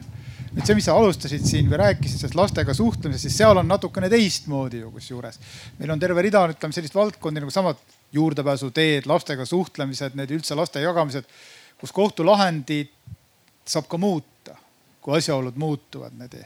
nüüd 0.56 0.64
see, 0.64 0.78
mis 0.78 0.86
sa 0.88 0.94
alustasid 0.96 1.44
siin 1.44 1.68
või 1.68 1.82
rääkisid 1.82 2.22
sellest 2.22 2.38
lastega 2.38 2.74
suhtlemisest, 2.74 3.26
siis 3.26 3.36
seal 3.42 3.60
on 3.60 3.68
natukene 3.68 4.08
teistmoodi 4.12 4.80
ju 4.80 4.90
kusjuures. 4.94 5.40
meil 5.78 5.92
on 5.92 6.00
terve 6.00 6.24
rida, 6.24 6.46
ütleme 6.54 6.72
sellist 6.72 6.94
valdkondi 6.94 7.44
nagu 7.44 7.52
samad 7.52 7.82
juurdepääsuteed, 8.12 9.06
lastega 9.06 9.44
suhtlemised, 9.44 10.14
need 10.18 10.30
üldse 10.36 10.56
laste 10.58 10.80
jagamised, 10.80 11.26
kus 11.80 11.92
kohtulahendid 11.92 12.92
saab 13.66 13.88
ka 13.90 13.98
muuta, 13.98 14.56
kui 15.02 15.18
asjaolud 15.18 15.58
muutuvad. 15.58 16.14
Need, 16.18 16.38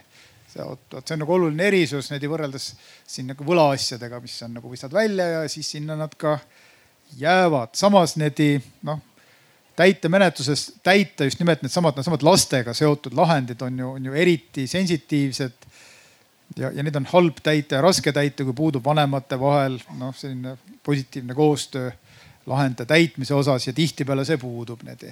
see, 0.49 0.65
see 0.65 1.15
on 1.15 1.23
nagu 1.25 1.37
oluline 1.37 1.69
erisus 1.69 2.11
neid 2.11 2.25
võrreldes 2.31 2.73
siin 3.07 3.31
nagu 3.33 3.47
võlaasjadega, 3.47 4.23
mis 4.25 4.41
on 4.47 4.57
nagu 4.59 4.73
visad 4.73 4.93
välja 4.95 5.29
ja 5.37 5.45
siis 5.49 5.71
sinna 5.77 5.97
nad 5.99 6.17
ka 6.19 6.39
jäävad. 7.21 7.75
samas 7.75 8.17
need 8.17 8.41
noh, 8.87 9.01
täitemenetluses 9.77 10.73
täita 10.83 11.25
just 11.25 11.39
nimelt 11.41 11.63
needsamad, 11.63 11.97
needsamad 11.97 12.23
lastega 12.23 12.75
seotud 12.77 13.15
lahendid 13.17 13.63
on 13.63 13.79
ju, 13.79 13.91
on 13.97 14.11
ju 14.11 14.13
eriti 14.13 14.67
sensitiivsed 14.67 15.67
ja, 16.57 16.71
ja 16.71 16.83
need 16.83 16.97
on 16.97 17.07
halb 17.13 17.41
täita 17.43 17.79
ja 17.79 17.85
raske 17.85 18.13
täita, 18.13 18.45
kui 18.45 18.57
puudub 18.57 18.85
vanemate 18.85 19.39
vahel 19.41 19.79
noh, 19.99 20.15
selline 20.17 20.57
positiivne 20.87 21.35
koostöö 21.35 21.91
lahende 22.47 22.85
täitmise 22.85 23.35
osas 23.35 23.67
ja 23.67 23.73
tihtipeale 23.73 24.25
see 24.25 24.39
puudub 24.41 24.83
need. 24.83 25.05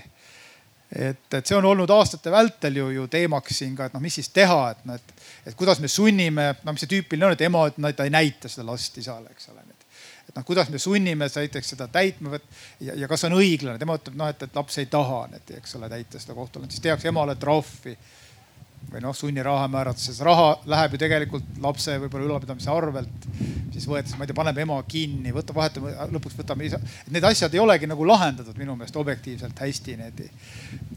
et, 0.93 1.35
et 1.35 1.47
see 1.47 1.57
on 1.57 1.65
olnud 1.69 1.91
aastate 1.93 2.31
vältel 2.33 2.77
ju, 2.81 2.89
ju 2.91 3.09
teemaks 3.13 3.59
siin 3.61 3.75
ka, 3.77 3.89
et 3.89 3.97
noh, 3.97 4.03
mis 4.03 4.15
siis 4.15 4.31
teha, 4.33 4.71
et 4.73 4.87
noh, 4.89 4.97
et, 4.97 5.25
et 5.47 5.57
kuidas 5.57 5.81
me 5.85 5.89
sunnime, 5.89 6.55
no 6.65 6.73
mis 6.73 6.85
see 6.85 6.95
tüüpiline 6.95 7.29
on, 7.29 7.37
et 7.37 7.45
ema, 7.45 7.67
et 7.69 7.77
no 7.79 7.93
ta 7.93 8.07
ei 8.09 8.15
näita 8.15 8.49
seda 8.49 8.67
last 8.71 8.97
isale, 8.99 9.35
eks 9.35 9.51
ole. 9.53 9.67
et 10.29 10.35
noh, 10.37 10.45
kuidas 10.49 10.73
me 10.73 10.81
sunnime 10.81 11.29
näiteks 11.35 11.75
seda 11.75 11.89
täitma 11.93 12.41
ja, 12.81 12.95
ja 12.95 13.09
kas 13.09 13.25
on 13.29 13.37
õiglane, 13.37 13.79
tema 13.79 13.99
ütleb 14.01 14.17
noh, 14.17 14.33
et, 14.33 14.43
et 14.49 14.57
laps 14.57 14.81
ei 14.81 14.89
taha, 14.89 15.27
eks 15.61 15.77
ole, 15.77 15.93
täita 15.93 16.21
seda 16.21 16.37
kohtulannet, 16.37 16.73
siis 16.73 16.85
tehakse 16.89 17.13
emale 17.13 17.37
trahvi 17.37 17.97
või 18.89 19.03
noh, 19.05 19.15
sunniraha 19.17 19.69
määratakse, 19.69 20.15
see 20.17 20.25
raha 20.25 20.55
läheb 20.69 20.95
ju 20.95 21.01
tegelikult 21.03 21.59
lapse 21.63 21.97
võib-olla 22.01 22.29
ülalpidamise 22.31 22.71
arvelt. 22.73 23.29
siis 23.73 23.87
võetakse, 23.87 24.17
ma 24.17 24.25
ei 24.25 24.31
tea, 24.31 24.37
paneme 24.39 24.65
ema 24.65 24.79
kinni, 24.89 25.33
võta, 25.35 25.55
vahetame, 25.55 25.93
lõpuks 26.15 26.39
võtame 26.39 26.67
isa. 26.67 26.81
Need 27.13 27.25
asjad 27.29 27.55
ei 27.55 27.61
olegi 27.63 27.87
nagu 27.87 28.07
lahendatud 28.09 28.57
minu 28.59 28.75
meelest 28.77 28.97
objektiivselt 28.97 29.61
hästi 29.61 29.97
need. 30.01 30.25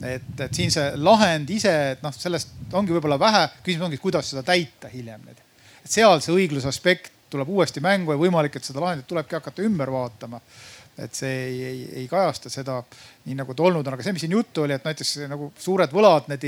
et, 0.01 0.39
et 0.39 0.53
siin 0.55 0.71
see 0.71 0.87
lahend 0.95 1.49
ise, 1.49 1.73
et 1.95 2.03
noh, 2.03 2.15
sellest 2.15 2.55
ongi 2.73 2.95
võib-olla 2.95 3.19
vähe, 3.19 3.47
küsimus 3.65 3.89
ongi, 3.89 4.01
kuidas 4.01 4.31
seda 4.31 4.43
täita 4.43 4.89
hiljem. 4.89 5.27
et 5.31 5.43
seal 5.83 6.21
see 6.21 6.33
õigluse 6.33 6.71
aspekt 6.71 7.11
tuleb 7.31 7.49
uuesti 7.49 7.79
mängu 7.83 8.11
ja 8.11 8.19
võimalik, 8.19 8.55
et 8.55 8.63
seda 8.63 8.81
lahendit 8.83 9.07
tulebki 9.07 9.35
hakata 9.35 9.63
ümber 9.63 9.91
vaatama 9.91 10.41
et 10.99 11.15
see 11.15 11.31
ei, 11.45 11.63
ei, 11.63 11.79
ei 12.01 12.07
kajasta 12.09 12.49
seda 12.51 12.81
nii 13.25 13.35
nagu 13.37 13.53
ta 13.55 13.63
olnud 13.63 13.87
on, 13.87 13.95
aga 13.95 14.03
see, 14.05 14.13
mis 14.15 14.25
siin 14.25 14.35
juttu 14.35 14.65
oli, 14.65 14.75
et 14.75 14.85
näiteks 14.85 15.13
nagu 15.31 15.51
suured 15.59 15.93
võlad, 15.93 16.27
need 16.31 16.45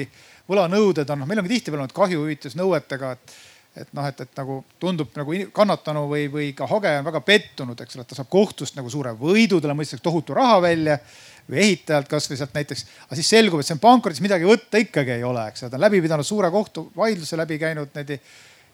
võlanõuded 0.49 1.09
on, 1.09 1.23
noh, 1.23 1.29
meil 1.29 1.41
on 1.41 1.47
ka 1.47 1.53
tihtipeale 1.53 1.85
olnud 1.85 1.97
kahjuhüvitusnõuetega, 1.97 3.17
et 3.17 3.41
et 3.73 3.89
noh, 3.97 4.05
et, 4.05 4.19
et 4.21 4.37
nagu 4.37 4.59
tundub 4.81 5.15
nagu 5.17 5.35
kannatanu 5.55 6.03
või, 6.05 6.27
või 6.29 6.51
ka 6.53 6.67
hageja 6.69 6.99
on 7.01 7.07
väga 7.07 7.23
pettunud, 7.25 7.79
eks 7.81 7.97
ole, 7.97 8.05
et 8.05 8.11
ta 8.11 8.17
saab 8.19 8.29
kohtust 8.29 8.77
nagu 8.77 8.91
suure 8.93 9.15
võidu, 9.17 9.57
talle 9.57 9.73
mõistetakse 9.77 10.05
tohutu 10.05 10.35
raha 10.37 10.59
välja 10.61 10.99
või 11.49 11.63
ehitajalt 11.63 12.11
kasvõi 12.11 12.37
sealt 12.37 12.53
näiteks. 12.53 12.85
aga 13.07 13.17
siis 13.17 13.31
selgub, 13.33 13.59
et 13.59 13.67
see 13.67 13.73
on 13.73 13.81
pankrotis, 13.81 14.21
midagi 14.21 14.45
võtta 14.45 14.77
ikkagi 14.77 15.17
ei 15.17 15.25
ole, 15.25 15.47
eks 15.49 15.65
ole, 15.65 15.73
ta 15.73 15.79
on 15.79 15.85
läbi 15.87 16.03
pidanud 16.05 16.27
suure 16.27 16.53
kohtuvaidluse 16.53 17.39
läbi 17.39 17.57
käinud 17.65 17.97
neid 17.97 18.13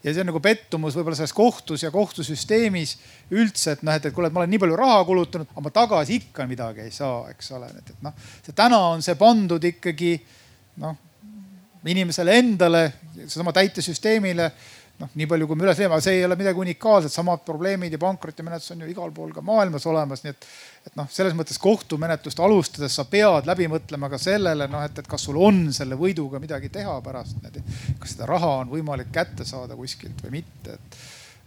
ja 0.04 0.14
see 0.14 0.22
on 0.24 0.30
nagu 0.32 0.40
pettumus 0.44 0.96
võib-olla 0.96 1.18
selles 1.18 1.36
kohtus 1.36 1.84
ja 1.84 1.92
kohtusüsteemis 1.92 2.96
üldse, 3.36 3.76
et 3.76 3.84
noh, 3.88 3.96
et, 3.96 4.06
et 4.06 4.16
kuule, 4.16 4.30
et 4.30 4.36
ma 4.36 4.44
olen 4.44 4.52
nii 4.54 4.62
palju 4.64 4.78
raha 4.80 5.02
kulutanud, 5.08 5.50
aga 5.52 5.64
ma 5.66 5.74
tagasi 5.76 6.20
ikka 6.22 6.48
midagi 6.48 6.86
ei 6.86 6.94
saa, 6.96 7.24
eks 7.34 7.52
ole, 7.58 7.72
et, 7.72 7.92
et 7.96 8.04
noh, 8.06 8.16
see 8.46 8.56
täna 8.56 8.80
on 8.94 9.04
see 9.06 9.16
pandud 9.20 9.64
ikkagi 9.72 10.18
noh, 10.84 10.96
inimesele 11.88 12.36
endale, 12.42 12.84
seesama 13.22 13.54
täitesüsteemile 13.56 14.50
noh, 15.00 15.12
nii 15.16 15.28
palju, 15.32 15.48
kui 15.48 15.58
me 15.58 15.66
üles 15.66 15.80
leiame, 15.80 16.00
see 16.04 16.18
ei 16.20 16.26
ole 16.28 16.36
midagi 16.40 16.60
unikaalset, 16.60 17.14
samad 17.14 17.44
probleemid 17.48 17.94
ja 17.96 18.00
pankrotimenetlus 18.02 18.74
on 18.76 18.84
ju 18.84 18.90
igal 18.92 19.14
pool 19.16 19.32
ka 19.36 19.44
maailmas 19.46 19.86
olemas, 19.90 20.24
nii 20.26 20.34
et. 20.36 20.48
et 20.90 20.96
noh, 21.00 21.08
selles 21.12 21.36
mõttes 21.38 21.60
kohtumenetlust 21.62 22.40
alustades 22.44 22.96
sa 22.96 23.06
pead 23.10 23.48
läbi 23.48 23.68
mõtlema 23.72 24.10
ka 24.12 24.20
sellele 24.22 24.68
noh, 24.72 24.84
et, 24.86 25.00
et 25.00 25.08
kas 25.08 25.28
sul 25.28 25.40
on 25.40 25.68
selle 25.76 26.00
võiduga 26.00 26.42
midagi 26.44 26.72
teha 26.74 26.98
pärast. 27.06 27.40
kas 28.00 28.16
seda 28.16 28.28
raha 28.30 28.56
on 28.64 28.74
võimalik 28.74 29.12
kätte 29.14 29.48
saada 29.48 29.78
kuskilt 29.80 30.24
või 30.26 30.40
mitte, 30.40 30.76
et, 30.76 31.00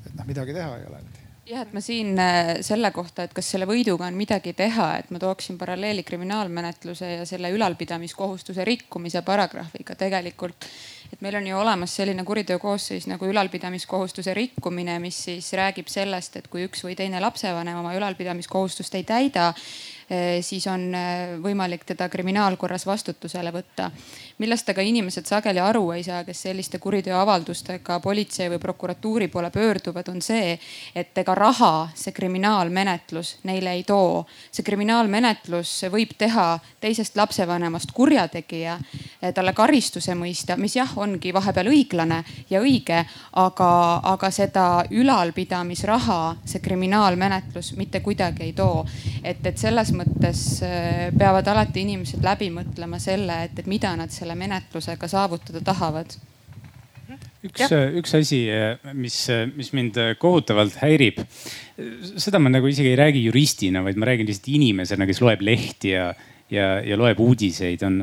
et 0.07 0.15
noh, 0.17 0.29
midagi 0.29 0.57
teha 0.57 0.79
ei 0.79 0.89
ole 0.89 1.03
jah, 1.47 1.64
et 1.64 1.73
ma 1.74 1.82
siin 1.82 2.19
äh, 2.23 2.55
selle 2.64 2.90
kohta, 2.94 3.27
et 3.27 3.35
kas 3.35 3.51
selle 3.55 3.66
võiduga 3.69 4.06
on 4.06 4.16
midagi 4.19 4.55
teha, 4.56 4.89
et 5.02 5.10
ma 5.14 5.20
tooksin 5.23 5.59
paralleeli 5.59 6.05
kriminaalmenetluse 6.06 7.12
ja 7.16 7.28
selle 7.28 7.51
ülalpidamiskohustuse 7.56 8.64
rikkumise 8.69 9.24
paragrahviga 9.27 9.98
tegelikult 9.98 10.69
et 11.12 11.20
meil 11.20 11.36
on 11.36 11.47
ju 11.47 11.59
olemas 11.60 11.93
selline 11.98 12.24
kuriteokoosseis 12.24 13.06
nagu 13.10 13.27
ülalpidamiskohustuse 13.28 14.32
rikkumine, 14.35 14.97
mis 15.02 15.19
siis 15.27 15.51
räägib 15.59 15.90
sellest, 15.93 16.39
et 16.40 16.48
kui 16.52 16.64
üks 16.64 16.85
või 16.86 16.97
teine 16.97 17.20
lapsevanem 17.20 17.82
oma 17.82 17.93
ülalpidamiskohustust 17.98 18.97
ei 18.97 19.05
täida, 19.05 19.51
eh, 20.09 20.40
siis 20.44 20.66
on 20.73 20.89
eh, 20.97 21.35
võimalik 21.44 21.85
teda 21.89 22.09
kriminaalkorras 22.09 22.86
vastutusele 22.89 23.52
võtta. 23.52 23.90
Millest 24.43 24.69
aga 24.73 24.82
inimesed 24.82 25.28
sageli 25.28 25.62
aru 25.62 25.85
ei 25.94 26.02
saa, 26.06 26.23
kes 26.27 26.43
selliste 26.48 26.81
kuriteoavaldustega 26.82 27.98
politsei 28.02 28.51
või 28.51 28.59
prokuratuuri 28.62 29.28
poole 29.31 29.51
pöörduvad, 29.55 30.09
on 30.10 30.23
see, 30.24 30.56
et 30.94 31.19
ega 31.19 31.35
raha 31.39 31.73
see 31.94 32.14
kriminaalmenetlus 32.16 33.36
neile 33.48 33.77
ei 33.78 33.85
too. 33.86 34.24
see 34.51 34.64
kriminaalmenetlus 34.66 35.73
võib 35.93 36.16
teha 36.19 36.59
teisest 36.81 37.16
lapsevanemast 37.16 37.93
kurjategija, 37.94 38.78
eh, 39.20 39.32
talle 39.32 39.52
karistuse 39.52 40.14
mõista, 40.19 40.56
mis 40.56 40.77
jah, 40.77 40.90
ongi 40.98 41.32
vahepeal 41.35 41.70
õiglane 41.70 42.23
ja 42.51 42.60
õige, 42.60 43.05
aga, 43.32 43.70
aga 44.12 44.31
seda 44.31 44.66
ülalpidamisraha 44.90 46.20
see 46.44 46.60
kriminaalmenetlus 46.64 47.73
mitte 47.77 48.01
kuidagi 48.01 48.48
ei 48.48 48.52
too. 48.52 48.85
et, 49.24 49.47
et 49.47 49.59
selles 49.59 49.93
mõttes 49.94 50.43
äh, 50.66 51.10
peavad 51.19 51.48
alati 51.48 51.86
inimesed 51.86 52.24
läbi 52.24 52.51
mõtlema 52.51 52.98
selle, 53.02 53.43
et, 53.47 53.59
et 53.59 53.66
mida 53.70 53.94
nad 53.97 54.10
selle 54.10 54.32
menetlusega 54.39 55.09
saavutada 55.11 55.63
tahavad 55.65 56.15
üks, 57.47 57.73
üks 58.01 58.15
asi, 58.19 58.43
mis, 58.97 59.17
mis 59.57 59.73
mind 59.77 59.99
kohutavalt 60.23 60.77
häirib, 60.83 61.23
seda 62.21 62.41
ma 62.43 62.53
nagu 62.53 62.71
isegi 62.71 62.93
ei 62.93 63.01
räägi 63.01 63.25
juristina, 63.27 63.83
vaid 63.85 63.99
ma 64.01 64.09
räägin 64.09 64.29
lihtsalt 64.31 64.53
inimesena, 64.55 65.09
kes 65.09 65.23
loeb 65.25 65.43
lehti 65.45 65.95
ja, 65.97 66.13
ja, 66.53 66.75
ja 66.87 66.99
loeb 67.01 67.21
uudiseid, 67.21 67.83
on, 67.89 68.01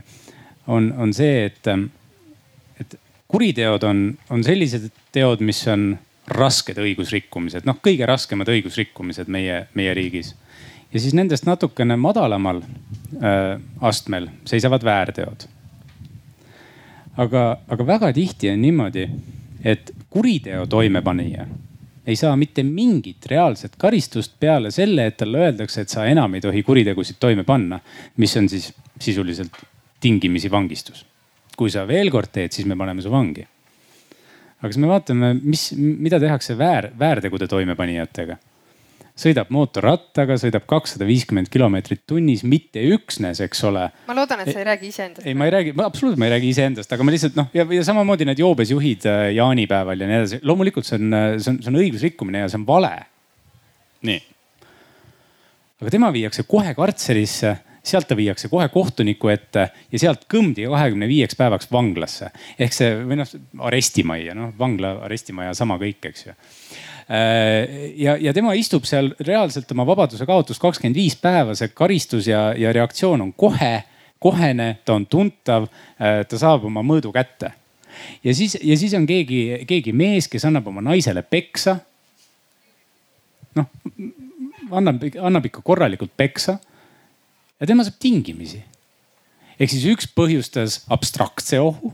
on, 0.67 0.91
on 1.05 1.15
see, 1.15 1.47
et 1.47 2.99
kuriteod 3.29 3.83
on, 3.85 4.05
on 4.33 4.43
sellised 4.43 4.89
teod, 5.13 5.43
mis 5.45 5.61
on 5.69 5.93
rasked 6.29 6.77
õigusrikkumised, 6.81 7.65
noh, 7.65 7.77
kõige 7.81 8.07
raskemad 8.09 8.49
õigusrikkumised 8.53 9.29
meie, 9.31 9.63
meie 9.77 9.93
riigis. 9.97 10.35
ja 10.93 10.99
siis 10.99 11.13
nendest 11.17 11.45
natukene 11.45 11.97
madalamal 11.97 12.61
äh, 12.61 13.57
astmel 13.81 14.29
seisavad 14.49 14.85
väärteod. 14.85 15.47
Aga, 17.19 17.45
aga 17.67 17.85
väga 17.85 18.11
tihti 18.15 18.51
on 18.51 18.61
niimoodi, 18.63 19.07
et 19.63 19.91
kuriteo 20.09 20.65
toimepanija 20.71 21.47
ei 22.09 22.15
saa 22.17 22.33
mitte 22.39 22.63
mingit 22.65 23.25
reaalset 23.29 23.75
karistust 23.77 24.39
peale 24.39 24.71
selle, 24.73 25.05
et 25.05 25.17
talle 25.19 25.43
öeldakse, 25.45 25.83
et 25.83 25.93
sa 25.93 26.07
enam 26.09 26.33
ei 26.33 26.41
tohi 26.41 26.63
kuritegusid 26.65 27.19
toime 27.21 27.43
panna, 27.45 27.77
mis 28.17 28.33
on 28.39 28.49
siis 28.49 28.71
sisuliselt 28.99 29.59
tingimisi 30.01 30.51
vangistus. 30.51 31.05
kui 31.59 31.67
sa 31.67 31.83
veel 31.87 32.07
kord 32.07 32.31
teed, 32.31 32.53
siis 32.55 32.63
me 32.65 32.75
paneme 32.79 33.01
su 33.03 33.11
vangi. 33.11 33.43
aga 34.59 34.67
kas 34.67 34.77
me 34.77 34.87
vaatame, 34.87 35.33
mis, 35.43 35.73
mida 35.77 36.19
tehakse 36.19 36.57
väär, 36.57 36.89
väärtegude 36.99 37.47
toimepanijatega 37.47 38.37
sõidab 39.19 39.51
mootorrattaga, 39.53 40.37
sõidab 40.39 40.65
kakssada 40.69 41.07
viiskümmend 41.07 41.51
kilomeetrit 41.51 42.05
tunnis, 42.07 42.43
mitte 42.47 42.81
üksnes, 42.95 43.41
eks 43.43 43.63
ole. 43.67 43.85
ma 44.07 44.15
loodan, 44.17 44.43
et 44.43 44.51
sa 44.53 44.61
ei 44.61 44.67
räägi 44.69 44.91
iseendast. 44.93 45.27
ei, 45.27 45.35
ma 45.37 45.49
ei 45.49 45.55
räägi, 45.57 45.75
absoluutselt 45.75 46.21
ma 46.21 46.29
ei 46.29 46.35
räägi 46.37 46.51
iseendast, 46.53 46.95
aga 46.95 47.05
ma 47.05 47.15
lihtsalt 47.15 47.39
noh 47.39 47.53
ja, 47.55 47.67
ja 47.75 47.85
samamoodi 47.87 48.27
need 48.29 48.41
joobes 48.41 48.73
juhid 48.73 49.07
äh, 49.09 49.29
jaanipäeval 49.37 50.03
ja 50.03 50.09
nii 50.09 50.19
edasi. 50.21 50.41
loomulikult 50.47 50.87
see 50.87 50.99
on, 50.99 51.15
äh, 51.15 51.29
see 51.37 51.53
on, 51.53 51.63
see 51.63 51.73
on 51.73 51.79
õigusrikkumine 51.83 52.45
ja 52.45 52.51
see 52.51 52.61
on 52.61 52.67
vale. 52.67 52.93
nii. 54.07 54.21
aga 55.81 55.97
tema 55.97 56.13
viiakse 56.15 56.47
kohe 56.47 56.75
kartserisse 56.77 57.57
sealt 57.89 58.09
ta 58.09 58.15
viiakse 58.15 58.49
kohe 58.51 58.67
kohtuniku 58.71 59.31
ette 59.31 59.69
ja 59.91 60.01
sealt 60.01 60.25
kõmdi 60.31 60.67
kahekümne 60.69 61.07
viieks 61.09 61.35
päevaks 61.39 61.71
vanglasse. 61.71 62.31
ehk 62.59 62.75
see 62.75 62.95
või 63.03 63.19
noh 63.19 63.35
arestimajja, 63.67 64.35
noh 64.37 64.55
vangla 64.59 64.99
arestimaja 65.07 65.55
sama 65.57 65.79
kõik, 65.81 66.11
eks 66.11 66.29
ju 66.29 66.37
ja, 67.95 68.17
ja 68.21 68.33
tema 68.33 68.53
istub 68.53 68.85
seal 68.85 69.09
reaalselt 69.25 69.71
oma 69.73 69.85
vabaduse 69.89 70.27
kaotust 70.29 70.61
kakskümmend 70.61 70.97
viis 70.97 71.15
päeva, 71.17 71.55
see 71.57 71.71
karistus 71.73 72.27
ja, 72.29 72.49
ja 72.57 72.73
reaktsioon 72.75 73.23
on 73.25 73.31
kohe, 73.33 73.79
kohene, 74.21 74.75
ta 74.85 74.93
on 74.93 75.07
tuntav, 75.09 75.65
äh, 75.97 76.21
ta 76.29 76.39
saab 76.39 76.67
oma 76.69 76.83
mõõdu 76.85 77.13
kätte. 77.15 77.53
ja 78.23 78.35
siis, 78.35 78.57
ja 78.61 78.77
siis 78.77 78.93
on 78.93 79.07
keegi, 79.09 79.65
keegi 79.67 79.93
mees, 79.93 80.27
kes 80.29 80.45
annab 80.45 80.67
oma 80.69 80.83
naisele 80.85 81.23
peksa. 81.25 81.79
noh, 83.57 83.65
annab, 84.71 85.07
annab 85.21 85.49
ikka 85.49 85.65
korralikult 85.65 86.13
peksa. 86.17 86.59
ja 87.59 87.67
tema 87.67 87.83
saab 87.83 87.97
tingimisi. 87.99 88.61
ehk 89.59 89.73
siis 89.73 89.89
üks 89.89 90.11
põhjustas 90.13 90.83
abstraktse 90.93 91.59
ohu. 91.59 91.93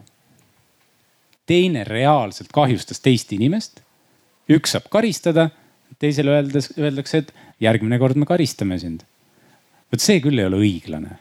teine 1.46 1.88
reaalselt 1.88 2.52
kahjustas 2.52 3.00
teist 3.00 3.32
inimest 3.32 3.86
üks 4.52 4.76
saab 4.76 4.90
karistada, 4.94 5.50
teisele 6.02 6.34
öeldes, 6.36 6.72
öeldakse, 6.78 7.24
et 7.24 7.34
järgmine 7.64 8.00
kord 8.02 8.20
me 8.20 8.28
karistame 8.30 8.80
sind. 8.80 9.06
vot 9.92 10.02
see 10.02 10.20
küll 10.24 10.40
ei 10.40 10.48
ole 10.50 10.60
õiglane. 10.60 11.18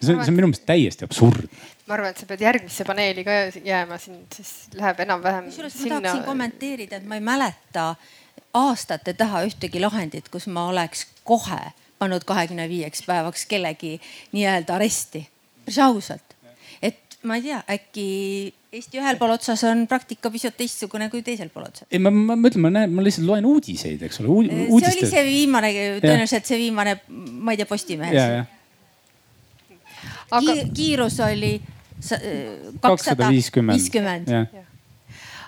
see 0.00 0.14
on, 0.14 0.22
see 0.24 0.32
on 0.32 0.36
minu 0.38 0.50
meelest 0.50 0.66
täiesti 0.66 1.06
absurdne. 1.06 1.48
ma 1.86 1.98
arvan, 1.98 2.14
et 2.14 2.20
sa 2.22 2.26
pead 2.26 2.44
järgmisse 2.46 2.84
paneeli 2.88 3.24
ka 3.26 3.38
jääma, 3.64 3.98
siin 3.98 4.20
siis 4.34 4.52
läheb 4.74 5.00
enam-vähem. 5.06 5.48
kusjuures 5.52 5.80
ma 5.80 6.00
tahaksin 6.00 6.26
kommenteerida, 6.26 7.00
et 7.00 7.08
ma 7.08 7.20
ei 7.20 7.24
mäleta 7.24 7.94
aastate 8.54 9.14
taha 9.18 9.44
ühtegi 9.48 9.82
lahendit, 9.82 10.30
kus 10.32 10.46
ma 10.46 10.68
oleks 10.70 11.06
kohe 11.24 11.60
pannud 11.98 12.24
kahekümne 12.26 12.68
viieks 12.68 13.04
päevaks 13.06 13.46
kellegi 13.46 13.98
nii-öelda 14.32 14.74
aresti. 14.74 15.28
päris 15.64 15.78
ausalt, 15.78 16.33
ma 17.24 17.38
ei 17.38 17.42
tea, 17.48 17.62
äkki 17.76 18.06
Eesti 18.74 18.98
ühel 18.98 19.18
pool 19.20 19.30
otsas 19.36 19.60
on 19.68 19.84
praktika 19.86 20.30
pisut 20.34 20.56
teistsugune 20.58 21.06
kui 21.12 21.22
teisel 21.26 21.50
pool 21.54 21.68
otsas. 21.68 21.86
ei, 21.90 22.00
ma, 22.02 22.10
ma 22.10 22.34
mõtlen, 22.38 22.64
ma 22.64 22.72
näen, 22.74 22.94
ma 22.94 23.04
lihtsalt 23.06 23.28
loen 23.28 23.46
uudiseid, 23.46 24.02
eks 24.08 24.20
ole 24.22 24.32
Uud,. 24.34 24.50
see 24.50 24.90
oli 24.90 25.10
see 25.12 25.22
viimane, 25.28 25.70
tõenäoliselt 26.02 26.50
see 26.50 26.58
viimane, 26.64 26.98
ma 27.08 27.54
ei 27.54 27.60
tea, 27.60 27.70
Postimehes. 27.70 28.50
Aga... 30.34 30.58
kiirus 30.74 31.20
oli 31.22 31.54
kakssada 32.82 33.30
viiskümmend 33.30 34.30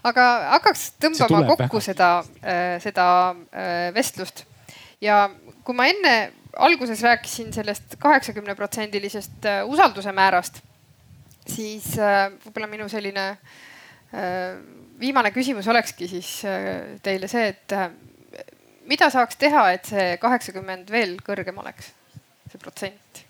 aga 0.07 0.27
hakkaks 0.55 0.85
tõmbama 1.03 1.43
kokku 1.51 1.81
väga. 1.81 1.85
seda, 1.89 2.11
äh, 2.43 2.77
seda 2.82 3.07
äh, 3.32 3.89
vestlust 3.97 4.44
ja 5.03 5.27
kui 5.66 5.77
ma 5.77 5.89
enne 5.90 6.15
alguses 6.62 7.03
rääkisin 7.05 7.53
sellest 7.53 7.98
kaheksakümne 8.01 8.55
protsendilisest 8.59 9.48
äh, 9.48 9.62
usalduse 9.69 10.12
määrast 10.16 10.62
siis 11.51 11.93
äh, 11.98 12.28
võib-olla 12.44 12.68
minu 12.70 12.89
selline 12.90 13.27
äh, 13.31 14.56
viimane 15.01 15.32
küsimus 15.35 15.68
olekski 15.70 16.09
siis 16.10 16.31
äh, 16.48 16.97
teile 17.05 17.28
see, 17.31 17.48
et 17.52 17.77
mida 18.86 19.10
saaks 19.12 19.39
teha, 19.40 19.68
et 19.74 19.89
see 19.90 20.16
kaheksakümmend 20.23 20.90
veel 20.93 21.16
kõrgem 21.27 21.59
oleks, 21.62 21.93
see 22.51 22.62
protsent, 22.62 23.23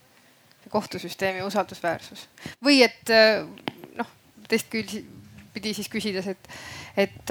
kohtusüsteemi 0.70 1.44
usaldusväärsus 1.46 2.26
või 2.64 2.80
et 2.82 3.12
noh, 3.96 4.08
teist 4.50 4.66
küll 4.72 5.04
pidi 5.54 5.72
siis 5.72 5.88
küsides, 5.88 6.26
et, 6.28 6.48
et 7.00 7.30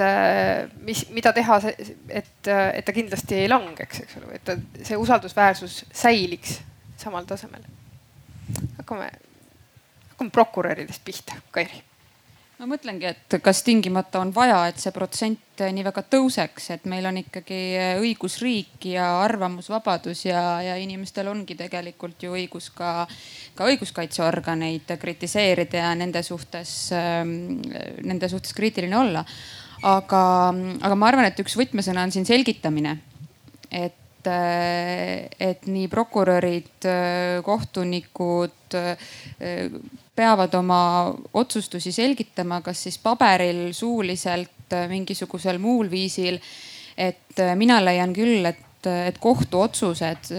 mis, 0.82 1.04
mida 1.14 1.30
teha, 1.36 1.60
et, 1.68 2.48
et 2.48 2.88
ta 2.88 2.94
kindlasti 2.96 3.36
ei 3.42 3.50
langeks, 3.52 4.00
eks 4.02 4.16
ole, 4.18 4.32
et 4.40 4.48
ta, 4.48 4.56
see 4.80 4.98
usaldusväärsus 4.98 5.84
säiliks 5.94 6.56
samal 6.98 7.28
tasemel. 7.28 7.62
hakkame 8.80 9.12
hakkame 10.16 10.34
prokuröridest 10.34 11.04
pihta, 11.04 11.36
Kairi 11.54 11.84
ma 12.56 12.68
mõtlengi, 12.70 13.04
et 13.10 13.36
kas 13.44 13.60
tingimata 13.66 14.20
on 14.22 14.30
vaja, 14.34 14.62
et 14.70 14.80
see 14.80 14.92
protsent 14.94 15.60
nii 15.60 15.84
väga 15.84 16.02
tõuseks, 16.12 16.70
et 16.72 16.86
meil 16.88 17.04
on 17.08 17.18
ikkagi 17.20 17.58
õigusriik 18.00 18.86
ja 18.94 19.10
arvamusvabadus 19.24 20.24
ja, 20.28 20.42
ja 20.64 20.78
inimestel 20.80 21.28
ongi 21.32 21.56
tegelikult 21.58 22.24
ju 22.24 22.32
õigus 22.36 22.70
ka, 22.76 23.04
ka 23.56 23.68
õiguskaitseorganeid 23.68 24.96
kritiseerida 25.02 25.84
ja 25.84 25.92
nende 25.98 26.24
suhtes, 26.24 26.72
nende 26.96 28.32
suhtes 28.32 28.56
kriitiline 28.56 28.96
olla. 28.96 29.24
aga, 29.84 30.22
aga 30.80 30.96
ma 30.96 31.12
arvan, 31.12 31.28
et 31.28 31.44
üks 31.44 31.58
võtmesõna 31.60 32.08
on 32.08 32.14
siin 32.14 32.26
selgitamine. 32.28 32.98
et 33.70 34.02
et 34.26 35.68
nii 35.70 35.86
prokurörid, 35.86 36.82
kohtunikud 37.46 38.74
peavad 40.16 40.54
oma 40.54 40.80
otsustusi 41.34 41.92
selgitama, 41.92 42.60
kas 42.64 42.82
siis 42.86 42.98
paberil, 42.98 43.68
suuliselt, 43.72 44.74
mingisugusel 44.88 45.58
muul 45.62 45.90
viisil. 45.90 46.40
et 46.96 47.40
mina 47.54 47.76
leian 47.84 48.12
küll, 48.16 48.44
et, 48.48 48.86
et 48.86 49.18
kohtuotsused 49.20 50.30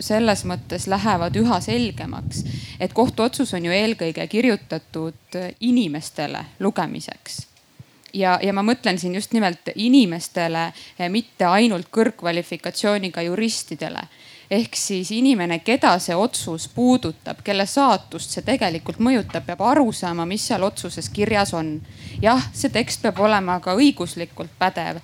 selles 0.00 0.44
mõttes 0.48 0.86
lähevad 0.90 1.36
üha 1.36 1.60
selgemaks, 1.60 2.44
et 2.80 2.92
kohtuotsus 2.92 3.54
on 3.54 3.66
ju 3.68 3.72
eelkõige 3.72 4.26
kirjutatud 4.26 5.38
inimestele 5.60 6.44
lugemiseks. 6.60 7.44
Ja, 8.14 8.38
ja 8.42 8.52
ma 8.54 8.62
mõtlen 8.62 8.98
siin 8.98 9.14
just 9.14 9.32
nimelt 9.34 9.72
inimestele, 9.74 10.68
mitte 11.10 11.48
ainult 11.50 11.90
kõrgkvalifikatsiooniga 11.94 13.24
juristidele 13.26 14.06
ehk 14.54 14.78
siis 14.78 15.10
inimene, 15.14 15.58
keda 15.66 15.96
see 16.02 16.16
otsus 16.16 16.68
puudutab, 16.74 17.42
kelle 17.44 17.66
saatust 17.66 18.36
see 18.36 18.46
tegelikult 18.46 19.00
mõjutab, 19.02 19.46
peab 19.46 19.62
aru 19.64 19.90
saama, 19.92 20.26
mis 20.28 20.46
seal 20.48 20.64
otsuses 20.66 21.10
kirjas 21.10 21.54
on. 21.54 21.76
jah, 22.22 22.50
see 22.52 22.72
tekst 22.72 23.02
peab 23.02 23.20
olema 23.20 23.60
ka 23.64 23.76
õiguslikult 23.78 24.52
pädev 24.58 25.02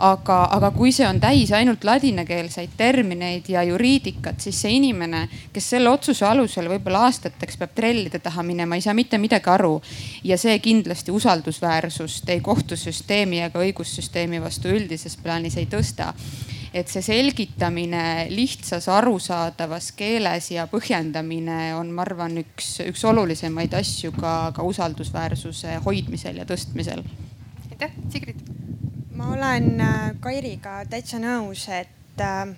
aga, 0.00 0.36
aga 0.56 0.70
kui 0.74 0.92
see 0.94 1.06
on 1.06 1.20
täis 1.20 1.52
ainult 1.56 1.84
ladinakeelseid 1.84 2.72
termineid 2.76 3.48
ja 3.52 3.62
juriidikat, 3.68 4.40
siis 4.40 4.60
see 4.64 4.72
inimene, 4.78 5.26
kes 5.52 5.70
selle 5.74 5.90
otsuse 5.92 6.24
alusel 6.26 6.70
võib-olla 6.72 7.04
aastateks 7.08 7.60
peab 7.60 7.74
trellide 7.76 8.20
taha 8.24 8.44
minema, 8.46 8.78
ei 8.78 8.84
saa 8.84 8.96
mitte 8.96 9.20
midagi 9.20 9.50
aru. 9.52 9.80
ja 10.24 10.38
see 10.38 10.58
kindlasti 10.58 11.12
usaldusväärsust 11.12 12.28
ei 12.28 12.40
kohtusüsteemi 12.40 13.44
ega 13.48 13.60
õigussüsteemi 13.60 14.40
vastu 14.42 14.72
üldises 14.72 15.16
plaanis 15.20 15.56
ei 15.60 15.68
tõsta 15.70 16.14
et 16.74 16.90
see 16.90 17.02
selgitamine 17.02 18.02
lihtsas 18.30 18.86
arusaadavas 18.92 19.90
keeles 19.98 20.50
ja 20.54 20.66
põhjendamine 20.70 21.72
on, 21.78 21.90
ma 21.94 22.04
arvan, 22.04 22.38
üks, 22.44 22.76
üks 22.86 23.02
olulisemaid 23.10 23.74
asju 23.74 24.12
ka, 24.14 24.34
ka 24.54 24.66
usaldusväärsuse 24.66 25.80
hoidmisel 25.86 26.38
ja 26.42 26.46
tõstmisel. 26.46 27.02
aitäh, 27.70 27.96
Sigrid. 28.12 28.44
ma 29.18 29.32
olen 29.34 29.80
äh, 29.80 30.04
Kairiga 30.20 30.84
täitsa 30.90 31.18
nõus, 31.22 31.66
et 31.74 32.22
äh, 32.22 32.54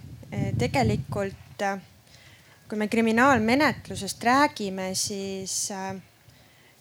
tegelikult 0.60 1.64
äh, 1.64 1.80
kui 2.68 2.78
me 2.78 2.88
kriminaalmenetlusest 2.88 4.24
räägime, 4.24 4.92
siis 4.94 5.72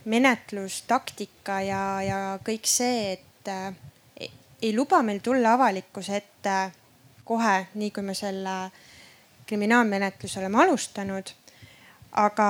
menetlustaktika 0.05 1.61
ja, 1.63 1.81
ja 2.03 2.19
kõik 2.43 2.67
see, 2.67 3.17
et 3.17 4.29
ei 4.61 4.71
luba 4.75 5.01
meil 5.03 5.19
tulla 5.19 5.57
avalikkuse 5.57 6.15
ette 6.15 6.55
kohe, 7.31 7.57
nii 7.79 7.91
kui 7.95 8.03
me 8.03 8.15
selle 8.17 8.55
kriminaalmenetluse 9.47 10.39
oleme 10.39 10.63
alustanud. 10.63 11.33
aga 12.11 12.47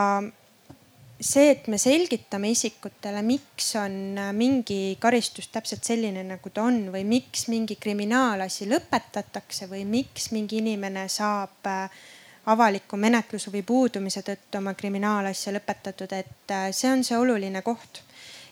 see, 1.22 1.52
et 1.53 1.68
me 1.70 1.78
selgitame 1.78 2.49
isikutele, 2.52 3.22
miks 3.26 3.76
on 3.80 4.18
mingi 4.38 4.98
karistus 4.99 5.52
täpselt 5.53 5.86
selline, 5.86 6.24
nagu 6.26 6.49
ta 6.53 6.66
on 6.66 6.88
või 6.94 7.03
miks 7.08 7.48
mingi 7.52 7.78
kriminaalasi 7.82 8.68
lõpetatakse 8.72 9.70
või 9.70 9.86
miks 9.86 10.32
mingi 10.36 10.62
inimene 10.62 11.08
saab 11.12 11.70
äh, 11.70 12.02
avaliku 12.52 12.98
menetluse 12.98 13.53
või 13.53 13.62
puudumise 13.66 14.24
tõttu 14.26 14.58
oma 14.58 14.74
kriminaalasja 14.78 15.53
lõpetatud, 15.58 16.14
et 16.18 16.53
äh, 16.53 16.70
see 16.74 16.90
on 16.91 17.06
see 17.06 17.18
oluline 17.18 17.62
koht. 17.62 18.02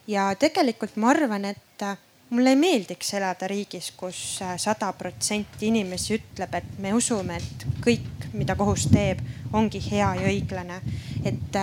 ja 0.08 0.30
tegelikult 0.36 0.96
ma 0.98 1.12
arvan, 1.14 1.46
et 1.46 1.86
äh, 1.86 1.98
mulle 2.30 2.50
ei 2.54 2.60
meeldiks 2.60 3.14
elada 3.18 3.48
riigis 3.48 3.92
kus, 3.98 4.20
kus 4.40 4.62
sada 4.62 4.92
protsenti 4.94 5.70
inimesi 5.70 6.20
ütleb, 6.20 6.54
et 6.54 6.78
me 6.82 6.94
usume, 6.94 7.40
et 7.40 7.66
kõik, 7.84 8.30
mida 8.38 8.56
kohus 8.60 8.86
teeb, 8.92 9.22
ongi 9.54 9.82
hea 9.90 10.12
ja 10.20 10.30
õiglane. 10.30 10.82
et 11.26 11.58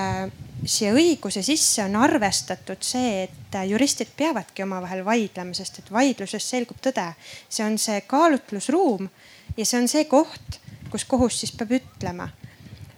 siia 0.66 0.92
õiguse 0.96 1.42
sisse 1.46 1.84
on 1.84 1.96
arvestatud 2.00 2.82
see, 2.82 3.26
et 3.26 3.58
juristid 3.68 4.10
peavadki 4.16 4.64
omavahel 4.64 5.04
vaidlema, 5.04 5.54
sest 5.54 5.78
et 5.80 5.92
vaidluses 5.92 6.50
selgub 6.50 6.80
tõde. 6.82 7.06
see 7.48 7.64
on 7.64 7.78
see 7.78 8.00
kaalutlusruum 8.00 9.08
ja 9.56 9.64
see 9.64 9.80
on 9.80 9.88
see 9.88 10.04
koht, 10.04 10.60
kus 10.90 11.04
kohus 11.04 11.40
siis 11.40 11.52
peab 11.52 11.76
ütlema, 11.78 12.28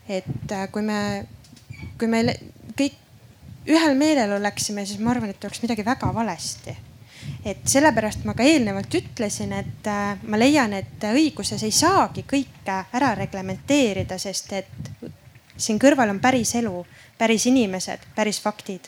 et 0.08 0.52
äh, 0.52 0.68
kui 0.72 0.82
me, 0.82 1.26
kui 1.98 2.08
me 2.08 2.24
kõik 2.78 2.96
ühel 3.68 3.96
meelel 3.98 4.38
oleksime, 4.40 4.86
siis 4.86 5.00
ma 5.00 5.12
arvan, 5.12 5.30
et 5.30 5.44
oleks 5.44 5.60
midagi 5.62 5.84
väga 5.84 6.14
valesti 6.14 6.87
et 7.44 7.64
sellepärast 7.64 8.24
ma 8.24 8.34
ka 8.34 8.42
eelnevalt 8.42 8.94
ütlesin, 8.94 9.52
et 9.52 9.86
äh, 9.86 10.18
ma 10.22 10.38
leian, 10.38 10.72
et 10.72 11.04
õiguses 11.12 11.62
ei 11.64 11.72
saagi 11.72 12.24
kõike 12.28 12.84
ära 12.92 13.14
reglementeerida, 13.14 14.18
sest 14.18 14.52
et 14.52 14.90
siin 15.58 15.78
kõrval 15.78 16.10
on 16.10 16.20
päris 16.22 16.54
elu 16.58 16.84
päris 17.18 17.46
inimesed, 17.46 17.98
päris 18.14 18.40
faktid. 18.40 18.80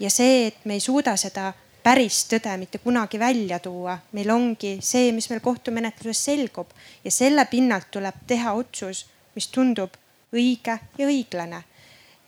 ja 0.00 0.10
see, 0.10 0.46
et 0.46 0.64
me 0.64 0.76
ei 0.76 0.80
suuda 0.80 1.16
seda 1.16 1.52
päris 1.82 2.26
tõde 2.28 2.52
mitte 2.60 2.78
kunagi 2.84 3.18
välja 3.18 3.58
tuua, 3.64 3.96
meil 4.12 4.30
ongi 4.30 4.76
see, 4.84 5.12
mis 5.16 5.30
meil 5.30 5.40
kohtumenetluses 5.40 6.24
selgub 6.24 6.74
ja 7.04 7.10
selle 7.10 7.46
pinnalt 7.50 7.88
tuleb 7.90 8.18
teha 8.26 8.52
otsus, 8.52 9.06
mis 9.34 9.48
tundub 9.48 9.96
õige 10.34 10.78
ja 10.98 11.08
õiglane. 11.08 11.62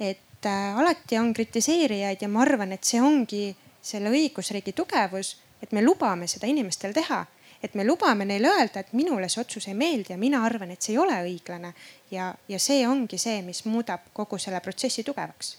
et 0.00 0.46
äh, 0.46 0.78
alati 0.78 1.18
on 1.18 1.34
kritiseerijaid 1.34 2.22
ja 2.22 2.28
ma 2.28 2.42
arvan, 2.42 2.72
et 2.72 2.84
see 2.84 3.02
ongi 3.02 3.56
selle 3.88 4.12
õigusriigi 4.12 4.76
tugevus, 4.76 5.36
et 5.62 5.72
me 5.72 5.82
lubame 5.82 6.28
seda 6.30 6.46
inimestel 6.46 6.94
teha 6.96 7.24
et 7.62 7.74
me 7.74 7.84
lubame 7.86 8.26
neile 8.28 8.50
öelda, 8.52 8.82
et 8.82 8.92
minule 8.96 9.28
see 9.30 9.42
otsus 9.42 9.68
ei 9.68 9.76
meeldi 9.78 10.14
ja 10.14 10.18
mina 10.18 10.44
arvan, 10.46 10.70
et 10.70 10.82
see 10.82 10.94
ei 10.94 11.00
ole 11.02 11.16
õiglane. 11.26 11.72
ja, 12.10 12.30
ja 12.48 12.58
see 12.62 12.86
ongi 12.86 13.18
see, 13.18 13.40
mis 13.42 13.64
muudab 13.66 14.10
kogu 14.14 14.38
selle 14.38 14.60
protsessi 14.62 15.02
tugevaks. 15.06 15.56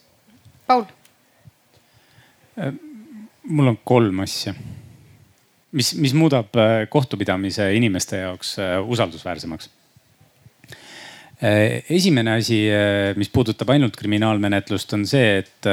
Paul. 0.67 0.85
Äh, 2.59 2.73
mul 3.43 3.73
on 3.73 3.79
kolm 3.83 4.23
asja, 4.23 4.53
mis, 5.71 5.93
mis 5.99 6.15
muudab 6.15 6.55
äh, 6.55 6.85
kohtupidamise 6.89 7.71
inimeste 7.75 8.23
jaoks 8.23 8.57
äh, 8.59 8.77
usaldusväärsemaks 8.85 9.75
esimene 11.39 12.33
asi, 12.35 12.57
mis 13.15 13.29
puudutab 13.31 13.69
ainult 13.71 13.95
kriminaalmenetlust, 13.95 14.91
on 14.97 15.05
see, 15.07 15.37
et 15.39 15.67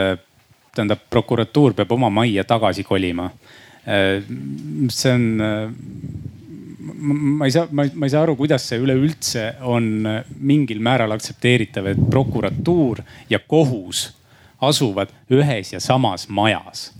tähendab, 0.76 1.06
prokuratuur 1.10 1.74
peab 1.74 1.92
oma 1.96 2.10
majja 2.12 2.44
tagasi 2.44 2.84
kolima 2.84 3.30
Äh, 3.86 4.22
see 4.88 5.12
on, 5.12 5.40
äh, 5.40 5.70
ma 6.98 7.44
ei 7.44 7.52
saa, 7.54 7.68
ma 7.70 7.84
ei 7.86 8.10
saa 8.10 8.24
aru, 8.24 8.34
kuidas 8.34 8.64
see 8.66 8.80
üleüldse 8.82 9.44
on 9.62 10.08
mingil 10.42 10.80
määral 10.82 11.14
aktsepteeritav, 11.14 11.92
et 11.92 12.00
prokuratuur 12.10 13.04
ja 13.30 13.38
kohus 13.38 14.08
asuvad 14.66 15.12
ühes 15.30 15.70
ja 15.76 15.80
samas 15.80 16.26
majas. 16.28 16.90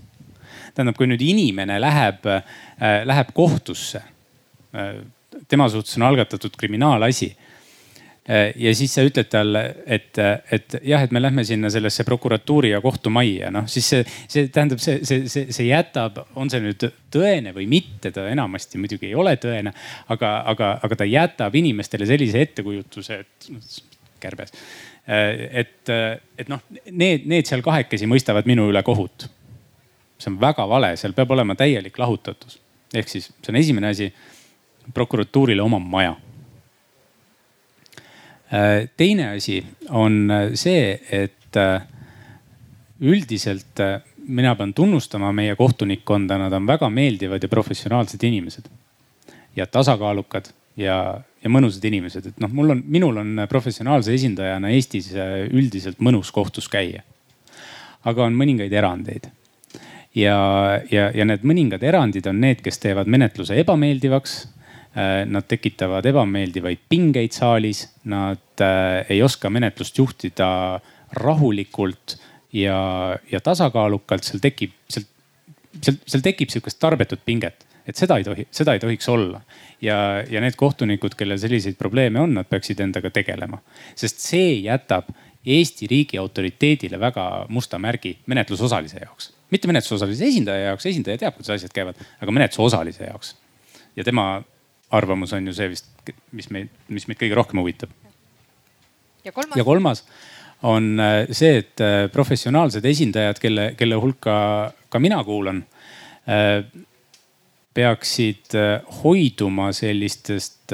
tähendab, 0.77 0.95
kui 0.95 1.09
nüüd 1.09 1.23
inimene 1.25 1.79
läheb, 1.81 2.23
äh, 2.29 3.03
läheb 3.03 3.33
kohtusse, 3.35 4.03
tema 5.49 5.65
suhtes 5.73 5.97
on 5.97 6.05
algatatud 6.05 6.53
kriminaalasi 6.55 7.31
Äh, 7.31 7.46
ja 8.27 8.71
siis 8.75 8.91
sa 8.91 9.03
ütled 9.07 9.29
talle, 9.31 9.61
et, 9.87 10.17
et 10.51 10.75
jah, 10.83 11.03
et 11.05 11.13
me 11.15 11.21
lähme 11.21 11.45
sinna 11.47 11.69
sellesse 11.71 12.03
prokuratuuri 12.07 12.73
ja 12.73 12.81
kohtumajja, 12.83 13.51
noh 13.55 13.69
siis 13.71 13.87
see, 13.93 14.01
see 14.27 14.49
tähendab, 14.53 14.81
see, 14.83 14.99
see, 15.07 15.29
see, 15.31 15.45
see 15.55 15.69
jätab, 15.69 16.19
on 16.35 16.51
see 16.51 16.59
nüüd 16.63 16.83
tõene 17.13 17.53
või 17.55 17.69
mitte, 17.71 18.11
ta 18.11 18.27
enamasti 18.27 18.81
muidugi 18.83 19.07
ei 19.11 19.15
ole 19.15 19.37
tõene, 19.39 19.71
aga, 20.11 20.33
aga, 20.53 20.73
aga 20.83 20.99
ta 20.99 21.07
jätab 21.07 21.55
inimestele 21.55 22.09
sellise 22.09 22.43
ettekujutuse, 22.49 23.21
et 23.23 23.49
noh, 23.53 23.79
kärbes. 24.19 24.51
Äh, 25.07 25.47
et, 25.63 25.95
et 26.37 26.51
noh, 26.51 26.67
need, 26.91 27.25
need 27.31 27.47
seal 27.47 27.63
kahekesi 27.63 28.09
mõistavad 28.11 28.49
minu 28.49 28.67
üle 28.73 28.83
kohut. 28.83 29.29
see 30.17 30.33
on 30.33 30.39
väga 30.41 30.65
vale, 30.67 30.95
seal 30.97 31.13
peab 31.13 31.31
olema 31.31 31.55
täielik 31.55 31.97
lahutatus. 31.97 32.59
ehk 32.93 33.07
siis 33.07 33.31
see 33.31 33.51
on 33.53 33.55
esimene 33.55 33.95
asi, 33.95 34.11
prokuratuurile 34.93 35.61
oma 35.61 35.79
maja 35.79 36.15
teine 38.97 39.29
asi 39.35 39.59
on 39.89 40.31
äh, 40.31 40.49
see, 40.55 40.99
et 41.11 41.55
äh, 41.59 41.81
üldiselt 43.01 43.81
mina 44.27 44.55
pean 44.55 44.73
tunnustama 44.73 45.31
meie 45.35 45.55
kohtunikkonda, 45.55 46.37
nad 46.39 46.53
on 46.53 46.67
väga 46.67 46.89
meeldivad 46.89 47.43
ja 47.43 47.49
professionaalsed 47.49 48.23
inimesed. 48.23 48.65
ja 49.55 49.65
tasakaalukad 49.65 50.51
ja, 50.77 51.21
ja 51.43 51.49
mõnusad 51.49 51.85
inimesed, 51.89 52.25
et 52.29 52.39
noh, 52.39 52.51
mul 52.53 52.75
on, 52.75 52.83
minul 52.85 53.17
on 53.17 53.45
professionaalse 53.49 54.13
esindajana 54.13 54.69
Eestis 54.69 55.09
üldiselt 55.49 55.99
mõnus 55.99 56.31
kohtus 56.31 56.67
käia. 56.69 57.01
aga 58.03 58.23
on 58.23 58.35
mõningaid 58.35 58.73
erandeid. 58.73 59.29
ja, 60.15 60.37
ja, 60.91 61.09
ja 61.13 61.25
need 61.25 61.43
mõningad 61.43 61.83
erandid 61.83 62.27
on 62.27 62.41
need, 62.41 62.61
kes 62.61 62.79
teevad 62.79 63.07
menetluse 63.07 63.59
ebameeldivaks 63.59 64.45
Äh, 64.47 64.56
nad 65.29 65.45
tekitavad 65.47 66.05
ebameeldivaid 66.09 66.87
pingeid 66.89 67.35
saalis, 67.35 67.83
nad 68.09 68.63
äh, 68.65 69.05
ei 69.13 69.21
oska 69.23 69.51
menetlust 69.53 69.97
juhtida 69.97 70.49
rahulikult 71.21 72.17
ja, 72.53 72.79
ja 73.31 73.41
tasakaalukalt, 73.43 74.25
seal 74.25 74.41
tekib, 74.43 74.73
seal, 74.89 75.05
seal, 75.81 76.01
seal 76.05 76.25
tekib 76.25 76.51
sihukest 76.53 76.79
tarbetut 76.81 77.21
pinget 77.25 77.67
et 77.87 77.95
seda 77.95 78.17
ei 78.19 78.25
tohi, 78.27 78.43
seda 78.51 78.73
ei 78.75 78.81
tohiks 78.83 79.07
olla. 79.09 79.41
ja, 79.81 80.23
ja 80.29 80.41
need 80.43 80.57
kohtunikud, 80.59 81.15
kellel 81.15 81.39
selliseid 81.39 81.77
probleeme 81.79 82.19
on, 82.19 82.33
nad 82.35 82.49
peaksid 82.49 82.81
endaga 82.83 83.11
tegelema, 83.13 83.61
sest 83.95 84.23
see 84.23 84.59
jätab 84.65 85.13
Eesti 85.47 85.87
riigi 85.87 86.17
autoriteedile 86.19 86.97
väga 86.99 87.45
musta 87.55 87.77
märgi 87.79 88.17
menetlusosalise 88.27 88.99
jaoks. 88.99 89.31
mitte 89.51 89.69
menetlusosalise 89.69 90.25
esindaja 90.27 90.65
jaoks, 90.71 90.85
esindaja 90.89 91.21
teab, 91.21 91.37
kuidas 91.37 91.53
asjad 91.55 91.71
käivad, 91.71 92.01
aga 92.19 92.33
menetlusosalise 92.35 93.07
jaoks. 93.07 93.35
ja 93.95 94.03
tema 94.03 94.43
arvamus 94.91 95.33
on 95.33 95.47
ju 95.47 95.53
see 95.53 95.69
vist, 95.73 95.89
mis 96.31 96.49
meid, 96.53 96.69
mis 96.87 97.07
meid 97.09 97.19
kõige 97.19 97.35
rohkem 97.35 97.59
huvitab. 97.61 97.89
ja 99.25 99.31
kolmas, 99.31 99.57
ja 99.57 99.63
kolmas 99.67 100.03
on 100.65 100.99
äh, 100.99 101.27
see, 101.31 101.57
et 101.61 101.81
äh, 101.83 102.07
professionaalsed 102.13 102.85
esindajad, 102.85 103.39
kelle, 103.41 103.73
kelle 103.77 103.95
hulka 104.01 104.35
ka 104.89 104.99
mina 104.99 105.23
kuulan, 105.27 105.65
äh, 106.29 106.63
peaksid 107.77 108.45
hoiduma 109.03 109.71
sellistest 109.75 110.71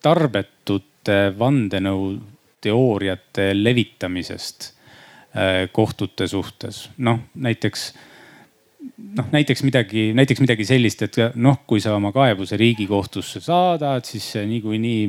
tarbetute 0.00 1.34
vandenõuteooriate 1.36 3.50
levitamisest 3.52 4.72
kohtute 5.76 6.24
suhtes. 6.32 6.88
noh, 6.96 7.18
näiteks 7.34 7.92
noh, 8.96 9.28
näiteks 9.32 9.62
midagi, 9.66 10.10
näiteks 10.16 10.42
midagi 10.42 10.66
sellist, 10.68 11.04
et 11.06 11.20
noh, 11.36 11.62
kui 11.68 11.82
sa 11.84 11.94
oma 11.96 12.12
kaebuse 12.16 12.58
riigikohtusse 12.60 13.42
saadad, 13.44 14.06
siis 14.08 14.32
niikuinii 14.48 15.00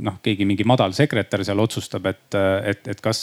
noh, 0.00 0.16
keegi 0.22 0.46
mingi 0.48 0.64
madal 0.68 0.94
sekretär 0.96 1.42
seal 1.44 1.60
otsustab, 1.62 2.06
et, 2.10 2.36
et, 2.70 2.82
et 2.92 3.00
kas, 3.04 3.20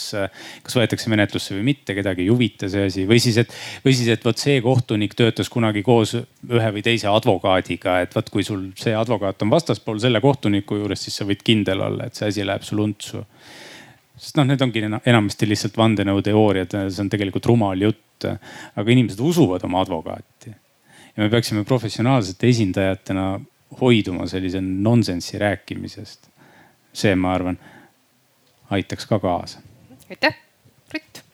kas 0.64 0.76
võetakse 0.78 1.10
menetlusse 1.10 1.56
või 1.56 1.64
mitte, 1.70 1.96
kedagi 1.96 2.24
ei 2.24 2.30
huvita 2.30 2.68
see 2.70 2.84
asi. 2.90 3.06
Või 3.08 3.20
siis, 3.24 3.38
et, 3.40 3.54
või 3.84 3.94
siis, 3.96 4.10
et 4.12 4.24
vot 4.24 4.38
see 4.38 4.60
kohtunik 4.64 5.16
töötas 5.18 5.50
kunagi 5.52 5.82
koos 5.86 6.14
ühe 6.18 6.72
või 6.76 6.84
teise 6.84 7.10
advokaadiga, 7.10 7.98
et 8.04 8.14
vot 8.16 8.30
kui 8.32 8.46
sul 8.46 8.68
see 8.78 8.94
advokaat 8.96 9.42
on 9.46 9.54
vastaspool 9.54 10.00
selle 10.02 10.22
kohtuniku 10.24 10.78
juures, 10.82 11.02
siis 11.04 11.18
sa 11.18 11.26
võid 11.28 11.42
kindel 11.46 11.82
olla, 11.88 12.08
et 12.08 12.18
see 12.18 12.28
asi 12.30 12.46
läheb 12.46 12.66
sul 12.66 12.84
untsu 12.84 13.24
sest 14.18 14.38
noh, 14.38 14.46
need 14.48 14.62
ongi 14.64 14.82
enamasti 14.84 15.48
lihtsalt 15.48 15.76
vandenõuteooriad, 15.78 16.74
see 16.88 17.04
on 17.04 17.12
tegelikult 17.12 17.46
rumal 17.50 17.86
jutt. 17.88 18.04
aga 18.74 18.90
inimesed 18.90 19.20
usuvad 19.22 19.62
oma 19.64 19.82
advokaati. 19.84 20.50
ja 21.14 21.22
me 21.22 21.28
peaksime 21.30 21.64
professionaalsete 21.64 22.48
esindajatena 22.48 23.28
hoiduma 23.80 24.26
sellise 24.26 24.60
nonsensi 24.60 25.38
rääkimisest. 25.38 26.28
see, 26.92 27.14
ma 27.14 27.34
arvan, 27.34 27.58
aitaks 28.70 29.06
ka 29.06 29.18
kaasa. 29.18 29.62
aitäh, 30.10 30.36
Brit 30.90 31.24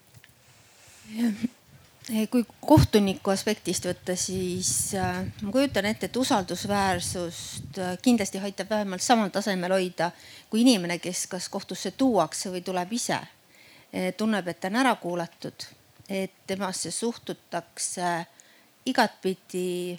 kui 2.30 2.44
kohtuniku 2.60 3.32
aspektist 3.32 3.86
võtta, 3.88 4.16
siis 4.16 4.92
äh, 4.98 5.22
ma 5.42 5.52
kujutan 5.52 5.88
ette, 5.88 6.10
et 6.10 6.16
usaldusväärsust 6.20 7.78
äh, 7.80 7.94
kindlasti 8.02 8.42
aitab 8.44 8.70
vähemalt 8.70 9.02
samal 9.02 9.32
tasemel 9.32 9.72
hoida 9.72 10.10
kui 10.50 10.60
inimene, 10.66 10.98
kes 11.00 11.26
kas 11.32 11.48
kohtusse 11.48 11.94
tuuakse 11.96 12.52
või 12.52 12.60
tuleb 12.66 12.92
ise. 12.92 13.20
Äh, 13.94 14.12
tunneb, 14.16 14.48
et 14.48 14.60
ta 14.60 14.68
on 14.68 14.80
ära 14.82 14.94
kuulatud, 15.00 15.68
et 16.08 16.44
temasse 16.46 16.92
suhtutakse 16.92 18.10
igatpidi 18.86 19.96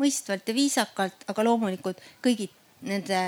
mõistvalt 0.00 0.48
ja 0.48 0.54
viisakalt, 0.54 1.24
aga 1.28 1.44
loomulikult 1.44 2.00
kõigi 2.24 2.48
nende 2.86 3.20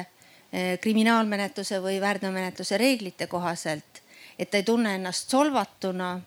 eh, 0.52 0.78
kriminaalmenetluse 0.80 1.80
või 1.84 2.00
väärteomenetluse 2.00 2.78
reeglite 2.80 3.26
kohaselt, 3.26 4.02
et 4.38 4.50
ta 4.50 4.60
ei 4.60 4.66
tunne 4.66 4.94
ennast 4.98 5.30
solvatuna. 5.30 6.18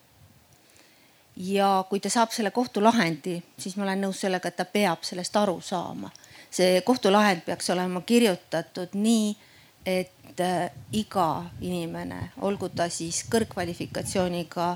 Ja 1.42 1.70
kui 1.90 2.00
ta 2.00 2.10
saab 2.10 2.32
selle 2.32 2.52
kohtulahendi, 2.52 3.38
siis 3.58 3.78
ma 3.78 3.84
olen 3.88 4.04
nõus 4.06 4.22
sellega, 4.22 4.50
et 4.52 4.60
ta 4.60 4.66
peab 4.66 5.04
sellest 5.08 5.36
aru 5.36 5.62
saama. 5.62 6.12
see 6.52 6.82
kohtulahend 6.82 7.46
peaks 7.46 7.70
olema 7.70 8.02
kirjutatud 8.02 8.94
nii, 8.94 9.38
et 9.86 10.40
eh, 10.40 10.72
iga 10.92 11.46
inimene, 11.62 12.32
olgu 12.42 12.70
ta 12.70 12.90
siis 12.90 13.24
kõrgkvalifikatsiooniga 13.32 14.76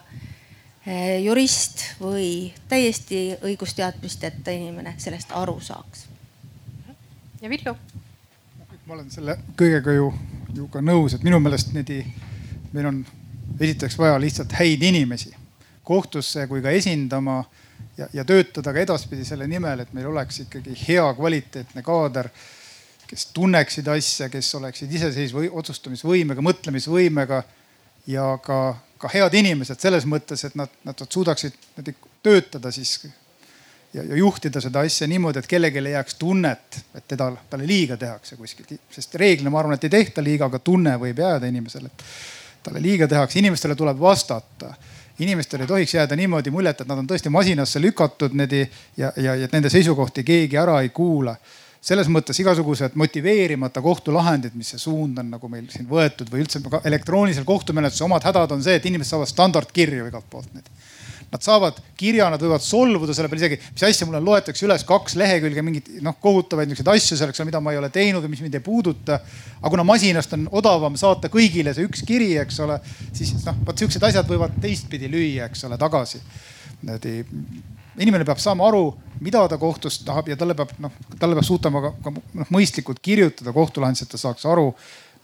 Eh, 0.85 1.23
jurist 1.25 1.81
või 1.97 2.53
täiesti 2.69 3.31
õigusteadmisteta 3.41 4.53
inimene 4.53 4.91
sellest 5.01 5.31
aru 5.33 5.55
saaks. 5.59 6.05
ja 7.41 7.49
Villu? 7.49 7.73
ma 8.85 8.93
olen 8.93 9.09
selle 9.09 9.39
kõigega 9.57 9.95
ju, 9.95 10.11
ju 10.53 10.67
ka 10.69 10.83
nõus, 10.85 11.15
et 11.15 11.23
minu 11.25 11.39
meelest 11.41 11.73
need, 11.73 11.89
meil 12.73 12.85
on 12.85 12.99
esiteks 13.59 13.97
vaja 13.97 14.19
lihtsalt 14.21 14.53
häid 14.53 14.85
inimesi 14.85 15.33
kohtusse 15.86 16.48
kui 16.49 16.64
ka 16.66 16.74
esindama 16.76 17.44
ja, 17.98 18.10
ja 18.14 18.26
töötada 18.26 18.74
ka 18.74 18.84
edaspidi 18.84 19.26
selle 19.26 19.48
nimel, 19.48 19.84
et 19.84 19.94
meil 19.94 20.10
oleks 20.12 20.44
ikkagi 20.45 20.76
hea 20.88 21.06
kvaliteetne 21.18 21.84
kaader, 21.86 22.30
kes 23.06 23.30
tunneksid 23.36 23.88
asja, 23.94 24.30
kes 24.34 24.49
oleksid 24.57 24.91
iseseisva 24.98 25.45
otsustamisvõimega, 25.62 26.41
mõtlemisvõimega 26.45 27.44
ja 28.10 28.34
ka 28.41 28.60
ka 29.06 29.12
head 29.12 29.38
inimesed 29.38 29.82
selles 29.82 30.07
mõttes, 30.10 30.45
et 30.48 30.56
nad, 30.57 30.72
nad 30.88 31.06
suudaksid 31.10 31.56
töötada 32.24 32.72
siis 32.74 32.95
ja, 33.94 34.03
ja 34.03 34.18
juhtida 34.18 34.62
seda 34.64 34.86
asja 34.86 35.07
niimoodi, 35.07 35.41
et 35.41 35.49
kellelegi 35.52 35.84
ei 35.84 35.95
jääks 35.95 36.18
tunnet, 36.22 36.80
et 36.95 37.07
teda, 37.07 37.32
talle 37.52 37.68
liiga 37.68 37.98
tehakse 38.02 38.38
kuskilt. 38.40 38.74
sest 38.91 39.16
reeglina 39.22 39.53
ma 39.53 39.62
arvan, 39.62 39.78
et 39.78 39.88
ei 39.88 39.94
tehta 39.98 40.24
liiga, 40.24 40.49
aga 40.49 40.60
tunne 40.60 40.95
võib 41.02 41.20
jääda 41.22 41.52
inimesele, 41.52 41.91
et 41.91 42.06
talle 42.66 42.82
liiga 42.82 43.07
tehakse, 43.07 43.40
inimestele 43.40 43.76
tuleb 43.76 43.99
vastata 43.99 44.74
inimestel 45.19 45.61
ei 45.63 45.67
tohiks 45.67 45.93
jääda 45.93 46.15
niimoodi 46.15 46.51
muljet, 46.51 46.81
et 46.81 46.87
nad 46.87 46.99
on 46.99 47.07
tõesti 47.07 47.31
masinasse 47.31 47.81
lükatud 47.81 48.33
need 48.35 48.57
ja, 48.97 49.11
ja, 49.15 49.35
ja 49.35 49.47
nende 49.51 49.69
seisukohti 49.69 50.23
keegi 50.23 50.59
ära 50.59 50.81
ei 50.81 50.89
kuula 50.89 51.35
selles 51.85 52.09
mõttes 52.09 52.39
igasugused 52.41 52.95
motiveerimata 52.97 53.81
kohtulahendid, 53.85 54.55
mis 54.57 54.71
see 54.73 54.81
suund 54.81 55.19
on 55.21 55.29
nagu 55.35 55.49
meil 55.51 55.67
siin 55.69 55.85
võetud 55.89 56.31
või 56.33 56.41
üldse 56.41 56.61
elektroonilisel 56.81 57.45
kohtumenetlusel 57.45 58.07
omad 58.07 58.25
hädad 58.25 58.55
on 58.55 58.63
see, 58.65 58.79
et 58.79 58.87
inimesed 58.89 59.13
saavad 59.13 59.29
standardkirju 59.29 60.07
igalt 60.09 60.25
poolt 60.31 60.49
nüüd. 60.55 60.71
Nad 61.36 61.44
saavad 61.44 61.82
kirja, 61.99 62.30
nad 62.32 62.40
võivad 62.40 62.64
solvuda 62.64 63.12
selle 63.16 63.28
peale 63.28 63.44
isegi, 63.44 63.60
mis 63.76 63.84
asja 63.84 64.07
mulle 64.07 64.22
loetakse 64.24 64.64
üles 64.64 64.86
kaks 64.88 65.18
lehekülge 65.20 65.64
mingeid 65.66 65.90
noh 66.06 66.16
kohutavaid 66.24 66.72
niisuguseid 66.72 66.94
asju 66.95 67.20
selleks, 67.20 67.44
mida 67.44 67.60
ma 67.60 67.74
ei 67.76 67.80
ole 67.82 67.90
teinud 67.91 68.24
või 68.24 68.32
mis 68.38 68.44
mind 68.45 68.56
ei 68.56 68.64
puuduta. 68.64 69.20
aga 69.60 69.74
kuna 69.74 69.84
masinast 69.84 70.34
on 70.38 70.48
odavam 70.56 70.95
saata 70.95 71.28
kõigile 71.34 71.74
see 71.76 71.90
üks 71.90 72.06
kiri, 72.07 72.38
eks 72.40 72.60
ole, 72.64 72.80
siis 73.12 73.36
noh, 73.44 73.60
vot 73.68 73.84
siuksed 73.84 74.03
asjad 74.07 74.30
võivad 74.32 74.56
teistpidi 74.64 75.12
lüüa, 75.12 75.49
eks 75.49 75.68
ole, 75.68 75.78
tagasi 75.82 76.24
inimene 77.99 78.26
peab 78.28 78.40
saama 78.41 78.68
aru, 78.68 78.90
mida 79.24 79.45
ta 79.49 79.57
kohtust 79.60 80.06
tahab 80.07 80.30
ja 80.30 80.38
talle 80.40 80.56
peab 80.57 80.72
noh, 80.84 80.94
talle 81.20 81.38
peab 81.38 81.48
suutma 81.48 81.82
ka, 81.84 81.91
ka 82.03 82.14
noh 82.41 82.53
mõistlikult 82.53 82.99
kirjutada 83.03 83.53
kohtulahendis, 83.56 84.06
et 84.06 84.12
ta 84.12 84.20
saaks 84.20 84.45
aru, 84.52 84.72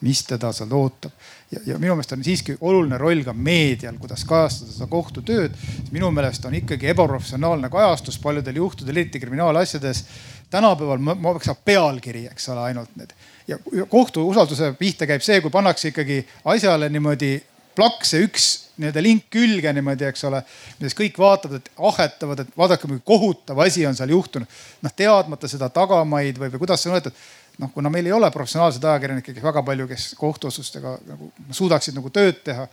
mis 0.05 0.23
teda 0.25 0.51
seal 0.55 0.71
ootab. 0.73 1.13
Ja, 1.51 1.59
ja 1.65 1.79
minu 1.79 1.95
meelest 1.95 2.15
on 2.15 2.23
siiski 2.23 2.57
oluline 2.61 2.97
roll 2.97 3.23
ka 3.27 3.33
meedial, 3.33 3.97
kuidas 3.99 4.23
kajastada 4.27 4.71
seda 4.71 4.87
kohtutööd. 4.91 5.57
minu 5.91 6.11
meelest 6.11 6.45
on 6.45 6.55
ikkagi 6.55 6.91
ebaprofessionaalne 6.93 7.69
kajastus 7.69 8.19
paljudel 8.19 8.55
juhtudel, 8.55 8.97
eriti 8.97 9.19
kriminaalasjades. 9.19 10.05
tänapäeval 10.49 10.97
maksab 10.97 11.57
pealkiri, 11.65 12.25
eks 12.27 12.49
ole, 12.49 12.61
ainult 12.71 12.95
need 12.95 13.13
ja 13.47 13.57
kohtu 13.89 14.27
usalduse 14.29 14.73
pihta 14.79 15.07
käib 15.09 15.23
see, 15.25 15.41
kui 15.41 15.51
pannakse 15.53 15.91
ikkagi 15.91 16.21
asjale 16.45 16.89
niimoodi 16.89 17.39
plaks 17.75 18.13
ja 18.13 18.21
üks 18.25 18.47
nii-öelda 18.81 19.03
link 19.03 19.27
külge 19.31 19.71
niimoodi, 19.73 20.07
eks 20.09 20.23
ole. 20.27 20.41
milles 20.79 20.95
kõik 20.97 21.19
vaatavad, 21.21 21.61
et 21.61 21.83
ahetavad, 21.89 22.43
et 22.43 22.57
vaadake, 22.57 22.87
kui 22.87 23.01
kohutav 23.05 23.59
asi 23.63 23.85
on 23.87 23.95
seal 23.95 24.11
juhtunud. 24.11 24.47
noh, 24.81 24.95
teadmata 24.95 25.47
seda 25.51 25.69
tagamaid 25.69 26.39
või, 26.39 26.51
või 26.53 26.63
kuidas 26.65 26.83
see 26.83 26.91
on 26.91 26.97
võetud. 26.97 27.23
Noh, 27.59 27.71
kuna 27.73 27.89
meil 27.93 28.07
ei 28.09 28.15
ole 28.15 28.31
professionaalseid 28.31 28.85
ajakirjanikke 28.89 29.35
väga 29.43 29.63
palju, 29.63 29.87
kes 29.89 30.11
kohtuotsustega 30.19 30.97
nagu 31.09 31.31
suudaksid 31.51 31.97
nagu 31.97 32.11
tööd 32.13 32.43
teha. 32.45 32.67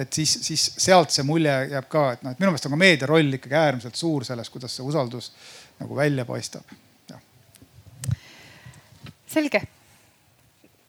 et 0.00 0.12
siis, 0.12 0.32
siis 0.46 0.62
sealt 0.80 1.12
see 1.12 1.24
mulje 1.26 1.52
jääb 1.74 1.88
ka, 1.92 2.06
et 2.14 2.22
noh, 2.24 2.32
et 2.32 2.40
minu 2.40 2.50
meelest 2.50 2.66
on 2.66 2.72
ka 2.72 2.80
meedia 2.80 3.06
roll 3.06 3.36
ikkagi 3.36 3.58
äärmiselt 3.58 3.98
suur 3.98 4.24
selles, 4.24 4.48
kuidas 4.50 4.76
see 4.76 4.86
usaldus 4.86 5.32
nagu 5.80 5.96
välja 5.96 6.24
paistab. 6.24 6.64
selge 9.32 9.62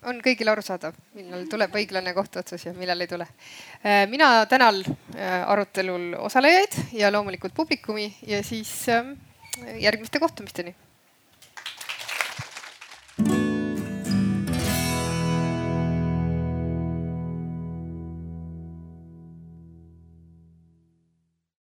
on 0.04 0.20
kõigile 0.24 0.52
arusaadav, 0.52 0.96
millal 1.16 1.46
tuleb 1.48 1.76
õiglane 1.80 2.14
kohtuotsus 2.16 2.66
ja 2.66 2.74
millal 2.76 3.00
ei 3.04 3.08
tule. 3.08 3.28
Äh, 3.86 4.04
mina 4.12 4.46
tänan 4.52 4.82
äh, 4.84 5.44
arutelul 5.48 6.14
osalejaid 6.20 6.76
ja 7.00 7.12
loomulikult 7.12 7.56
publikumi 7.56 8.10
ja 8.28 8.42
siis 8.44 8.90
ähm, 8.92 9.14
järgmiste 9.80 10.20
kohtumisteni 10.20 10.76